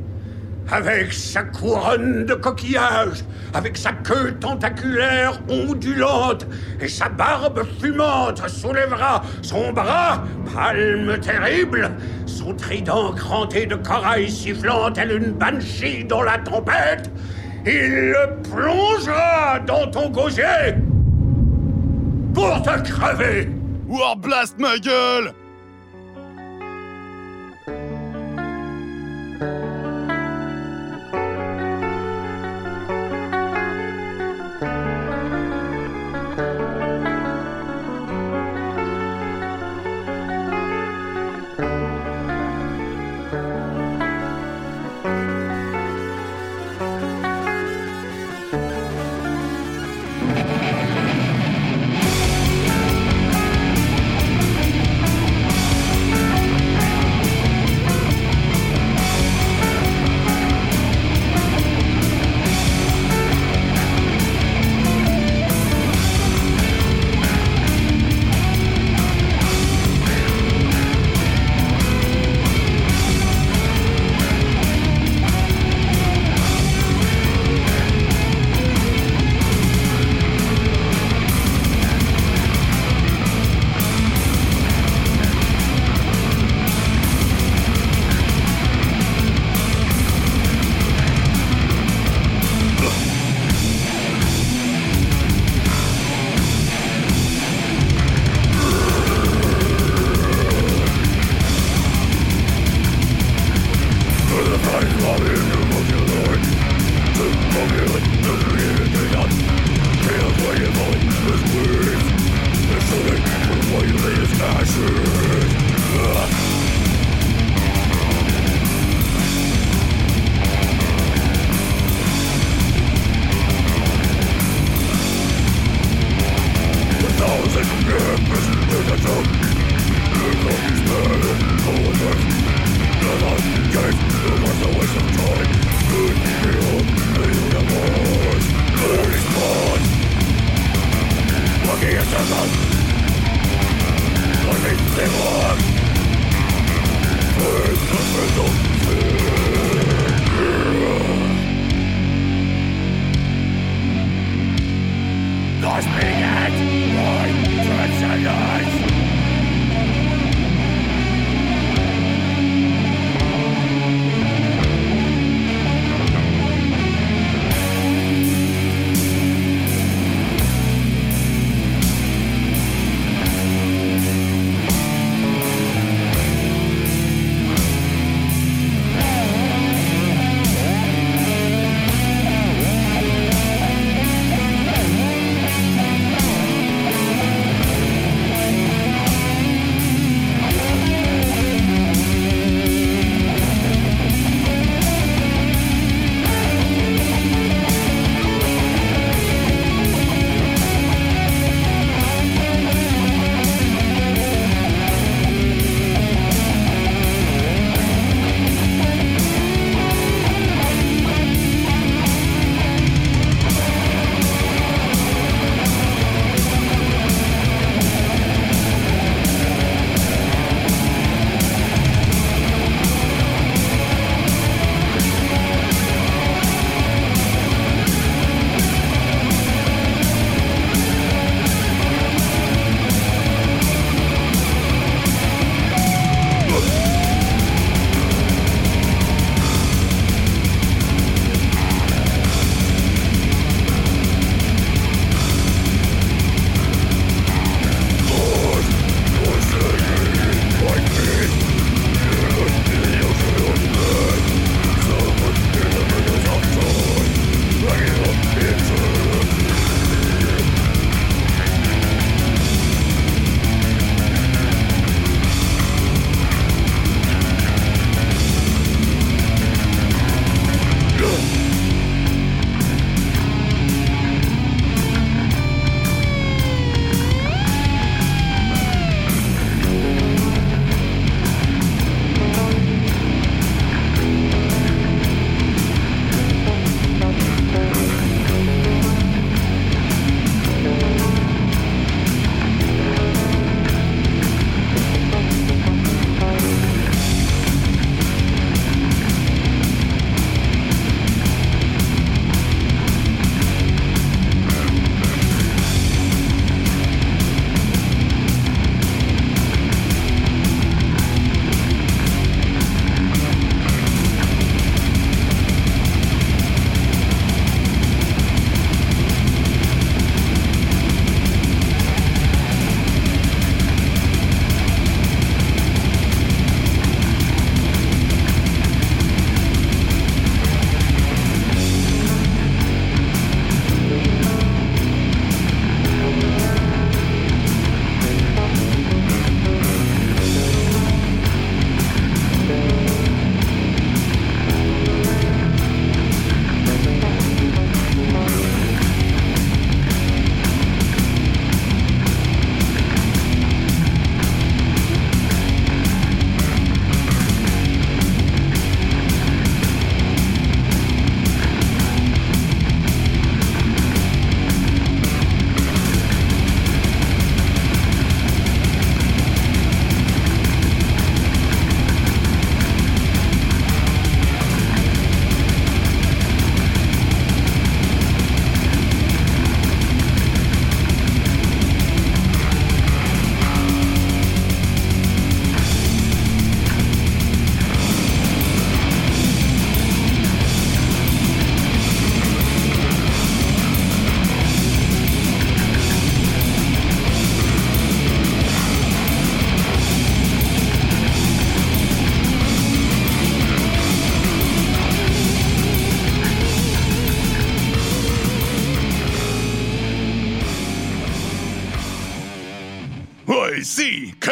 Avec 0.68 1.12
sa 1.12 1.44
couronne 1.44 2.26
de 2.26 2.34
coquillages, 2.34 3.22
avec 3.54 3.76
sa 3.76 3.92
queue 3.92 4.34
tentaculaire 4.40 5.40
ondulante 5.48 6.44
et 6.80 6.88
sa 6.88 7.08
barbe 7.08 7.62
fumante 7.80 8.48
soulèvera 8.48 9.22
son 9.42 9.72
bras, 9.72 10.24
palme 10.52 11.20
terrible, 11.20 11.92
son 12.26 12.52
trident 12.52 13.12
cranté 13.12 13.66
de 13.66 13.76
corail 13.76 14.28
sifflant 14.28 14.90
tel 14.90 15.12
une 15.12 15.30
banshee 15.30 16.02
dans 16.02 16.24
la 16.24 16.38
tempête. 16.38 17.12
Il 17.64 18.10
le 18.10 18.42
plongera 18.50 19.60
dans 19.64 19.88
ton 19.88 20.10
gosier 20.10 20.74
pour 22.34 22.60
te 22.62 22.90
crever. 22.90 23.48
Warblast 23.86 24.58
ma 24.58 24.76
gueule 24.78 25.32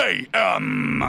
YCKM 0.07 1.07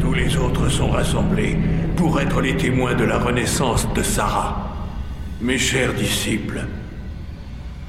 Tous 0.00 0.12
les 0.12 0.36
autres 0.36 0.68
sont 0.68 0.88
rassemblés 0.88 1.56
pour 1.96 2.20
être 2.20 2.40
les 2.40 2.56
témoins 2.56 2.94
de 2.94 3.04
la 3.04 3.18
renaissance 3.18 3.92
de 3.94 4.02
Sarah. 4.02 4.70
Mes 5.40 5.58
chers 5.58 5.94
disciples, 5.94 6.66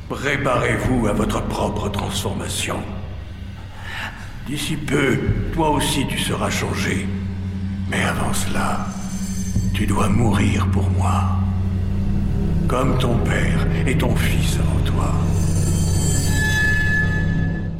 préparez-vous 0.09 1.07
à 1.07 1.13
votre 1.13 1.41
propre 1.43 1.89
transformation. 1.89 2.77
D'ici 4.47 4.75
peu, 4.75 5.17
toi 5.53 5.71
aussi 5.71 6.05
tu 6.07 6.19
seras 6.19 6.49
changé. 6.49 7.07
Mais 7.89 8.03
avant 8.03 8.33
cela, 8.33 8.87
tu 9.73 9.87
dois 9.87 10.09
mourir 10.09 10.67
pour 10.67 10.89
moi. 10.91 11.23
Comme 12.67 12.97
ton 12.99 13.17
père 13.19 13.65
et 13.87 13.97
ton 13.97 14.15
fils 14.15 14.59
avant 14.59 14.79
toi. 14.85 15.34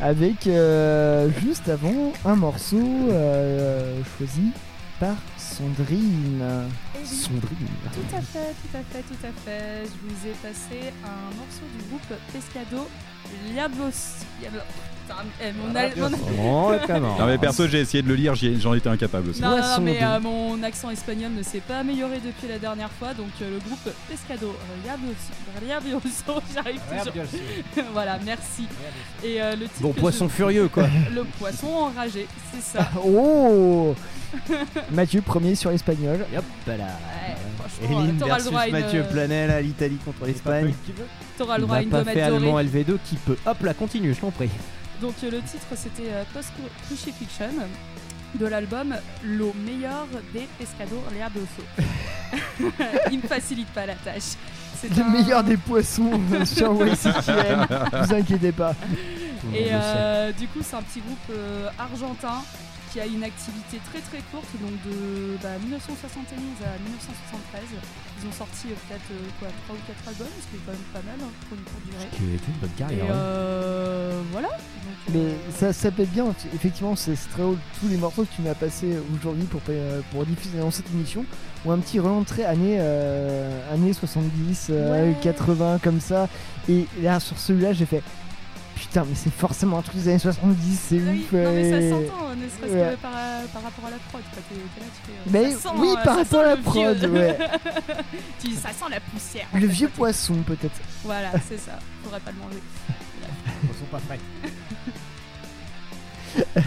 avec 0.00 0.46
euh, 0.46 1.30
juste 1.42 1.68
avant 1.68 2.12
un 2.24 2.36
morceau 2.36 2.76
euh, 3.10 4.02
choisi 4.16 4.50
par 5.00 5.16
Sandrine. 5.36 6.44
Sandrine. 7.04 7.68
Tout 7.92 8.16
à 8.16 8.20
fait, 8.20 8.54
tout 8.62 8.76
à 8.76 8.82
fait, 8.82 9.02
tout 9.02 9.26
à 9.26 9.32
fait. 9.44 9.84
Je 9.84 10.08
vous 10.08 10.26
ai 10.28 10.32
passé 10.42 10.92
un 11.04 11.34
morceau 11.36 11.64
du 11.76 11.88
groupe 11.88 12.20
Pescado 12.32 12.86
Liabos. 13.48 14.24
Liabos. 14.42 14.93
Putain, 15.06 15.20
eh, 15.42 15.52
mon, 15.52 15.74
al- 15.74 15.92
mon- 16.36 17.18
Non 17.18 17.26
mais 17.26 17.38
perso 17.38 17.66
j'ai 17.68 17.80
essayé 17.80 18.02
de 18.02 18.08
le 18.08 18.14
lire, 18.14 18.34
j'y 18.34 18.46
ai- 18.48 18.60
j'en 18.60 18.72
étais 18.74 18.88
incapable 18.88 19.30
aussi. 19.30 19.42
Non, 19.42 19.50
non, 19.50 19.56
non, 19.56 19.80
mais 19.82 20.02
euh, 20.02 20.20
mon 20.20 20.62
accent 20.62 20.90
espagnol 20.90 21.32
ne 21.36 21.42
s'est 21.42 21.60
pas 21.60 21.78
amélioré 21.80 22.20
depuis 22.24 22.48
la 22.48 22.58
dernière 22.58 22.90
fois, 22.90 23.12
donc 23.14 23.28
euh, 23.42 23.50
le 23.50 23.58
groupe 23.58 23.88
Pescado 24.08 24.54
Liabos- 24.84 25.66
Liabioso, 25.66 26.42
j'arrive 26.54 26.80
toujours. 26.88 27.24
Voilà, 27.92 28.18
merci. 28.24 28.66
Et 29.22 29.40
euh, 29.42 29.52
le 29.56 29.64
titre 29.66 29.80
Bon 29.82 29.92
que 29.92 30.00
poisson 30.00 30.28
je- 30.28 30.32
furieux, 30.34 30.68
quoi. 30.68 30.84
Le 31.14 31.24
poisson 31.24 31.66
enragé, 31.68 32.26
c'est 32.52 32.62
ça. 32.78 32.88
Oh 33.04 33.94
Mathieu 34.90 35.20
premier 35.20 35.54
sur 35.54 35.70
l'espagnol. 35.70 36.24
Hop 36.36 36.44
là. 36.66 36.74
franchement, 37.58 38.00
Eline 38.02 38.16
t'auras 38.16 38.30
le 38.30 38.34
versus 38.36 38.50
droit 38.50 38.60
à 38.62 38.66
une, 38.66 38.72
Mathieu 38.72 39.00
euh, 39.00 39.12
Planel 39.12 39.50
à 39.50 39.60
l'Italie 39.60 39.98
contre 40.04 40.26
l'Espagne. 40.26 40.74
T'auras 41.38 41.56
le 41.58 41.62
Il 41.62 41.66
droit 41.66 41.76
à 41.76 41.78
n'a 41.80 41.84
une 41.84 41.90
pas 41.90 42.04
fait 42.04 42.20
allemand 42.20 42.50
dorée. 42.52 42.64
LV2 42.64 42.96
qui 43.08 43.14
peut. 43.16 43.36
Hop 43.46 43.62
là, 43.62 43.74
continue, 43.74 44.12
je 44.14 44.20
t'en 44.20 44.30
prie. 44.32 44.50
Donc 45.04 45.16
le 45.20 45.42
titre 45.42 45.66
c'était 45.76 46.10
euh, 46.12 46.24
Post 46.32 46.50
Crucifixion 46.86 47.50
de 48.36 48.46
l'album 48.46 48.94
Lo 49.22 49.52
meilleur 49.66 50.06
des 50.32 50.48
Pescado 50.58 50.96
Liabioso. 51.14 51.62
Il 53.12 53.18
me 53.20 53.28
facilite 53.28 53.68
pas 53.68 53.84
la 53.84 53.96
tâche. 53.96 54.32
C'est 54.80 54.88
Le 54.96 55.02
un- 55.02 55.08
meilleur 55.10 55.44
des 55.44 55.58
poissons 55.58 56.18
sur 56.46 56.72
YCKM. 56.86 57.66
vous 58.02 58.14
inquiétez 58.14 58.52
pas. 58.52 58.74
Et 59.54 59.68
euh, 59.72 60.32
du 60.32 60.48
coup, 60.48 60.60
c'est 60.62 60.76
un 60.76 60.82
petit 60.82 61.00
groupe 61.00 61.18
euh, 61.36 61.68
argentin 61.78 62.40
qui 62.90 62.98
a 62.98 63.04
une 63.04 63.24
activité 63.24 63.78
très 63.92 64.00
très 64.00 64.22
courte, 64.32 64.48
donc 64.58 64.72
de 64.86 65.36
bah, 65.42 65.50
1971 65.60 66.40
à 66.64 66.78
1973. 66.82 67.62
Ils 68.24 68.28
ont 68.28 68.32
sorti 68.32 68.68
euh, 68.68 68.74
peut-être 68.88 69.02
euh, 69.12 69.28
quoi, 69.38 69.48
3 69.66 69.76
ou 69.76 69.78
4 69.86 70.08
albums, 70.08 70.26
ce 70.40 70.46
qui 70.48 70.56
est 70.56 70.60
quand 70.64 70.72
même 70.72 70.80
pas 70.94 71.02
mal 71.04 71.16
hein, 71.20 71.32
pour 71.48 71.58
une 71.58 71.64
courte 71.64 71.84
durée. 71.84 72.08
Ce 72.10 72.16
qui 72.16 72.24
est 72.24 72.48
une 72.48 72.58
bonne 72.60 72.70
carrière, 72.70 73.04
Et 73.04 73.08
ouais. 73.08 73.14
euh, 73.14 74.22
voilà. 74.32 74.48
Donc, 74.48 74.96
Mais 75.12 75.18
euh, 75.20 75.34
ça, 75.54 75.72
ça 75.74 75.90
peut 75.90 76.02
être 76.02 76.10
bien, 76.12 76.26
effectivement, 76.54 76.96
c'est 76.96 77.14
très 77.14 77.42
drôle. 77.42 77.58
Tous 77.80 77.88
les 77.88 77.96
morceaux 77.98 78.24
que 78.24 78.34
tu 78.34 78.40
m'as 78.42 78.54
passés 78.54 78.96
aujourd'hui 79.14 79.44
pour, 79.44 79.60
euh, 79.68 80.00
pour 80.10 80.24
diffuser 80.24 80.58
dans 80.58 80.70
cette 80.70 80.90
émission 80.90 81.26
ont 81.66 81.72
un 81.72 81.78
petit 81.78 82.00
rentré 82.00 82.44
années, 82.46 82.78
euh, 82.78 83.74
années 83.74 83.92
70, 83.92 84.68
euh, 84.70 85.10
Ouais. 85.10 85.16
80, 85.20 85.78
comme 85.82 86.00
ça. 86.00 86.28
Et 86.68 86.86
là, 87.02 87.20
sur 87.20 87.38
celui-là, 87.38 87.72
j'ai 87.74 87.86
fait 87.86 88.02
Putain, 88.76 89.04
mais 89.08 89.14
c'est 89.14 89.32
forcément 89.32 89.78
un 89.78 89.82
truc 89.82 89.96
des 89.96 90.08
années 90.08 90.18
70, 90.18 90.80
c'est 90.88 90.96
oui, 90.96 91.24
ouf. 91.24 91.32
non 91.32 91.52
mais 91.52 91.70
ça 91.70 91.90
s'entend, 91.90 92.28
ne 92.36 92.48
serait-ce 92.48 92.72
Ouais. 92.74 92.94
que 92.96 93.00
par, 93.02 93.12
par 93.52 93.62
rapport 93.62 93.84
à 93.86 93.90
la 93.90 93.96
prod. 93.96 94.22
quoi. 94.32 94.40
Là, 94.42 94.42
tu 94.48 95.00
fais, 95.06 95.12
euh, 95.12 95.30
Mais 95.30 95.50
ça 95.52 95.60
sent, 95.60 95.68
oui, 95.76 95.88
euh, 95.90 95.94
par 96.02 96.04
ça 96.04 96.14
rapport 96.20 96.40
à 96.40 96.44
la 96.44 96.56
prod, 96.56 96.96
vieux. 96.96 97.10
ouais. 97.12 97.38
tu 98.40 98.48
dis, 98.48 98.56
ça 98.56 98.68
sent 98.70 98.90
la 98.90 99.00
poussière. 99.00 99.46
Le 99.54 99.66
vieux 99.66 99.88
poisson, 99.88 100.34
peut-être. 100.46 100.80
Voilà, 101.04 101.30
c'est 101.48 101.58
ça. 101.58 101.78
Faudrait 102.02 102.20
pas 102.20 102.32
le 102.32 102.38
manger. 102.38 102.62
Ils 103.62 103.78
sont 103.78 103.84
pas 103.90 103.98
frais. 104.00 104.18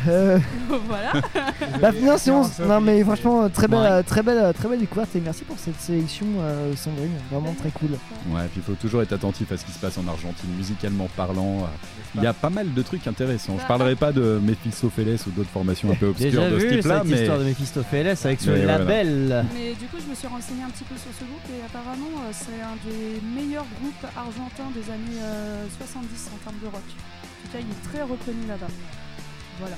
Euh, 0.07 0.39
voilà. 0.87 1.13
bah, 1.81 1.91
non, 2.01 2.15
c'est 2.17 2.31
bon. 2.31 2.43
Ça, 2.43 2.65
Non, 2.65 2.81
mais 2.81 3.03
franchement, 3.03 3.49
très 3.49 3.67
belle, 3.67 3.79
Ouais. 3.79 3.85
euh, 3.87 4.03
très 4.03 4.23
belle, 4.23 4.37
euh, 4.37 4.53
très 4.53 4.67
belle 4.69 4.79
découverte 4.79 5.15
et 5.15 5.19
merci 5.21 5.43
pour 5.43 5.57
cette 5.59 5.79
sélection, 5.79 6.25
euh, 6.39 6.75
Sandrine. 6.75 7.11
Vraiment 7.31 7.53
très 7.53 7.69
cool. 7.71 7.89
Ouais, 8.29 8.43
puis 8.51 8.57
il 8.57 8.63
faut 8.63 8.73
toujours 8.79 9.01
être 9.01 9.13
attentif 9.13 9.51
à 9.51 9.57
ce 9.57 9.65
qui 9.65 9.71
se 9.71 9.79
passe 9.79 9.97
en 9.97 10.07
Argentine, 10.07 10.49
musicalement 10.57 11.07
parlant. 11.15 11.59
euh, 11.63 11.67
Il 12.15 12.23
y 12.23 12.27
a 12.27 12.33
pas 12.33 12.49
mal 12.49 12.73
de 12.73 12.81
trucs 12.81 13.05
intéressants. 13.07 13.57
Je 13.59 13.65
parlerai 13.65 13.95
pas 13.95 14.11
de 14.11 14.39
Mephistopheles 14.41 15.17
ou 15.27 15.31
d'autres 15.31 15.49
formations 15.49 15.91
un 15.91 15.95
peu 15.95 16.07
obscures 16.07 16.31
Déjà 16.31 16.49
de 16.49 16.59
ce 16.59 16.65
vu 16.65 16.75
type-là, 16.77 16.99
cette 17.01 17.11
mais 17.11 17.19
histoire 17.19 17.39
de 17.39 17.43
Mephistopheles 17.43 18.15
avec 18.23 18.41
ce 18.41 18.49
Mais 18.49 18.57
voilà. 18.63 18.77
label. 18.79 19.45
Mais 19.53 19.69
du 19.73 19.85
coup, 19.87 19.97
je 20.03 20.09
me 20.09 20.15
suis 20.15 20.27
renseigné 20.27 20.63
un 20.63 20.69
petit 20.69 20.83
peu 20.85 20.95
sur 20.95 21.11
ce 21.13 21.23
groupe 21.25 21.43
et 21.51 21.63
apparemment, 21.65 22.23
euh, 22.23 22.31
c'est 22.31 22.61
un 22.61 22.77
des 22.87 23.21
meilleurs 23.35 23.65
groupes 23.81 24.05
argentins 24.15 24.71
des 24.73 24.89
années 24.91 25.21
euh, 25.21 25.65
70 25.79 26.29
en 26.33 26.37
termes 26.43 26.59
de 26.61 26.67
rock. 26.67 26.81
En 26.87 27.47
tout 27.47 27.51
cas, 27.53 27.59
il 27.61 27.67
est 27.69 27.83
très 27.91 28.01
reconnu 28.03 28.47
là-bas. 28.47 28.67
Voilà. 29.59 29.75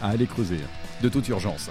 à 0.00 0.08
aller 0.10 0.26
creuser, 0.26 0.58
de 1.02 1.08
toute 1.08 1.28
urgence. 1.28 1.70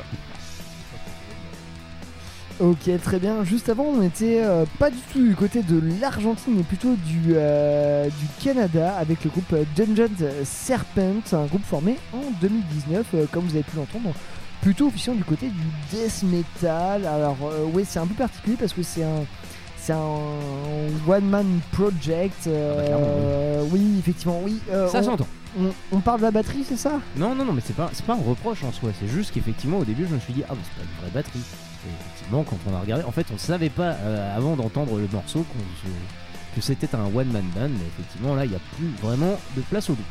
Ok, 2.59 2.89
très 3.03 3.17
bien. 3.19 3.43
Juste 3.43 3.69
avant, 3.69 3.85
on 3.85 4.03
était 4.03 4.43
euh, 4.43 4.65
pas 4.77 4.91
du 4.91 4.99
tout 5.11 5.27
du 5.27 5.35
côté 5.35 5.63
de 5.63 5.81
l'Argentine, 5.99 6.53
mais 6.57 6.63
plutôt 6.63 6.95
du, 7.07 7.33
euh, 7.33 8.05
du 8.07 8.27
Canada 8.43 8.95
avec 8.97 9.23
le 9.23 9.31
groupe 9.31 9.51
euh, 9.53 9.63
Dungeon 9.75 10.09
Serpent, 10.43 11.21
un 11.31 11.45
groupe 11.45 11.65
formé 11.65 11.97
en 12.13 12.21
2019, 12.39 13.07
euh, 13.15 13.25
comme 13.31 13.45
vous 13.45 13.55
avez 13.55 13.63
pu 13.63 13.77
l'entendre. 13.77 14.13
Plutôt 14.61 14.87
officiant 14.87 15.15
du 15.15 15.23
côté 15.23 15.47
du 15.47 15.63
death 15.89 16.21
metal. 16.21 17.07
Alors, 17.07 17.37
euh, 17.51 17.65
ouais, 17.65 17.83
c'est 17.83 17.97
un 17.97 18.05
peu 18.05 18.13
particulier 18.13 18.57
parce 18.59 18.73
que 18.73 18.83
c'est 18.83 19.03
un. 19.03 19.25
C'est 19.83 19.93
un 19.93 21.07
one 21.07 21.25
man 21.25 21.59
project. 21.71 22.45
euh, 22.47 23.63
oui, 23.71 23.95
effectivement, 23.99 24.39
oui. 24.43 24.59
euh, 24.71 24.87
Ça 24.87 24.99
on- 24.99 25.03
s'entend. 25.03 25.27
On, 25.59 25.71
on 25.91 25.99
parle 25.99 26.19
de 26.19 26.25
la 26.25 26.31
batterie, 26.31 26.63
c'est 26.65 26.77
ça? 26.77 26.99
Non, 27.17 27.35
non, 27.35 27.43
non, 27.43 27.51
mais 27.51 27.61
c'est 27.65 27.75
pas, 27.75 27.89
pas 28.07 28.13
un 28.13 28.21
reproche 28.23 28.63
en 28.63 28.71
soi. 28.71 28.91
C'est 28.97 29.07
juste 29.09 29.33
qu'effectivement, 29.33 29.79
au 29.79 29.83
début, 29.83 30.05
je 30.07 30.13
me 30.15 30.19
suis 30.19 30.31
dit, 30.33 30.43
ah, 30.47 30.53
bah, 30.53 30.59
c'est 30.63 30.81
pas 30.81 30.87
une 30.89 31.01
vraie 31.01 31.11
batterie. 31.13 31.39
Et 31.39 31.89
effectivement, 31.99 32.43
quand 32.43 32.57
on 32.71 32.75
a 32.75 32.79
regardé, 32.79 33.03
en 33.03 33.11
fait, 33.11 33.25
on 33.33 33.37
savait 33.37 33.69
pas 33.69 33.95
euh, 34.03 34.37
avant 34.37 34.55
d'entendre 34.55 34.97
le 34.97 35.07
morceau 35.11 35.39
qu'on 35.39 35.59
que 36.55 36.61
c'était 36.61 36.93
un 36.95 37.05
one 37.05 37.27
man 37.31 37.43
band, 37.55 37.69
mais 37.69 37.85
effectivement, 37.97 38.35
là, 38.35 38.45
il 38.45 38.51
n'y 38.51 38.57
a 38.57 38.61
plus 38.77 38.87
vraiment 39.01 39.37
de 39.57 39.61
place 39.63 39.89
au 39.89 39.93
doute. 39.93 40.05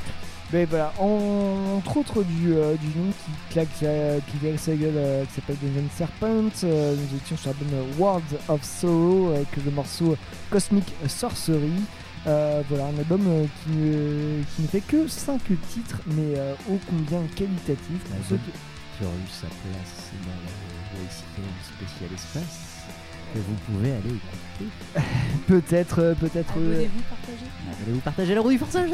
Ben 0.53 0.67
voilà, 0.69 0.93
en- 0.99 1.77
entre 1.77 1.99
autres 1.99 2.25
du, 2.25 2.53
euh, 2.55 2.75
du 2.75 2.87
nom 2.99 3.11
qui 3.13 3.53
claque, 3.53 3.69
euh, 3.85 4.19
qui 4.27 4.39
claque 4.39 4.59
sa 4.59 4.75
gueule, 4.75 4.95
euh, 4.97 5.25
qui 5.27 5.35
s'appelle 5.35 5.57
Dungeon 5.63 5.89
Serpent, 5.97 6.51
euh, 6.65 6.97
nous 6.97 7.17
étions 7.19 7.37
sur 7.37 7.51
l'album 7.51 7.69
euh, 7.75 7.85
World 7.99 8.25
of 8.49 8.63
Sorrow 8.65 9.31
avec 9.35 9.47
le 9.65 9.71
morceau 9.71 10.17
Cosmic 10.51 10.93
Sorcery. 11.07 11.71
Euh, 12.27 12.63
voilà, 12.69 12.87
un 12.87 12.99
album 12.99 13.23
euh, 13.29 13.45
qui, 13.63 13.71
ne, 13.71 14.43
qui 14.57 14.63
ne 14.63 14.67
fait 14.67 14.81
que 14.81 15.07
5 15.07 15.41
titres, 15.73 16.01
mais 16.07 16.37
euh, 16.37 16.53
ô 16.69 16.79
combien 16.89 17.23
qualitatif. 17.37 18.01
Pour 18.09 18.17
ceux 18.29 18.37
qui- 18.37 18.51
Qui 18.99 19.05
aurait 19.05 19.15
eu 19.15 19.31
sa 19.31 19.47
place 19.47 20.11
dans 20.25 20.35
la 20.45 21.01
WCKM 21.01 21.55
spécial 21.63 22.11
espace, 22.13 22.59
que 23.33 23.39
vous 23.39 23.55
pouvez 23.67 23.93
aller 23.93 24.17
écouter. 24.19 24.71
Peut-être, 25.47 25.99
euh, 26.01 26.15
peut-être. 26.15 26.55
euh, 26.59 26.73
Abonnez-vous, 26.73 27.03
partagez. 27.09 27.47
Allez-vous 27.85 28.01
partager 28.01 28.35
la 28.35 28.41
roue 28.41 28.51
du 28.51 28.59
forçage 28.59 28.91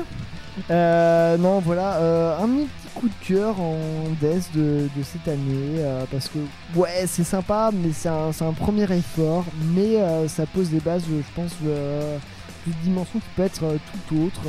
Euh, 0.71 1.37
non, 1.37 1.61
voilà, 1.61 1.97
euh, 1.97 2.39
un 2.39 2.49
petit 2.49 2.89
coup 2.95 3.09
de 3.09 3.27
cœur 3.27 3.61
en 3.61 3.77
death 4.21 4.51
de, 4.55 4.89
cette 5.03 5.29
année, 5.29 5.79
euh, 5.79 6.05
parce 6.11 6.29
que 6.29 6.39
ouais, 6.75 7.05
c'est 7.07 7.25
sympa, 7.25 7.71
mais 7.73 7.93
c'est 7.93 8.09
un, 8.09 8.53
premier 8.53 8.91
effort, 8.91 9.45
mais 9.75 9.97
euh, 9.97 10.29
ça 10.29 10.47
pose 10.47 10.71
des 10.71 10.81
bases, 10.81 11.05
je 11.09 11.35
pense, 11.35 11.53
d'une 11.61 12.75
dimension 12.83 13.19
qui 13.19 13.27
peut 13.37 13.43
être 13.43 13.63
tout 14.09 14.17
autre, 14.25 14.41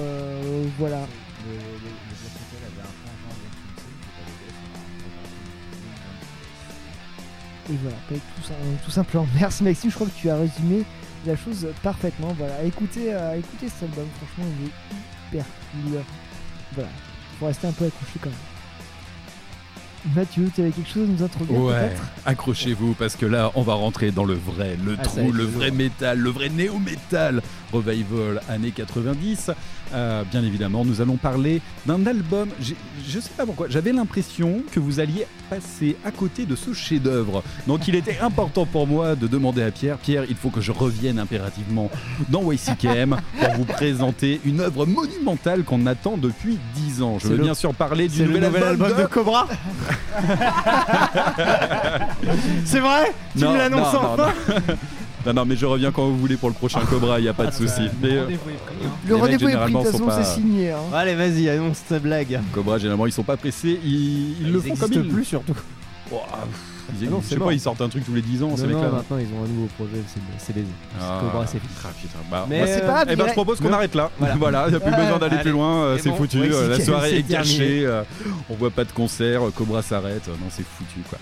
voilà. 0.80 1.00
Et 7.70 7.76
voilà, 7.82 7.98
tout, 8.08 8.16
tout 8.86 8.92
simplement. 8.92 9.28
Merci 9.40 9.64
Maxime, 9.64 9.90
je 9.90 9.96
crois 9.96 10.08
que 10.08 10.18
tu 10.18 10.30
as 10.30 10.38
résumé 10.38 10.86
la 11.28 11.36
chose 11.36 11.68
parfaitement. 11.84 12.34
Voilà, 12.38 12.64
écoutez, 12.64 13.14
euh, 13.14 13.38
écoutez 13.38 13.70
cet 13.70 13.84
album, 13.84 14.08
franchement, 14.18 14.52
il 14.60 14.68
est 14.68 14.72
cool. 15.32 16.04
Voilà, 16.74 16.90
faut 17.40 17.46
rester 17.48 17.68
un 17.68 17.72
peu 17.72 17.86
accroché 17.86 18.20
quand 18.22 18.30
même. 18.30 18.57
Mathieu, 20.16 20.50
tu 20.54 20.62
avais 20.62 20.72
quelque 20.72 20.90
chose 20.90 21.04
à 21.10 21.12
nous 21.12 21.24
introduire 21.24 21.60
Ouais, 21.62 21.92
accrochez-vous 22.26 22.94
parce 22.94 23.16
que 23.16 23.26
là, 23.26 23.52
on 23.56 23.62
va 23.62 23.74
rentrer 23.74 24.12
dans 24.12 24.26
le 24.26 24.34
vrai, 24.36 24.78
le 24.86 24.96
Ah, 25.00 25.04
trou, 25.04 25.32
le 25.32 25.44
vrai 25.44 25.72
métal, 25.72 26.18
le 26.20 26.30
vrai 26.30 26.50
néo-métal 26.50 27.42
revival 27.74 28.42
années 28.50 28.72
90. 28.72 29.52
Euh, 29.94 30.24
bien 30.30 30.44
évidemment, 30.44 30.84
nous 30.86 31.02
allons 31.02 31.16
parler 31.18 31.62
d'un 31.86 32.06
album. 32.06 32.50
Je 32.62 33.20
sais 33.20 33.30
pas 33.36 33.46
pourquoi, 33.46 33.68
j'avais 33.70 33.92
l'impression 33.94 34.62
que 34.72 34.80
vous 34.80 35.00
alliez 35.00 35.26
passer 35.50 35.96
à 36.06 36.12
côté 36.12 36.46
de 36.46 36.56
ce 36.56 36.74
chef-d'œuvre. 36.74 37.44
Donc, 37.68 37.88
il 37.88 37.96
était 37.96 38.20
important 38.20 38.66
pour 38.66 38.86
moi 38.88 39.16
de 39.16 39.28
demander 39.28 39.64
à 39.64 39.72
Pierre 39.72 39.98
Pierre, 39.98 40.24
il 40.30 40.36
faut 40.36 40.50
que 40.50 40.62
je 40.62 40.72
revienne 40.72 41.20
impérativement 41.20 41.90
dans 42.30 42.52
YCKM 42.52 43.18
pour 43.40 43.54
vous 43.56 43.66
présenter 43.66 44.42
une 44.46 44.60
œuvre 44.62 44.86
monumentale 44.86 45.64
qu'on 45.64 45.86
attend 45.86 46.18
depuis 46.18 46.58
10 46.76 47.02
ans. 47.02 47.18
Je 47.20 47.28
veux 47.28 47.38
le- 47.38 47.44
bien 47.44 47.54
sûr 47.54 47.74
parler 47.74 48.08
du 48.10 48.24
nouvel 48.24 48.44
album 48.46 48.94
de 48.98 49.06
Cobra 49.06 49.48
C'est 52.66 52.80
vrai? 52.80 53.12
Tu 53.38 53.44
Non, 53.44 53.54
me 53.54 53.58
l'annonces 53.58 53.94
non, 53.94 54.02
non, 54.02 54.10
enfin? 54.14 54.34
non. 54.50 54.64
Non, 55.26 55.34
non, 55.34 55.46
mais 55.46 55.58
je 55.58 55.66
reviens 55.66 55.92
quand 55.92 56.06
vous 56.06 56.18
voulez 56.18 56.38
pour 56.38 56.48
le 56.48 56.56
prochain 56.56 56.80
Cobra, 56.90 57.20
il 57.20 57.24
n'y 57.24 57.28
a 57.28 57.34
pas 57.34 57.48
de 57.48 57.52
souci. 57.52 57.90
Mais, 58.02 58.12
euh, 58.14 58.28
Le 58.30 58.36
les 59.08 59.14
rendez-vous 59.20 59.20
mecs, 59.20 59.24
est 59.34 59.38
pris, 59.38 59.44
de 59.44 59.48
généralement, 59.50 59.84
toute 59.84 59.92
façon, 59.92 60.06
pas- 60.06 60.24
c'est 60.24 60.36
signé. 60.36 60.72
hein. 60.72 60.78
Allez, 60.94 61.16
vas-y, 61.16 61.50
annonce 61.50 61.82
ta 61.90 62.00
blague. 62.00 62.40
Cobra, 62.54 62.78
généralement, 62.78 63.08
ils 63.08 63.12
sont 63.12 63.24
pas 63.24 63.36
pressés, 63.36 63.78
ils, 63.84 64.42
ils 64.42 64.54
le 64.54 64.62
font 64.62 64.76
comme 64.78 64.94
ils 64.94 65.08
plus 65.10 65.26
surtout. 65.26 65.56
Ils, 67.00 67.08
Ah 67.08 67.12
non, 67.12 67.20
je 67.22 67.28
c'est 67.28 67.36
sais 67.36 67.40
pas, 67.40 67.54
ils 67.54 67.60
sortent 67.60 67.82
un 67.82 67.90
truc 67.90 68.06
tous 68.06 68.14
les 68.14 68.22
10 68.22 68.44
ans, 68.44 68.48
Non, 68.50 68.58
ces 68.58 68.64
non, 68.64 68.70
mecs-là. 68.70 68.90
maintenant 68.92 69.18
ils 69.18 69.28
ont 69.34 69.44
un 69.44 69.48
nouveau 69.48 69.68
projet, 69.78 70.02
c'est 70.08 70.20
c'est 70.38 70.54
baisé. 70.54 70.68
Ah, 71.02 71.20
Cobra, 71.22 71.46
c'est 71.48 71.60
fini. 71.60 71.72
ah, 71.84 71.88
putain, 72.02 72.18
bah, 72.32 72.46
Mais, 72.50 72.60
bah, 72.60 72.66
euh, 72.66 72.74
c'est 72.76 72.82
pas 72.82 72.88
grave, 72.94 73.08
eh 73.12 73.16
ben, 73.16 73.28
je 73.28 73.34
propose 73.34 73.60
qu'on 73.60 73.74
arrête 73.74 73.96
là. 73.96 74.10
Voilà. 74.20 74.36
Voilà, 74.36 74.64
il 74.68 74.70
n'y 74.72 74.76
a 74.78 74.80
plus 74.80 74.92
besoin 74.96 75.18
d'aller 75.20 75.38
plus 75.38 75.52
loin, 75.52 75.84
euh, 75.84 75.98
c'est 76.02 76.10
bon, 76.10 76.16
foutu. 76.16 76.40
ouais, 76.40 76.50
euh, 76.54 76.70
la 76.70 76.80
soirée 76.84 77.18
est 77.20 77.24
cachée, 77.24 77.88
on 78.50 78.54
voit 78.56 78.72
pas 78.72 78.84
de 78.86 78.92
concert, 78.92 79.42
Cobra 79.56 79.82
s'arrête, 79.82 80.28
non, 80.28 80.48
c'est 80.50 80.66
foutu 80.66 81.02
quoi. 81.10 81.18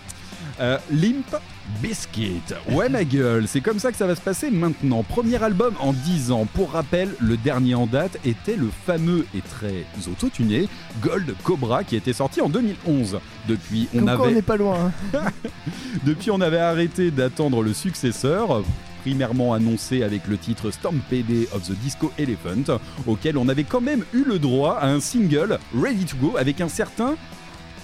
Euh, 0.62 0.78
Limp 0.90 1.36
Biscuit. 1.82 2.42
Ouais, 2.72 2.88
ma 2.88 3.04
gueule, 3.04 3.46
c'est 3.48 3.60
comme 3.60 3.80
ça 3.80 3.92
que 3.92 3.98
ça 3.98 4.08
va 4.08 4.16
se 4.16 4.22
passer 4.22 4.50
maintenant. 4.52 5.04
Premier 5.04 5.42
album 5.44 5.74
en 5.80 5.92
10 5.92 6.32
ans. 6.32 6.48
Pour 6.54 6.72
rappel, 6.72 7.10
le 7.20 7.36
dernier 7.36 7.76
en 7.76 7.88
date 7.88 8.18
était 8.24 8.56
le 8.56 8.70
fameux 8.86 9.26
et 9.36 9.42
très 9.42 9.84
autotuné 10.10 10.70
Gold 11.02 11.36
Cobra 11.44 11.84
qui 11.84 11.98
était 11.98 12.14
sorti 12.14 12.40
en 12.40 12.48
2011. 12.48 13.20
Depuis, 13.50 13.90
on 13.94 13.98
Comme 14.00 14.06
quoi, 14.06 14.16
on 14.20 14.24
avait. 14.26 14.34
n'est 14.36 14.42
pas 14.42 14.56
loin. 14.56 14.92
hein. 15.14 15.20
Depuis, 16.06 16.32
on 16.32 16.40
avait 16.40 16.60
arrêté 16.60 17.12
d'attendre 17.12 17.62
le 17.62 17.74
successeur, 17.74 18.64
primairement 19.02 19.54
annoncé 19.54 20.04
avec 20.04 20.26
le 20.28 20.38
titre 20.38 20.72
Stampede 20.72 21.48
of 21.54 21.64
the 21.68 21.74
Disco 21.74 22.14
Elephant, 22.18 22.80
auquel 23.08 23.38
on 23.38 23.50
avait 23.50 23.66
quand 23.66 23.82
même 23.82 24.06
eu 24.14 24.24
le 24.24 24.40
droit 24.40 24.78
à 24.80 24.88
un 24.88 25.02
single 25.02 25.60
Ready 25.78 26.06
to 26.06 26.16
Go 26.18 26.36
avec 26.38 26.62
un 26.62 26.70
certain 26.70 27.16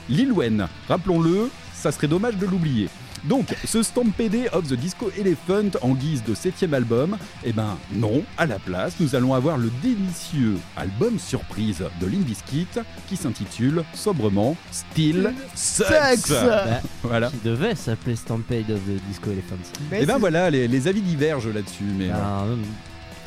Lil 0.10 0.31
Wayne. 0.31 0.68
Rappelons-le, 0.88 1.49
ça 1.81 1.91
serait 1.91 2.07
dommage 2.07 2.37
de 2.37 2.45
l'oublier. 2.45 2.89
Donc, 3.23 3.55
ce 3.65 3.83
Stampede 3.83 4.49
of 4.51 4.67
the 4.67 4.73
Disco 4.73 5.11
Elephant 5.17 5.69
en 5.81 5.93
guise 5.93 6.23
de 6.23 6.33
septième 6.33 6.73
album, 6.73 7.17
eh 7.43 7.53
ben 7.53 7.77
non, 7.93 8.23
à 8.37 8.45
la 8.47 8.57
place, 8.59 8.93
nous 8.99 9.15
allons 9.15 9.33
avoir 9.33 9.57
le 9.57 9.71
délicieux 9.83 10.57
album 10.75 11.19
surprise 11.19 11.83
de 11.99 12.05
Limp 12.07 12.25
Bizkit 12.25 12.67
qui 13.07 13.15
s'intitule 13.17 13.83
sobrement 13.93 14.55
Still 14.71 15.33
Sucks. 15.55 15.87
Sucks. 15.87 16.29
Bah, 16.31 16.81
Voilà. 17.03 17.29
Qui 17.29 17.37
devait 17.43 17.75
s'appeler 17.75 18.15
Stampede 18.15 18.69
of 18.71 18.79
the 18.79 19.01
Disco 19.07 19.31
Elephants. 19.31 19.55
Et 19.91 20.05
ben 20.05 20.17
voilà, 20.17 20.49
les, 20.49 20.67
les 20.67 20.87
avis 20.87 21.01
divergent 21.01 21.49
là-dessus. 21.53 21.83
Mais 21.97 22.07
Ben, 22.07 22.15
euh, 22.15 22.55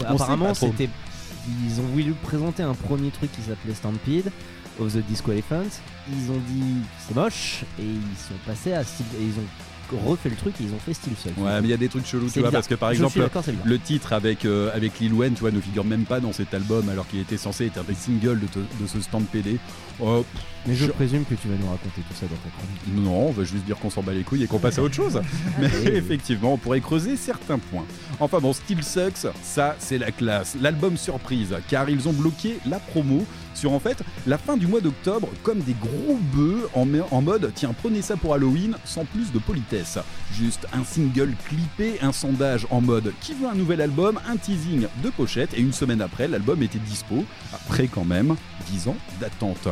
on 0.00 0.14
apparemment, 0.14 0.54
c'était. 0.54 0.88
Ils 1.66 1.78
ont 1.80 1.84
voulu 1.84 2.12
présenter 2.14 2.62
un 2.62 2.74
premier 2.74 3.10
truc 3.10 3.30
qui 3.30 3.42
s'appelait 3.42 3.74
Stampede 3.74 4.30
of 4.80 4.92
the 4.92 4.98
Disco 5.06 5.32
Elephant. 5.32 5.64
Ils 6.08 6.30
ont 6.30 6.40
dit 6.48 6.74
c'est 7.06 7.14
moche 7.14 7.64
et 7.78 7.82
ils 7.84 8.18
sont 8.18 8.34
passés 8.46 8.72
à 8.72 8.84
style. 8.84 9.06
Et 9.20 9.24
ils 9.24 9.32
ont 9.38 9.46
refait 10.06 10.30
le 10.30 10.34
truc 10.36 10.54
et 10.60 10.64
ils 10.64 10.72
ont 10.74 10.78
fait 10.78 10.94
style 10.94 11.12
seul. 11.22 11.32
Ouais, 11.36 11.60
mais 11.60 11.68
il 11.68 11.70
y 11.70 11.74
a 11.74 11.76
des 11.76 11.88
trucs 11.88 12.06
chelous, 12.06 12.28
tu 12.32 12.40
vois, 12.40 12.50
parce 12.50 12.66
que 12.66 12.74
par 12.74 12.88
Je 12.92 12.94
exemple, 13.04 13.20
le 13.64 13.78
titre 13.78 14.12
avec, 14.14 14.44
euh, 14.44 14.70
avec 14.74 14.98
Lil 14.98 15.12
Wayne, 15.12 15.34
tu 15.34 15.40
vois, 15.40 15.50
ne 15.52 15.60
figure 15.60 15.84
même 15.84 16.04
pas 16.04 16.20
dans 16.20 16.32
cet 16.32 16.52
album 16.54 16.88
alors 16.88 17.06
qu'il 17.06 17.20
était 17.20 17.36
censé 17.36 17.66
être 17.66 17.78
un 17.78 17.84
des 17.84 17.94
singles 17.94 18.40
de, 18.40 18.46
te- 18.46 18.58
de 18.58 18.86
ce 18.88 19.00
stand 19.02 19.24
PD. 19.26 19.58
Oh, 20.00 20.24
Mais 20.66 20.74
je 20.74 20.86
présume 20.86 21.24
que 21.24 21.34
tu 21.34 21.46
vas 21.48 21.54
nous 21.60 21.68
raconter 21.68 22.00
tout 22.08 22.14
ça 22.14 22.26
dans 22.26 22.34
ta 22.36 22.48
chronique. 22.56 23.04
Non, 23.06 23.28
on 23.28 23.32
va 23.32 23.44
juste 23.44 23.64
dire 23.66 23.76
qu'on 23.76 23.90
s'en 23.90 24.02
bat 24.02 24.14
les 24.14 24.22
couilles 24.24 24.42
et 24.42 24.46
qu'on 24.46 24.58
passe 24.58 24.78
à 24.78 24.82
autre 24.82 24.94
chose. 24.94 25.20
Mais 25.60 25.68
effectivement, 25.94 26.54
on 26.54 26.58
pourrait 26.58 26.80
creuser 26.80 27.16
certains 27.16 27.58
points. 27.58 27.84
Enfin 28.18 28.40
bon, 28.40 28.52
Still 28.54 28.82
Sucks, 28.82 29.28
ça 29.44 29.76
c'est 29.78 29.98
la 29.98 30.10
classe. 30.10 30.56
L'album 30.60 30.96
surprise, 30.96 31.54
car 31.68 31.88
ils 31.90 32.08
ont 32.08 32.12
bloqué 32.14 32.58
la 32.66 32.80
promo 32.80 33.24
sur 33.54 33.72
en 33.72 33.80
fait 33.80 34.02
la 34.26 34.38
fin 34.38 34.56
du 34.56 34.66
mois 34.66 34.80
d'octobre 34.80 35.28
comme 35.42 35.60
des 35.60 35.74
gros 35.74 36.18
bœufs 36.34 36.68
en, 36.74 37.22
mode 37.22 37.52
tiens 37.54 37.74
prenez 37.82 38.02
ça 38.02 38.16
pour 38.16 38.34
Halloween 38.34 38.76
sans 38.84 39.04
plus 39.04 39.32
de 39.32 39.38
politesse. 39.38 39.98
Juste 40.32 40.66
un 40.72 40.84
single 40.84 41.34
clippé, 41.48 41.98
un 42.02 42.12
sondage 42.12 42.66
en 42.70 42.80
mode 42.80 43.12
qui 43.20 43.34
veut 43.34 43.48
un 43.48 43.54
nouvel 43.54 43.80
album, 43.80 44.20
un 44.28 44.36
teasing 44.36 44.86
de 45.02 45.10
pochette 45.10 45.54
et 45.54 45.60
une 45.60 45.72
semaine 45.72 46.02
après 46.02 46.28
l'album 46.28 46.62
était 46.62 46.78
dispo. 46.78 47.24
Après 47.52 47.86
quand 47.86 48.04
même 48.04 48.36
10 48.70 48.88
ans 48.88 48.96
d'attente. 49.20 49.68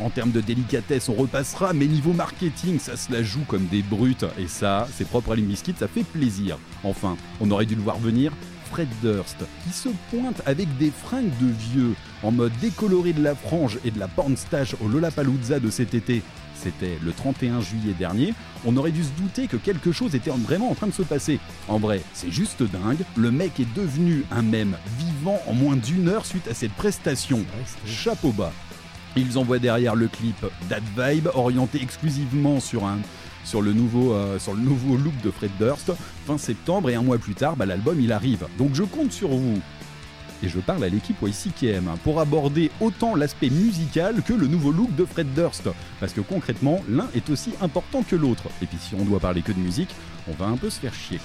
En 0.00 0.10
termes 0.10 0.30
de 0.32 0.40
délicatesse, 0.40 1.08
on 1.08 1.14
repassera, 1.14 1.72
mais 1.74 1.86
niveau 1.86 2.12
marketing, 2.12 2.78
ça 2.78 2.96
se 2.96 3.12
la 3.12 3.22
joue 3.22 3.44
comme 3.46 3.66
des 3.66 3.82
brutes. 3.82 4.24
Et 4.38 4.48
ça, 4.48 4.88
c'est 4.96 5.06
propre 5.06 5.32
à 5.32 5.36
Limp 5.36 5.46
Bizkit, 5.46 5.74
ça 5.78 5.86
fait 5.86 6.02
plaisir. 6.02 6.58
Enfin, 6.82 7.16
on 7.40 7.50
aurait 7.50 7.66
dû 7.66 7.74
le 7.74 7.82
voir 7.82 7.98
venir. 7.98 8.32
Fred 8.72 8.88
Durst, 9.02 9.36
qui 9.64 9.70
se 9.70 9.90
pointe 10.10 10.40
avec 10.46 10.66
des 10.78 10.90
fringues 10.90 11.36
de 11.42 11.52
vieux, 11.52 11.94
en 12.22 12.32
mode 12.32 12.52
décoloré 12.62 13.12
de 13.12 13.22
la 13.22 13.34
frange 13.34 13.78
et 13.84 13.90
de 13.90 13.98
la 13.98 14.08
pornstache 14.08 14.74
au 14.82 14.88
Lollapalooza 14.88 15.60
de 15.60 15.68
cet 15.68 15.92
été. 15.92 16.22
C'était 16.54 16.98
le 17.04 17.12
31 17.12 17.60
juillet 17.60 17.92
dernier. 17.98 18.32
On 18.64 18.74
aurait 18.78 18.92
dû 18.92 19.02
se 19.04 19.10
douter 19.10 19.46
que 19.46 19.58
quelque 19.58 19.92
chose 19.92 20.14
était 20.14 20.30
vraiment 20.30 20.70
en 20.70 20.74
train 20.74 20.86
de 20.86 20.92
se 20.92 21.02
passer. 21.02 21.38
En 21.68 21.78
vrai, 21.78 22.00
c'est 22.14 22.30
juste 22.30 22.62
dingue. 22.62 23.00
Le 23.14 23.30
mec 23.30 23.60
est 23.60 23.74
devenu 23.74 24.24
un 24.30 24.42
mème 24.42 24.76
vivant 24.98 25.38
en 25.46 25.52
moins 25.52 25.76
d'une 25.76 26.08
heure 26.08 26.24
suite 26.24 26.48
à 26.48 26.54
cette 26.54 26.72
prestation. 26.72 27.44
Chapeau 27.84 28.32
bas. 28.32 28.52
Ils 29.16 29.36
envoient 29.36 29.58
derrière 29.58 29.94
le 29.94 30.08
clip 30.08 30.46
That 30.70 30.80
Vibe, 30.96 31.28
orienté 31.34 31.82
exclusivement 31.82 32.60
sur, 32.60 32.86
un, 32.86 33.00
sur, 33.44 33.62
le 33.62 33.72
nouveau, 33.72 34.12
euh, 34.12 34.38
sur 34.38 34.54
le 34.54 34.60
nouveau 34.60 34.96
look 34.96 35.14
de 35.22 35.30
Fred 35.30 35.50
Durst. 35.58 35.92
Fin 36.26 36.38
septembre 36.38 36.90
et 36.90 36.94
un 36.94 37.02
mois 37.02 37.18
plus 37.18 37.34
tard, 37.34 37.56
bah, 37.56 37.66
l'album 37.66 38.00
il 38.00 38.12
arrive. 38.12 38.46
Donc 38.58 38.74
je 38.74 38.82
compte 38.82 39.12
sur 39.12 39.28
vous. 39.28 39.60
Et 40.44 40.48
je 40.48 40.58
parle 40.58 40.82
à 40.82 40.88
l'équipe 40.88 41.16
YCKM 41.22 41.96
pour 42.02 42.20
aborder 42.20 42.72
autant 42.80 43.14
l'aspect 43.14 43.50
musical 43.50 44.22
que 44.22 44.32
le 44.32 44.48
nouveau 44.48 44.72
look 44.72 44.94
de 44.96 45.04
Fred 45.04 45.32
Durst. 45.34 45.68
Parce 46.00 46.12
que 46.12 46.20
concrètement, 46.20 46.82
l'un 46.88 47.06
est 47.14 47.30
aussi 47.30 47.52
important 47.60 48.02
que 48.02 48.16
l'autre. 48.16 48.44
Et 48.60 48.66
puis 48.66 48.78
si 48.80 48.94
on 48.96 49.04
doit 49.04 49.20
parler 49.20 49.42
que 49.42 49.52
de 49.52 49.60
musique, 49.60 49.94
on 50.28 50.32
va 50.32 50.46
un 50.46 50.56
peu 50.56 50.68
se 50.68 50.80
faire 50.80 50.94
chier. 50.94 51.20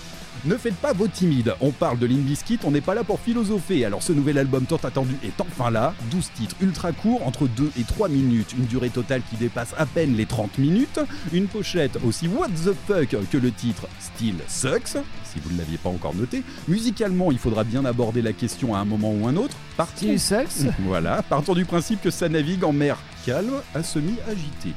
Ne 0.47 0.55
faites 0.55 0.77
pas 0.77 0.93
vos 0.93 1.09
timides, 1.09 1.53
on 1.59 1.71
parle 1.71 1.99
de 1.99 2.05
Limp 2.05 2.21
Bizkit, 2.21 2.59
on 2.63 2.71
n'est 2.71 2.79
pas 2.79 2.95
là 2.95 3.03
pour 3.03 3.19
philosopher. 3.19 3.83
Alors 3.83 4.01
ce 4.01 4.13
nouvel 4.13 4.37
album 4.37 4.65
tant 4.65 4.77
attendu 4.77 5.13
est 5.21 5.41
enfin 5.41 5.69
là, 5.69 5.93
12 6.09 6.31
titres 6.35 6.55
ultra 6.61 6.93
courts, 6.93 7.27
entre 7.27 7.49
2 7.49 7.71
et 7.77 7.83
3 7.83 8.07
minutes, 8.07 8.53
une 8.57 8.63
durée 8.63 8.89
totale 8.89 9.21
qui 9.29 9.35
dépasse 9.35 9.73
à 9.77 9.85
peine 9.85 10.15
les 10.15 10.25
30 10.25 10.57
minutes, 10.57 11.01
une 11.33 11.47
pochette 11.47 11.99
aussi 12.07 12.29
what 12.29 12.47
the 12.47 12.73
fuck 12.87 13.09
que 13.29 13.37
le 13.37 13.51
titre 13.51 13.89
Still 13.99 14.35
Sucks, 14.47 15.03
si 15.25 15.41
vous 15.43 15.51
ne 15.51 15.57
l'aviez 15.57 15.77
pas 15.77 15.89
encore 15.89 16.15
noté. 16.15 16.43
Musicalement, 16.69 17.29
il 17.29 17.39
faudra 17.39 17.65
bien 17.65 17.83
aborder 17.83 18.21
la 18.21 18.31
question 18.31 18.73
à 18.73 18.79
un 18.79 18.85
moment 18.85 19.11
ou 19.11 19.27
un 19.27 19.35
autre. 19.35 19.57
Still 19.97 20.17
Sucks 20.17 20.71
Voilà, 20.85 21.23
partons 21.23 21.55
du 21.55 21.65
principe 21.65 22.01
que 22.01 22.09
ça 22.09 22.29
navigue 22.29 22.63
en 22.63 22.71
mer 22.71 22.97
calme 23.25 23.61
à 23.75 23.83
semi-agitée. 23.83 24.73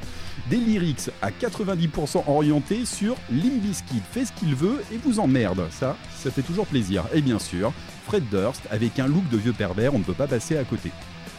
Des 0.50 0.56
lyrics 0.56 1.10
à 1.22 1.30
90% 1.30 2.24
orientés 2.26 2.84
sur 2.84 3.14
Limp 3.30 3.62
Bizkit 3.62 4.02
fait 4.10 4.24
ce 4.24 4.32
qu'il 4.32 4.56
veut 4.56 4.82
et 4.92 4.96
vous 4.96 5.20
emmerde. 5.20 5.64
Ça, 5.70 5.96
ça 6.16 6.32
fait 6.32 6.42
toujours 6.42 6.66
plaisir. 6.66 7.04
Et 7.14 7.22
bien 7.22 7.38
sûr, 7.38 7.72
Fred 8.06 8.28
Durst 8.30 8.60
avec 8.68 8.98
un 8.98 9.06
look 9.06 9.28
de 9.28 9.36
vieux 9.36 9.52
pervers, 9.52 9.94
on 9.94 10.00
ne 10.00 10.04
peut 10.04 10.12
pas 10.12 10.26
passer 10.26 10.56
à 10.56 10.64
côté. 10.64 10.90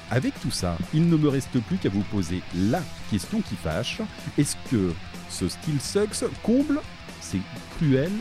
Avec 0.10 0.40
tout 0.40 0.50
ça, 0.50 0.78
il 0.94 1.10
ne 1.10 1.18
me 1.18 1.28
reste 1.28 1.60
plus 1.60 1.76
qu'à 1.76 1.90
vous 1.90 2.04
poser 2.04 2.42
la 2.56 2.82
question 3.10 3.42
qui 3.42 3.56
fâche. 3.56 4.00
Est-ce 4.38 4.56
que 4.70 4.94
ce 5.30 5.50
Still 5.50 5.82
Sucks 5.82 6.24
comble 6.42 6.80
ces 7.20 7.42
cruelles 7.76 8.12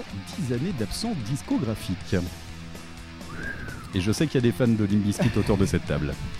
10 0.40 0.54
années 0.54 0.74
d'absence 0.76 1.16
discographique? 1.24 2.16
Et 3.94 4.00
je 4.00 4.10
sais 4.10 4.26
qu'il 4.26 4.36
y 4.36 4.38
a 4.38 4.50
des 4.50 4.52
fans 4.52 4.66
de 4.66 4.84
Limp 4.84 5.04
Bizkit 5.04 5.38
autour 5.38 5.56
de 5.56 5.66
cette 5.66 5.86
table. 5.86 6.14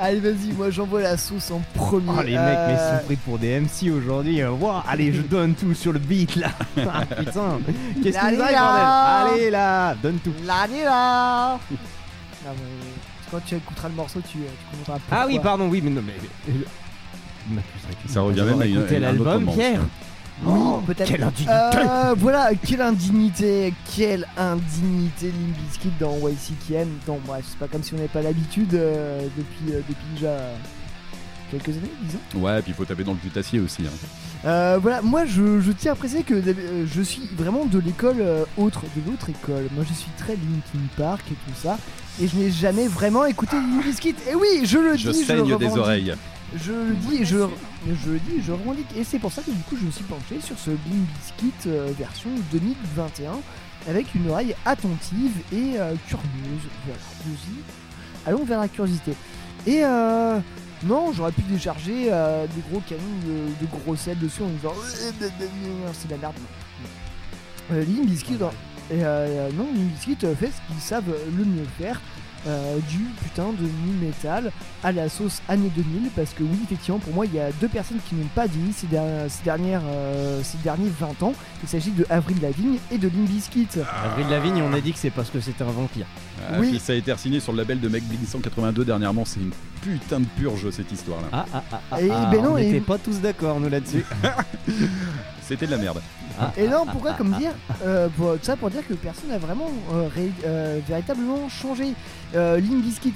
Allez, 0.00 0.18
vas-y, 0.20 0.52
moi 0.56 0.70
j'envoie 0.70 1.02
la 1.02 1.16
sauce 1.16 1.50
en 1.52 1.62
premier. 1.74 2.08
Oh 2.10 2.22
les 2.22 2.32
mecs, 2.36 2.58
mais 2.66 2.72
ils 2.72 2.76
Euh, 2.78 2.98
sont 2.98 3.04
pris 3.06 3.16
pour 3.16 3.38
des 3.38 3.60
MC 3.60 3.90
aujourd'hui. 3.90 4.42
euh, 4.42 4.50
Ouah, 4.50 4.84
allez, 4.88 5.12
je 5.12 5.22
donne 5.22 5.54
tout 5.54 5.72
sur 5.74 5.92
le 5.92 5.98
beat 6.00 6.34
là. 6.36 6.48
Ah, 6.78 7.06
putain, 7.06 7.58
qu'est-ce 8.02 8.16
là. 8.52 9.22
bordel 9.24 9.34
Allez 9.34 9.50
là, 9.50 9.94
donne 10.02 10.18
tout. 10.18 10.32
L'année 10.44 10.82
là 10.84 11.52
Non, 11.70 12.50
mais 12.56 12.90
Quand 13.30 13.40
tu 13.46 13.54
écouteras 13.54 13.88
le 13.88 13.94
morceau, 13.94 14.20
tu, 14.20 14.38
tu 14.38 14.44
comprendras 14.70 14.98
pourquoi. 14.98 15.18
Ah 15.22 15.26
oui, 15.28 15.38
pardon, 15.40 15.68
oui, 15.68 15.80
mais 15.82 15.90
non, 15.90 16.02
mais. 16.04 16.14
que- 17.52 18.08
Ça 18.12 18.20
revient 18.20 18.42
même 18.42 18.60
à 18.62 18.98
l'album, 18.98 19.46
Pierre. 19.54 19.80
Oui, 20.42 20.52
Oh, 20.56 20.80
peut-être. 20.86 21.08
Quelle 21.10 21.22
indignité 21.22 21.52
Euh, 21.52 22.14
voilà, 22.18 22.50
quelle 22.66 22.80
indignité, 22.82 23.72
quelle 23.96 24.26
indignité 24.36 25.26
Limp 25.28 25.56
Bizkit 25.68 25.92
dans 26.00 26.16
YCKM. 26.18 26.88
Non, 27.06 27.20
bref, 27.24 27.44
c'est 27.48 27.58
pas 27.58 27.68
comme 27.68 27.82
si 27.82 27.94
on 27.94 27.96
n'avait 27.96 28.08
pas 28.08 28.22
l'habitude 28.22 28.74
euh, 28.74 29.22
depuis, 29.36 29.72
euh, 29.74 29.80
depuis 29.88 30.04
déjà 30.14 30.36
quelques 31.50 31.68
années, 31.68 31.90
disons. 32.02 32.44
Ouais, 32.44 32.60
puis 32.62 32.72
il 32.72 32.74
faut 32.74 32.84
taper 32.84 33.04
dans 33.04 33.12
le 33.12 33.18
putassier 33.18 33.60
aussi. 33.60 33.82
hein. 33.86 33.90
Euh, 34.46 34.78
voilà, 34.82 35.00
moi 35.02 35.24
je, 35.24 35.60
je 35.60 35.72
tiens 35.72 35.92
à 35.92 35.94
préciser 35.94 36.22
que 36.22 36.34
euh, 36.34 36.84
je 36.92 37.00
suis 37.00 37.22
vraiment 37.36 37.64
de 37.64 37.78
l'école 37.78 38.16
euh, 38.20 38.44
autre, 38.58 38.82
de 38.96 39.10
l'autre 39.10 39.30
école. 39.30 39.68
Moi 39.74 39.84
je 39.88 39.94
suis 39.94 40.10
très 40.18 40.32
Linkin 40.34 40.84
Park 40.96 41.22
et 41.30 41.34
tout 41.34 41.56
ça. 41.62 41.78
Et 42.20 42.28
je 42.28 42.36
n'ai 42.36 42.50
jamais 42.50 42.86
vraiment 42.88 43.24
écouté 43.24 43.56
Limp 43.56 43.84
Bizkit. 43.84 44.14
Et 44.30 44.34
oui, 44.34 44.62
je 44.64 44.78
le 44.78 44.96
Je 44.96 45.10
dis, 45.10 45.24
saigne 45.24 45.48
le 45.48 45.56
des 45.56 45.78
oreilles. 45.78 46.14
Je 46.56 46.72
le 46.72 46.94
dis 46.94 47.22
et 47.22 47.24
je, 47.24 47.38
je 47.86 48.10
le 48.10 48.18
dis 48.20 48.36
et 48.38 48.42
je 48.42 48.52
revendique. 48.52 48.86
Et 48.96 49.04
c'est 49.04 49.18
pour 49.18 49.32
ça 49.32 49.42
que 49.42 49.50
du 49.50 49.62
coup 49.64 49.76
je 49.76 49.84
me 49.84 49.90
suis 49.90 50.04
penché 50.04 50.40
sur 50.40 50.58
ce 50.58 50.70
Limp 50.70 51.08
Bizkit 51.18 51.52
euh, 51.68 51.90
version 51.98 52.30
2021 52.52 53.32
avec 53.88 54.14
une 54.14 54.30
oreille 54.30 54.54
attentive 54.64 55.32
et 55.52 55.78
euh, 55.78 55.94
curieuse. 56.06 56.62
Voilà. 56.86 57.00
Allons 58.26 58.44
vers 58.44 58.60
la 58.60 58.68
curiosité. 58.68 59.12
Et 59.66 59.84
euh, 59.84 60.38
non, 60.84 61.12
j'aurais 61.12 61.32
pu 61.32 61.42
décharger 61.42 62.08
euh, 62.12 62.46
des 62.46 62.62
gros 62.70 62.80
canons 62.86 63.00
de, 63.26 63.64
de 63.64 63.70
gros 63.70 63.96
sel 63.96 64.18
dessus 64.18 64.42
en 64.42 64.48
disant 64.48 64.74
c'est 64.82 65.18
de 65.18 66.12
la 66.12 66.16
merde. 66.18 66.34
Euh, 68.92 68.96
euh, 68.98 69.50
non, 69.52 69.66
euh, 69.74 70.34
fait 70.34 70.46
ce 70.46 70.72
qu'ils 70.72 70.80
savent 70.80 71.14
le 71.36 71.44
mieux 71.44 71.66
faire. 71.78 72.00
Euh, 72.46 72.78
du 72.90 72.98
putain 73.22 73.46
de 73.52 73.62
nu 73.64 73.92
metal 74.06 74.52
à 74.82 74.92
la 74.92 75.08
sauce 75.08 75.40
année 75.48 75.70
2000 75.74 76.10
parce 76.14 76.30
que 76.34 76.42
oui 76.42 76.58
effectivement 76.64 76.98
pour 76.98 77.14
moi 77.14 77.26
il 77.26 77.34
y 77.34 77.40
a 77.40 77.50
deux 77.60 77.68
personnes 77.68 77.98
qui 78.08 78.14
n'ont 78.14 78.26
pas 78.34 78.46
dit 78.48 78.72
ces, 78.74 78.86
der- 78.86 79.28
ces 79.30 79.42
dernières 79.44 79.80
euh, 79.86 80.40
ces 80.42 80.58
derniers 80.58 80.90
20 81.00 81.22
ans 81.22 81.32
il 81.62 81.68
s'agit 81.68 81.90
de 81.92 82.06
Avril 82.10 82.36
Lavigne 82.42 82.78
et 82.90 82.98
de 82.98 83.08
Limp 83.08 83.28
Bizkit 83.28 83.68
Avril 84.04 84.26
Lavigne, 84.28 84.62
on 84.62 84.72
a 84.74 84.80
dit 84.80 84.92
que 84.92 84.98
c'est 84.98 85.10
parce 85.10 85.30
que 85.30 85.40
c'était 85.40 85.62
un 85.64 85.70
vampire. 85.70 86.06
Ah, 86.50 86.58
puis 86.60 86.78
ça 86.78 86.92
a 86.92 86.96
été 86.96 87.16
signé 87.16 87.40
sur 87.40 87.52
le 87.52 87.58
label 87.58 87.80
de 87.80 87.88
Mec 87.88 88.02
Blink 88.04 88.20
182 88.28 88.84
dernièrement. 88.84 89.24
C'est 89.24 89.40
une 89.40 89.52
putain 89.80 90.20
de 90.20 90.26
purge 90.36 90.68
cette 90.70 90.90
histoire-là. 90.92 91.28
Ah 91.32 91.46
ah 91.54 91.62
ah, 91.72 91.80
ah, 91.92 92.00
Et 92.02 92.10
ah, 92.10 92.28
ben 92.30 92.42
non, 92.42 92.52
on 92.54 92.58
et- 92.58 92.66
n'était 92.66 92.80
pas 92.80 92.98
tous 92.98 93.20
d'accord 93.20 93.58
nous 93.60 93.68
là-dessus. 93.68 94.04
C'était 95.46 95.66
de 95.66 95.72
la 95.72 95.76
merde. 95.76 96.00
Et 96.56 96.66
non, 96.68 96.86
pourquoi 96.90 97.12
comme 97.12 97.32
dire 97.34 97.52
euh, 97.84 98.08
pour, 98.16 98.34
ça 98.42 98.56
pour 98.56 98.70
dire 98.70 98.86
que 98.88 98.94
personne 98.94 99.28
n'a 99.28 99.38
vraiment 99.38 99.70
euh, 99.92 100.08
ré- 100.14 100.32
euh, 100.46 100.80
véritablement 100.88 101.48
changé. 101.48 101.92
Euh, 102.34 102.58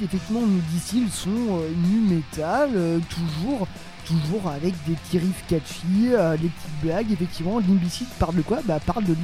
effectivement, 0.03 0.43
nous 0.43 0.61
disent-ils, 0.71 1.11
sont 1.11 1.31
euh, 1.31 1.69
nu 1.91 2.01
metal, 2.01 2.71
euh, 2.77 2.99
toujours, 3.09 3.67
toujours 4.07 4.51
avec 4.51 4.75
des 4.87 4.95
petits 4.95 5.19
riffs 5.19 5.45
catchy, 5.49 6.11
euh, 6.13 6.33
des 6.37 6.49
petites 6.49 6.81
blagues. 6.83 7.11
Effectivement, 7.13 7.59
Limp 7.59 7.81
Bizkit 7.81 8.07
parle 8.19 8.37
de 8.37 8.43
quoi? 8.43 8.59
Bah, 8.65 8.79
parle 8.85 9.05
de 9.05 9.15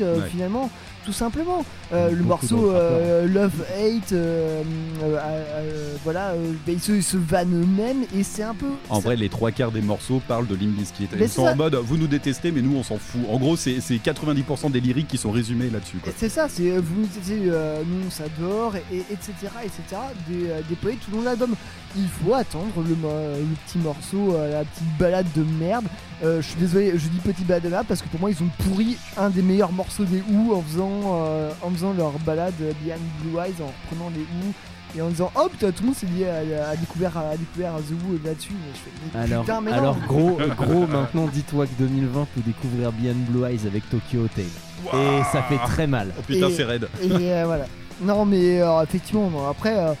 euh, 0.00 0.20
Ouais. 0.20 0.28
finalement, 0.28 0.68
tout 1.04 1.12
simplement. 1.12 1.64
Euh, 1.92 2.10
le 2.10 2.22
morceau 2.22 2.70
euh, 2.70 3.26
Love 3.26 3.64
Hate, 3.76 4.12
euh, 4.12 4.62
euh, 5.02 5.16
euh, 5.18 5.94
voilà, 6.04 6.32
ils, 6.68 6.80
se, 6.80 6.92
ils 6.92 7.02
se 7.02 7.16
vannent 7.16 7.60
eux-mêmes 7.62 8.04
et 8.16 8.22
c'est 8.22 8.42
un 8.42 8.54
peu. 8.54 8.70
En 8.88 8.98
vrai, 9.00 9.16
les 9.16 9.28
trois 9.28 9.50
quarts 9.50 9.72
des 9.72 9.82
morceaux 9.82 10.20
parlent 10.26 10.46
de 10.46 10.54
Limp 10.54 10.76
Bizkit. 10.76 11.08
Ils 11.18 11.28
sont 11.28 11.44
ça. 11.46 11.52
en 11.52 11.56
mode, 11.56 11.74
vous 11.76 11.96
nous 11.96 12.06
détestez, 12.06 12.50
mais 12.52 12.62
nous 12.62 12.76
on 12.76 12.82
s'en 12.82 12.98
fout. 12.98 13.20
En 13.30 13.38
gros, 13.38 13.56
c'est 13.56 13.80
c'est 13.80 13.96
90% 13.96 14.70
des 14.70 14.80
lyriques 14.80 15.08
qui 15.08 15.18
sont 15.18 15.30
résumés 15.32 15.70
là-dessus. 15.70 15.98
C'est 16.16 16.28
ça, 16.28 16.48
c'est 16.48 16.70
vous 16.78 17.00
nous 17.00 17.06
dites, 17.06 17.30
euh, 17.30 17.82
nous 17.86 18.06
on 18.06 18.10
s'adore, 18.10 18.74
et, 18.76 18.96
et- 18.96 19.00
etc., 19.12 19.32
etc., 19.64 19.82
des, 20.28 20.48
euh, 20.50 20.60
déployés 20.68 20.96
tout 20.96 21.10
le 21.10 21.16
long 21.16 21.22
de 21.22 21.26
l'album. 21.26 21.54
Il 21.94 22.08
faut 22.08 22.32
attendre 22.32 22.72
le, 22.76 22.90
le 22.94 23.54
petit 23.66 23.76
morceau, 23.78 24.34
la 24.50 24.64
petite 24.64 24.98
balade 24.98 25.26
de 25.36 25.42
merde. 25.60 25.84
Euh, 26.24 26.40
je 26.40 26.46
suis 26.48 26.58
désolé, 26.58 26.92
je 26.96 27.08
dis 27.08 27.18
petit 27.18 27.44
balade 27.44 27.64
de 27.64 27.68
merde 27.68 27.84
parce 27.86 28.00
que 28.00 28.08
pour 28.08 28.18
moi 28.20 28.30
ils 28.30 28.42
ont 28.42 28.48
pourri 28.64 28.96
un 29.18 29.28
des 29.28 29.42
meilleurs 29.42 29.72
morceaux 29.72 30.04
des 30.04 30.22
Who 30.30 30.54
en 30.54 30.62
faisant, 30.62 30.91
euh, 31.04 31.50
en 31.62 31.70
faisant 31.70 31.92
leur 31.92 32.12
balade 32.26 32.54
Behind 32.84 33.00
Blue 33.22 33.38
Eyes, 33.40 33.54
en 33.62 33.66
reprenant 33.66 34.10
les 34.14 34.20
Who. 34.20 34.52
Et 34.94 35.00
en 35.00 35.08
disant, 35.08 35.32
oh 35.34 35.48
putain, 35.50 35.70
tout 35.72 35.82
le 35.84 35.86
monde 35.86 35.96
s'est 35.96 36.04
lié 36.06 36.26
à, 36.28 36.68
à 36.68 36.76
découvert, 36.76 37.16
à 37.16 37.34
découvert 37.34 37.72
The 37.76 37.92
Who 37.92 38.18
là-dessus. 38.24 38.52
Mais 38.52 38.72
je 38.74 38.78
fais, 38.78 38.90
mais 39.14 39.20
Alors, 39.24 39.44
putain, 39.44 39.60
mais 39.62 39.70
non. 39.70 39.76
alors 39.78 39.96
gros, 40.06 40.38
gros, 40.58 40.86
maintenant 40.86 41.26
dis-toi 41.32 41.66
que 41.66 41.72
2020 41.78 42.26
peut 42.34 42.40
découvrir 42.44 42.92
Beyond 42.92 43.14
Blue 43.30 43.44
Eyes 43.46 43.66
avec 43.66 43.88
Tokyo 43.88 44.24
Hotel. 44.24 44.44
Et 44.92 45.22
ça 45.32 45.42
fait 45.44 45.56
très 45.66 45.86
mal. 45.86 46.12
Oh 46.18 46.22
putain, 46.26 46.48
c'est 46.54 46.64
raide. 46.64 46.88
Et 47.02 47.10
euh, 47.10 47.44
voilà. 47.46 47.64
Non, 48.02 48.26
mais 48.26 48.60
euh, 48.60 48.82
effectivement, 48.82 49.30
non, 49.30 49.48
après, 49.48 49.78
euh, 49.78 49.94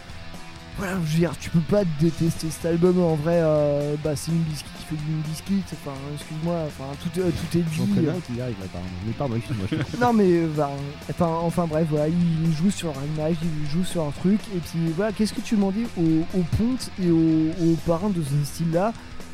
voilà, 0.76 0.94
je 1.06 1.12
veux 1.12 1.18
dire, 1.20 1.32
tu 1.40 1.48
peux 1.50 1.60
pas 1.60 1.84
détester 1.98 2.48
cet 2.50 2.66
album 2.66 3.00
en 3.00 3.14
vrai. 3.14 3.38
euh, 3.40 3.94
bah, 4.04 4.10
c'est 4.14 4.30
une 4.32 4.42
biscuit 4.42 4.68
du 4.96 5.28
biscuit. 5.28 5.62
Enfin, 5.72 5.96
excuse-moi, 6.14 6.64
enfin, 6.66 6.84
tout, 7.02 7.20
euh, 7.20 7.30
tout 7.30 7.58
est 7.58 7.62
dit. 7.62 7.74
J'en 7.76 7.86
connais 7.86 8.08
un 8.08 8.20
qui 8.20 8.40
arrive 8.40 8.56
apparemment. 8.64 8.90
Mais 9.06 9.12
pardon, 9.12 9.36
excuse-moi. 9.36 9.66
Non 10.00 10.12
mais 10.12 10.30
euh, 10.32 10.48
bah, 10.56 10.70
enfin, 11.10 11.26
enfin 11.42 11.66
bref 11.66 11.86
voilà 11.90 12.08
il 12.08 12.52
joue 12.52 12.70
sur 12.70 12.90
un 12.90 13.04
image, 13.16 13.36
il 13.42 13.70
joue 13.70 13.84
sur 13.84 14.02
un 14.04 14.10
truc 14.10 14.40
et 14.54 14.58
puis 14.58 14.92
voilà 14.96 15.12
qu'est-ce 15.12 15.32
que 15.32 15.40
tu 15.40 15.54
demandais 15.56 15.84
aux, 15.96 16.38
aux 16.38 16.42
pontes 16.56 16.90
et 17.02 17.10
aux, 17.10 17.50
aux 17.64 17.76
parrains 17.86 18.10
de 18.10 18.22
ce 18.22 18.44
style 18.44 18.72
là 18.72 18.92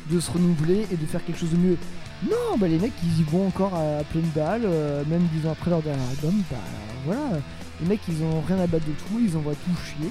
de 0.09 0.19
se 0.19 0.31
renouveler 0.31 0.85
et 0.91 0.95
de 0.97 1.05
faire 1.05 1.23
quelque 1.25 1.39
chose 1.39 1.51
de 1.51 1.57
mieux? 1.57 1.77
Non 2.29 2.57
bah 2.57 2.67
les 2.67 2.77
mecs 2.79 2.93
ils 3.03 3.21
y 3.21 3.23
vont 3.23 3.47
encore 3.47 3.73
à 3.75 4.03
pleine 4.03 4.29
balle 4.35 4.63
euh, 4.65 5.03
même 5.07 5.27
dix 5.33 5.47
ans 5.47 5.51
après 5.53 5.69
leur 5.71 5.81
dernier 5.81 6.03
album 6.11 6.35
bah 6.51 6.57
voilà 7.05 7.21
les 7.81 7.87
mecs 7.87 8.01
ils 8.09 8.21
ont 8.23 8.41
rien 8.47 8.59
à 8.59 8.67
battre 8.67 8.85
de 8.85 8.91
tout 8.91 9.19
ils 9.21 9.35
envoient 9.37 9.53
tout 9.53 9.81
chier 9.85 10.09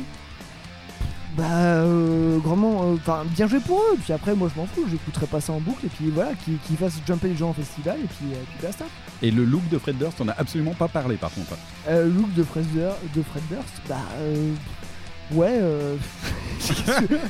bah 1.38 1.44
euh, 1.50 2.38
grandement 2.38 2.82
euh, 2.82 2.94
enfin 2.96 3.22
bien 3.34 3.46
joué 3.46 3.60
pour 3.60 3.78
eux 3.78 3.96
puis 4.02 4.12
après 4.12 4.34
moi 4.34 4.50
je 4.52 4.60
m'en 4.60 4.66
fous 4.66 4.84
j'écouterai 4.90 5.26
pas 5.26 5.40
ça 5.40 5.52
en 5.52 5.60
boucle 5.60 5.86
et 5.86 5.88
puis 5.88 6.10
voilà 6.10 6.32
qu'ils 6.44 6.58
qu'ils 6.66 6.76
fassent 6.76 7.00
jumper 7.06 7.28
les 7.28 7.36
gens 7.36 7.50
en 7.50 7.52
festival 7.54 7.96
et 8.02 8.06
puis, 8.08 8.26
euh, 8.32 8.42
puis 8.50 8.66
basta 8.66 8.84
Et 9.22 9.30
le 9.30 9.44
look 9.44 9.68
de 9.68 9.78
Fred 9.78 9.96
Durst, 9.98 10.20
on 10.20 10.28
a 10.28 10.32
absolument 10.36 10.74
pas 10.74 10.88
parlé 10.88 11.16
par 11.16 11.30
contre. 11.30 11.52
euh, 11.88 12.08
look 12.08 12.34
de 12.34 12.42
Fred, 12.42 12.66
Dur- 12.72 12.96
de 13.14 13.22
Fred 13.22 13.42
Durst, 13.50 13.80
bah 13.88 13.96
euh, 14.18 14.52
ouais. 15.32 15.58
euh, 15.60 15.96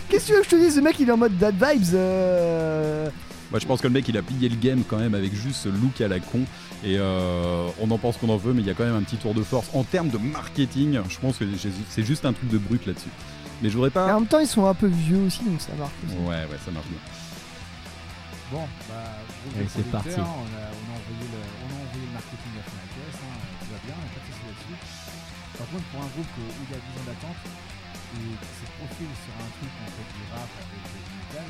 Qu'est-ce 0.09 0.26
que 0.26 0.26
tu 0.26 0.32
veux 0.32 0.39
que 0.40 0.44
je 0.44 0.51
te 0.51 0.56
dise? 0.56 0.74
Ce 0.76 0.80
mec 0.80 0.97
il 0.98 1.09
est 1.09 1.12
en 1.12 1.16
mode 1.18 1.36
Dad 1.36 1.55
Vibes. 1.55 1.94
euh, 1.94 3.09
Moi, 3.51 3.60
je 3.60 3.66
pense 3.66 3.80
que 3.80 3.86
le 3.89 3.93
mec, 3.93 4.09
il 4.09 4.16
a 4.16 4.22
plié 4.22 4.48
le 4.48 4.56
game 4.56 4.82
quand 4.89 4.98
même 4.98 5.14
avec 5.14 5.35
juste 5.35 5.62
ce 5.64 5.68
look 5.68 6.01
à 6.01 6.09
la 6.09 6.18
con. 6.18 6.40
Et 6.85 6.97
euh, 6.98 7.66
on 7.80 7.90
en 7.90 7.98
pense 7.98 8.16
qu'on 8.16 8.28
en 8.30 8.36
veut, 8.36 8.52
mais 8.52 8.62
il 8.62 8.66
y 8.66 8.70
a 8.70 8.74
quand 8.74 8.85
même 8.85 8.94
un 8.97 9.02
petit 9.02 9.16
tour 9.16 9.35
de 9.35 9.43
force. 9.43 9.68
En 9.74 9.82
termes 9.85 10.09
de 10.10 10.18
marketing, 10.18 10.98
je 11.09 11.18
pense 11.18 11.36
que 11.39 11.44
c'est 11.90 12.05
juste 12.05 12.24
un 12.24 12.32
truc 12.32 12.48
de 12.51 12.59
brut 12.59 12.86
là-dessus. 12.86 13.09
Mais 13.62 13.68
je 13.70 13.74
voudrais 13.74 13.90
mais 13.90 13.94
pas. 13.94 14.14
en 14.14 14.20
même 14.20 14.28
temps 14.28 14.39
ils 14.40 14.47
sont 14.47 14.66
un 14.66 14.74
peu 14.74 14.86
vieux 14.86 15.26
aussi 15.26 15.44
donc 15.44 15.60
ça 15.60 15.74
marche. 15.74 15.93
aussi. 16.06 16.16
Ouais, 16.16 16.47
ouais, 16.47 16.59
ça 16.64 16.70
marche 16.70 16.86
bien. 16.86 17.02
Bon, 18.51 18.64
bah, 18.89 19.20
de 19.44 19.68
c'est 19.68 19.85
parti. 19.93 20.16
On 20.16 20.24
a, 20.24 20.64
on, 20.72 20.85
a 20.89 20.94
envoyé 20.97 21.26
le, 21.28 21.40
on 21.62 21.68
a 21.68 21.76
envoyé 21.85 22.01
le 22.09 22.12
marketing 22.16 22.52
à 22.56 22.64
fond 22.64 22.80
la 22.80 22.89
caisse, 22.97 23.20
hein, 23.20 23.36
tout 23.60 23.68
va 23.68 23.80
bien, 23.85 23.93
on 23.93 24.02
n'a 24.09 24.12
pas 24.16 24.22
de 24.24 24.28
soucis 24.32 24.47
là-dessus. 24.48 24.78
Par 25.59 25.66
contre, 25.68 25.86
pour 25.93 26.01
un 26.01 26.10
groupe 26.16 26.32
où 26.39 26.47
il 26.48 26.70
y 26.72 26.76
a 26.76 26.80
10 26.80 26.97
ans 26.97 27.06
d'attente 27.12 27.40
et 27.44 28.24
qui 28.24 28.52
se 28.56 28.66
profile 28.78 29.12
sur 29.20 29.35
un 29.36 29.51
truc 29.52 29.72
en 29.85 29.90
fait 29.93 30.09
du 30.16 30.24
rap 30.32 30.48
avec 30.48 30.80
du 30.80 31.12
metal, 31.12 31.48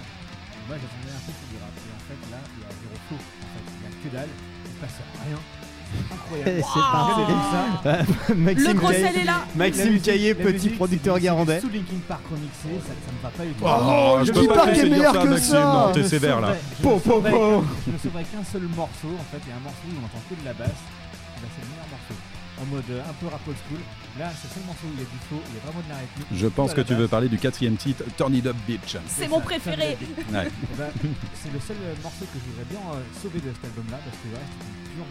moi 0.67 0.75
j'attendais 0.75 1.15
un 1.15 1.23
peu 1.23 1.33
sur 1.39 1.49
du 1.55 1.59
rap. 1.63 1.75
Et 1.79 1.93
en 1.95 2.03
fait, 2.09 2.21
là, 2.35 2.41
il 2.51 2.59
y 2.59 2.67
a 2.67 2.71
zéro 2.83 2.97
flow. 3.07 3.21
En 3.23 3.51
fait, 3.55 3.67
il 3.69 3.79
y 3.79 3.87
a 3.87 3.93
que 3.95 4.09
dalle, 4.11 4.33
il 4.35 4.73
se 4.75 4.79
passe 4.83 4.99
rien. 5.23 5.41
C'est 6.09 6.15
incroyable. 6.15 6.51
C'est 6.59 6.81
parti. 6.81 8.05
Ça. 8.29 8.35
Maxime 8.35 8.67
Le 8.69 8.75
gros 8.75 8.89
Caillé- 8.89 9.07
sel 9.07 9.17
est 9.17 9.25
là. 9.25 9.39
Maxime 9.55 10.01
Caillé, 10.01 10.35
petit 10.35 10.53
musique, 10.53 10.77
producteur 10.77 11.17
c'est 11.17 11.61
Sous 11.61 11.69
Linkin 11.71 12.01
Park 12.07 12.21
remixé, 12.31 12.81
ça, 12.87 12.93
ça 13.07 13.13
me 13.13 13.23
va 13.23 13.29
pas 13.31 13.45
du 13.45 13.53
tout. 13.53 13.65
Oh, 13.65 14.19
je 14.25 14.33
peux 14.33 14.41
Linkin 14.41 14.55
pas 14.55 14.65
Park 14.65 14.77
est 14.79 14.89
meilleur 14.91 15.23
que 15.23 15.37
ça. 15.39 15.65
Non, 15.65 15.93
t'es 15.93 16.03
ne 16.03 16.09
sévère 16.09 16.41
là. 16.41 16.55
Po, 16.83 16.99
po, 16.99 17.21
po. 17.21 17.21
qu'un- 17.23 17.65
Je 17.93 17.99
sauverai 18.09 18.25
qu'un 18.25 18.45
seul 18.45 18.63
morceau, 18.77 19.09
en 19.19 19.27
fait, 19.33 19.41
il 19.47 19.51
y 19.51 19.53
a 19.53 19.57
un 19.57 19.61
morceau 19.65 19.87
où 19.89 19.97
on 20.01 20.05
entend 20.07 20.23
que 20.29 20.35
de 20.41 20.45
la 20.45 20.53
basse. 20.53 20.69
Et 20.69 21.41
bah, 21.41 21.49
c'est 21.55 21.63
le 21.63 21.69
meilleur 21.73 21.89
morceau. 21.91 22.15
En 22.61 22.67
mode 22.67 22.91
euh, 22.91 23.01
un 23.09 23.15
peu 23.23 23.27
rap 23.31 23.41
old 23.47 23.57
school. 23.71 23.79
Là, 24.19 24.33
c'est 24.35 24.49
le 24.51 24.55
seul 24.59 24.65
morceau 24.67 24.87
où 24.91 24.93
il 24.93 24.99
y 24.99 25.07
a 25.07 25.09
du 25.09 25.21
flow, 25.31 25.39
il 25.47 25.55
y 25.55 25.59
a 25.59 25.63
vraiment 25.63 25.79
de 25.87 25.91
la 25.95 25.99
rythmique. 26.03 26.27
Je 26.35 26.49
pense 26.49 26.75
que 26.75 26.81
tu 26.83 26.95
veux 26.95 27.07
parler 27.07 27.29
du 27.29 27.39
quatrième 27.39 27.77
titre, 27.77 28.03
Turn 28.19 28.35
It 28.35 28.47
Up 28.47 28.57
Bitch. 28.67 28.97
C'est 29.07 29.29
mon 29.29 29.39
préféré. 29.41 29.95
Ouais. 30.35 30.51
Eh 30.51 30.77
ben, 30.77 30.91
c'est 31.39 31.53
le 31.55 31.61
seul 31.63 31.77
euh, 31.87 31.95
morceau 32.03 32.27
que 32.27 32.35
je 32.35 32.45
voudrais 32.51 32.67
bien 32.69 32.83
euh, 32.83 33.01
sauver 33.23 33.39
de 33.39 33.55
cet 33.55 33.65
album-là 33.71 33.99
parce 34.03 34.19
que 34.19 34.29
reste 34.35 34.59
c'est 34.59 34.91
pure 34.91 35.07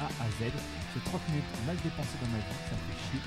A 0.00 0.06
à 0.24 0.26
Z. 0.40 0.50
C'est 0.94 1.04
30 1.04 1.20
minutes 1.28 1.44
mal 1.66 1.76
dépensées 1.84 2.18
dans 2.20 2.30
ma 2.32 2.38
vie, 2.42 2.60
ça 2.68 2.74
me 2.74 2.82
fait 2.88 3.00
chier. 3.06 3.20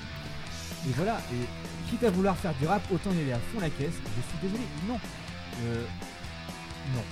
Et 0.90 0.92
voilà, 0.96 1.16
et 1.32 1.88
quitte 1.88 2.04
à 2.04 2.10
vouloir 2.10 2.36
faire 2.36 2.52
du 2.60 2.66
rap, 2.66 2.82
autant 2.92 3.10
y 3.12 3.20
aller 3.22 3.32
à 3.32 3.38
fond 3.52 3.60
la 3.60 3.70
caisse. 3.70 3.94
Je 3.96 4.22
suis 4.28 4.38
désolé, 4.42 4.64
non. 4.88 4.98
Euh, 5.64 5.84
non. 6.94 7.02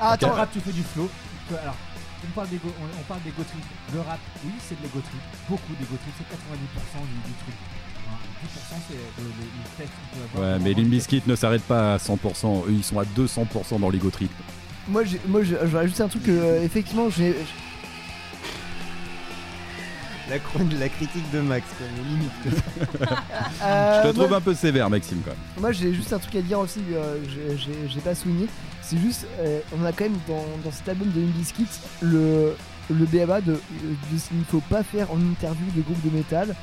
Ah, 0.00 0.12
attends. 0.12 0.28
Le 0.28 0.34
rap, 0.34 0.50
tu 0.52 0.60
fais 0.60 0.72
du 0.72 0.82
flow. 0.82 1.10
Alors, 1.50 1.76
on 2.24 2.30
parle 2.32 2.48
d'ego, 2.48 2.68
on, 2.80 2.84
on 2.98 3.02
parle 3.04 3.20
d'ego 3.22 3.42
trip. 3.44 3.64
Le 3.92 4.00
rap, 4.00 4.18
oui, 4.44 4.52
c'est 4.66 4.78
de 4.78 4.82
l'ego 4.82 5.00
trip. 5.00 5.20
Beaucoup 5.48 5.74
d'ego 5.78 5.96
trip, 6.00 6.14
c'est 6.16 6.24
90% 6.24 7.04
du, 7.04 7.28
du 7.28 7.34
truc. 7.44 7.54
10% 8.44 8.76
c'est 8.88 8.94
le, 8.94 9.24
le, 9.24 9.30
le 9.30 9.76
texte 9.76 9.92
qu'on 9.92 10.18
peut 10.18 10.38
avoir. 10.40 10.52
Ouais, 10.58 10.64
mais 10.64 10.72
Limp 10.72 10.88
Bizkit 10.90 11.22
ne 11.26 11.34
s'arrête 11.36 11.62
pas 11.64 11.94
à 11.94 11.96
100%. 11.98 12.64
Eux, 12.68 12.72
ils 12.72 12.84
sont 12.84 12.98
à 12.98 13.04
200% 13.04 13.80
dans 13.80 13.90
l'ego 13.90 14.10
trip. 14.10 14.30
Moi 14.88 15.04
j'ai 15.04 15.20
moi 15.26 15.42
j'ai- 15.42 15.58
je 15.60 15.66
vais 15.66 15.78
rajouter 15.78 16.02
un 16.02 16.08
truc 16.08 16.22
que 16.22 16.30
euh, 16.30 16.62
effectivement 16.64 17.10
j'ai 17.10 17.34
La, 20.30 20.36
la 20.78 20.88
critique 20.88 21.30
de 21.32 21.40
Max, 21.40 21.66
quoi, 21.78 21.86
mais 21.96 22.02
limite. 22.10 22.60
Euh, 23.62 24.02
Je 24.04 24.08
te 24.08 24.14
trouve 24.14 24.28
moi- 24.28 24.38
un 24.38 24.40
peu 24.40 24.54
sévère, 24.54 24.88
Maxime, 24.88 25.20
quand 25.24 25.30
même. 25.32 25.38
Moi 25.60 25.72
j'ai 25.72 25.92
juste 25.92 26.12
un 26.12 26.18
truc 26.18 26.34
à 26.36 26.42
dire 26.42 26.58
aussi, 26.60 26.80
euh, 26.92 27.16
j'ai- 27.28 27.56
j'ai 27.56 27.88
j'ai 27.88 28.00
pas 28.00 28.14
souligné. 28.14 28.46
C'est 28.82 28.98
juste, 28.98 29.26
euh, 29.40 29.58
on 29.78 29.84
a 29.84 29.92
quand 29.92 30.04
même 30.04 30.18
dans, 30.28 30.44
dans 30.64 30.70
cet 30.70 30.88
album 30.88 31.10
de 31.10 31.20
Limp 31.20 31.32
Bizkit 31.34 31.66
le, 32.00 32.54
le 32.90 33.04
BABA 33.06 33.40
de, 33.40 33.52
de 33.54 34.18
ce 34.18 34.28
qu'il 34.28 34.38
ne 34.38 34.44
faut 34.44 34.62
pas 34.70 34.82
faire 34.84 35.10
en 35.10 35.18
interview 35.20 35.66
de 35.76 35.82
groupe 35.82 36.00
de 36.04 36.16
métal, 36.16 36.54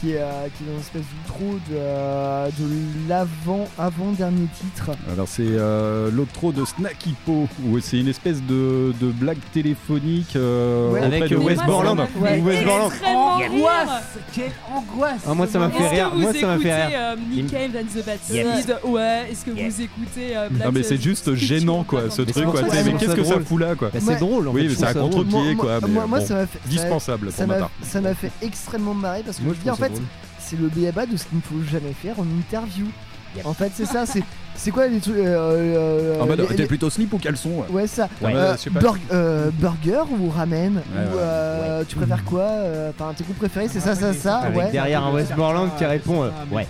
qui 0.00 0.12
est, 0.12 0.18
euh, 0.20 0.46
qui 0.56 0.62
est 0.62 0.66
dans 0.66 0.72
une 0.74 0.80
espèce 0.80 1.02
d'outro 1.26 1.54
de, 1.70 1.74
euh, 1.76 2.46
de 2.58 3.08
l'avant, 3.08 3.66
avant-dernier 3.78 4.46
titre. 4.60 4.90
Alors, 5.12 5.26
c'est 5.28 5.42
euh, 5.46 6.10
l'outro 6.12 6.52
de 6.52 6.64
Snacky 6.64 7.14
Po, 7.26 7.48
où 7.66 7.80
c'est 7.80 7.98
une 7.98 8.08
espèce 8.08 8.42
de, 8.42 8.92
de 9.00 9.06
blague 9.10 9.38
téléphonique 9.52 10.36
euh, 10.36 10.90
Ouais. 10.92 11.00
auprès 11.00 11.16
Avec 11.16 11.30
de 11.30 11.34
euh, 11.36 11.38
Wes 11.38 11.46
West 11.58 11.66
Borland. 11.66 11.98
Ouais. 12.20 12.40
West 12.40 12.64
Borland. 12.64 12.92
Angoisse 13.04 14.02
Quelle 14.32 14.52
angoisse 14.72 15.20
Ah, 15.26 15.34
moi, 15.34 15.46
ça 15.46 15.58
m'a 15.58 15.70
fait 15.70 15.82
Est-ce 15.84 15.90
rire. 15.94 16.10
que 16.10 16.14
vous 16.16 16.20
Moi, 16.22 16.32
ça 16.34 16.46
m'a 16.46 16.52
fait 16.58 16.68
écoutez 16.68 16.74
rire. 16.86 16.98
euh, 17.00 17.16
Nick 17.30 17.50
Cave 17.50 17.70
and 17.76 18.00
the 18.00 18.04
Bad 18.06 18.18
Yes. 18.30 18.60
Seed 18.60 18.76
Ouais. 18.84 19.26
Est-ce 19.30 19.44
que 19.44 19.50
vous 19.50 19.80
écoutez 19.82 20.36
euh, 20.36 20.48
Black 20.50 20.66
Non, 20.66 20.72
mais 20.72 20.82
c'est 20.82 21.00
juste 21.02 21.34
gênant, 21.34 21.84
quoi, 21.84 22.10
ce 22.10 22.22
Mais 22.22 22.32
truc, 22.32 22.44
quoi. 22.46 22.62
Mais 22.62 22.92
qu'est-ce 22.98 23.14
que 23.14 23.24
ça 23.24 23.40
fout 23.40 23.60
là, 23.60 23.74
quoi? 23.74 23.90
Bah, 23.92 23.98
c'est 24.02 24.16
drôle, 24.18 24.48
Oui, 24.48 24.62
fait, 24.62 24.68
mais 24.68 24.74
c'est 24.74 24.84
à 24.86 24.94
contre-pied, 24.94 25.54
quoi. 25.56 25.80
moi- 26.06 26.20
ça 26.20 26.34
m'a 26.34 26.46
fait- 26.46 26.58
ça- 26.58 26.68
dispensable 26.68 27.30
ça 27.32 27.44
pour 27.44 27.46
ma 27.54 27.58
part. 27.60 27.70
ça 27.82 28.00
m'a 28.00 28.14
fait 28.14 28.30
extrêmement 28.42 28.94
marrer 28.94 29.22
parce 29.24 29.38
que 29.38 29.42
Moi, 29.42 29.54
je 29.56 29.62
dis 29.62 29.70
en 29.70 29.74
ça 29.76 29.87
fait 29.96 30.02
c'est 30.38 30.58
le 30.58 30.68
BABA 30.68 31.06
de 31.06 31.16
ce 31.16 31.24
qu'il 31.26 31.36
ne 31.38 31.42
faut 31.42 31.62
jamais 31.70 31.92
faire 31.92 32.18
en 32.20 32.24
interview. 32.24 32.86
En 33.44 33.52
fait 33.52 33.70
c'est 33.74 33.84
ça, 33.86 34.06
c'est 34.06 34.22
C'est 34.56 34.70
quoi 34.72 34.88
les 34.88 34.98
trucs 34.98 35.14
euh, 35.18 36.16
euh, 36.16 36.20
En 36.20 36.26
mode, 36.26 36.40
les- 36.40 36.46
t'es 36.48 36.56
les- 36.56 36.66
plutôt 36.66 36.90
slip 36.90 37.12
ou 37.12 37.18
caleçon 37.18 37.64
Ouais, 37.70 37.86
ça. 37.86 38.08
Ouais, 38.20 38.32
Euh, 38.34 38.56
bur- 38.80 38.96
euh, 39.12 39.50
burger 39.52 40.02
ou 40.18 40.30
ramen 40.30 40.74
Ouais, 40.76 40.80
ou 40.86 40.94
ouais. 40.96 41.06
euh, 41.18 41.84
tu 41.86 41.94
préfères 41.94 42.24
quoi 42.24 42.40
euh, 42.42 42.90
Enfin, 42.90 43.12
tes 43.14 43.22
goûts 43.22 43.34
préférés, 43.34 43.68
c'est 43.68 43.78
ça, 43.78 43.94
ça, 43.94 44.12
ça. 44.14 44.38
Avec 44.38 44.58
ouais. 44.58 44.70
derrière 44.72 45.04
un 45.04 45.12
Westmoreland 45.12 45.68
qui 45.78 45.84
répond 45.84 46.24
euh, 46.24 46.30
ouais. 46.50 46.66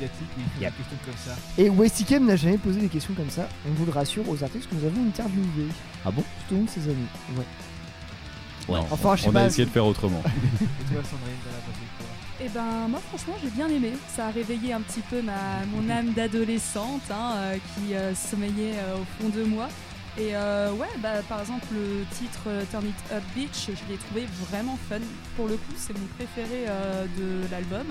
Yep. 0.00 0.10
des 0.58 0.66
questions 0.66 0.96
comme 1.04 1.14
ça. 1.24 1.36
Et 1.58 1.68
Westikem 1.70 2.26
n'a 2.26 2.34
jamais 2.36 2.56
posé 2.58 2.80
des 2.80 2.88
questions 2.88 3.12
comme 3.14 3.30
ça. 3.30 3.46
On 3.68 3.72
vous 3.74 3.84
le 3.86 3.92
rassure 3.92 4.28
aux 4.28 4.42
artistes 4.42 4.68
que 4.68 4.74
nous 4.74 4.86
avons 4.86 5.06
interviewés. 5.06 5.68
Ah 6.04 6.10
bon? 6.10 6.22
Tout 6.48 6.54
au 6.54 6.58
long 6.58 6.64
de 6.64 6.70
ces 6.70 6.80
années. 6.84 6.96
Ouais. 7.36 7.44
Non, 8.76 8.86
Enfin, 8.90 9.16
je 9.16 9.22
sais 9.22 9.28
on 9.28 9.32
pas, 9.32 9.42
a 9.42 9.46
essayé 9.46 9.64
de 9.66 9.70
faire 9.70 9.84
autrement. 9.84 10.22
Et 10.24 10.92
toi, 10.94 11.02
Sandrine, 11.04 11.36
Et 12.42 12.48
ben 12.48 12.88
moi 12.88 13.00
franchement 13.08 13.34
j'ai 13.42 13.50
bien 13.50 13.68
aimé. 13.68 13.92
Ça 14.08 14.28
a 14.28 14.30
réveillé 14.30 14.72
un 14.72 14.80
petit 14.80 15.02
peu 15.02 15.20
ma, 15.20 15.64
mon 15.74 15.90
âme 15.90 16.12
d'adolescente 16.14 17.02
hein, 17.10 17.34
euh, 17.36 17.56
qui 17.74 17.94
euh, 17.94 18.14
sommeillait 18.14 18.76
euh, 18.78 18.96
au 18.96 19.04
fond 19.22 19.28
de 19.28 19.44
moi. 19.44 19.68
Et 20.18 20.32
ouais, 20.32 20.88
bah, 20.98 21.22
par 21.28 21.40
exemple 21.40 21.66
le 21.72 22.04
titre 22.16 22.40
Turn 22.70 22.84
It 22.84 23.12
Up 23.12 23.22
Beach, 23.34 23.68
je 23.68 23.90
l'ai 23.90 23.96
trouvé 23.96 24.26
vraiment 24.50 24.76
fun. 24.88 24.98
Pour 25.36 25.46
le 25.46 25.54
coup 25.54 25.72
c'est 25.76 25.96
mon 25.96 26.06
préféré 26.18 26.66
de 27.16 27.50
l'album. 27.50 27.86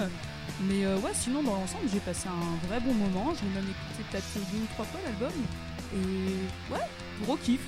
Mais 0.68 0.86
ouais 0.86 1.12
sinon 1.14 1.42
dans 1.42 1.56
l'ensemble 1.56 1.86
j'ai 1.92 2.02
passé 2.02 2.28
un 2.28 2.68
vrai 2.68 2.82
bon 2.82 2.94
moment. 2.94 3.34
J'ai 3.34 3.48
même 3.48 3.64
écouté 3.64 4.04
peut-être 4.12 4.52
deux 4.52 4.58
ou 4.58 4.68
trois 4.74 4.86
fois 4.86 5.00
l'album. 5.06 5.32
Et 5.96 6.74
ouais, 6.74 6.86
gros 7.24 7.38
kiff. 7.38 7.62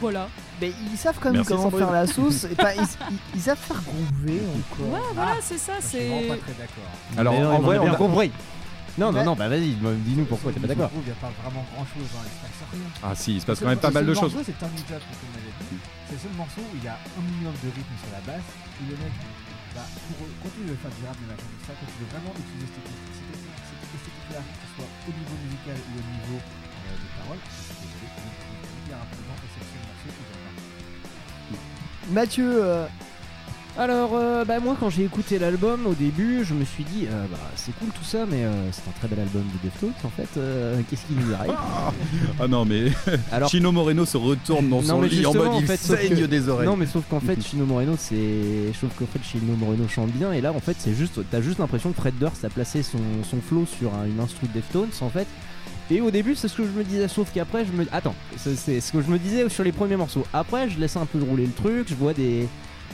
Voilà. 0.00 0.28
Mais 0.60 0.72
ils 0.92 0.96
savent 0.98 1.16
quand 1.20 1.28
même 1.30 1.36
Merci, 1.36 1.48
comment 1.50 1.62
Sandrine. 1.70 1.84
faire 1.84 1.92
la 1.92 2.06
sauce. 2.06 2.44
et 2.50 2.54
pas, 2.54 2.74
ils, 2.74 2.80
ils- 2.82 3.18
ils 3.34 3.40
savent 3.40 3.58
faire 3.58 3.82
groover 3.82 4.40
encore. 4.58 4.92
Ouais 4.94 5.00
voilà 5.14 5.34
c'est 5.40 5.58
ça, 5.58 5.72
Je 5.80 5.86
suis 5.86 5.98
vraiment 6.08 6.20
c'est... 6.22 6.28
pas 6.28 6.36
très 6.36 6.52
d'accord. 6.54 6.90
Alors, 7.18 7.34
non, 7.34 7.50
en 7.50 7.56
on 7.56 7.60
vrai, 7.60 7.78
on 7.78 7.92
a- 7.92 7.96
compris. 7.96 8.32
Non, 8.98 9.12
non, 9.12 9.22
non, 9.22 9.34
bah 9.38 9.46
vas-y, 9.48 9.78
dis-nous 9.78 10.24
pourquoi 10.26 10.50
t'es 10.50 10.58
pas 10.58 10.66
d'accord. 10.66 10.90
Il 10.94 11.06
n'y 11.06 11.10
a 11.14 11.20
pas 11.22 11.30
vraiment 11.42 11.62
grand 11.70 11.86
chose, 11.86 12.10
hein, 12.18 12.26
il 12.26 12.34
se 12.34 12.42
passe 12.42 12.66
rien. 12.74 12.90
Ah 13.02 13.14
si, 13.14 13.38
il 13.38 13.40
se 13.40 13.46
passe 13.46 13.60
quand 13.62 13.70
même 13.70 13.78
pas 13.78 13.94
mal 13.94 14.02
de 14.06 14.10
choses. 14.14 14.34
morceau, 14.34 14.42
c'est 14.42 14.58
Turn 14.58 14.74
It 14.74 14.90
Up, 14.90 14.98
comme 15.06 15.30
on 15.30 15.38
avait 15.38 15.54
dit. 15.70 15.78
C'est 16.10 16.14
le 16.18 16.22
seul 16.26 16.34
morceau 16.34 16.62
où 16.66 16.74
il 16.74 16.82
y 16.82 16.90
a 16.90 16.98
un 16.98 17.22
minimum 17.22 17.54
de 17.62 17.68
rythme 17.70 17.94
sur 18.02 18.10
la 18.10 18.22
basse. 18.26 18.42
Et 18.82 18.90
le 18.90 18.98
mec, 18.98 19.14
bah, 19.78 19.86
pour, 20.18 20.26
quand 20.42 20.50
tu 20.50 20.66
veux 20.66 20.74
faire 20.82 20.90
du 20.98 21.02
rap, 21.06 21.14
des 21.14 21.30
machins 21.30 21.46
comme 21.46 21.62
ça, 21.62 21.72
quand 21.78 21.86
tu 21.86 21.96
veux 22.02 22.10
vraiment 22.10 22.34
utiliser 22.42 22.74
cette 22.74 23.82
esthétique-là, 23.86 24.40
que 24.42 24.54
ce 24.66 24.68
soit 24.82 24.90
au 25.06 25.12
niveau 25.14 25.36
musical 25.46 25.78
ou 25.78 25.92
au 25.94 26.02
niveau 26.18 26.38
euh, 26.42 26.94
des 26.98 27.10
paroles, 27.22 27.42
Mathieu, 32.10 32.50
euh, 32.64 32.86
Alors, 33.76 34.10
euh, 34.14 34.44
bah 34.44 34.58
moi 34.60 34.76
quand 34.80 34.90
j'ai 34.90 35.04
écouté 35.04 35.38
l'album 35.38 35.86
au 35.86 35.92
début, 35.94 36.42
je 36.44 36.52
me 36.54 36.64
suis 36.64 36.82
dit, 36.84 37.06
euh, 37.06 37.24
bah 37.30 37.36
c'est 37.54 37.72
cool 37.78 37.88
tout 37.90 38.02
ça, 38.04 38.24
mais 38.28 38.44
euh, 38.44 38.50
c'est 38.72 38.88
un 38.88 38.92
très 38.98 39.06
bel 39.08 39.20
album 39.20 39.42
de 39.44 39.68
Deftones 39.68 39.92
en 40.04 40.08
fait. 40.08 40.28
euh, 40.36 40.80
Qu'est-ce 40.88 41.02
qui 41.06 41.12
nous 41.12 41.32
arrive? 41.34 41.54
Ah 42.40 42.48
non, 42.48 42.64
mais 42.64 42.84
Alors- 43.32 43.48
Chino 43.50 43.70
Moreno 43.70 44.04
se 44.04 44.16
retourne 44.16 44.68
dans 44.68 44.80
Non, 44.82 44.88
son 44.88 45.02
lit 45.02 45.24
en 45.26 45.34
mode 45.34 45.50
il 45.58 45.64
en 45.64 45.66
fait, 45.66 45.76
sauf 45.76 45.96
saigne 46.00 46.16
que- 46.16 46.24
des 46.24 46.48
oreilles. 46.48 46.66
Non, 46.66 46.76
mais 46.76 46.86
sauf 46.86 47.04
qu'en 47.08 47.20
fait, 47.20 47.40
Chino 47.46 47.66
Moreno, 47.66 47.94
c'est. 47.98 48.16
Je 48.16 48.78
trouve 48.78 48.90
qu'en 48.98 49.06
fait, 49.06 49.22
Chino 49.22 49.54
Moreno 49.56 49.86
chante 49.86 50.10
bien, 50.10 50.32
et 50.32 50.40
là, 50.40 50.52
en 50.52 50.60
fait, 50.60 50.76
c'est 50.78 50.94
juste. 50.94 51.20
T'as 51.30 51.40
juste 51.42 51.58
l'impression 51.58 51.92
que 51.92 52.00
Fred 52.00 52.14
Durst 52.18 52.44
a 52.44 52.48
placé 52.48 52.82
son, 52.82 52.98
son 53.30 53.36
flow 53.40 53.64
sur 53.66 53.94
un- 53.94 54.06
une 54.06 54.18
instru 54.18 54.46
de 54.48 54.54
Deftones, 54.54 54.88
en 55.02 55.10
fait. 55.10 55.26
Et 55.90 56.00
au 56.00 56.10
début, 56.10 56.34
c'est 56.34 56.48
ce 56.48 56.56
que 56.56 56.64
je 56.64 56.70
me 56.70 56.84
disais, 56.84 57.08
sauf 57.08 57.32
qu'après, 57.32 57.64
je 57.64 57.72
me. 57.72 57.86
Attends, 57.92 58.14
c'est 58.36 58.80
ce 58.80 58.92
que 58.92 59.00
je 59.00 59.08
me 59.08 59.18
disais 59.18 59.48
sur 59.48 59.64
les 59.64 59.72
premiers 59.72 59.96
morceaux. 59.96 60.24
Après, 60.32 60.68
je 60.68 60.78
laisse 60.78 60.96
un 60.96 61.06
peu 61.06 61.18
rouler 61.22 61.46
le 61.46 61.52
truc, 61.52 61.88
je 61.88 61.94
vois 61.94 62.12
des. 62.12 62.46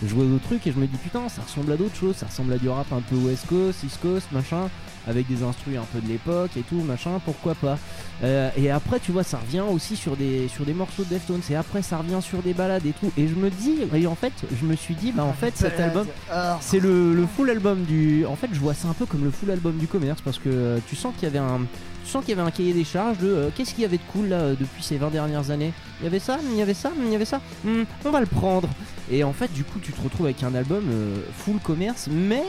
Je 0.05 0.15
vois 0.15 0.25
d'autres 0.25 0.45
trucs 0.45 0.66
et 0.66 0.73
je 0.73 0.77
me 0.77 0.87
dis 0.87 0.97
putain 0.97 1.29
ça 1.29 1.43
ressemble 1.43 1.71
à 1.73 1.77
d'autres 1.77 1.95
choses, 1.95 2.16
ça 2.16 2.27
ressemble 2.27 2.53
à 2.53 2.59
du 2.59 2.69
rap 2.69 2.93
un 2.93 3.01
peu 3.01 3.15
West 3.15 3.47
Coast, 3.47 3.85
East 3.85 4.01
Coast, 4.03 4.27
machin, 4.33 4.69
avec 5.06 5.26
des 5.28 5.43
instrus 5.43 5.76
un 5.78 5.85
peu 5.93 6.01
de 6.01 6.09
l'époque 6.09 6.51
et 6.56 6.62
tout, 6.62 6.81
machin, 6.82 7.20
pourquoi 7.24 7.55
pas. 7.55 7.78
Euh, 8.22 8.51
et 8.56 8.70
après 8.70 9.01
tu 9.01 9.10
vois 9.12 9.24
ça 9.24 9.39
revient 9.39 9.64
aussi 9.68 9.97
sur 9.97 10.16
des, 10.16 10.47
sur 10.48 10.64
des 10.64 10.72
morceaux 10.72 11.02
de 11.02 11.09
Deftones 11.10 11.43
et 11.51 11.56
après 11.56 11.82
ça 11.82 11.98
revient 11.98 12.20
sur 12.20 12.43
des 12.43 12.55
balades 12.55 12.86
et 12.86 12.93
tout. 12.93 13.10
Et 13.16 13.26
je 13.28 13.35
me 13.35 13.51
dis, 13.51 13.76
et 13.93 14.06
en 14.06 14.14
fait 14.14 14.32
je 14.59 14.64
me 14.66 14.76
suis 14.76 14.94
dit 14.94 15.12
bah 15.12 15.24
en 15.24 15.32
fait 15.32 15.56
cet 15.56 15.78
album 15.81 16.06
Ah. 16.31 16.59
c'est 16.60 16.81
le, 16.81 17.14
le 17.14 17.26
full 17.26 17.51
album 17.51 17.82
du... 17.85 18.24
En 18.26 18.36
fait 18.36 18.48
je 18.52 18.60
vois 18.60 18.74
ça 18.74 18.89
un 18.89 18.94
peu 18.94 19.06
comme 19.06 19.24
le 19.24 19.31
full 19.31 19.51
album 19.51 19.76
du 19.78 19.86
commerce 19.86 20.20
parce 20.20 20.39
que 20.39 20.48
euh, 20.48 20.78
tu 20.89 20.97
sens 20.97 21.12
qu'il 21.14 21.24
y 21.24 21.26
avait 21.26 21.39
un... 21.39 21.60
Tu 22.05 22.10
sens 22.10 22.22
qu'il 22.22 22.36
y 22.36 22.39
avait 22.39 22.47
un 22.47 22.51
cahier 22.51 22.74
des 22.74 22.85
charges 22.85 23.16
de 23.18 23.28
euh, 23.28 23.48
qu'est-ce 23.56 23.72
qu'il 23.72 23.81
y 23.81 23.86
avait 23.86 23.97
de 23.97 24.02
cool 24.12 24.28
là 24.28 24.51
depuis 24.51 24.82
ces 24.82 24.98
20 24.98 25.09
dernières 25.10 25.51
années? 25.51 25.72
Il 26.01 26.05
y 26.05 26.06
avait 26.06 26.18
ça, 26.18 26.39
il 26.51 26.55
y 26.56 26.60
avait 26.60 26.74
ça, 26.74 26.93
il 27.02 27.10
y 27.10 27.14
avait 27.14 27.24
ça. 27.24 27.40
Hmm, 27.64 27.85
on 28.05 28.10
va 28.10 28.20
le 28.20 28.26
prendre. 28.26 28.68
Et 29.10 29.24
en 29.24 29.32
fait, 29.32 29.51
du 29.55 29.64
coup, 29.64 29.78
tu 29.81 29.90
te 29.93 30.01
retrouves 30.02 30.26
avec 30.26 30.43
un 30.43 30.55
album 30.55 30.85
euh, 30.90 31.16
full 31.35 31.59
commerce, 31.60 32.09
mais 32.10 32.43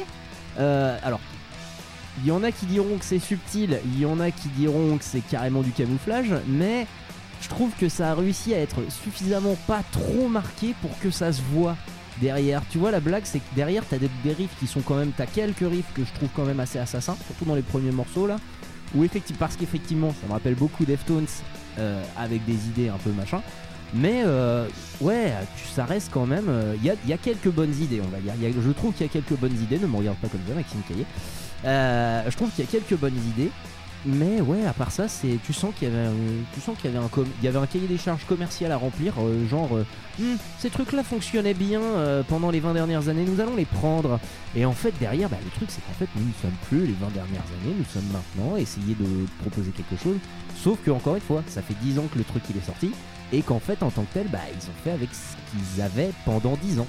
euh, 0.60 0.98
alors. 1.04 1.22
Il 2.22 2.28
y 2.28 2.32
en 2.32 2.44
a 2.44 2.52
qui 2.52 2.66
diront 2.66 2.98
que 2.98 3.06
c'est 3.06 3.20
subtil, 3.20 3.80
il 3.86 4.00
y 4.00 4.06
en 4.06 4.20
a 4.20 4.32
qui 4.32 4.48
diront 4.50 4.98
que 4.98 5.04
c'est 5.04 5.22
carrément 5.22 5.62
du 5.62 5.72
camouflage, 5.72 6.34
mais 6.48 6.88
je 7.42 7.50
trouve 7.50 7.72
que 7.80 7.90
ça 7.90 8.12
a 8.12 8.16
réussi 8.16 8.54
à 8.54 8.60
être 8.60 8.80
suffisamment 8.90 9.56
pas 9.68 9.84
trop 9.92 10.28
marqué 10.30 10.74
pour 10.82 10.98
que 11.00 11.12
ça 11.12 11.32
se 11.34 11.42
voit 11.54 11.76
derrière. 12.22 12.62
Tu 12.70 12.78
vois, 12.78 12.92
la 12.92 13.00
blague, 13.00 13.24
c'est 13.26 13.40
que 13.40 13.56
derrière, 13.56 13.84
t'as 13.88 13.98
des, 13.98 14.10
riffs 14.26 14.56
qui 14.60 14.68
sont 14.68 14.82
quand 14.82 14.96
même. 14.96 15.12
T'as 15.16 15.26
quelques 15.26 15.60
riffs 15.60 15.92
que 15.94 16.04
je 16.04 16.14
trouve 16.14 16.30
quand 16.36 16.46
même 16.46 16.60
assez 16.60 16.80
assassins, 16.80 17.18
surtout 17.26 17.46
dans 17.46 17.56
les 17.56 17.62
premiers 17.62 17.92
morceaux 17.92 18.28
là. 18.28 18.38
Où 18.96 19.04
effectivement, 19.04 19.40
parce 19.40 19.58
qu'effectivement, 19.58 20.14
ça 20.22 20.28
me 20.28 20.34
rappelle 20.34 20.56
beaucoup 20.56 20.86
Deftones 20.86 21.28
euh, 21.80 22.02
avec 22.18 22.46
des 22.46 22.68
idées 22.68 22.90
un 22.90 22.98
peu 22.98 23.12
machin. 23.12 23.42
Mais 23.94 24.24
euh, 24.26 24.68
ouais, 25.02 25.34
ça 25.74 25.86
reste 25.86 26.10
quand 26.12 26.26
même. 26.26 26.50
Il 26.78 26.86
y, 26.86 26.90
a, 26.90 26.96
y 27.08 27.14
a 27.14 27.18
quelques 27.18 27.50
bonnes 27.50 27.76
idées, 27.82 28.02
on 28.04 28.08
va 28.08 28.20
dire. 28.20 28.34
Je 28.60 28.72
trouve 28.72 28.94
qu'il 28.94 29.06
y 29.06 29.10
a 29.10 29.12
quelques 29.12 29.40
bonnes 29.40 29.60
idées. 29.62 29.80
Ne 29.80 29.88
me 29.88 29.98
regarde 29.98 30.18
pas 30.18 30.28
comme 30.28 30.42
ça, 30.48 30.54
Maxime 30.54 30.82
Caillé. 30.88 31.06
Euh, 31.66 32.24
je 32.30 32.36
trouve 32.36 32.50
qu'il 32.52 32.64
y 32.66 32.68
a 32.68 32.72
quelques 32.72 32.96
bonnes 33.00 33.18
idées. 33.36 33.52
Mais 34.08 34.40
ouais, 34.40 34.64
à 34.68 34.74
part 34.74 34.92
ça, 34.92 35.08
c'est 35.08 35.40
tu 35.44 35.52
sens 35.52 35.74
qu'il 35.74 35.88
y 35.90 35.92
avait, 35.92 36.06
un- 37.58 37.66
cahier 37.66 37.88
des 37.88 37.98
charges 37.98 38.24
commercial 38.26 38.72
à 38.72 38.78
remplir, 38.78 39.14
euh, 39.20 39.48
genre 39.50 39.70
euh, 39.76 39.84
Hmm, 40.20 40.36
ces 40.60 40.70
trucs-là 40.70 41.04
fonctionnaient 41.04 41.56
bien 41.56 41.82
pendant 42.30 42.50
les 42.52 42.60
20 42.62 42.74
dernières 42.74 43.10
années, 43.10 43.26
nous 43.26 43.42
allons 43.42 43.56
les 43.56 43.66
prendre. 43.66 44.18
Et 44.56 44.64
en 44.64 44.72
fait, 44.74 44.94
derrière, 45.00 45.28
bah, 45.28 45.38
le 45.44 45.50
truc, 45.50 45.70
c'est 45.70 45.82
qu'en 45.86 45.92
fait, 45.94 46.08
nous 46.16 46.22
ne 46.26 46.32
sommes 46.42 46.56
plus 46.70 46.86
les 46.86 46.94
20 46.94 47.12
dernières 47.14 47.42
années, 47.62 47.76
nous 47.78 47.84
sommes 47.92 48.10
maintenant, 48.14 48.56
essayer 48.56 48.94
de 48.98 49.26
proposer 49.42 49.72
quelque 49.72 50.02
chose. 50.02 50.16
Sauf 50.56 50.78
que, 50.86 50.92
encore 50.92 51.16
une 51.16 51.22
fois, 51.22 51.44
ça 51.48 51.62
fait 51.62 51.74
10 51.82 52.00
ans 52.00 52.06
que 52.14 52.18
le 52.18 52.24
truc 52.24 52.44
il 52.50 52.56
est 52.58 52.66
sorti, 52.66 52.92
et 53.34 53.42
qu'en 53.42 53.60
fait, 53.60 53.84
en 53.84 53.90
tant 53.90 54.04
que 54.04 54.14
tel, 54.14 54.28
bah, 54.30 54.40
ils 54.54 54.66
ont 54.70 54.78
fait 54.86 54.92
avec 54.92 55.10
ce 55.12 55.36
qu'ils 55.52 55.82
avaient 55.82 56.12
pendant 56.24 56.56
10 56.62 56.80
ans. 56.80 56.88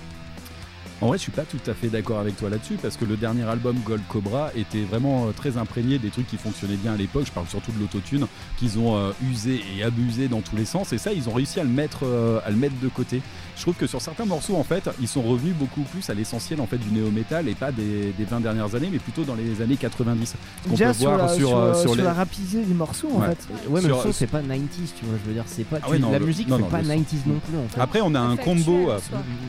En 1.03 1.09
vrai, 1.09 1.19
je 1.19 1.25
suis 1.25 1.33
pas 1.33 1.43
tout 1.43 1.61
à 1.67 1.75
fait 1.75 1.89
d'accord 1.89 2.21
avec 2.21 2.37
toi 2.37 2.49
là-dessus 2.49 2.79
parce 2.81 2.97
que 2.97 3.05
le 3.05 3.19
dernier 3.19 3.43
album 3.43 3.77
Gold 3.85 4.01
Cobra 4.09 4.51
était 4.57 4.81
vraiment 4.81 5.27
euh, 5.27 5.33
très 5.33 5.59
imprégné 5.59 5.99
des 5.99 6.09
trucs 6.09 6.27
qui 6.27 6.39
fonctionnaient 6.39 6.77
bien 6.77 6.95
à 6.95 6.97
l'époque. 6.97 7.27
Je 7.27 7.33
parle 7.33 7.47
surtout 7.49 7.71
de 7.73 7.81
l'autotune 7.81 8.27
qu'ils 8.57 8.79
ont 8.79 8.97
euh, 8.97 9.13
usé 9.31 9.61
et 9.77 9.83
abusé 9.83 10.29
dans 10.29 10.41
tous 10.41 10.57
les 10.57 10.65
sens 10.65 10.95
et 10.95 10.99
ça, 10.99 11.13
ils 11.13 11.29
ont 11.29 11.35
réussi 11.35 11.61
à 11.61 11.65
le 11.65 11.71
mettre, 11.71 12.05
euh, 12.05 12.41
à 12.47 12.51
le 12.51 12.57
mettre 12.57 12.77
de 12.81 12.89
côté. 12.89 13.21
Je 13.57 13.63
trouve 13.63 13.75
que 13.75 13.87
sur 13.87 14.01
certains 14.03 14.27
morceaux, 14.27 14.55
en 14.57 14.63
fait, 14.65 14.89
ils 15.01 15.09
sont 15.09 15.23
revenus 15.23 15.55
beaucoup 15.55 15.81
plus 15.81 16.09
à 16.11 16.15
l'essentiel 16.15 16.61
en 16.61 16.67
fait 16.67 16.77
du 16.77 16.91
néo 16.91 17.11
métal 17.11 17.49
et 17.49 17.55
pas 17.55 17.73
des, 17.73 18.13
des 18.17 18.25
20 18.25 18.41
dernières 18.41 18.75
années, 18.75 18.91
mais 18.93 18.99
plutôt 18.99 19.25
dans 19.25 19.35
les 19.35 19.63
années 19.63 19.77
90. 19.77 20.27
Ce 20.65 20.69
qu'on 20.69 20.77
peut 20.77 20.93
sur, 20.93 20.93
voir 21.09 21.17
la, 21.19 21.29
sur, 21.29 21.49
sur, 21.49 21.57
euh, 21.57 21.61
euh, 21.71 21.73
sur 21.75 21.83
sur 21.83 21.95
les- 21.97 22.03
la 22.03 22.13
rapidité 22.13 22.63
du 22.63 22.75
morceau 22.75 23.09
en 23.15 23.21
Ouais. 23.21 23.29
fait. 23.29 23.49
Ouais, 23.71 23.81
mais 23.81 23.89
Sur- 23.89 23.97
le 23.97 24.03
son, 24.03 24.13
c'est 24.13 24.27
pas 24.27 24.43
90s, 24.43 24.93
tu 24.99 25.05
vois, 25.07 25.15
je 25.23 25.29
veux 25.29 25.35
dire, 25.35 25.45
c'est 25.47 25.65
pas. 25.65 25.79
Ah 25.81 25.87
tu- 25.87 25.93
ouais, 25.93 25.99
non, 25.99 26.13
la 26.13 26.19
le- 26.19 26.27
musique 26.27 26.49
non, 26.49 26.59
pas 26.65 26.79
le 26.79 26.85
son. 26.85 26.91
90s 26.91 27.27
non 27.27 27.39
plus, 27.49 27.57
en 27.59 27.69
fait. 27.69 27.81
Après, 27.81 28.01
on 28.03 28.15
a 28.15 28.21
un 28.21 28.37
C'est 28.37 28.43
combo, 28.43 28.91
euh, 28.91 28.99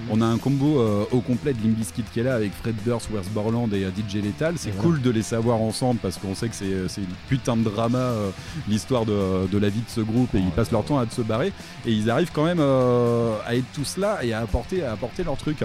on 0.10 0.22
a 0.22 0.26
un 0.26 0.38
combo 0.38 0.80
euh, 0.80 1.04
au 1.12 1.20
complet 1.20 1.54
de 1.54 1.62
Limbiskit 1.62 2.04
qui 2.14 2.22
est 2.22 2.24
là 2.24 2.36
avec 2.36 2.54
Fred 2.54 2.76
Durst, 2.86 3.10
Wes 3.14 3.28
Borland 3.34 3.68
et 3.74 3.82
DJ 3.96 4.22
Lethal. 4.24 4.54
C'est 4.58 4.76
cool 4.78 5.02
de 5.02 5.10
les 5.10 5.22
savoir 5.22 5.58
ensemble 5.62 6.00
parce 6.02 6.18
qu'on 6.18 6.34
sait 6.34 6.48
que 6.48 6.56
c'est 6.56 6.88
c'est 6.88 7.02
une 7.02 7.08
putain 7.28 7.58
de 7.58 7.64
drama 7.64 7.98
euh, 7.98 8.30
l'histoire 8.70 9.06
de, 9.06 9.48
de 9.52 9.58
la 9.58 9.68
vie 9.70 9.82
de 9.82 9.90
ce 9.90 10.00
groupe 10.02 10.34
et 10.34 10.40
ils 10.40 10.50
passent 10.52 10.72
leur 10.72 10.86
temps 10.86 10.98
à 10.98 11.06
se 11.10 11.22
barrer 11.22 11.52
et 11.86 11.92
ils 11.92 12.10
arrivent 12.10 12.32
quand 12.34 12.46
même 12.46 12.60
euh, 12.62 13.36
à 13.46 13.56
être 13.56 13.66
tous 13.74 13.97
là 13.98 14.20
et 14.24 14.34
à 14.34 14.40
apporter, 14.42 14.84
à 14.84 14.94
apporter 14.94 15.24
leur 15.24 15.38
truc. 15.38 15.58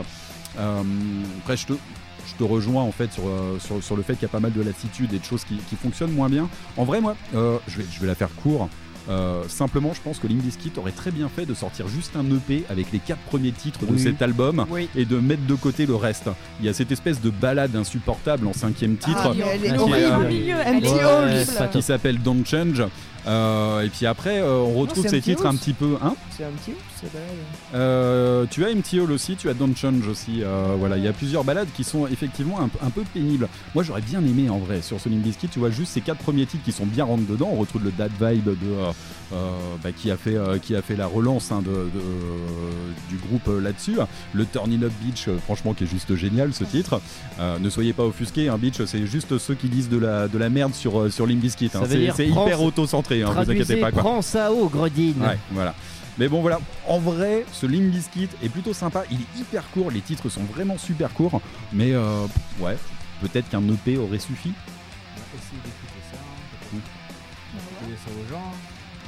Euh, 0.59 0.83
après, 1.43 1.57
je 1.57 1.67
te, 1.67 1.73
je 2.27 2.35
te 2.39 2.45
rejoins 2.45 2.83
en 2.83 2.93
fait 2.93 3.13
sur, 3.13 3.25
euh, 3.27 3.59
sur, 3.59 3.83
sur 3.83 3.97
le 3.97 4.03
fait 4.03 4.15
qu'il 4.15 4.23
y 4.23 4.27
a 4.27 4.29
pas 4.29 4.41
mal 4.41 4.53
de 4.53 4.63
lassitude 4.63 5.13
et 5.15 5.19
de 5.19 5.25
choses 5.25 5.45
qui, 5.45 5.57
qui 5.69 5.77
fonctionnent 5.77 6.13
moins 6.13 6.29
bien. 6.29 6.49
En 6.77 6.85
vrai, 6.85 7.01
moi, 7.01 7.17
euh, 7.35 7.59
je, 7.69 7.79
vais, 7.79 7.85
je 7.93 8.01
vais 8.01 8.07
la 8.07 8.15
faire 8.15 8.31
court. 8.43 8.69
Euh, 9.09 9.43
simplement, 9.49 9.93
je 9.95 10.01
pense 10.01 10.21
que 10.21 10.29
Limp 10.29 10.43
Bizkit 10.43 10.71
aurait 10.77 10.93
très 10.93 11.11
bien 11.11 11.29
fait 11.29 11.45
de 11.45 11.55
sortir 11.55 11.89
juste 11.89 12.15
un 12.15 12.25
EP 12.37 12.63
avec 12.71 12.93
les 12.93 13.01
quatre 13.01 13.19
premiers 13.23 13.51
titres 13.51 13.85
de 13.85 13.95
Oui. 13.95 13.99
cet 13.99 14.23
album 14.23 14.65
Oui. 14.71 14.89
et 14.95 15.05
de 15.05 15.19
mettre 15.19 15.45
de 15.45 15.55
côté 15.57 15.87
le 15.87 15.97
reste. 15.97 16.29
Il 16.61 16.67
y 16.67 16.69
a 16.69 16.73
cette 16.73 16.93
espèce 16.93 17.21
de 17.21 17.31
balade 17.31 17.75
insupportable 17.75 18.47
en 18.47 18.53
cinquième 18.53 18.95
titre 18.97 19.19
Ah, 19.25 19.33
euh, 19.37 21.45
c'est 21.45 21.59
pas 21.59 21.67
qui 21.67 21.83
s'appelle 21.83 22.23
Don't 22.23 22.45
Change. 22.47 22.85
Euh, 23.27 23.83
et 23.83 23.89
puis 23.89 24.07
après, 24.07 24.41
euh, 24.41 24.59
on 24.59 24.75
retrouve 24.75 25.07
ces 25.07 25.21
titres 25.21 25.47
un 25.47 25.55
petit 25.55 25.73
peu. 25.73 25.97
Hein 26.03 26.15
C'est 26.31 26.45
un 26.45 26.51
petit 26.51 26.73
euh, 27.75 28.47
tu 28.51 28.65
as 28.65 28.75
MT 28.75 28.95
Hall 29.01 29.13
aussi, 29.13 29.37
tu 29.37 29.49
as 29.49 29.55
Don't 29.55 29.75
Change 29.77 30.07
aussi. 30.09 30.43
euh, 30.43 30.75
voilà, 30.79 30.97
il 30.97 31.05
y 31.05 31.09
a 31.09 31.13
plusieurs 31.13 31.45
balades 31.45 31.69
qui 31.75 31.85
sont 31.85 32.07
effectivement 32.07 32.61
un, 32.61 32.71
un 32.85 32.91
peu 32.91 33.03
pénibles. 33.03 33.49
Moi, 33.75 33.85
j'aurais 33.85 34.01
bien 34.01 34.21
aimé 34.21 34.51
en 34.51 34.59
vrai 34.59 34.83
sur 34.83 35.01
ce 35.01 35.09
Limp 35.09 35.23
Bizkit, 35.23 35.49
tu 35.49 35.59
vois 35.59 35.71
juste 35.71 35.93
ces 35.93 36.01
quatre 36.01 36.19
premiers 36.19 36.47
titres 36.47 36.65
qui 36.65 36.73
sont 36.73 36.87
bien 36.87 37.05
rentre 37.05 37.27
dedans. 37.27 37.51
On 37.53 37.57
retrouve 37.57 37.85
le 37.85 37.93
Dad 37.93 38.11
Vibe 38.21 38.45
de 38.45 38.57
bah, 39.83 39.91
qui 39.93 40.11
a 40.11 40.17
fait 40.17 40.37
euh, 40.37 40.59
qui 40.59 40.75
a 40.77 40.83
fait 40.83 40.97
la 40.97 41.07
relance 41.07 41.51
hein, 41.53 41.63
de, 41.63 41.71
de- 41.71 43.09
du 43.09 43.17
groupe 43.17 43.49
euh, 43.49 43.61
là-dessus. 43.61 43.97
Le 44.33 44.45
Turning 44.47 44.85
Up 44.85 44.93
Beach, 45.03 45.29
euh, 45.29 45.39
franchement, 45.45 45.75
qui 45.75 45.85
est 45.85 45.87
juste 45.87 46.15
génial 46.15 46.53
ce 46.53 46.65
titre. 46.65 47.01
Euh, 47.41 47.59
ne 47.59 47.71
soyez 47.71 47.93
pas 47.93 48.05
offusqués, 48.05 48.49
un 48.49 48.59
Beach, 48.59 48.83
c'est 48.87 49.07
juste 49.07 49.39
ceux 49.39 49.55
qui 49.55 49.69
disent 49.69 49.89
de 49.89 49.99
la 49.99 50.29
de 50.29 50.39
la 50.39 50.49
merde 50.51 50.75
sur 50.75 51.01
euh, 51.01 51.11
sur 51.11 51.27
Limp 51.27 51.41
Bizkit. 51.41 51.67
hein. 51.75 51.81
Ça 51.83 51.87
C'est 51.89 52.29
hyper 52.29 52.59
ce- 52.59 52.63
auto-centré 52.63 53.23
hein, 53.23 53.31
vous 53.33 53.51
inquiétez 53.51 53.77
pas. 53.77 53.91
Quoi. 53.93 54.03
prends 54.03 54.23
ça 54.23 54.53
au 54.53 54.69
Gredine. 54.69 55.21
Ouais, 55.23 55.39
voilà. 55.53 55.75
Mais 56.19 56.29
bon, 56.29 56.43
voilà. 56.43 56.61
En 56.87 56.99
vrai, 56.99 57.47
ce 57.53 57.65
Limp 57.67 57.91
Bizkit 57.91 58.29
est 58.43 58.49
plutôt 58.51 58.75
sympa. 58.75 59.05
Il 59.11 59.17
est 59.19 59.41
hyper 59.41 59.65
court. 59.71 59.91
Les 59.91 60.01
titres 60.03 60.29
sont 60.29 60.43
vraiment 60.45 60.77
super 60.77 61.11
courts. 61.15 61.41
Mais 61.73 61.93
euh, 61.93 62.27
ouais, 62.61 62.77
peut-être 63.23 63.49
qu'un 63.49 63.67
EP 63.69 63.97
aurait 63.97 64.19
suffi. 64.19 64.53
Essayez 65.35 65.63
d'écouter 65.65 66.03
ça. 66.13 66.19
hein, 66.19 66.69
peut-être. 66.71 67.83
Donner 67.83 67.97
ça 68.05 68.11
aux 68.11 68.31
gens. 68.31 68.53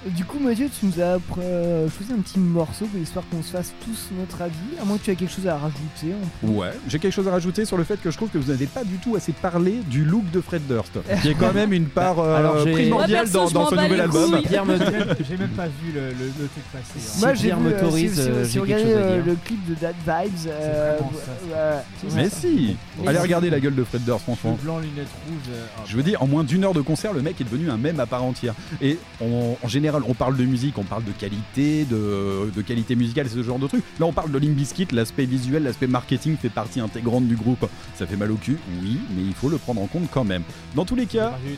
Du 0.06 0.24
coup, 0.26 0.38
Mathieu, 0.38 0.68
tu 0.68 0.84
nous 0.84 1.00
as 1.00 1.16
euh, 1.38 1.88
choisi 1.88 2.12
un 2.12 2.20
petit 2.20 2.38
morceau 2.38 2.86
histoire 3.02 3.24
qu'on 3.30 3.42
se 3.42 3.52
fasse 3.52 3.72
tous 3.82 4.10
notre 4.18 4.42
avis. 4.42 4.52
À 4.80 4.84
moins 4.84 4.98
que 4.98 5.02
tu 5.04 5.10
aies 5.10 5.16
quelque 5.16 5.32
chose 5.34 5.46
à 5.46 5.56
rajouter. 5.56 6.12
en 6.12 6.46
plus. 6.46 6.54
Ouais, 6.58 6.72
j'ai 6.88 6.98
quelque 6.98 7.12
chose 7.14 7.26
à 7.26 7.30
rajouter 7.30 7.64
sur 7.64 7.78
le 7.78 7.84
fait 7.84 7.98
que 8.02 8.10
je 8.10 8.16
trouve 8.18 8.28
que 8.28 8.36
vous 8.36 8.50
n'avez 8.52 8.66
pas 8.66 8.84
du 8.84 8.96
tout 8.98 9.16
assez 9.16 9.32
parlé 9.32 9.80
du 9.88 10.04
look 10.04 10.30
de 10.30 10.42
Fred 10.42 10.60
Durst, 10.68 10.98
qui 11.22 11.28
est 11.28 11.34
quand 11.34 11.54
même 11.54 11.72
une 11.72 11.86
part 11.86 12.18
euh, 12.18 12.36
Alors, 12.36 12.58
j'ai- 12.66 12.72
primordiale 12.72 13.26
Moi, 13.32 13.50
dans, 13.50 13.60
perso, 13.64 13.76
ce 13.76 13.82
nouvel 13.82 14.00
album. 14.02 14.42
Pierre 14.42 14.66
me- 14.66 14.76
J'ai 15.26 15.36
même 15.38 15.48
pas 15.50 15.66
vu 15.68 15.92
le, 15.94 16.00
le, 16.08 16.10
le 16.10 16.48
truc 16.48 16.64
passer. 16.70 16.84
hein. 16.98 17.18
Moi, 17.20 17.32
Pierre 17.32 17.56
euh, 17.58 17.60
m'autorise, 17.62 18.14
si- 18.14 18.22
si- 18.22 18.28
euh, 18.28 18.44
si 18.44 18.58
regardez 18.58 18.84
euh, 18.88 19.22
le 19.24 19.36
clip 19.42 19.64
de 19.66 19.74
Dad 19.74 19.94
Vibes, 20.06 20.48
euh, 20.48 20.98
ça. 21.50 21.82
Mais 22.14 22.28
ça. 22.28 22.36
si 22.40 22.76
Mais 23.00 23.08
Allez 23.08 23.18
regarder 23.20 23.48
la 23.48 23.58
gueule 23.58 23.74
de 23.74 23.84
Fred 23.84 24.04
Durst, 24.04 24.24
franchement. 24.24 24.58
Blancs, 24.62 24.82
lunettes 24.82 25.08
rouges. 25.26 25.50
euh, 25.50 25.64
Je 25.86 25.96
veux 25.96 26.02
dire, 26.02 26.22
en 26.22 26.26
moins 26.26 26.44
d'une 26.44 26.62
heure 26.64 26.74
de 26.74 26.82
concert, 26.82 27.14
le 27.14 27.22
mec 27.22 27.40
est 27.40 27.44
devenu 27.44 27.70
un 27.70 27.78
mème 27.78 28.00
à 28.00 28.06
part 28.06 28.22
entière. 28.22 28.52
Et 28.82 28.98
en 29.22 29.56
général, 29.66 29.93
on 30.06 30.14
parle 30.14 30.36
de 30.36 30.44
musique, 30.44 30.76
on 30.78 30.84
parle 30.84 31.04
de 31.04 31.12
qualité, 31.12 31.84
de, 31.84 32.50
de 32.54 32.62
qualité 32.62 32.96
musicale, 32.96 33.28
ce 33.28 33.42
genre 33.42 33.58
de 33.58 33.66
trucs. 33.66 33.84
Là, 34.00 34.06
on 34.06 34.12
parle 34.12 34.30
de 34.32 34.38
Limp 34.38 34.54
Bizkit, 34.56 34.88
l'aspect 34.92 35.24
visuel, 35.26 35.62
l'aspect 35.62 35.86
marketing 35.86 36.36
fait 36.36 36.48
partie 36.50 36.80
intégrante 36.80 37.26
du 37.28 37.36
groupe. 37.36 37.66
Ça 37.94 38.06
fait 38.06 38.16
mal 38.16 38.30
au 38.32 38.36
cul, 38.36 38.58
oui, 38.82 38.98
mais 39.14 39.22
il 39.22 39.34
faut 39.34 39.48
le 39.48 39.58
prendre 39.58 39.80
en 39.82 39.86
compte 39.86 40.08
quand 40.10 40.24
même. 40.24 40.42
Dans 40.74 40.84
tous 40.84 40.96
les 40.96 41.06
cas, 41.06 41.28
hein, 41.28 41.38
euh, 41.44 41.54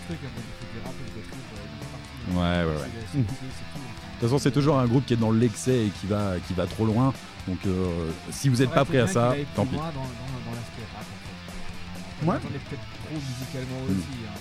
Ouais, 2.28 2.42
hein. 2.42 2.64
ouais, 2.64 2.70
ouais. 2.72 2.72
C'est- 3.12 3.18
c'est 3.18 3.18
tout. 3.18 3.18
de 3.18 4.20
toute 4.20 4.20
façon, 4.20 4.38
c'est 4.38 4.50
toujours 4.50 4.78
un 4.78 4.86
groupe 4.86 5.06
qui 5.06 5.14
est 5.14 5.16
dans 5.18 5.30
l'excès 5.30 5.86
et 5.86 5.90
qui 6.00 6.06
va, 6.06 6.34
qui 6.46 6.54
va 6.54 6.66
trop 6.66 6.84
loin. 6.86 7.12
Donc, 7.46 7.58
euh, 7.66 8.10
si 8.30 8.48
vous 8.48 8.56
n'êtes 8.56 8.70
pas 8.72 8.84
prêt 8.84 8.98
à 8.98 9.06
ça, 9.06 9.34
tant 9.54 9.64
pis. 9.66 9.76
Dans, 9.76 9.82
dans, 9.82 9.86
dans 9.92 10.54
l'aspect 10.54 10.82
rap, 10.94 11.02
en 11.02 11.04
fait. 11.04 12.24
On 12.24 12.28
Ouais. 12.30 12.36
attendait 12.36 12.58
peut-être 12.68 12.82
trop 13.04 13.14
musicalement 13.14 13.82
aussi. 13.86 14.18
Hein. 14.26 14.40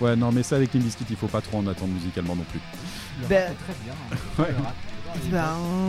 Ouais, 0.00 0.14
non, 0.16 0.30
mais 0.32 0.42
ça 0.42 0.56
avec 0.56 0.72
Limp 0.74 0.84
Bizkit, 0.84 1.04
il 1.10 1.16
faut 1.16 1.26
pas 1.26 1.40
trop 1.40 1.58
en 1.58 1.66
attendre 1.66 1.92
musicalement 1.92 2.36
non 2.36 2.44
plus. 2.50 2.60
Ben- 3.28 3.50
est 3.50 3.54
très 3.54 3.74
bien. 3.84 3.92
hein. 4.12 4.16
Ouais. 4.42 4.54
Ben, 5.30 5.44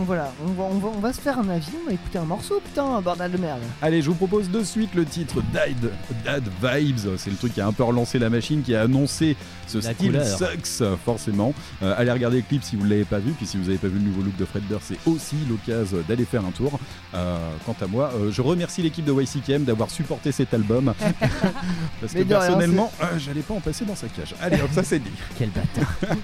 voilà, 0.06 0.32
on 0.44 0.52
va, 0.52 0.64
on, 0.64 0.78
va, 0.78 0.88
on 0.96 1.00
va 1.00 1.12
se 1.12 1.20
faire 1.20 1.38
un 1.38 1.48
avis, 1.48 1.70
on 1.82 1.86
va 1.88 1.94
écouter 1.94 2.18
un 2.18 2.24
morceau, 2.24 2.60
putain, 2.64 3.00
bordel 3.00 3.32
de 3.32 3.38
merde. 3.38 3.60
Allez, 3.80 4.02
je 4.02 4.08
vous 4.10 4.14
propose 4.16 4.50
de 4.50 4.62
suite 4.62 4.94
le 4.94 5.04
titre 5.04 5.36
Dad, 5.52 5.90
Dad 6.24 6.44
Vibes. 6.62 7.16
C'est 7.16 7.30
le 7.30 7.36
truc 7.36 7.54
qui 7.54 7.60
a 7.60 7.66
un 7.66 7.72
peu 7.72 7.84
relancé 7.84 8.18
la 8.18 8.28
machine, 8.28 8.62
qui 8.62 8.74
a 8.74 8.82
annoncé 8.82 9.36
ce 9.66 9.78
La 9.78 9.94
style 9.94 10.12
couleur. 10.12 10.26
sucks, 10.38 10.82
forcément. 11.04 11.54
Euh, 11.82 11.94
allez 11.96 12.10
regarder 12.12 12.38
le 12.38 12.42
clip 12.42 12.62
si 12.62 12.76
vous 12.76 12.84
ne 12.84 12.90
l'avez 12.90 13.04
pas 13.04 13.18
vu. 13.18 13.32
Puis 13.32 13.46
si 13.46 13.56
vous 13.56 13.64
n'avez 13.64 13.78
pas 13.78 13.88
vu 13.88 13.98
le 13.98 14.04
nouveau 14.04 14.22
look 14.22 14.36
de 14.36 14.44
Fred 14.44 14.66
Durst, 14.68 14.86
c'est 14.88 15.10
aussi 15.10 15.36
l'occasion 15.48 15.98
d'aller 16.08 16.24
faire 16.24 16.44
un 16.44 16.50
tour. 16.50 16.78
Euh, 17.14 17.38
quant 17.64 17.76
à 17.80 17.86
moi, 17.86 18.10
euh, 18.14 18.30
je 18.30 18.42
remercie 18.42 18.82
l'équipe 18.82 19.04
de 19.04 19.12
YCKM 19.12 19.64
d'avoir 19.64 19.90
supporté 19.90 20.32
cet 20.32 20.52
album. 20.54 20.92
Parce 22.00 22.12
que 22.12 22.22
personnellement, 22.22 22.92
euh, 23.02 23.18
j'allais 23.18 23.42
pas 23.42 23.54
en 23.54 23.60
passer 23.60 23.84
dans 23.84 23.96
sa 23.96 24.08
cage. 24.08 24.34
Allez, 24.40 24.60
hop, 24.60 24.70
ça 24.72 24.82
c'est 24.84 24.98
dit. 24.98 25.10
Quel 25.38 25.50
bâtard. 25.50 25.94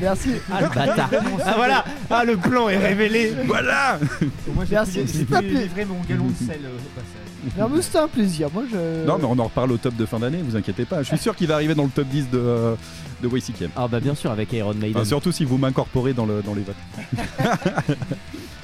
Merci. 0.00 0.30
Ah 0.50 0.62
le 0.62 0.68
bâtard. 0.68 1.10
Ah 1.44 1.54
voilà. 1.56 1.84
Ah 2.10 2.24
le 2.24 2.36
plan 2.48 2.68
est 2.68 2.78
révélé. 2.78 3.32
Voilà 3.46 3.98
j'ai 4.20 4.70
Merci, 4.70 5.06
c'est 5.06 5.24
pas 5.24 5.40
pu 5.40 5.54
mon 5.88 6.00
galon 6.08 6.26
de 6.26 6.46
sel 6.46 6.60
euh, 6.64 6.76
au 6.76 6.90
passage. 6.94 7.58
Non, 7.58 7.68
mais 7.74 7.82
c'était 7.82 7.98
un 7.98 8.08
plaisir, 8.08 8.48
moi 8.52 8.64
je. 8.70 9.06
Non, 9.06 9.18
mais 9.18 9.24
on 9.24 9.38
en 9.38 9.44
reparle 9.44 9.72
au 9.72 9.76
top 9.76 9.94
de 9.96 10.06
fin 10.06 10.18
d'année, 10.18 10.38
vous 10.42 10.56
inquiétez 10.56 10.84
pas. 10.84 11.02
Je 11.02 11.08
suis 11.08 11.18
sûr 11.18 11.36
qu'il 11.36 11.46
va 11.48 11.54
arriver 11.54 11.74
dans 11.74 11.84
le 11.84 11.90
top 11.90 12.06
10 12.08 12.30
de, 12.30 12.38
euh, 12.38 12.74
de 13.22 13.28
YCKM. 13.28 13.70
Ah 13.76 13.88
bah 13.88 14.00
bien 14.00 14.14
sûr 14.14 14.30
avec 14.30 14.52
Iron 14.52 14.74
Maiden. 14.74 14.96
Enfin, 14.96 15.04
surtout 15.04 15.32
si 15.32 15.44
vous 15.44 15.58
m'incorporez 15.58 16.12
dans, 16.12 16.26
le, 16.26 16.42
dans 16.42 16.54
les 16.54 16.62
votes. 16.62 17.96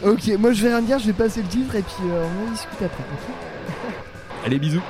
Ok, 0.05 0.27
moi 0.37 0.53
je 0.53 0.63
vais 0.65 0.69
rien 0.71 0.83
dire, 0.83 0.99
je 0.99 1.07
vais 1.07 1.13
passer 1.13 1.43
le 1.43 1.49
titre 1.49 1.77
et 1.77 1.83
puis 1.83 2.11
euh, 2.11 2.25
on 2.27 2.49
en 2.49 2.51
discute 2.51 2.83
après. 2.83 3.05
ok? 3.13 3.95
Allez, 4.45 4.59
bisous 4.59 4.83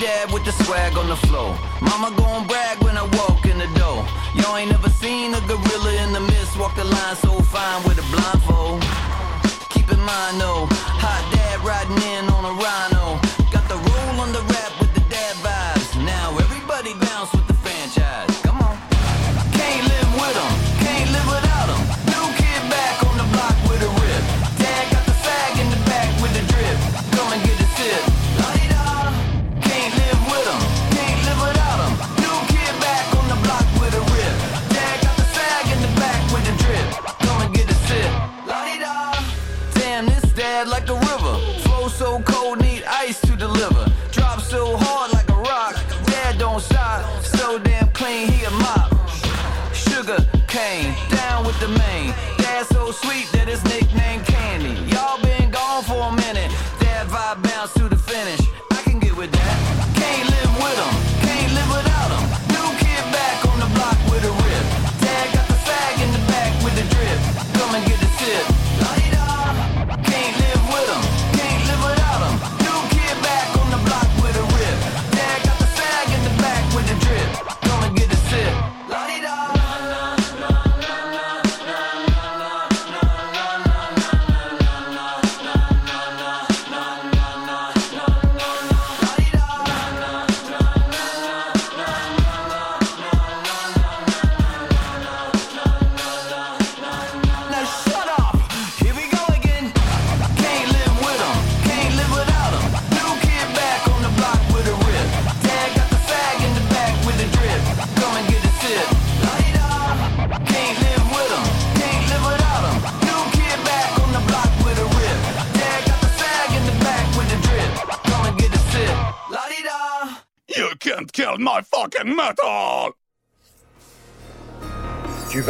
dad 0.00 0.32
with 0.32 0.44
the 0.46 0.52
swag 0.64 0.96
on 0.96 1.08
the 1.08 1.16
floor. 1.28 1.54
Mama 1.82 2.10
gon' 2.16 2.46
brag 2.46 2.82
when 2.82 2.96
I 2.96 3.04
walk 3.20 3.44
in 3.44 3.58
the 3.58 3.68
door. 3.78 4.00
Y'all 4.34 4.56
ain't 4.56 4.70
never 4.70 4.88
seen 4.88 5.34
a 5.34 5.40
gorilla 5.42 5.92
in 6.04 6.12
the 6.14 6.20
mist 6.20 6.58
walk 6.58 6.74
the 6.74 6.84
line 6.84 7.16
so 7.16 7.32
fine 7.42 7.84
with 7.84 7.98
a 7.98 8.06
blindfold. 8.10 8.80
Keep 9.68 9.92
in 9.92 10.00
mind 10.00 10.40
though, 10.40 10.66
hot 11.04 11.22
dad 11.34 11.60
riding 11.60 12.00
in 12.14 12.24
on 12.32 12.44
a 12.48 12.54
rhino. 12.62 13.29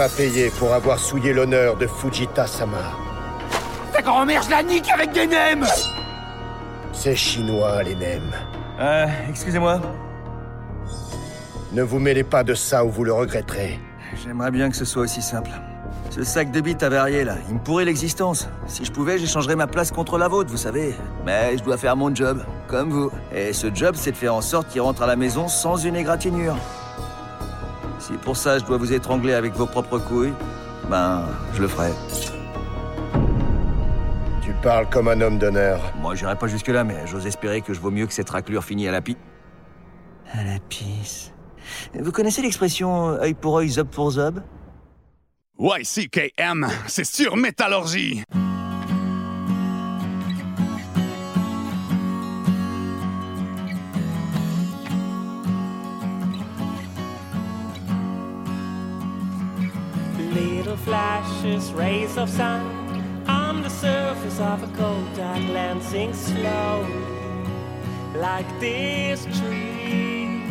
Payer 0.09 0.51
pour 0.59 0.73
avoir 0.73 0.99
souillé 0.99 1.35
l'honneur 1.35 1.77
de 1.77 1.87
Fujita-sama. 1.87 2.79
Ta 3.93 4.01
grand-mère, 4.01 4.43
je 4.43 4.51
la 4.51 4.63
nique 4.63 4.89
avec 4.91 5.13
des 5.13 5.27
nems 5.27 5.67
C'est 6.93 7.15
chinois, 7.15 7.83
les 7.83 7.95
nems. 7.95 8.33
Euh, 8.81 9.07
excusez-moi. 9.29 9.81
Ne 11.73 11.83
vous 11.83 11.99
mêlez 11.99 12.25
pas 12.25 12.43
de 12.45 12.55
ça 12.55 12.83
ou 12.85 12.91
vous 12.91 13.05
le 13.05 13.13
regretterez. 13.13 13.79
J'aimerais 14.25 14.51
bien 14.51 14.71
que 14.71 14.77
ce 14.77 14.87
soit 14.87 15.03
aussi 15.03 15.21
simple. 15.21 15.51
Ce 16.09 16.25
sac 16.25 16.51
de 16.51 16.61
bites 16.61 16.83
avarié 16.83 17.23
là, 17.23 17.37
il 17.49 17.57
me 17.57 17.61
pourrait 17.61 17.85
l'existence. 17.85 18.49
Si 18.67 18.85
je 18.87 18.91
pouvais, 18.91 19.19
j'échangerais 19.19 19.55
ma 19.55 19.67
place 19.67 19.93
contre 19.93 20.17
la 20.17 20.29
vôtre, 20.29 20.51
vous 20.51 20.57
savez. 20.57 20.95
Mais 21.27 21.57
je 21.59 21.63
dois 21.63 21.77
faire 21.77 21.95
mon 21.95 22.13
job, 22.15 22.43
comme 22.69 22.89
vous. 22.89 23.11
Et 23.35 23.53
ce 23.53 23.73
job, 23.73 23.95
c'est 23.97 24.13
de 24.13 24.17
faire 24.17 24.35
en 24.35 24.41
sorte 24.41 24.69
qu'il 24.69 24.81
rentre 24.81 25.03
à 25.03 25.07
la 25.07 25.17
maison 25.17 25.47
sans 25.47 25.77
une 25.77 25.95
égratignure. 25.95 26.57
Si 28.11 28.17
pour 28.19 28.37
ça 28.37 28.59
je 28.59 28.65
dois 28.65 28.77
vous 28.77 28.93
étrangler 28.93 29.35
avec 29.35 29.53
vos 29.53 29.67
propres 29.67 29.99
couilles, 29.99 30.33
ben, 30.89 31.25
je 31.55 31.63
le 31.63 31.69
ferai. 31.69 31.91
Tu 34.43 34.53
parles 34.63 34.89
comme 34.91 35.09
un 35.09 35.21
homme 35.21 35.39
d'honneur. 35.39 35.81
Moi, 36.01 36.17
j'irai 36.17 36.37
pas 36.37 36.49
jusque-là, 36.49 36.83
mais 36.83 37.07
j'ose 37.07 37.27
espérer 37.27 37.61
que 37.61 37.73
je 37.73 37.81
vaux 37.81 37.91
mieux 37.91 38.07
que 38.07 38.13
cette 38.13 38.31
raclure 38.31 38.65
finie 38.65 38.89
à 38.89 38.93
la 38.93 39.01
pi... 39.01 39.17
À 40.33 40.45
la 40.45 40.59
pisse. 40.69 41.33
Vous 41.95 42.13
connaissez 42.13 42.43
l'expression 42.43 43.11
œil 43.11 43.35
pour 43.35 43.59
œil, 43.59 43.69
zob 43.69 43.89
pour 43.89 44.11
zob? 44.13 44.43
YCKM, 45.59 46.67
c'est 46.87 47.05
sur 47.05 47.37
Métallurgie. 47.37 48.25
Flashes, 61.41 61.73
rays 61.73 62.17
of 62.17 62.29
sun 62.29 63.25
on 63.27 63.63
the 63.63 63.69
surface 63.69 64.39
of 64.41 64.63
a 64.63 64.77
cold 64.77 65.17
dark 65.17 65.43
land 65.49 65.83
sink 65.83 66.15
slowly, 66.15 66.93
like 68.15 68.49
this 68.61 69.25
tree. 69.39 70.43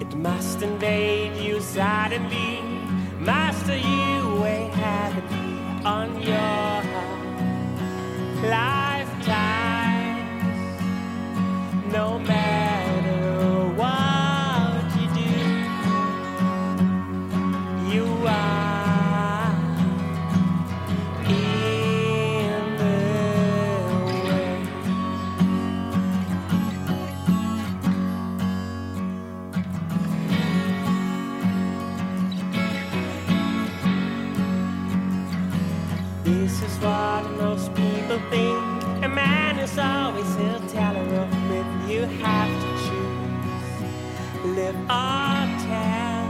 It 0.00 0.14
must 0.16 0.62
invade 0.62 1.36
you 1.36 1.60
suddenly, 1.60 2.60
master 3.18 3.76
you 3.76 4.40
way 4.40 4.70
heavily 4.72 5.84
on 5.84 6.22
your 6.22 6.82
lifetime. 8.48 10.16
No 11.90 12.18
matter 12.18 12.75
people 38.16 38.30
think. 38.30 39.04
A 39.04 39.08
man 39.08 39.58
is 39.58 39.78
always 39.78 40.26
teller 40.72 41.04
myth. 41.48 41.90
You 41.90 42.02
have 42.22 42.50
to 42.62 42.70
choose, 42.84 44.56
live 44.56 44.76
or 44.76 45.46
tell. 45.66 46.26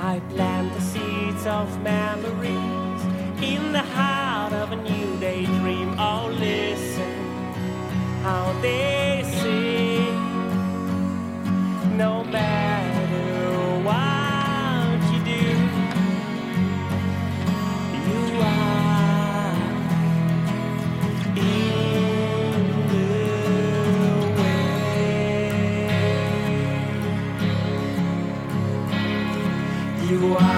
I 0.00 0.20
plant 0.30 0.72
the 0.74 0.80
seeds 0.80 1.46
of 1.46 1.82
memories 1.82 3.02
in 3.42 3.72
the 3.72 3.82
heart 3.82 4.52
of 4.52 4.72
a 4.72 4.76
new 4.76 5.18
daydream. 5.18 5.94
Oh, 5.98 6.28
listen 6.38 7.14
how 8.22 8.52
they 8.60 9.22
sing. 9.40 10.14
No 11.96 12.22
matter 12.24 12.77
way. 30.28 30.57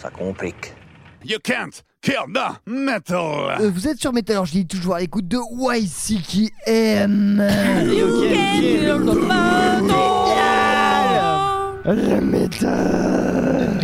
Ça 0.00 0.08
complique. 0.08 0.72
You 1.22 1.36
can't 1.44 1.84
kill 2.00 2.24
the 2.32 2.58
metal. 2.66 3.58
Euh, 3.60 3.70
vous 3.70 3.86
êtes 3.86 4.00
sur 4.00 4.14
Métallurgie, 4.14 4.66
toujours 4.66 4.94
à 4.94 5.00
l'écoute 5.00 5.28
de 5.28 5.36
YCKM. 5.36 7.36
Le 11.84 12.20
métal. 12.20 12.20
Le 12.20 12.20
métal. 12.22 13.78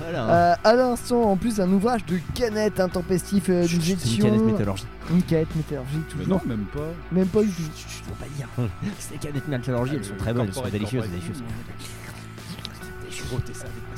Voilà. 0.00 0.30
Euh, 0.30 0.54
à 0.64 0.74
l'instant, 0.74 1.22
en 1.24 1.36
plus 1.36 1.56
d'un 1.56 1.70
ouvrage 1.70 2.06
de 2.06 2.18
canette 2.34 2.80
intempestif, 2.80 3.50
euh, 3.50 3.66
nous 3.70 3.80
C'est 3.82 4.14
une 4.16 4.22
canette 4.22 4.40
métallurgique. 4.40 4.86
Une 5.10 5.22
canette 5.22 5.54
métallurgique, 5.56 6.06
Mais 6.16 6.24
toujours. 6.24 6.40
non, 6.42 6.48
même 6.48 6.64
pas. 6.72 6.80
Même 7.12 7.26
pas 7.26 7.42
du 7.42 7.48
tout. 7.48 7.62
Je 7.86 8.02
dois 8.08 8.16
pas 8.18 8.26
dire. 8.34 8.48
C'est 8.98 9.12
des 9.12 9.18
canettes 9.18 9.48
métallurgie, 9.48 9.96
elles 9.96 10.04
sont 10.04 10.16
très 10.16 10.32
bonnes, 10.32 10.46
elles 10.48 10.54
sont 10.54 10.66
délicieuses, 10.68 11.10
délicieuses. 11.10 11.42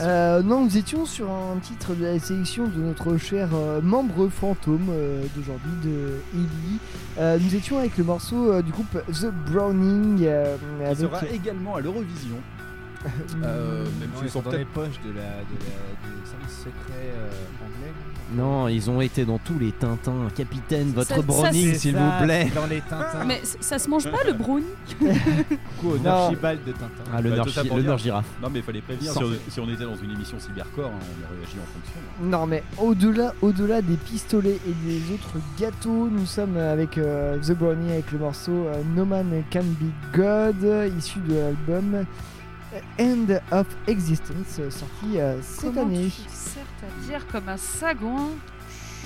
Euh, 0.00 0.42
non, 0.42 0.64
nous 0.64 0.76
étions 0.76 1.04
sur 1.06 1.30
un 1.30 1.58
titre 1.60 1.94
de 1.94 2.04
la 2.04 2.18
sélection 2.18 2.66
de 2.68 2.80
notre 2.80 3.16
cher 3.16 3.48
euh, 3.54 3.80
membre 3.82 4.28
fantôme 4.28 4.86
euh, 4.90 5.24
d'aujourd'hui, 5.36 5.70
de 5.84 6.20
Ellie. 6.34 6.78
Euh, 7.18 7.38
nous 7.40 7.54
étions 7.54 7.78
avec 7.78 7.96
le 7.98 8.04
morceau 8.04 8.52
euh, 8.52 8.62
du 8.62 8.70
groupe 8.72 8.96
The 9.08 9.26
Browning. 9.50 10.24
euh, 10.24 10.56
Il 10.80 10.86
avec- 10.86 10.98
sera 10.98 11.26
également 11.26 11.76
à 11.76 11.80
l'Eurovision. 11.80 12.36
Euh, 13.44 13.84
même 14.00 14.10
s'ils 14.16 14.26
ils 14.26 14.30
sont 14.30 14.42
dans 14.42 14.50
les 14.50 14.64
poches 14.64 14.98
de 15.06 15.10
la, 15.10 15.22
de 15.22 15.54
la, 15.62 15.76
du 16.02 16.28
service 16.28 16.58
secret 16.58 17.12
euh, 17.14 17.28
anglais. 17.64 17.92
Non, 18.32 18.68
ils 18.68 18.90
ont 18.90 19.00
été 19.00 19.24
dans 19.24 19.38
tous 19.38 19.58
les 19.58 19.72
Tintins. 19.72 20.28
Capitaine, 20.36 20.92
votre 20.94 21.08
Ça- 21.08 21.22
s'il 21.74 21.96
vous 21.96 22.10
plaît. 22.22 22.50
Dans 22.54 22.66
les 22.66 22.80
Tintins. 22.82 23.24
Mais 23.26 23.40
ça 23.60 23.78
se 23.78 23.88
mange 23.88 24.10
pas 24.10 24.22
le 24.26 24.34
brownie 24.34 24.64
coup, 25.80 25.90
au 25.90 25.98
de 26.64 26.72
Tintin. 26.72 26.88
Ah, 27.12 27.20
le 27.22 27.30
Bah, 27.30 27.36
gi- 27.46 27.52
girafe. 27.96 28.26
Non, 28.42 28.48
mais 28.52 28.58
il 28.58 28.64
fallait 28.64 28.80
prévenir. 28.82 29.12
Si 29.12 29.18
on, 29.18 29.30
si 29.48 29.60
on 29.60 29.68
était 29.68 29.84
dans 29.84 29.96
une 29.96 30.10
émission 30.10 30.38
cybercore, 30.38 30.90
hein, 30.94 30.98
on 31.00 31.24
aurait 31.24 31.42
agi 31.42 31.56
en 31.56 31.72
fonction. 31.72 32.00
Non, 32.22 32.46
mais 32.46 32.62
au-delà 32.78 33.32
au-delà 33.40 33.80
des 33.82 33.96
pistolets 33.96 34.58
et 34.66 34.74
des 34.86 35.14
autres 35.14 35.38
gâteaux, 35.58 36.08
nous 36.10 36.26
sommes 36.26 36.56
avec 36.56 36.98
euh, 36.98 37.38
The 37.38 37.52
Browning 37.52 37.90
avec 37.92 38.12
le 38.12 38.18
morceau 38.18 38.52
euh, 38.66 38.82
No 38.94 39.04
Man 39.04 39.42
Can 39.52 39.60
Be 39.80 39.90
God, 40.16 40.92
issu 40.98 41.18
de 41.20 41.34
l'album 41.34 42.04
End 43.00 43.26
of 43.52 43.66
Existence, 43.86 44.58
euh, 44.60 44.70
sorti 44.70 45.18
euh, 45.18 45.36
cette 45.42 45.72
Comment 45.74 45.82
année. 45.82 46.10
tu 46.14 46.22
sers 46.30 46.62
ta 46.80 47.06
bière 47.06 47.26
comme 47.30 47.48
un 47.48 47.56
sagouin 47.56 48.28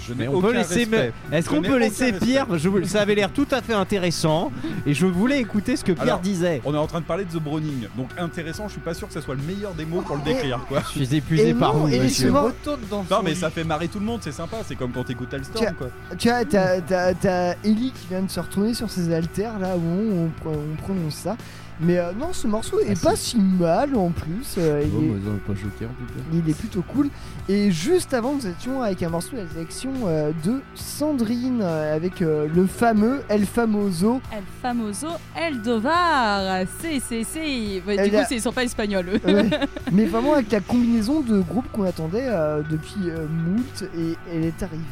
Je 0.08 0.14
n'ai 0.14 0.26
on 0.26 0.40
peut 0.40 0.48
aucun 0.48 0.58
laisser. 0.58 0.80
respect. 0.80 1.12
Est-ce 1.30 1.44
Je 1.46 1.50
qu'on 1.54 1.60
n'ai 1.60 1.68
peut 1.68 1.74
aucun 1.74 1.84
laisser 1.84 2.10
respect. 2.10 2.26
Pierre 2.26 2.46
je- 2.58 2.84
Ça 2.86 3.02
avait 3.02 3.14
l'air 3.14 3.32
tout 3.32 3.46
à 3.52 3.62
fait 3.62 3.74
intéressant 3.74 4.50
et 4.84 4.94
je 4.94 5.06
voulais 5.06 5.38
écouter 5.40 5.76
ce 5.76 5.84
que 5.84 5.92
Pierre 5.92 6.02
Alors, 6.04 6.20
disait. 6.20 6.60
On 6.64 6.74
est 6.74 6.78
en 6.78 6.86
train 6.88 7.00
de 7.00 7.04
parler 7.04 7.24
de 7.24 7.30
The 7.30 7.40
Browning. 7.42 7.86
Donc 7.96 8.08
intéressant, 8.18 8.66
je 8.66 8.72
suis 8.72 8.80
pas 8.80 8.94
sûr 8.94 9.06
que 9.06 9.14
ce 9.14 9.20
soit 9.20 9.36
le 9.36 9.42
meilleur 9.42 9.74
des 9.74 9.84
mots 9.84 10.00
pour 10.02 10.16
le 10.16 10.22
décrire. 10.22 10.58
Quoi. 10.68 10.80
Je 10.96 11.04
suis 11.04 11.14
épuisé 11.16 11.50
Et 11.50 11.54
par 11.54 11.74
non, 11.74 11.80
vous, 11.86 11.88
et 11.88 12.00
monsieur. 12.00 12.32
Retourne 12.32 12.80
dans 12.90 13.04
Non, 13.08 13.22
mais 13.22 13.30
lit. 13.30 13.36
ça 13.36 13.50
fait 13.50 13.62
marrer 13.64 13.86
tout 13.88 14.00
le 14.00 14.04
monde, 14.06 14.20
c'est 14.24 14.32
sympa. 14.32 14.56
C'est 14.66 14.74
comme 14.76 14.90
quand 14.90 15.04
t'écoutes. 15.04 15.30
Quoi. 15.78 15.88
Tu 16.18 16.28
vois, 16.28 16.44
t'as, 16.44 16.80
t'as, 16.80 17.14
t'as 17.14 17.54
Ellie 17.64 17.92
qui 17.92 18.08
vient 18.08 18.22
de 18.22 18.30
se 18.30 18.40
retourner 18.40 18.74
sur 18.74 18.90
ses 18.90 19.12
haltères 19.14 19.58
là 19.60 19.76
où 19.76 19.80
on, 19.80 20.30
on- 20.46 20.50
on 20.52 20.76
prononce 20.82 21.14
ça. 21.14 21.36
Mais 21.84 21.98
euh, 21.98 22.12
non, 22.18 22.32
ce 22.32 22.46
morceau 22.46 22.78
est 22.80 23.00
pas 23.02 23.16
si 23.16 23.38
mal 23.38 23.94
en 23.96 24.10
plus. 24.10 24.54
euh, 24.58 24.82
il, 24.84 25.10
est, 25.10 25.38
pas 25.46 25.54
choqué 25.54 25.84
en 25.86 25.88
tout 25.88 26.12
cas. 26.14 26.20
il 26.32 26.48
est 26.48 26.56
plutôt 26.58 26.82
cool. 26.82 27.08
Et 27.48 27.70
juste 27.70 28.14
avant, 28.14 28.34
nous 28.34 28.46
étions 28.46 28.82
avec 28.82 29.02
un 29.02 29.08
morceau 29.08 29.36
de 29.36 29.42
la 29.42 29.48
sélection 29.48 29.90
euh, 30.06 30.30
de 30.44 30.60
Sandrine 30.74 31.60
euh, 31.62 31.96
avec 31.96 32.22
euh, 32.22 32.46
le 32.54 32.66
fameux 32.66 33.22
El 33.28 33.46
Famoso. 33.46 34.20
El 34.32 34.42
famoso 34.62 35.08
Eldovar 35.36 36.66
Si, 36.80 37.00
si, 37.00 37.24
si 37.24 37.82
Ouais, 37.86 37.96
Elle 37.96 38.04
Du 38.10 38.10
coup, 38.16 38.22
a- 38.22 38.24
c'est- 38.26 38.36
ils 38.36 38.40
sont 38.42 38.52
pas 38.52 38.64
espagnols, 38.64 39.06
eux. 39.08 39.20
Ouais. 39.32 39.50
Mais 39.90 40.04
vraiment 40.06 40.34
avec 40.34 40.50
la 40.52 40.60
combinaison 40.60 41.20
de 41.20 41.40
groupes 41.40 41.70
qu'on 41.72 41.84
attendait 41.84 42.26
euh, 42.28 42.62
depuis 42.70 43.08
euh, 43.10 43.26
moult 43.28 43.84
et 43.96 44.16
elle 44.32 44.44
est 44.44 44.62
arrivée. 44.62 44.82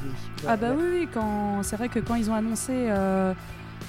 Ah 0.47 0.57
bah 0.57 0.69
oui, 0.77 0.85
oui, 1.01 1.09
quand... 1.13 1.63
c'est 1.63 1.77
vrai 1.77 1.89
que 1.89 1.99
quand 2.01 2.15
ils 2.15 2.31
ont 2.31 2.35
annoncé 2.35 2.73
euh, 2.73 3.33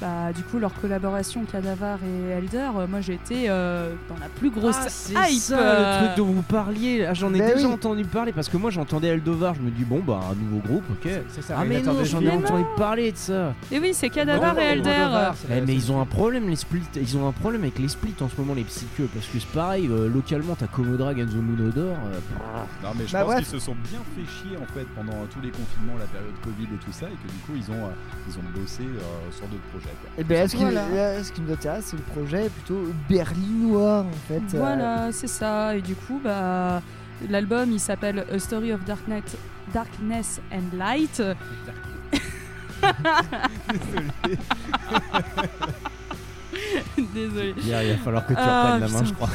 bah, 0.02 0.34
du 0.36 0.42
coup 0.44 0.58
leur 0.60 0.74
collaboration 0.74 1.46
Cadavar 1.46 2.00
et 2.04 2.30
Elder, 2.32 2.70
euh, 2.76 2.88
moi 2.88 3.02
j'ai 3.02 3.14
été 3.14 3.50
euh, 3.50 3.94
dans 4.10 4.18
la 4.18 4.28
plus 4.30 4.50
grosse 4.50 4.76
Ah, 4.80 4.90
c'est 4.90 5.14
hype. 5.14 5.40
ça 5.42 5.60
euh, 5.60 6.02
le 6.02 6.06
truc 6.08 6.18
dont 6.18 6.32
vous 6.34 6.42
parliez. 6.42 7.06
Ah, 7.06 7.14
j'en 7.14 7.34
ai 7.34 7.40
Ben 7.40 7.54
déjà 7.56 7.68
oui. 7.68 7.74
entendu 7.74 8.04
parler 8.06 8.32
parce 8.34 8.50
que 8.50 8.58
moi 8.58 8.72
j'entendais 8.72 9.08
Eldovar. 9.10 9.54
Je 9.56 9.62
me 9.62 9.70
dis, 9.70 9.84
bon, 9.84 10.00
bah, 10.06 10.20
un 10.32 10.36
nouveau 10.36 10.58
groupe, 10.68 10.84
ok. 10.92 11.12
C'est 11.30 11.42
ça, 11.44 11.56
Ah, 11.60 11.64
mais 11.66 11.82
non, 11.82 12.04
j'en 12.04 12.20
ai 12.22 12.32
entendu 12.32 12.64
parler 12.78 13.12
de 13.12 13.18
ça. 13.18 13.54
Et 13.72 13.80
oui, 13.80 13.92
c'est 13.94 14.10
Cadavar 14.10 14.58
et 14.60 14.64
Elder. 14.66 14.90
Alder. 14.90 15.32
Eh, 15.52 15.62
mais 15.62 15.76
ils 15.76 15.92
ont 15.92 16.02
un 16.02 16.06
problème, 16.06 16.50
les 16.50 16.56
splits. 16.56 16.82
Ils 16.96 17.16
ont 17.18 17.28
un 17.28 17.32
problème 17.32 17.62
avec 17.62 17.78
les 17.78 17.88
splits 17.88 18.16
en 18.22 18.28
ce 18.30 18.36
moment, 18.42 18.54
les 18.56 18.64
psycheux. 18.64 19.08
Parce 19.14 19.28
que 19.28 19.40
c'est 19.40 19.52
pareil, 19.52 19.88
euh, 19.88 20.10
localement, 20.10 20.56
t'as 20.58 20.68
Commodore 20.68 21.10
and 21.10 21.26
the 21.28 21.36
Moon 21.36 21.68
Odor. 21.68 21.96
euh, 22.08 22.20
Non, 22.84 22.90
mais 22.98 23.06
je 23.06 23.14
Bah, 23.14 23.20
pense 23.22 23.28
bref. 23.34 23.40
qu'ils 23.50 23.60
se 23.60 23.66
sont 23.66 23.76
bien 23.90 24.00
fait 24.16 24.26
chier 24.26 24.58
en 24.58 24.66
fait 24.74 24.86
pendant 24.96 25.26
tous 25.32 25.42
les 25.42 25.52
confinements, 25.52 25.98
la 26.00 26.06
période 26.06 26.34
Covid 26.44 26.64
et 26.74 26.78
tout 26.84 26.92
ça, 26.92 27.06
et 27.06 27.10
que 27.28 27.32
du 27.32 27.38
coup 27.46 27.54
ils 27.56 27.70
ont, 27.72 27.86
euh, 27.86 28.28
ils 28.28 28.36
ont 28.38 28.60
bossé 28.62 28.84
euh, 28.84 29.32
sur 29.32 29.46
d'autres 29.48 29.62
projets. 29.72 29.91
Et 30.18 30.24
ben, 30.24 30.48
ce, 30.48 30.56
qui, 30.56 30.62
Voilà. 30.64 30.88
là, 30.90 31.24
ce 31.24 31.32
qui 31.32 31.42
nous 31.42 31.52
intéresse, 31.54 31.86
c'est 31.88 31.96
le 31.98 32.02
projet 32.04 32.50
plutôt 32.50 32.82
berlinois 33.10 34.00
en 34.02 34.28
fait. 34.28 34.42
euh, 34.56 34.60
Voilà, 34.60 35.12
c'est 35.12 35.28
ça. 35.28 35.76
Et 35.76 35.82
du 35.82 35.96
coup, 35.96 36.20
bah, 36.24 36.82
l'album 37.30 37.72
il 37.72 37.80
s'appelle 37.80 38.26
A 38.32 38.40
Story 38.40 38.74
of 38.74 38.84
Darknet, 38.86 39.24
Darkness 39.74 40.42
and 40.52 40.76
Light. 40.78 41.22
Désolé. 47.14 47.54
Il 47.58 47.72
va 47.72 47.98
falloir 48.04 48.26
que 48.26 48.34
tu 48.34 48.40
Ah, 48.42 48.74
reprennes 48.76 48.82
la 48.82 48.88
main, 49.00 49.04
je 49.06 49.14
crois. 49.14 49.30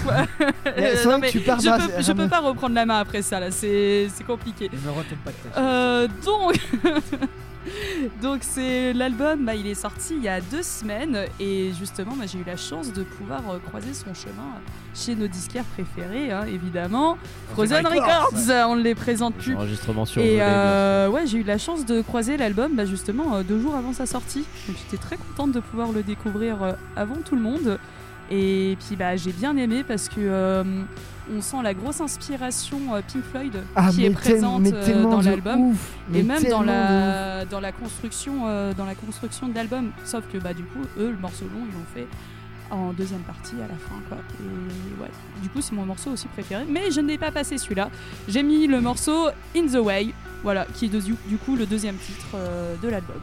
Mais 0.76 0.96
c'est 0.96 1.08
Non, 1.08 1.18
mais 1.18 1.30
tu 1.30 1.40
pars 1.40 1.58
je, 1.60 1.68
peux, 1.70 2.02
je 2.02 2.12
peux 2.12 2.28
pas 2.28 2.40
reprendre 2.40 2.74
la 2.74 2.86
main 2.86 2.98
après 3.00 3.22
ça 3.22 3.40
là, 3.40 3.50
c'est 3.50 4.08
compliqué. 4.26 4.70
Ne 4.72 4.90
retourne 4.90 5.20
pas 5.24 5.30
de. 5.30 5.36
Euh, 5.58 6.08
donc, 6.24 6.60
donc 8.22 8.40
c'est 8.42 8.92
l'album, 8.92 9.44
bah, 9.44 9.54
il 9.54 9.66
est 9.66 9.74
sorti 9.74 10.14
il 10.16 10.22
y 10.22 10.28
a 10.28 10.40
deux 10.40 10.62
semaines 10.62 11.26
et 11.40 11.72
justement, 11.78 12.12
bah, 12.16 12.24
j'ai 12.26 12.38
eu 12.38 12.44
la 12.46 12.56
chance 12.56 12.92
de 12.92 13.02
pouvoir 13.02 13.42
euh, 13.50 13.58
croiser 13.58 13.94
son 13.94 14.14
chemin 14.14 14.60
chez 14.94 15.14
nos 15.14 15.26
disquaires 15.26 15.64
préférés, 15.64 16.30
hein, 16.32 16.44
évidemment, 16.46 17.18
Frozen 17.52 17.86
Records. 17.86 18.32
On 18.68 18.76
ne 18.76 18.82
les 18.82 18.94
présente 18.94 19.34
plus. 19.34 19.54
Enregistrement 19.54 20.04
sur 20.04 20.22
Et 20.22 20.38
euh, 20.40 21.08
ouais, 21.08 21.26
j'ai 21.26 21.38
eu 21.38 21.42
la 21.42 21.58
chance 21.58 21.84
de 21.84 22.00
croiser 22.00 22.36
l'album 22.36 22.74
bah, 22.74 22.84
justement 22.84 23.36
euh, 23.36 23.42
deux 23.42 23.60
jours 23.60 23.74
avant 23.74 23.92
sa 23.92 24.06
sortie. 24.06 24.44
Donc 24.66 24.76
j'étais 24.76 25.02
très 25.02 25.16
contente 25.16 25.52
de 25.52 25.60
pouvoir 25.60 25.92
le 25.92 26.02
découvrir 26.02 26.76
avant 26.96 27.16
tout 27.24 27.36
le 27.36 27.42
monde. 27.42 27.78
Et 28.30 28.76
puis 28.86 28.96
bah, 28.96 29.16
j'ai 29.16 29.32
bien 29.32 29.56
aimé 29.56 29.84
parce 29.86 30.08
que 30.08 30.84
on 31.34 31.40
sent 31.40 31.56
la 31.62 31.74
grosse 31.74 32.00
inspiration 32.00 32.94
euh, 32.94 33.00
Pink 33.06 33.24
Floyd 33.24 33.56
Ah, 33.74 33.90
qui 33.90 34.04
est 34.04 34.10
présente 34.10 34.66
euh, 34.66 35.02
dans 35.02 35.20
l'album 35.20 35.74
et 36.14 36.22
même 36.22 36.42
dans 36.42 36.42
tellement 36.42 36.62
de 36.62 36.66
la 36.66 37.44
dans 37.44 37.60
la 37.60 37.72
construction 37.72 38.46
euh, 38.46 38.72
dans 38.74 38.84
la 38.84 38.94
construction 38.94 39.48
de 39.48 39.54
l'album. 39.54 39.90
Sauf 40.04 40.24
que 40.32 40.38
bah 40.38 40.54
du 40.54 40.62
coup 40.64 40.82
eux 40.98 41.10
le 41.10 41.16
morceau 41.16 41.44
long 41.44 41.66
ils 41.68 41.74
l'ont 41.74 41.86
fait 41.94 42.06
en 42.70 42.92
deuxième 42.92 43.20
partie 43.20 43.54
à 43.56 43.68
la 43.68 43.74
fin 43.76 43.96
quoi. 44.08 44.18
Et 44.40 45.00
ouais, 45.02 45.10
du 45.42 45.48
coup 45.48 45.60
c'est 45.60 45.74
mon 45.74 45.86
morceau 45.86 46.10
aussi 46.10 46.28
préféré. 46.28 46.64
Mais 46.68 46.90
je 46.90 47.00
n'ai 47.00 47.18
pas 47.18 47.30
passé 47.30 47.58
celui-là. 47.58 47.90
J'ai 48.28 48.42
mis 48.42 48.66
le 48.66 48.80
morceau 48.80 49.28
In 49.56 49.66
the 49.66 49.76
Way, 49.84 50.12
voilà, 50.42 50.66
qui 50.74 50.86
est 50.86 50.88
du, 50.88 51.36
coup 51.38 51.56
le 51.56 51.66
deuxième 51.66 51.96
titre 51.96 52.26
euh, 52.34 52.74
de 52.82 52.88
l'album. 52.88 53.16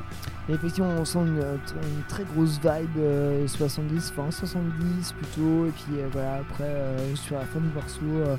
Et 0.49 0.53
effectivement, 0.53 0.90
on 0.99 1.06
sent 1.06 1.20
une, 1.20 1.40
euh, 1.40 1.56
tr- 1.65 1.76
une 1.82 2.03
très 2.10 2.24
grosse 2.26 2.60
vibe 2.60 2.98
euh, 2.98 3.48
70, 3.48 4.11
enfin 4.18 4.30
70 4.30 5.14
plutôt. 5.14 5.68
Et 5.68 5.72
puis 5.72 5.99
euh, 5.99 6.07
voilà, 6.11 6.36
après, 6.36 6.64
euh, 6.65 7.15
sur 7.15 7.36
la 7.38 7.45
fin 7.45 7.60
du 7.60 7.70
morceau, 7.74 8.02
euh, 8.03 8.36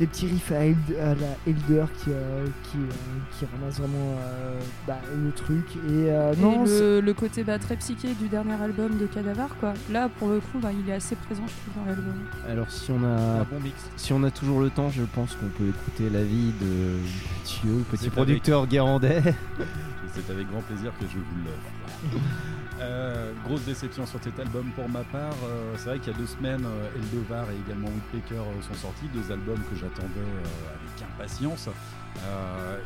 les 0.00 0.06
petits 0.06 0.26
riffs 0.26 0.50
à, 0.52 0.64
Eld- 0.64 0.96
à 1.00 1.14
la 1.14 1.36
Elder 1.46 1.84
qui, 2.02 2.10
euh, 2.10 2.46
qui, 2.64 2.78
euh, 2.78 3.38
qui 3.38 3.44
ramassent 3.46 3.78
vraiment 3.78 4.16
euh, 4.18 4.58
bah, 4.86 4.98
le 5.14 5.30
truc. 5.32 5.64
Et 5.76 6.10
euh, 6.10 6.34
non, 6.38 6.64
le, 6.64 7.00
le 7.00 7.14
côté 7.14 7.44
bah, 7.44 7.58
très 7.58 7.76
psyché 7.76 8.14
du 8.14 8.28
dernier 8.28 8.54
album 8.60 8.96
de 8.98 9.06
Cadavar 9.06 9.48
quoi. 9.60 9.74
Là 9.90 10.08
pour 10.18 10.28
le 10.28 10.40
coup 10.40 10.58
bah, 10.60 10.70
il 10.72 10.88
est 10.88 10.94
assez 10.94 11.14
présent 11.16 11.42
je 11.46 11.52
trouve 11.70 11.84
dans 11.84 11.90
l'album. 11.90 12.14
Alors 12.48 12.70
si 12.70 12.90
on 12.90 13.04
a 13.04 13.40
Un 13.40 13.44
bon 13.44 13.60
mix. 13.62 13.76
si 13.96 14.12
on 14.12 14.22
a 14.24 14.30
toujours 14.30 14.60
le 14.60 14.70
temps, 14.70 14.90
je 14.90 15.02
pense 15.02 15.34
qu'on 15.36 15.48
peut 15.48 15.68
écouter 15.68 16.10
l'avis 16.10 16.52
de 16.60 16.98
Mathieu, 17.38 17.84
petit 17.90 18.10
producteur 18.10 18.66
guérandais. 18.66 19.18
Et 19.26 20.08
c'est 20.14 20.30
avec 20.32 20.48
grand 20.50 20.62
plaisir 20.62 20.90
que 20.98 21.06
je 21.06 21.18
vous 21.18 21.44
l'offre. 21.44 22.18
Euh, 22.82 23.32
grosse 23.44 23.62
déception 23.62 24.06
sur 24.06 24.20
cet 24.22 24.38
album 24.40 24.70
pour 24.74 24.88
ma 24.88 25.04
part. 25.04 25.34
Euh, 25.44 25.74
c'est 25.76 25.90
vrai 25.90 25.98
qu'il 25.98 26.12
y 26.12 26.16
a 26.16 26.18
deux 26.18 26.26
semaines, 26.26 26.64
euh, 26.64 26.96
Eldovar 26.96 27.46
et 27.50 27.56
également 27.66 27.88
Woodpecker 27.88 28.34
euh, 28.34 28.62
sont 28.62 28.74
sortis, 28.74 29.06
deux 29.14 29.32
albums 29.32 29.60
que 29.70 29.76
j'attendais 29.76 30.08
avec 30.10 31.10
impatience. 31.14 31.68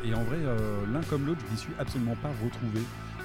Et 0.05 0.13
en 0.13 0.23
vrai, 0.23 0.37
l'un 0.91 1.01
comme 1.09 1.25
l'autre, 1.25 1.41
je 1.47 1.51
n'y 1.51 1.57
suis 1.57 1.73
absolument 1.79 2.15
pas 2.21 2.29
retrouvé. 2.43 2.81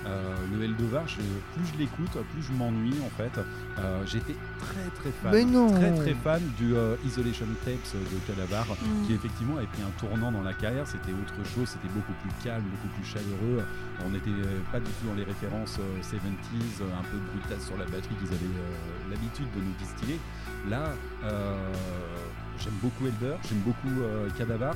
Euh, 0.07 0.35
le 0.53 0.65
Eldovar, 0.65 1.07
je- 1.07 1.17
plus 1.17 1.65
je 1.73 1.79
l'écoute, 1.79 2.11
plus 2.33 2.43
je 2.43 2.53
m'ennuie 2.53 2.99
en 3.07 3.11
fait. 3.17 3.39
Euh, 3.79 4.03
J'étais 4.05 4.35
très 4.59 4.91
très 5.01 5.11
fan, 5.23 5.31
Mais 5.33 5.45
non. 5.45 5.71
très 5.71 5.95
très 5.95 6.15
fan 6.15 6.43
du 6.59 6.75
euh, 6.75 6.97
Isolation 7.07 7.47
Tapes 7.65 7.95
de 7.95 8.19
Cadavar, 8.27 8.67
Mm. 8.67 9.07
qui 9.07 9.15
effectivement 9.15 9.57
avait 9.59 9.67
pris 9.69 9.83
un 9.83 9.91
tournant 10.01 10.33
dans 10.33 10.43
la 10.43 10.55
carrière. 10.55 10.87
C'était 10.87 11.13
autre 11.13 11.35
chose, 11.55 11.69
c'était 11.69 11.93
beaucoup 11.95 12.13
plus 12.21 12.31
calme, 12.43 12.65
beaucoup 12.65 12.89
plus 12.99 13.05
chaleureux. 13.05 13.63
On 14.05 14.11
n'était 14.11 14.31
euh, 14.31 14.59
pas 14.73 14.81
du 14.81 14.91
tout 14.91 15.07
dans 15.07 15.15
les 15.15 15.25
références 15.25 15.79
euh, 15.79 16.03
70s, 16.03 16.83
euh, 16.83 16.99
un 16.99 17.05
peu 17.05 17.19
brutales 17.31 17.61
sur 17.61 17.77
la 17.79 17.85
batterie 17.85 18.15
qu'ils 18.19 18.29
avaient 18.35 18.59
euh, 18.59 19.11
l'habitude 19.11 19.47
de 19.55 19.61
nous 19.61 19.75
distiller. 19.79 20.19
Là, 20.69 20.95
euh, 21.25 21.55
j'aime 22.63 22.73
beaucoup 22.83 23.07
Elder, 23.07 23.35
j'aime 23.49 23.59
beaucoup 23.61 24.01
euh, 24.03 24.29
Cadavar. 24.39 24.75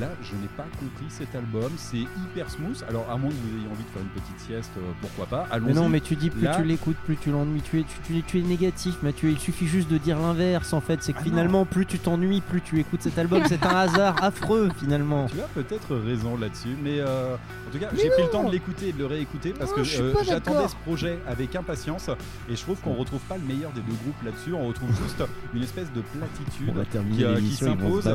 Là, 0.00 0.08
je 0.22 0.34
n'ai 0.36 0.48
pas 0.56 0.64
compris 0.78 1.06
cet 1.08 1.34
album. 1.34 1.70
C'est 1.76 1.98
hyper 1.98 2.50
smooth. 2.50 2.84
Alors, 2.88 3.06
à 3.10 3.16
moins 3.16 3.30
que 3.30 3.34
vous 3.34 3.58
ayez 3.58 3.66
envie 3.70 3.84
de 3.84 3.88
faire 3.90 4.02
une 4.02 4.08
petite 4.20 4.40
sieste, 4.40 4.72
euh, 4.78 4.80
pourquoi 5.00 5.26
pas? 5.26 5.46
Allons-y. 5.50 5.68
Mais 5.68 5.74
non, 5.74 5.88
mais 5.88 6.00
tu 6.00 6.16
dis 6.16 6.30
plus 6.30 6.42
Là- 6.44 6.56
tu 6.56 6.64
l'écoutes, 6.64 6.96
plus 7.04 7.16
tu 7.16 7.30
l'ennuies. 7.30 7.62
Tu 7.62 7.80
es, 7.80 7.82
tu, 7.84 7.98
tu- 8.14 8.22
tu 8.22 8.38
es 8.38 8.42
négatif, 8.42 8.96
Mathieu. 9.02 9.30
Il 9.30 9.38
suffit 9.38 9.66
juste 9.66 9.90
de 9.90 9.98
dire 9.98 10.18
l'inverse 10.18 10.72
en 10.72 10.80
fait. 10.80 11.02
C'est 11.02 11.12
que 11.12 11.18
Ah 11.20 11.24
finalement, 11.24 11.64
plus 11.64 11.86
tu 11.86 11.98
t'ennuies, 11.98 12.40
plus 12.40 12.60
tu 12.60 12.78
écoutes 12.80 13.02
cet 13.02 13.18
album. 13.18 13.42
C'est 13.46 13.64
un 13.64 13.76
hasard 13.76 14.22
affreux 14.22 14.68
finalement. 14.78 15.26
Tu 15.26 15.40
as 15.40 15.44
peut-être 15.62 15.94
raison 15.96 16.36
là-dessus, 16.36 16.76
mais 16.82 16.98
euh, 17.00 17.34
en 17.34 17.70
tout 17.72 17.78
cas, 17.78 17.88
j'ai 17.96 18.10
pris 18.10 18.22
le 18.22 18.28
temps 18.30 18.44
de 18.44 18.50
l'écouter 18.52 18.88
et 18.88 18.92
de 18.92 18.98
le 18.98 19.06
réécouter 19.06 19.52
parce 19.52 19.70
Non, 19.70 19.82
que 19.82 20.00
euh, 20.00 20.14
j'attendais 20.24 20.68
ce 20.68 20.76
projet 20.84 21.18
avec 21.26 21.54
impatience 21.56 22.08
et 22.48 22.56
je 22.56 22.60
trouve 22.62 22.80
qu'on 22.80 22.94
retrouve 22.94 23.20
pas 23.20 23.36
le 23.36 23.44
meilleur 23.44 23.70
des 23.72 23.80
deux 23.80 23.94
groupes 24.02 24.22
là-dessus. 24.24 24.52
On 24.52 24.66
retrouve 24.68 24.88
juste 25.02 25.22
une 25.54 25.62
espèce 25.62 25.92
de 25.92 26.00
platitude 26.00 26.68
On 26.70 26.72
va 26.78 26.84
terminer 26.84 27.23
qui, 27.26 27.32
euh, 27.32 27.40
qui 27.40 27.54
s'impose 27.56 28.06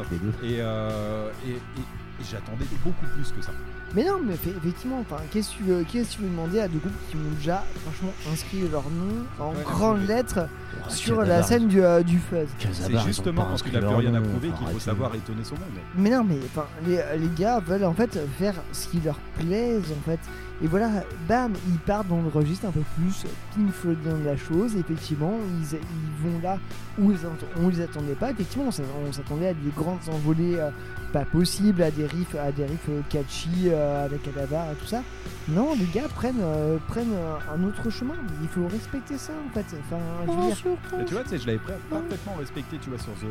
et, 0.43 0.57
euh, 0.61 1.29
et- 1.47 1.51
et- 1.51 1.55
et 1.55 2.25
j'attendais 2.29 2.65
beaucoup 2.83 3.05
plus 3.15 3.31
que 3.31 3.41
ça. 3.41 3.51
Mais 3.95 4.03
non, 4.05 4.19
mais 4.23 4.35
effectivement, 4.35 4.99
enfin, 4.99 5.15
qu'est-ce 5.31 5.49
que 5.51 5.55
tu 5.57 5.63
veux, 5.63 5.83
qu'est-ce 5.83 6.11
que 6.11 6.15
tu 6.17 6.21
veux 6.23 6.29
demander 6.29 6.59
à 6.59 6.67
deux 6.67 6.77
groupes 6.77 6.91
qui 7.09 7.15
ont 7.15 7.19
déjà, 7.37 7.63
franchement, 7.83 8.13
inscrit 8.31 8.59
leur 8.71 8.83
nom 8.83 9.25
en 9.39 9.49
Ouais, 9.51 9.63
grandes 9.63 10.07
lettres 10.07 10.39
Ouais, 10.41 10.89
sur 10.89 11.21
la 11.23 11.41
scène 11.41 11.67
du, 11.67 11.81
euh, 11.81 12.03
du 12.03 12.19
fuzz 12.19 12.47
C'est 12.71 12.99
justement 12.99 13.45
parce 13.45 13.63
qu'il 13.63 13.73
n'a 13.73 13.79
plus 13.79 13.87
rien 13.95 14.13
à 14.13 14.21
prouver 14.21 14.49
qu'il 14.49 14.67
faut 14.67 14.79
savoir 14.79 15.15
étonner 15.15 15.43
son 15.43 15.55
monde. 15.55 15.63
Mais 15.97 16.09
non, 16.11 16.23
mais 16.23 16.37
enfin, 16.45 16.67
les, 16.85 16.97
les 17.17 17.29
gars 17.35 17.59
veulent 17.61 17.85
en 17.85 17.93
fait 17.93 18.19
faire 18.37 18.53
ce 18.73 18.87
qui 18.89 18.99
leur 19.03 19.17
plaise 19.39 19.83
en 19.91 20.03
fait. 20.09 20.19
Et 20.61 20.67
voilà, 20.67 20.89
bam, 21.27 21.53
ils 21.69 21.79
partent 21.79 22.07
dans 22.09 22.21
le 22.21 22.27
registre 22.27 22.65
un 22.65 22.71
peu 22.71 22.81
plus 22.97 23.23
Pink 23.55 23.71
Floydien 23.71 24.17
de 24.17 24.25
la 24.25 24.35
chose. 24.35 24.75
Effectivement, 24.75 25.33
ils, 25.61 25.75
ils 25.77 26.29
vont 26.31 26.39
là 26.43 26.57
où 26.99 27.11
ils 27.11 27.17
on 27.61 27.69
les 27.69 27.81
attendait 27.81 28.13
pas. 28.15 28.31
Effectivement, 28.31 28.65
on 28.67 28.71
s'a- 28.71 28.83
on 29.07 29.11
s'attendait 29.13 29.47
à 29.47 29.53
des 29.53 29.71
grandes 29.75 29.99
envolées 30.11 30.55
euh, 30.59 30.69
pas 31.13 31.23
possibles, 31.23 31.81
à 31.81 31.91
des 31.91 32.05
riffs, 32.05 32.35
à 32.35 32.51
des 32.51 32.65
riffs 32.65 32.89
euh, 32.89 32.99
catchy 33.09 33.49
euh, 33.67 34.05
avec 34.05 34.21
Cadavar 34.23 34.71
et 34.71 34.75
tout 34.75 34.85
ça. 34.85 35.01
Non, 35.47 35.73
les 35.79 35.85
gars 35.85 36.09
prennent, 36.13 36.41
euh, 36.41 36.77
prennent 36.89 37.15
un 37.55 37.63
autre 37.63 37.89
chemin. 37.89 38.15
Il 38.41 38.49
faut 38.49 38.67
respecter 38.67 39.17
ça 39.17 39.31
en 39.33 39.53
fait. 39.53 39.65
Enfin, 39.79 40.01
je 40.25 40.31
veux 40.31 40.37
dire- 40.47 40.55
Et 41.01 41.05
tu 41.05 41.13
vois, 41.13 41.23
tu 41.23 41.29
sais, 41.29 41.37
je 41.39 41.47
l'avais 41.47 41.59
parfaitement 41.89 42.35
respecté, 42.37 42.77
tu 42.81 42.89
vois, 42.89 42.99
sur 42.99 43.13
The 43.13 43.25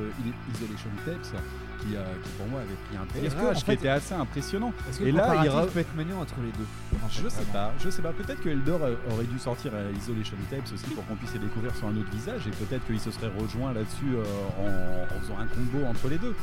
Isolation 0.55 0.89
Tapes, 1.05 1.41
qui, 1.81 1.97
euh, 1.97 2.03
qui 2.23 2.31
pour 2.39 2.47
moi 2.49 2.61
avait 2.61 2.75
pris 2.89 2.97
un 2.97 3.55
qui 3.55 3.73
était 3.73 3.89
assez 3.89 4.15
impressionnant. 4.15 4.73
Que 4.99 5.05
Et 5.05 5.13
là, 5.13 5.35
il 5.45 5.71
peut 5.73 5.81
être 5.81 5.95
mené 5.97 6.13
entre 6.15 6.35
les 6.43 6.53
deux 6.53 6.67
en 7.05 7.09
fait, 7.09 7.23
je 7.23 7.29
sais 7.29 7.45
pas, 7.53 7.73
je 7.79 7.91
sais 7.91 8.03
pas. 8.03 8.13
Peut-être 8.13 8.41
que 8.41 8.49
Elder 8.49 8.77
euh, 8.83 8.95
aurait 9.13 9.25
dû 9.25 9.39
sortir 9.39 9.73
à 9.75 9.91
Isolation 9.97 10.37
Tapes 10.51 10.65
aussi 10.73 10.87
pour 10.95 11.07
qu'on 11.07 11.15
puisse 11.17 11.33
les 11.35 11.39
découvrir 11.41 11.75
sur 11.77 11.87
un 11.89 11.97
autre 11.97 12.11
visage 12.11 12.47
et 12.47 12.51
peut-être 12.51 12.85
qu'il 12.87 12.99
se 13.01 13.11
serait 13.11 13.31
rejoint 13.39 13.73
là-dessus 13.73 14.15
euh, 14.15 14.25
en, 14.59 15.17
en 15.17 15.21
faisant 15.21 15.39
un 15.39 15.47
combo 15.47 15.85
entre 15.87 16.09
les 16.09 16.19
deux. 16.19 16.35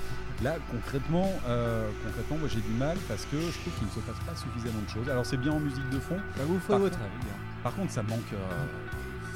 Là, 0.44 0.56
concrètement, 0.72 1.32
euh, 1.48 1.88
concrètement, 2.04 2.38
moi 2.38 2.50
j'ai 2.52 2.62
du 2.62 2.72
mal 2.78 2.98
parce 3.08 3.26
que 3.26 3.38
je 3.40 3.60
trouve 3.62 3.74
qu'il 3.80 3.88
ne 3.88 3.92
se 3.92 4.00
passe 4.00 4.20
pas 4.26 4.36
suffisamment 4.36 4.82
de 4.86 4.90
choses. 4.90 5.10
Alors 5.10 5.26
c'est 5.26 5.38
bien 5.38 5.52
en 5.54 5.60
musique 5.60 5.90
de 5.90 6.00
fond. 6.00 6.18
vous 6.46 6.58
Par 6.60 6.80
votre 6.80 6.98
contre- 6.98 7.04
avis, 7.06 7.28
hein. 7.32 7.40
Par 7.64 7.74
contre, 7.74 7.92
ça 7.92 8.04
manque, 8.04 8.32
euh, 8.34 8.38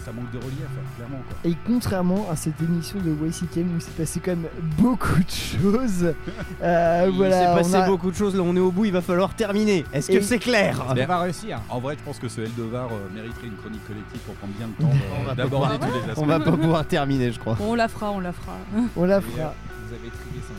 ça 0.10 0.16
manque 0.16 0.32
de 0.32 0.38
relief, 0.38 0.68
clairement. 0.96 1.22
Quoi. 1.28 1.50
Et 1.52 1.56
contrairement 1.68 2.28
à 2.32 2.36
cette 2.36 2.60
émission 2.62 3.00
de 3.00 3.12
YCKM 3.28 3.74
où 3.74 3.76
il 3.78 3.82
s'est 3.82 3.92
passé 3.92 4.20
quand 4.20 4.32
même 4.32 4.48
beaucoup 4.78 5.20
de 5.20 5.30
choses, 5.30 6.14
euh, 6.64 7.06
Il 7.10 7.16
voilà, 7.16 7.40
s'est 7.40 7.56
passé 7.62 7.76
on 7.78 7.82
a- 7.82 7.88
beaucoup 7.88 8.10
de 8.12 8.16
choses. 8.16 8.36
Là, 8.36 8.42
on 8.44 8.56
est 8.56 8.60
au 8.60 8.72
bout. 8.72 8.86
Il 8.86 8.92
va 8.94 9.02
falloir 9.02 9.34
terminer. 9.36 9.86
Est-ce 9.94 10.12
que 10.12 10.22
c'est 10.22 10.40
clair 10.40 10.84
Mais 10.96 11.06
réussir. 11.06 11.60
En 11.70 11.80
vrai, 11.80 11.96
je 12.00 12.04
pense 12.04 12.18
que 12.20 12.28
ce 12.28 12.42
Eldevar 12.42 12.88
euh, 12.88 13.08
mériterait 13.14 13.48
une 13.48 13.58
chronique 13.58 13.86
collective 13.88 14.20
pour 14.22 14.36
prendre 14.36 14.54
bien 14.54 14.68
le 14.68 14.84
temps 14.84 14.92
On 15.20 15.24
va 15.24 15.30
pas 15.30 15.36
d'aborder 15.36 15.78
tous 15.80 15.86
les 15.94 16.10
aspects. 16.12 16.18
On 16.18 16.26
va 16.26 16.40
pas 16.40 16.52
pouvoir 16.52 16.86
terminer, 16.86 17.32
je 17.32 17.40
crois. 17.40 17.56
Bon, 17.56 17.72
on 17.72 17.76
la 17.76 17.88
fera, 17.88 18.12
on 18.12 18.20
la 18.20 18.32
fera. 18.34 18.54
on 18.96 19.06
la 19.06 19.16
Et, 19.16 19.18
euh, 19.18 19.22
fera. 19.22 19.54
Vous 19.88 19.94
avez 19.96 20.10
trié 20.10 20.42
ça. 20.48 20.54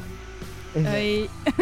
Et- 0.76 1.28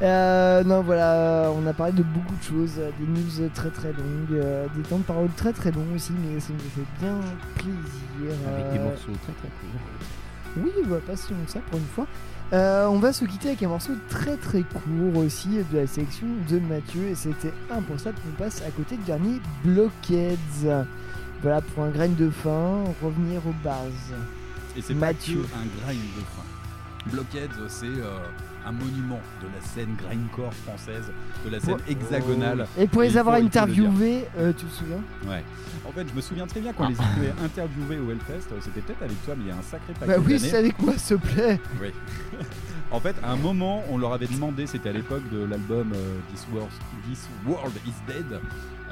Euh, 0.00 0.62
non, 0.62 0.82
voilà, 0.82 1.50
on 1.56 1.66
a 1.66 1.72
parlé 1.72 1.92
de 1.92 2.04
beaucoup 2.04 2.36
de 2.36 2.42
choses, 2.44 2.74
euh, 2.78 2.90
des 3.00 3.06
news 3.06 3.48
très 3.52 3.68
très 3.70 3.88
longues, 3.88 4.30
euh, 4.32 4.66
des 4.76 4.82
temps 4.82 4.98
de 4.98 5.02
parole 5.02 5.28
très 5.36 5.52
très 5.52 5.72
longs 5.72 5.86
aussi, 5.96 6.12
mais 6.12 6.38
ça 6.38 6.52
nous 6.52 6.58
fait 6.60 6.86
bien 7.04 7.16
plaisir. 7.56 8.36
Avec 8.46 8.72
des 8.74 8.78
euh, 8.78 8.84
morceaux 8.84 9.10
très 9.24 9.32
très 9.32 9.48
courts. 9.48 9.80
Oui, 10.56 10.70
bah, 10.86 10.98
pas 11.04 11.16
si 11.16 11.32
long 11.32 11.38
que 11.44 11.50
ça 11.50 11.58
pour 11.68 11.80
une 11.80 11.84
fois. 11.86 12.06
Euh, 12.52 12.86
on 12.86 13.00
va 13.00 13.12
se 13.12 13.24
quitter 13.24 13.48
avec 13.48 13.62
un 13.64 13.68
morceau 13.68 13.92
très 14.08 14.36
très 14.36 14.62
court 14.62 15.16
aussi 15.16 15.48
de 15.72 15.76
la 15.78 15.86
sélection 15.88 16.28
de 16.48 16.60
Mathieu 16.60 17.08
et 17.08 17.14
c'était 17.16 17.52
impensable 17.70 18.16
qu'on 18.20 18.42
passe 18.44 18.62
à 18.62 18.70
côté 18.70 18.96
du 18.98 19.02
dernier 19.02 19.40
Blockheads. 19.64 20.86
Voilà 21.42 21.60
pour 21.60 21.82
un 21.82 21.90
grain 21.90 22.08
de 22.08 22.30
fin, 22.30 22.84
revenir 23.02 23.40
aux 23.48 23.54
bases. 23.64 24.14
Et 24.76 24.80
c'est 24.80 24.94
Mathieu. 24.94 25.44
un 25.56 25.84
grind 25.84 26.00
de 26.16 26.20
fin. 26.20 26.42
Blockheads, 27.06 27.68
c'est 27.68 27.86
euh, 27.86 28.18
un 28.66 28.72
monument 28.72 29.20
de 29.40 29.46
la 29.54 29.60
scène 29.64 29.96
grindcore 29.96 30.52
française, 30.52 31.10
de 31.44 31.50
la 31.50 31.60
scène 31.60 31.78
hexagonale. 31.88 32.66
Et 32.78 32.86
pour 32.86 33.02
les 33.02 33.16
avoir 33.16 33.36
interviewés, 33.36 34.24
euh, 34.38 34.52
tu 34.52 34.66
te 34.66 34.72
souviens? 34.72 35.00
Ouais. 35.26 35.42
En 35.86 35.92
fait, 35.92 36.06
je 36.08 36.14
me 36.14 36.20
souviens 36.20 36.46
très 36.46 36.60
bien 36.60 36.72
quand 36.72 36.88
les 36.88 37.00
avait 37.00 37.32
interviewés 37.42 37.98
au 37.98 38.10
Hellfest, 38.10 38.52
euh, 38.52 38.58
c'était 38.60 38.80
peut-être 38.80 39.02
avec 39.02 39.24
toi, 39.24 39.34
mais 39.36 39.44
il 39.44 39.48
y 39.48 39.52
a 39.52 39.56
un 39.56 39.62
sacré 39.62 39.94
paquet 39.94 40.12
Bah 40.12 40.22
oui, 40.24 40.38
c'est 40.38 40.56
avec 40.56 40.78
moi, 40.80 40.92
s'il 40.96 41.18
te 41.18 41.26
plaît. 41.26 41.60
Oui. 41.80 41.92
en 42.90 43.00
fait, 43.00 43.16
à 43.22 43.32
un 43.32 43.36
moment, 43.36 43.82
on 43.90 43.96
leur 43.96 44.12
avait 44.12 44.26
demandé, 44.26 44.66
c'était 44.66 44.90
à 44.90 44.92
l'époque 44.92 45.22
de 45.32 45.44
l'album 45.44 45.92
euh, 45.94 46.18
This, 46.32 46.46
World, 46.52 46.70
This 47.08 47.26
World 47.46 47.74
is 47.86 47.94
Dead. 48.06 48.40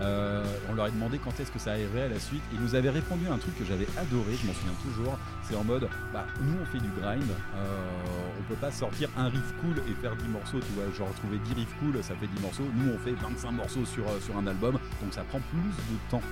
Euh, 0.01 0.45
on 0.71 0.75
leur 0.75 0.87
a 0.87 0.91
demandé 0.91 1.19
quand 1.19 1.39
est-ce 1.41 1.51
que 1.51 1.59
ça 1.59 1.73
arriverait 1.73 2.03
à 2.03 2.09
la 2.09 2.21
suite. 2.21 2.43
Ils 2.53 2.61
nous 2.61 2.75
avaient 2.75 2.91
répondu 2.91 3.27
un 3.29 3.39
truc 3.39 3.59
que 3.59 3.65
j'avais 3.65 3.87
adoré, 3.97 4.37
je 4.41 4.47
m'en 4.47 4.53
souviens 4.53 4.77
toujours. 4.83 5.19
C'est 5.43 5.57
en 5.57 5.65
mode, 5.65 5.89
bah, 6.13 6.27
nous 6.41 6.55
on 6.61 6.67
fait 6.67 6.79
du 6.79 6.91
grind, 7.01 7.23
euh, 7.57 8.03
on 8.39 8.43
peut 8.43 8.61
pas 8.61 8.71
sortir 8.71 9.09
un 9.17 9.29
riff 9.29 9.55
cool 9.61 9.83
et 9.89 9.95
faire 10.01 10.17
10 10.17 10.29
morceaux, 10.29 10.61
tu 10.61 10.73
vois. 10.75 10.93
Genre 10.93 11.13
trouver 11.15 11.39
10 11.39 11.55
riffs 11.55 11.77
cool, 11.81 12.03
ça 12.03 12.15
fait 12.15 12.27
10 12.27 12.43
morceaux. 12.43 12.69
Nous 12.75 12.93
on 12.93 12.99
fait 12.99 13.13
25 13.13 13.51
morceaux 13.53 13.81
euh, 13.81 14.21
sur 14.21 14.37
un 14.37 14.47
album, 14.47 14.73
donc 14.75 15.13
ça 15.13 15.23
prend 15.23 15.41
plus 15.41 15.59
de 15.61 16.11
temps 16.11 16.23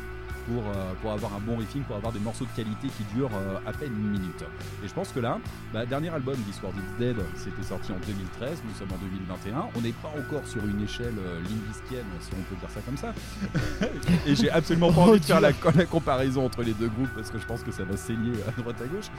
pour, 0.47 0.63
euh, 0.63 0.93
pour 1.01 1.13
avoir 1.13 1.35
un 1.35 1.41
bon 1.41 1.57
riffing, 1.57 1.83
pour 1.83 1.97
avoir 1.97 2.13
des 2.13 2.21
morceaux 2.21 2.45
de 2.45 2.57
qualité 2.57 2.89
qui 2.89 3.05
durent 3.15 3.35
euh, 3.35 3.59
à 3.67 3.73
peine 3.73 3.93
une 3.93 4.11
minute. 4.11 4.45
Et 4.85 4.89
je 4.89 4.93
pense 4.93 5.11
que 5.11 5.21
là, 5.21 5.39
bah, 5.73 5.87
dernier 5.87 6.11
album 6.11 6.37
This 6.49 6.61
World 6.63 6.79
is 6.79 6.99
Dead, 6.99 7.17
c'était 7.37 7.63
sorti 7.63 7.93
en 7.93 7.99
2013, 8.07 8.63
nous 8.67 8.75
sommes 8.75 8.93
en 8.93 8.99
2021, 8.99 9.69
on 9.77 9.81
n'est 9.81 9.93
pas 9.93 10.13
encore 10.19 10.47
sur 10.47 10.65
une 10.65 10.83
échelle 10.83 11.15
euh, 11.19 11.41
limbiskienne, 11.43 12.07
si 12.21 12.31
on 12.33 12.43
peut 12.43 12.57
dire 12.61 12.71
ça 12.71 12.81
comme 12.81 12.97
ça. 12.97 13.15
Et 14.27 14.35
j'ai 14.35 14.51
absolument 14.51 14.93
pas 14.93 15.05
Oh, 15.05 15.11
envie 15.11 15.21
de 15.21 15.25
faire 15.25 15.41
la, 15.41 15.53
comparaison 15.53 16.47
entre 16.47 16.63
les 16.63 16.73
deux 16.73 16.89
groupes 16.89 17.11
parce 17.15 17.31
que 17.31 17.39
je 17.39 17.45
pense 17.45 17.63
que 17.63 17.73
ça 17.73 17.85
va 17.85 17.97
saigner 17.97 18.33
à 18.49 18.61
droite 18.61 18.81
à 18.81 18.87
gauche. 18.87 19.11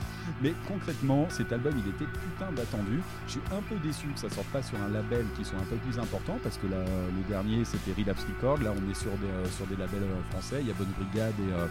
Mais 0.42 0.52
concrètement, 0.66 1.26
cet 1.30 1.52
album 1.52 1.74
il 1.76 1.90
était 1.90 2.10
putain 2.10 2.50
d'attendu. 2.56 3.00
Je 3.26 3.32
suis 3.32 3.40
un 3.52 3.62
peu 3.68 3.76
déçu 3.86 4.08
que 4.08 4.18
ça 4.18 4.28
sorte 4.30 4.48
pas 4.48 4.62
sur 4.62 4.76
un 4.80 4.88
label 4.88 5.24
qui 5.36 5.44
soit 5.44 5.58
un 5.58 5.64
peu 5.64 5.76
plus 5.76 5.98
important 5.98 6.38
parce 6.42 6.56
que 6.58 6.66
le 6.66 7.28
dernier 7.28 7.64
c'était 7.64 7.92
Relapse 7.96 8.24
Record. 8.24 8.62
Là 8.62 8.72
on 8.72 8.90
est 8.90 8.94
sur 8.94 9.12
des, 9.12 9.50
sur 9.50 9.66
des 9.66 9.76
labels 9.76 10.08
français. 10.30 10.58
Il 10.60 10.68
y 10.68 10.70
a 10.70 10.74
Bonne 10.74 10.92
Brigade 10.98 11.15
et 11.24 11.52
euh, 11.52 11.66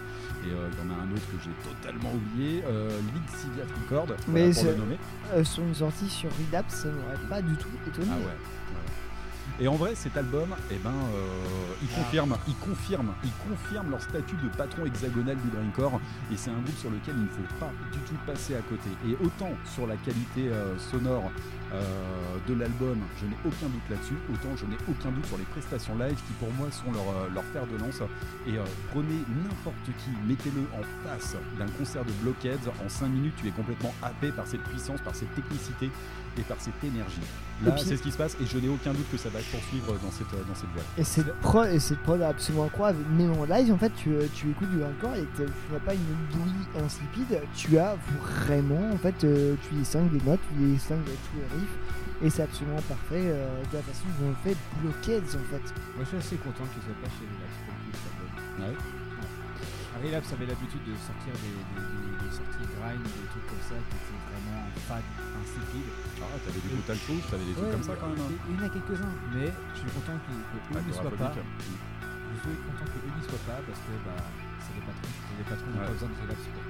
et, 0.45 0.49
euh, 0.51 0.69
il 0.71 0.77
y 0.77 0.91
en 0.91 0.93
a 0.93 1.01
un 1.01 1.11
autre 1.11 1.25
que 1.31 1.37
j'ai 1.43 1.69
totalement 1.69 2.11
oublié. 2.13 2.63
Euh, 2.67 2.99
Lixiviat 3.15 3.63
Record, 3.83 4.05
voilà, 4.05 4.21
Mais 4.27 4.51
pour 4.51 4.63
le 4.65 4.75
nommer. 4.75 4.97
euh, 5.33 5.43
sur 5.43 5.63
une 5.63 5.73
sortie 5.73 6.09
sur 6.09 6.29
Relapse, 6.31 6.75
ça 6.83 6.89
m'aurait 6.89 7.27
pas 7.29 7.41
du 7.41 7.55
tout 7.55 7.69
étonné. 7.87 8.07
Ah 8.11 8.17
ouais. 8.17 8.25
ouais. 8.25 9.61
Et 9.61 9.67
en 9.69 9.75
vrai, 9.75 9.95
cet 9.95 10.17
album, 10.17 10.49
eh 10.69 10.75
ben, 10.83 10.89
euh, 10.89 11.73
il 11.81 11.87
confirme, 11.87 12.35
il 12.47 12.55
confirme, 12.55 13.13
il 13.23 13.31
confirme 13.49 13.89
leur 13.91 14.01
statut 14.01 14.35
de 14.43 14.49
patron 14.49 14.85
hexagonal 14.85 15.37
du 15.37 15.49
grindcore. 15.49 16.01
Et 16.31 16.35
c'est 16.35 16.49
un 16.49 16.59
groupe 16.59 16.77
sur 16.77 16.89
lequel 16.91 17.15
il 17.17 17.23
ne 17.23 17.29
faut 17.29 17.55
pas 17.59 17.71
du 17.93 17.99
tout 17.99 18.15
passer 18.27 18.55
à 18.55 18.61
côté. 18.61 18.89
Et 19.07 19.15
autant 19.23 19.51
sur 19.73 19.87
la 19.87 19.95
qualité 19.95 20.49
euh, 20.49 20.77
sonore 20.77 21.31
euh, 21.75 22.37
de 22.47 22.53
l'album, 22.53 22.97
je 23.19 23.25
n'ai 23.25 23.37
aucun 23.45 23.67
doute 23.67 23.89
là-dessus. 23.89 24.15
Autant 24.31 24.55
je 24.55 24.65
n'ai 24.65 24.77
aucun 24.89 25.11
doute 25.11 25.25
sur 25.25 25.37
les 25.37 25.43
prestations 25.45 25.97
live 25.97 26.15
qui 26.15 26.33
pour 26.39 26.51
moi 26.53 26.67
sont 26.71 26.91
leur, 26.91 27.07
euh, 27.09 27.29
leur 27.33 27.43
fer 27.45 27.65
de 27.67 27.77
lance. 27.77 28.01
Et 28.47 28.57
euh, 28.57 28.63
prenez 28.91 29.23
n'importe 29.43 29.85
qui, 29.85 30.11
mettez-le 30.27 30.61
en 30.77 30.83
face 31.07 31.35
d'un 31.57 31.67
concert 31.77 32.05
de 32.05 32.11
Blockheads. 32.21 32.69
En 32.83 32.89
5 32.89 33.07
minutes, 33.07 33.33
tu 33.37 33.47
es 33.47 33.51
complètement 33.51 33.93
happé 34.01 34.31
par 34.31 34.47
cette 34.47 34.63
puissance, 34.63 35.01
par 35.01 35.15
cette 35.15 35.33
technicité 35.35 35.89
et 36.37 36.41
par 36.41 36.57
cette 36.59 36.81
énergie. 36.83 37.21
Là, 37.63 37.77
c'est 37.77 37.95
ce 37.95 38.03
qui 38.03 38.11
se 38.11 38.17
passe 38.17 38.35
et 38.41 38.45
je 38.45 38.57
n'ai 38.57 38.67
aucun 38.67 38.91
doute 38.91 39.09
que 39.09 39.17
ça 39.17 39.29
va 39.29 39.39
se 39.39 39.49
poursuivre 39.49 39.93
dans 40.03 40.11
cette, 40.11 40.31
dans 40.47 40.55
cette 40.55 40.69
voie. 40.71 40.83
Et 40.97 41.03
cette 41.05 41.33
prod, 41.39 41.67
et 41.69 41.79
cette 41.79 41.99
prod 41.99 42.21
absolument 42.21 42.65
incroyable. 42.65 42.99
Mais 43.17 43.27
en 43.27 43.45
live, 43.45 43.71
en 43.73 43.77
fait, 43.77 43.93
tu, 43.95 44.11
tu 44.33 44.49
écoutes 44.51 44.69
du 44.69 44.83
hardcore 44.83 45.15
et 45.15 45.25
tu 45.35 45.43
n'as 45.71 45.79
pas 45.79 45.93
une 45.93 46.01
bouillie 46.31 46.83
insipide. 46.83 47.39
Tu 47.55 47.77
as 47.77 47.95
vraiment, 48.21 48.91
en 48.91 48.97
fait, 48.97 49.15
tu 49.19 49.75
y 49.75 49.85
cinq 49.85 50.11
des 50.11 50.23
notes, 50.29 50.41
tu 50.53 50.73
y 50.73 50.77
cinq 50.77 50.99
tous 51.05 51.37
les 51.37 51.59
riffs. 51.59 51.64
Et 52.23 52.29
c'est 52.29 52.43
absolument 52.43 52.81
parfait 52.87 53.27
euh, 53.27 53.59
de 53.71 53.73
la 53.75 53.83
façon 53.83 54.07
dont 54.19 54.31
on 54.31 54.37
fait 54.47 54.55
Blockheads, 54.81 55.35
en 55.35 55.45
fait. 55.51 55.65
Moi 55.95 56.03
je 56.03 56.09
suis 56.15 56.17
assez 56.17 56.37
content 56.39 56.63
qu'il 56.71 56.81
soit 56.81 56.95
pas 57.03 57.11
chez 57.11 57.27
Relapse 57.27 57.59
pour 57.67 57.75
le 57.75 57.81
coup, 57.91 58.07
album. 58.07 58.31
Ouais. 58.63 58.75
Relapse 59.95 60.31
avait 60.35 60.47
l'habitude 60.47 60.83
de 60.87 60.95
sortir 60.95 61.31
des, 61.43 61.55
des- 61.55 61.87
des- 61.87 62.15
des 62.23 62.31
sorties 62.31 62.67
grind, 62.75 63.03
des 63.03 63.27
trucs 63.31 63.47
comme 63.47 63.63
ça 63.67 63.75
qui 63.79 63.95
étaient 63.99 64.23
vraiment 64.31 64.63
fades, 64.87 65.11
insipides. 65.39 65.91
Ah, 66.23 66.35
t'avais 66.43 66.59
des 66.63 66.71
Brutal 66.71 66.99
Truth, 67.03 67.23
t'avais 67.31 67.47
des 67.47 67.55
trucs 67.55 67.67
Ouais, 67.67 67.75
comme 67.75 67.87
ça 67.87 67.95
quand 67.99 68.11
même. 68.11 68.19
hein. 68.23 68.31
Il 68.47 68.55
y 68.55 68.59
en 68.59 68.63
a 68.63 68.69
quelques-uns, 68.75 69.15
mais 69.35 69.47
je 69.75 69.77
suis 69.83 69.91
content 69.95 70.17
que, 70.19 70.31
Ah, 70.35 70.79
n'y 70.79 70.87
du 70.87 70.91
soient 70.95 71.15
pas. 71.15 71.31
Je 71.35 72.37
suis 72.43 72.59
content 72.63 72.87
que 72.91 72.99
eux 72.99 73.11
n'y 73.15 73.23
soient 73.27 73.43
pas 73.47 73.59
parce 73.63 73.81
que 73.83 73.93
bah, 74.03 74.19
c'est 74.63 74.75
les 74.75 74.83
patrons. 74.87 75.15
Les 75.39 75.47
patrons 75.47 75.67
n'ont 75.71 75.79
Ouais. 75.79 75.87
pas 75.87 75.95
besoin 75.95 76.09
de 76.11 76.17
Relapse 76.27 76.47
pour. 76.51 76.63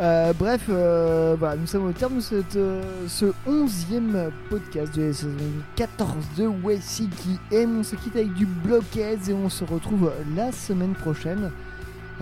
Euh, 0.00 0.32
bref, 0.32 0.62
euh, 0.68 1.36
voilà, 1.38 1.56
nous 1.56 1.66
sommes 1.66 1.86
au 1.86 1.92
terme 1.92 2.16
de 2.16 2.20
cette, 2.20 2.56
euh, 2.56 2.82
ce 3.06 3.26
11e 3.46 4.30
podcast 4.50 4.94
de 4.96 5.02
la 5.02 5.12
saison 5.12 5.30
14 5.76 6.16
de 6.36 6.46
Wessie 6.46 7.08
qui 7.08 7.38
aime. 7.54 7.78
On 7.78 7.82
se 7.84 7.94
quitte 7.94 8.16
avec 8.16 8.34
du 8.34 8.44
Blockheads 8.46 9.30
et 9.30 9.32
on 9.32 9.48
se 9.48 9.64
retrouve 9.64 10.12
la 10.34 10.50
semaine 10.50 10.94
prochaine 10.94 11.50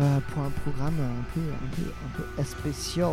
euh, 0.00 0.18
pour 0.32 0.42
un 0.42 0.50
programme 0.50 0.94
un 1.00 1.24
peu, 1.34 1.40
un 1.40 1.76
peu, 1.76 2.32
un 2.32 2.36
peu 2.36 2.44
spécial. 2.44 3.10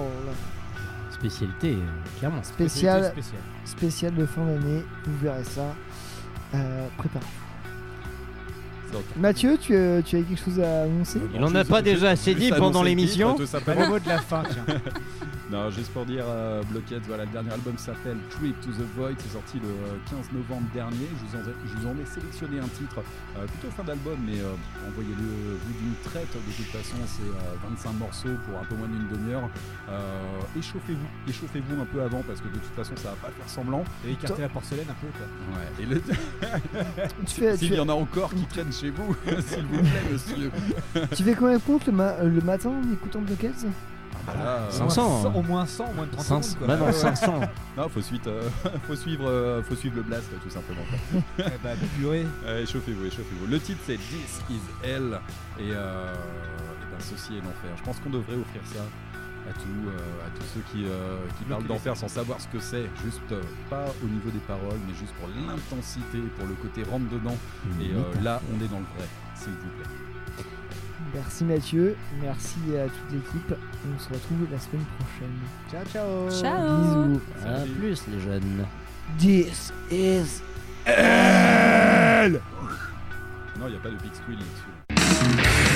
Spécialité, 1.12 1.78
clairement. 2.18 2.44
Spécial, 2.44 3.06
spéciale. 3.12 3.42
spécial 3.66 4.16
de 4.16 4.26
fin 4.26 4.46
d'année, 4.46 4.84
vous 5.06 5.18
verrez 5.22 5.44
ça. 5.44 5.74
Euh, 6.54 6.88
préparez. 6.98 7.26
Donc, 8.92 9.04
Mathieu, 9.18 9.58
tu, 9.60 9.74
euh, 9.76 10.02
tu 10.02 10.18
as 10.18 10.22
quelque 10.22 10.44
chose 10.44 10.60
à 10.60 10.84
annoncer 10.84 11.20
Il 11.34 11.44
en 11.44 11.54
a 11.56 11.64
pas 11.64 11.82
déjà 11.82 12.10
assez 12.10 12.34
dit 12.34 12.50
pendant 12.50 12.84
l'émission. 12.84 13.38
le 13.38 13.88
mot 13.88 14.00
de 14.00 14.08
la 14.08 14.20
fin, 14.20 14.44
tiens. 14.50 14.76
Non, 15.52 15.72
juste 15.72 15.92
pour 15.94 16.06
dire, 16.06 16.26
euh, 16.28 16.62
Blockheads, 16.70 17.02
voilà, 17.08 17.26
le 17.26 17.32
dernier 17.32 17.50
album 17.52 17.76
s'appelle 17.76 18.18
Trip 18.30 18.54
to 18.62 18.70
the 18.70 18.86
Void, 18.96 19.16
c'est 19.18 19.34
sorti 19.34 19.58
le 19.58 19.66
euh, 19.70 19.98
15 20.12 20.32
novembre 20.32 20.68
dernier. 20.76 21.08
Je 21.10 21.26
vous 21.26 21.36
en, 21.42 21.44
je 21.66 21.74
vous 21.76 21.88
en 21.88 21.94
ai 21.98 22.06
sélectionné 22.06 22.60
un 22.60 22.68
titre 22.68 23.02
euh, 23.36 23.48
plutôt 23.48 23.74
fin 23.76 23.82
d'album, 23.84 24.14
mais 24.28 24.38
euh, 24.40 24.54
envoyez-le 24.88 25.26
euh, 25.26 25.58
vu 25.66 25.74
d'une 25.82 25.96
traite. 26.04 26.30
De 26.30 26.52
toute 26.54 26.68
façon, 26.68 26.98
c'est 27.08 27.24
euh, 27.26 27.68
25 27.68 27.94
morceaux 27.94 28.30
pour 28.46 28.60
un 28.60 28.64
peu 28.66 28.76
moins 28.76 28.88
d'une 28.90 29.08
demi-heure. 29.08 29.50
Euh, 29.90 30.22
échauffez-vous, 30.56 31.08
échauffez-vous 31.28 31.82
un 31.82 31.86
peu 31.86 32.04
avant 32.04 32.22
parce 32.28 32.42
que 32.42 32.48
de 32.48 32.54
toute 32.60 32.76
façon, 32.76 32.94
ça 32.98 33.10
va 33.10 33.16
pas 33.16 33.32
faire 33.32 33.50
semblant. 33.50 33.84
Et 34.08 34.12
écarter 34.12 34.44
la 34.44 34.50
porcelaine 34.50 34.86
un 34.88 35.02
peu, 35.02 35.08
quoi. 35.18 35.26
Ouais, 35.58 35.82
et 35.82 35.86
le... 35.88 36.00
Tu 37.26 37.42
fais- 37.42 37.58
S'il 37.58 37.70
tu 37.70 37.74
y 37.74 37.76
fais- 37.76 37.80
en 37.80 37.90
a 37.90 37.94
encore 37.94 38.36
qui 38.36 38.46
traînent 38.46 38.72
chez 38.72 38.92
vous, 38.92 39.16
s'il 39.42 39.64
vous 39.66 39.80
plaît, 39.82 40.04
monsieur. 40.12 40.52
Tu 41.16 41.24
fais 41.24 41.34
combien 41.34 41.58
de 41.58 41.64
comptes 41.64 41.88
le, 41.88 41.92
ma- 41.94 42.12
euh, 42.22 42.30
le 42.30 42.42
matin 42.42 42.70
en 42.70 42.94
écoutant 42.94 43.22
Blockheads? 43.22 43.66
Ah 44.34 44.38
bah 44.38 44.44
là, 44.44 44.52
euh, 44.52 44.72
500. 44.72 45.34
Au 45.36 45.42
moins 45.42 45.66
100, 45.66 45.86
au 45.90 45.94
moins 45.94 46.08
30 46.08 46.22
500. 46.26 46.42
secondes, 46.44 46.58
quoi. 46.60 46.68
Bah 46.68 46.76
non, 46.78 46.86
Ouais, 46.86 46.92
ouais. 46.92 46.98
500. 47.16 47.40
Non, 47.78 47.90
faut 47.90 48.02
suivre, 48.02 48.24
euh, 48.28 48.50
faut 48.88 48.96
suivre, 48.96 49.28
euh, 49.28 49.64
faut 49.64 49.76
suivre 49.76 49.96
le 49.98 50.04
blast 50.04 50.28
tout 50.44 50.50
simplement. 50.50 50.82
quoi. 51.12 51.22
Eh 51.48 51.64
bah, 51.64 51.70
purée. 51.98 52.26
Euh, 52.46 52.64
échauffez-vous, 52.64 53.06
échauffez-vous. 53.06 53.48
Le 53.48 53.60
titre 53.60 53.80
c'est 53.86 53.98
This 53.98 54.42
is 54.50 54.60
Hell 54.84 55.20
et, 55.60 55.72
euh, 55.72 56.14
et 56.14 56.86
ben, 56.92 57.00
ceci 57.00 57.34
est 57.38 57.42
l'enfer. 57.42 57.72
Je 57.78 57.84
pense 57.84 58.00
qu'on 58.00 58.10
devrait 58.10 58.36
offrir 58.36 58.62
ça 58.66 58.82
à 59.50 59.54
tous, 59.54 59.88
euh, 59.88 60.28
à 60.28 60.30
tous 60.38 60.46
ceux 60.54 60.62
qui, 60.72 60.86
euh, 60.86 61.18
qui 61.40 61.46
parlent 61.46 61.66
d'enfer 61.66 61.96
sans 61.98 62.08
savoir 62.10 62.40
ce 62.40 62.48
que 62.50 62.60
c'est, 62.60 62.86
juste 63.04 63.22
euh, 63.32 63.42
pas 63.70 63.86
au 64.04 64.08
niveau 64.08 64.30
des 64.30 64.40
paroles, 64.40 64.78
mais 64.88 64.94
juste 64.94 65.14
pour 65.14 65.28
l'intensité, 65.30 66.20
pour 66.38 66.46
le 66.46 66.54
côté 66.56 66.84
rentre 66.84 67.10
dedans. 67.10 67.36
Et 67.82 67.92
euh, 67.94 68.22
là, 68.22 68.42
on 68.54 68.64
est 68.64 68.68
dans 68.68 68.78
le 68.80 68.86
vrai, 68.98 69.08
s'il 69.36 69.54
vous 69.54 69.70
plaît. 69.80 69.90
Merci 71.14 71.44
Mathieu, 71.44 71.96
merci 72.22 72.60
à 72.78 72.84
toute 72.84 73.12
l'équipe. 73.12 73.54
On 73.86 74.00
se 74.00 74.10
retrouve 74.10 74.48
la 74.52 74.60
semaine 74.60 74.86
prochaine. 75.00 75.40
Ciao, 75.72 75.84
ciao. 75.92 76.30
Ciao. 76.30 77.06
Bisous. 77.08 77.22
À 77.46 77.66
plus 77.80 78.04
les 78.12 78.20
jeunes. 78.20 78.66
This 79.18 79.74
is 79.92 80.42
Non, 83.60 83.66
il 83.68 83.72
n'y 83.72 83.76
a 83.76 83.80
pas 83.80 83.90
de 83.90 83.96
big 83.96 84.14
squeal 84.14 84.38
là-dessus. 84.38 85.69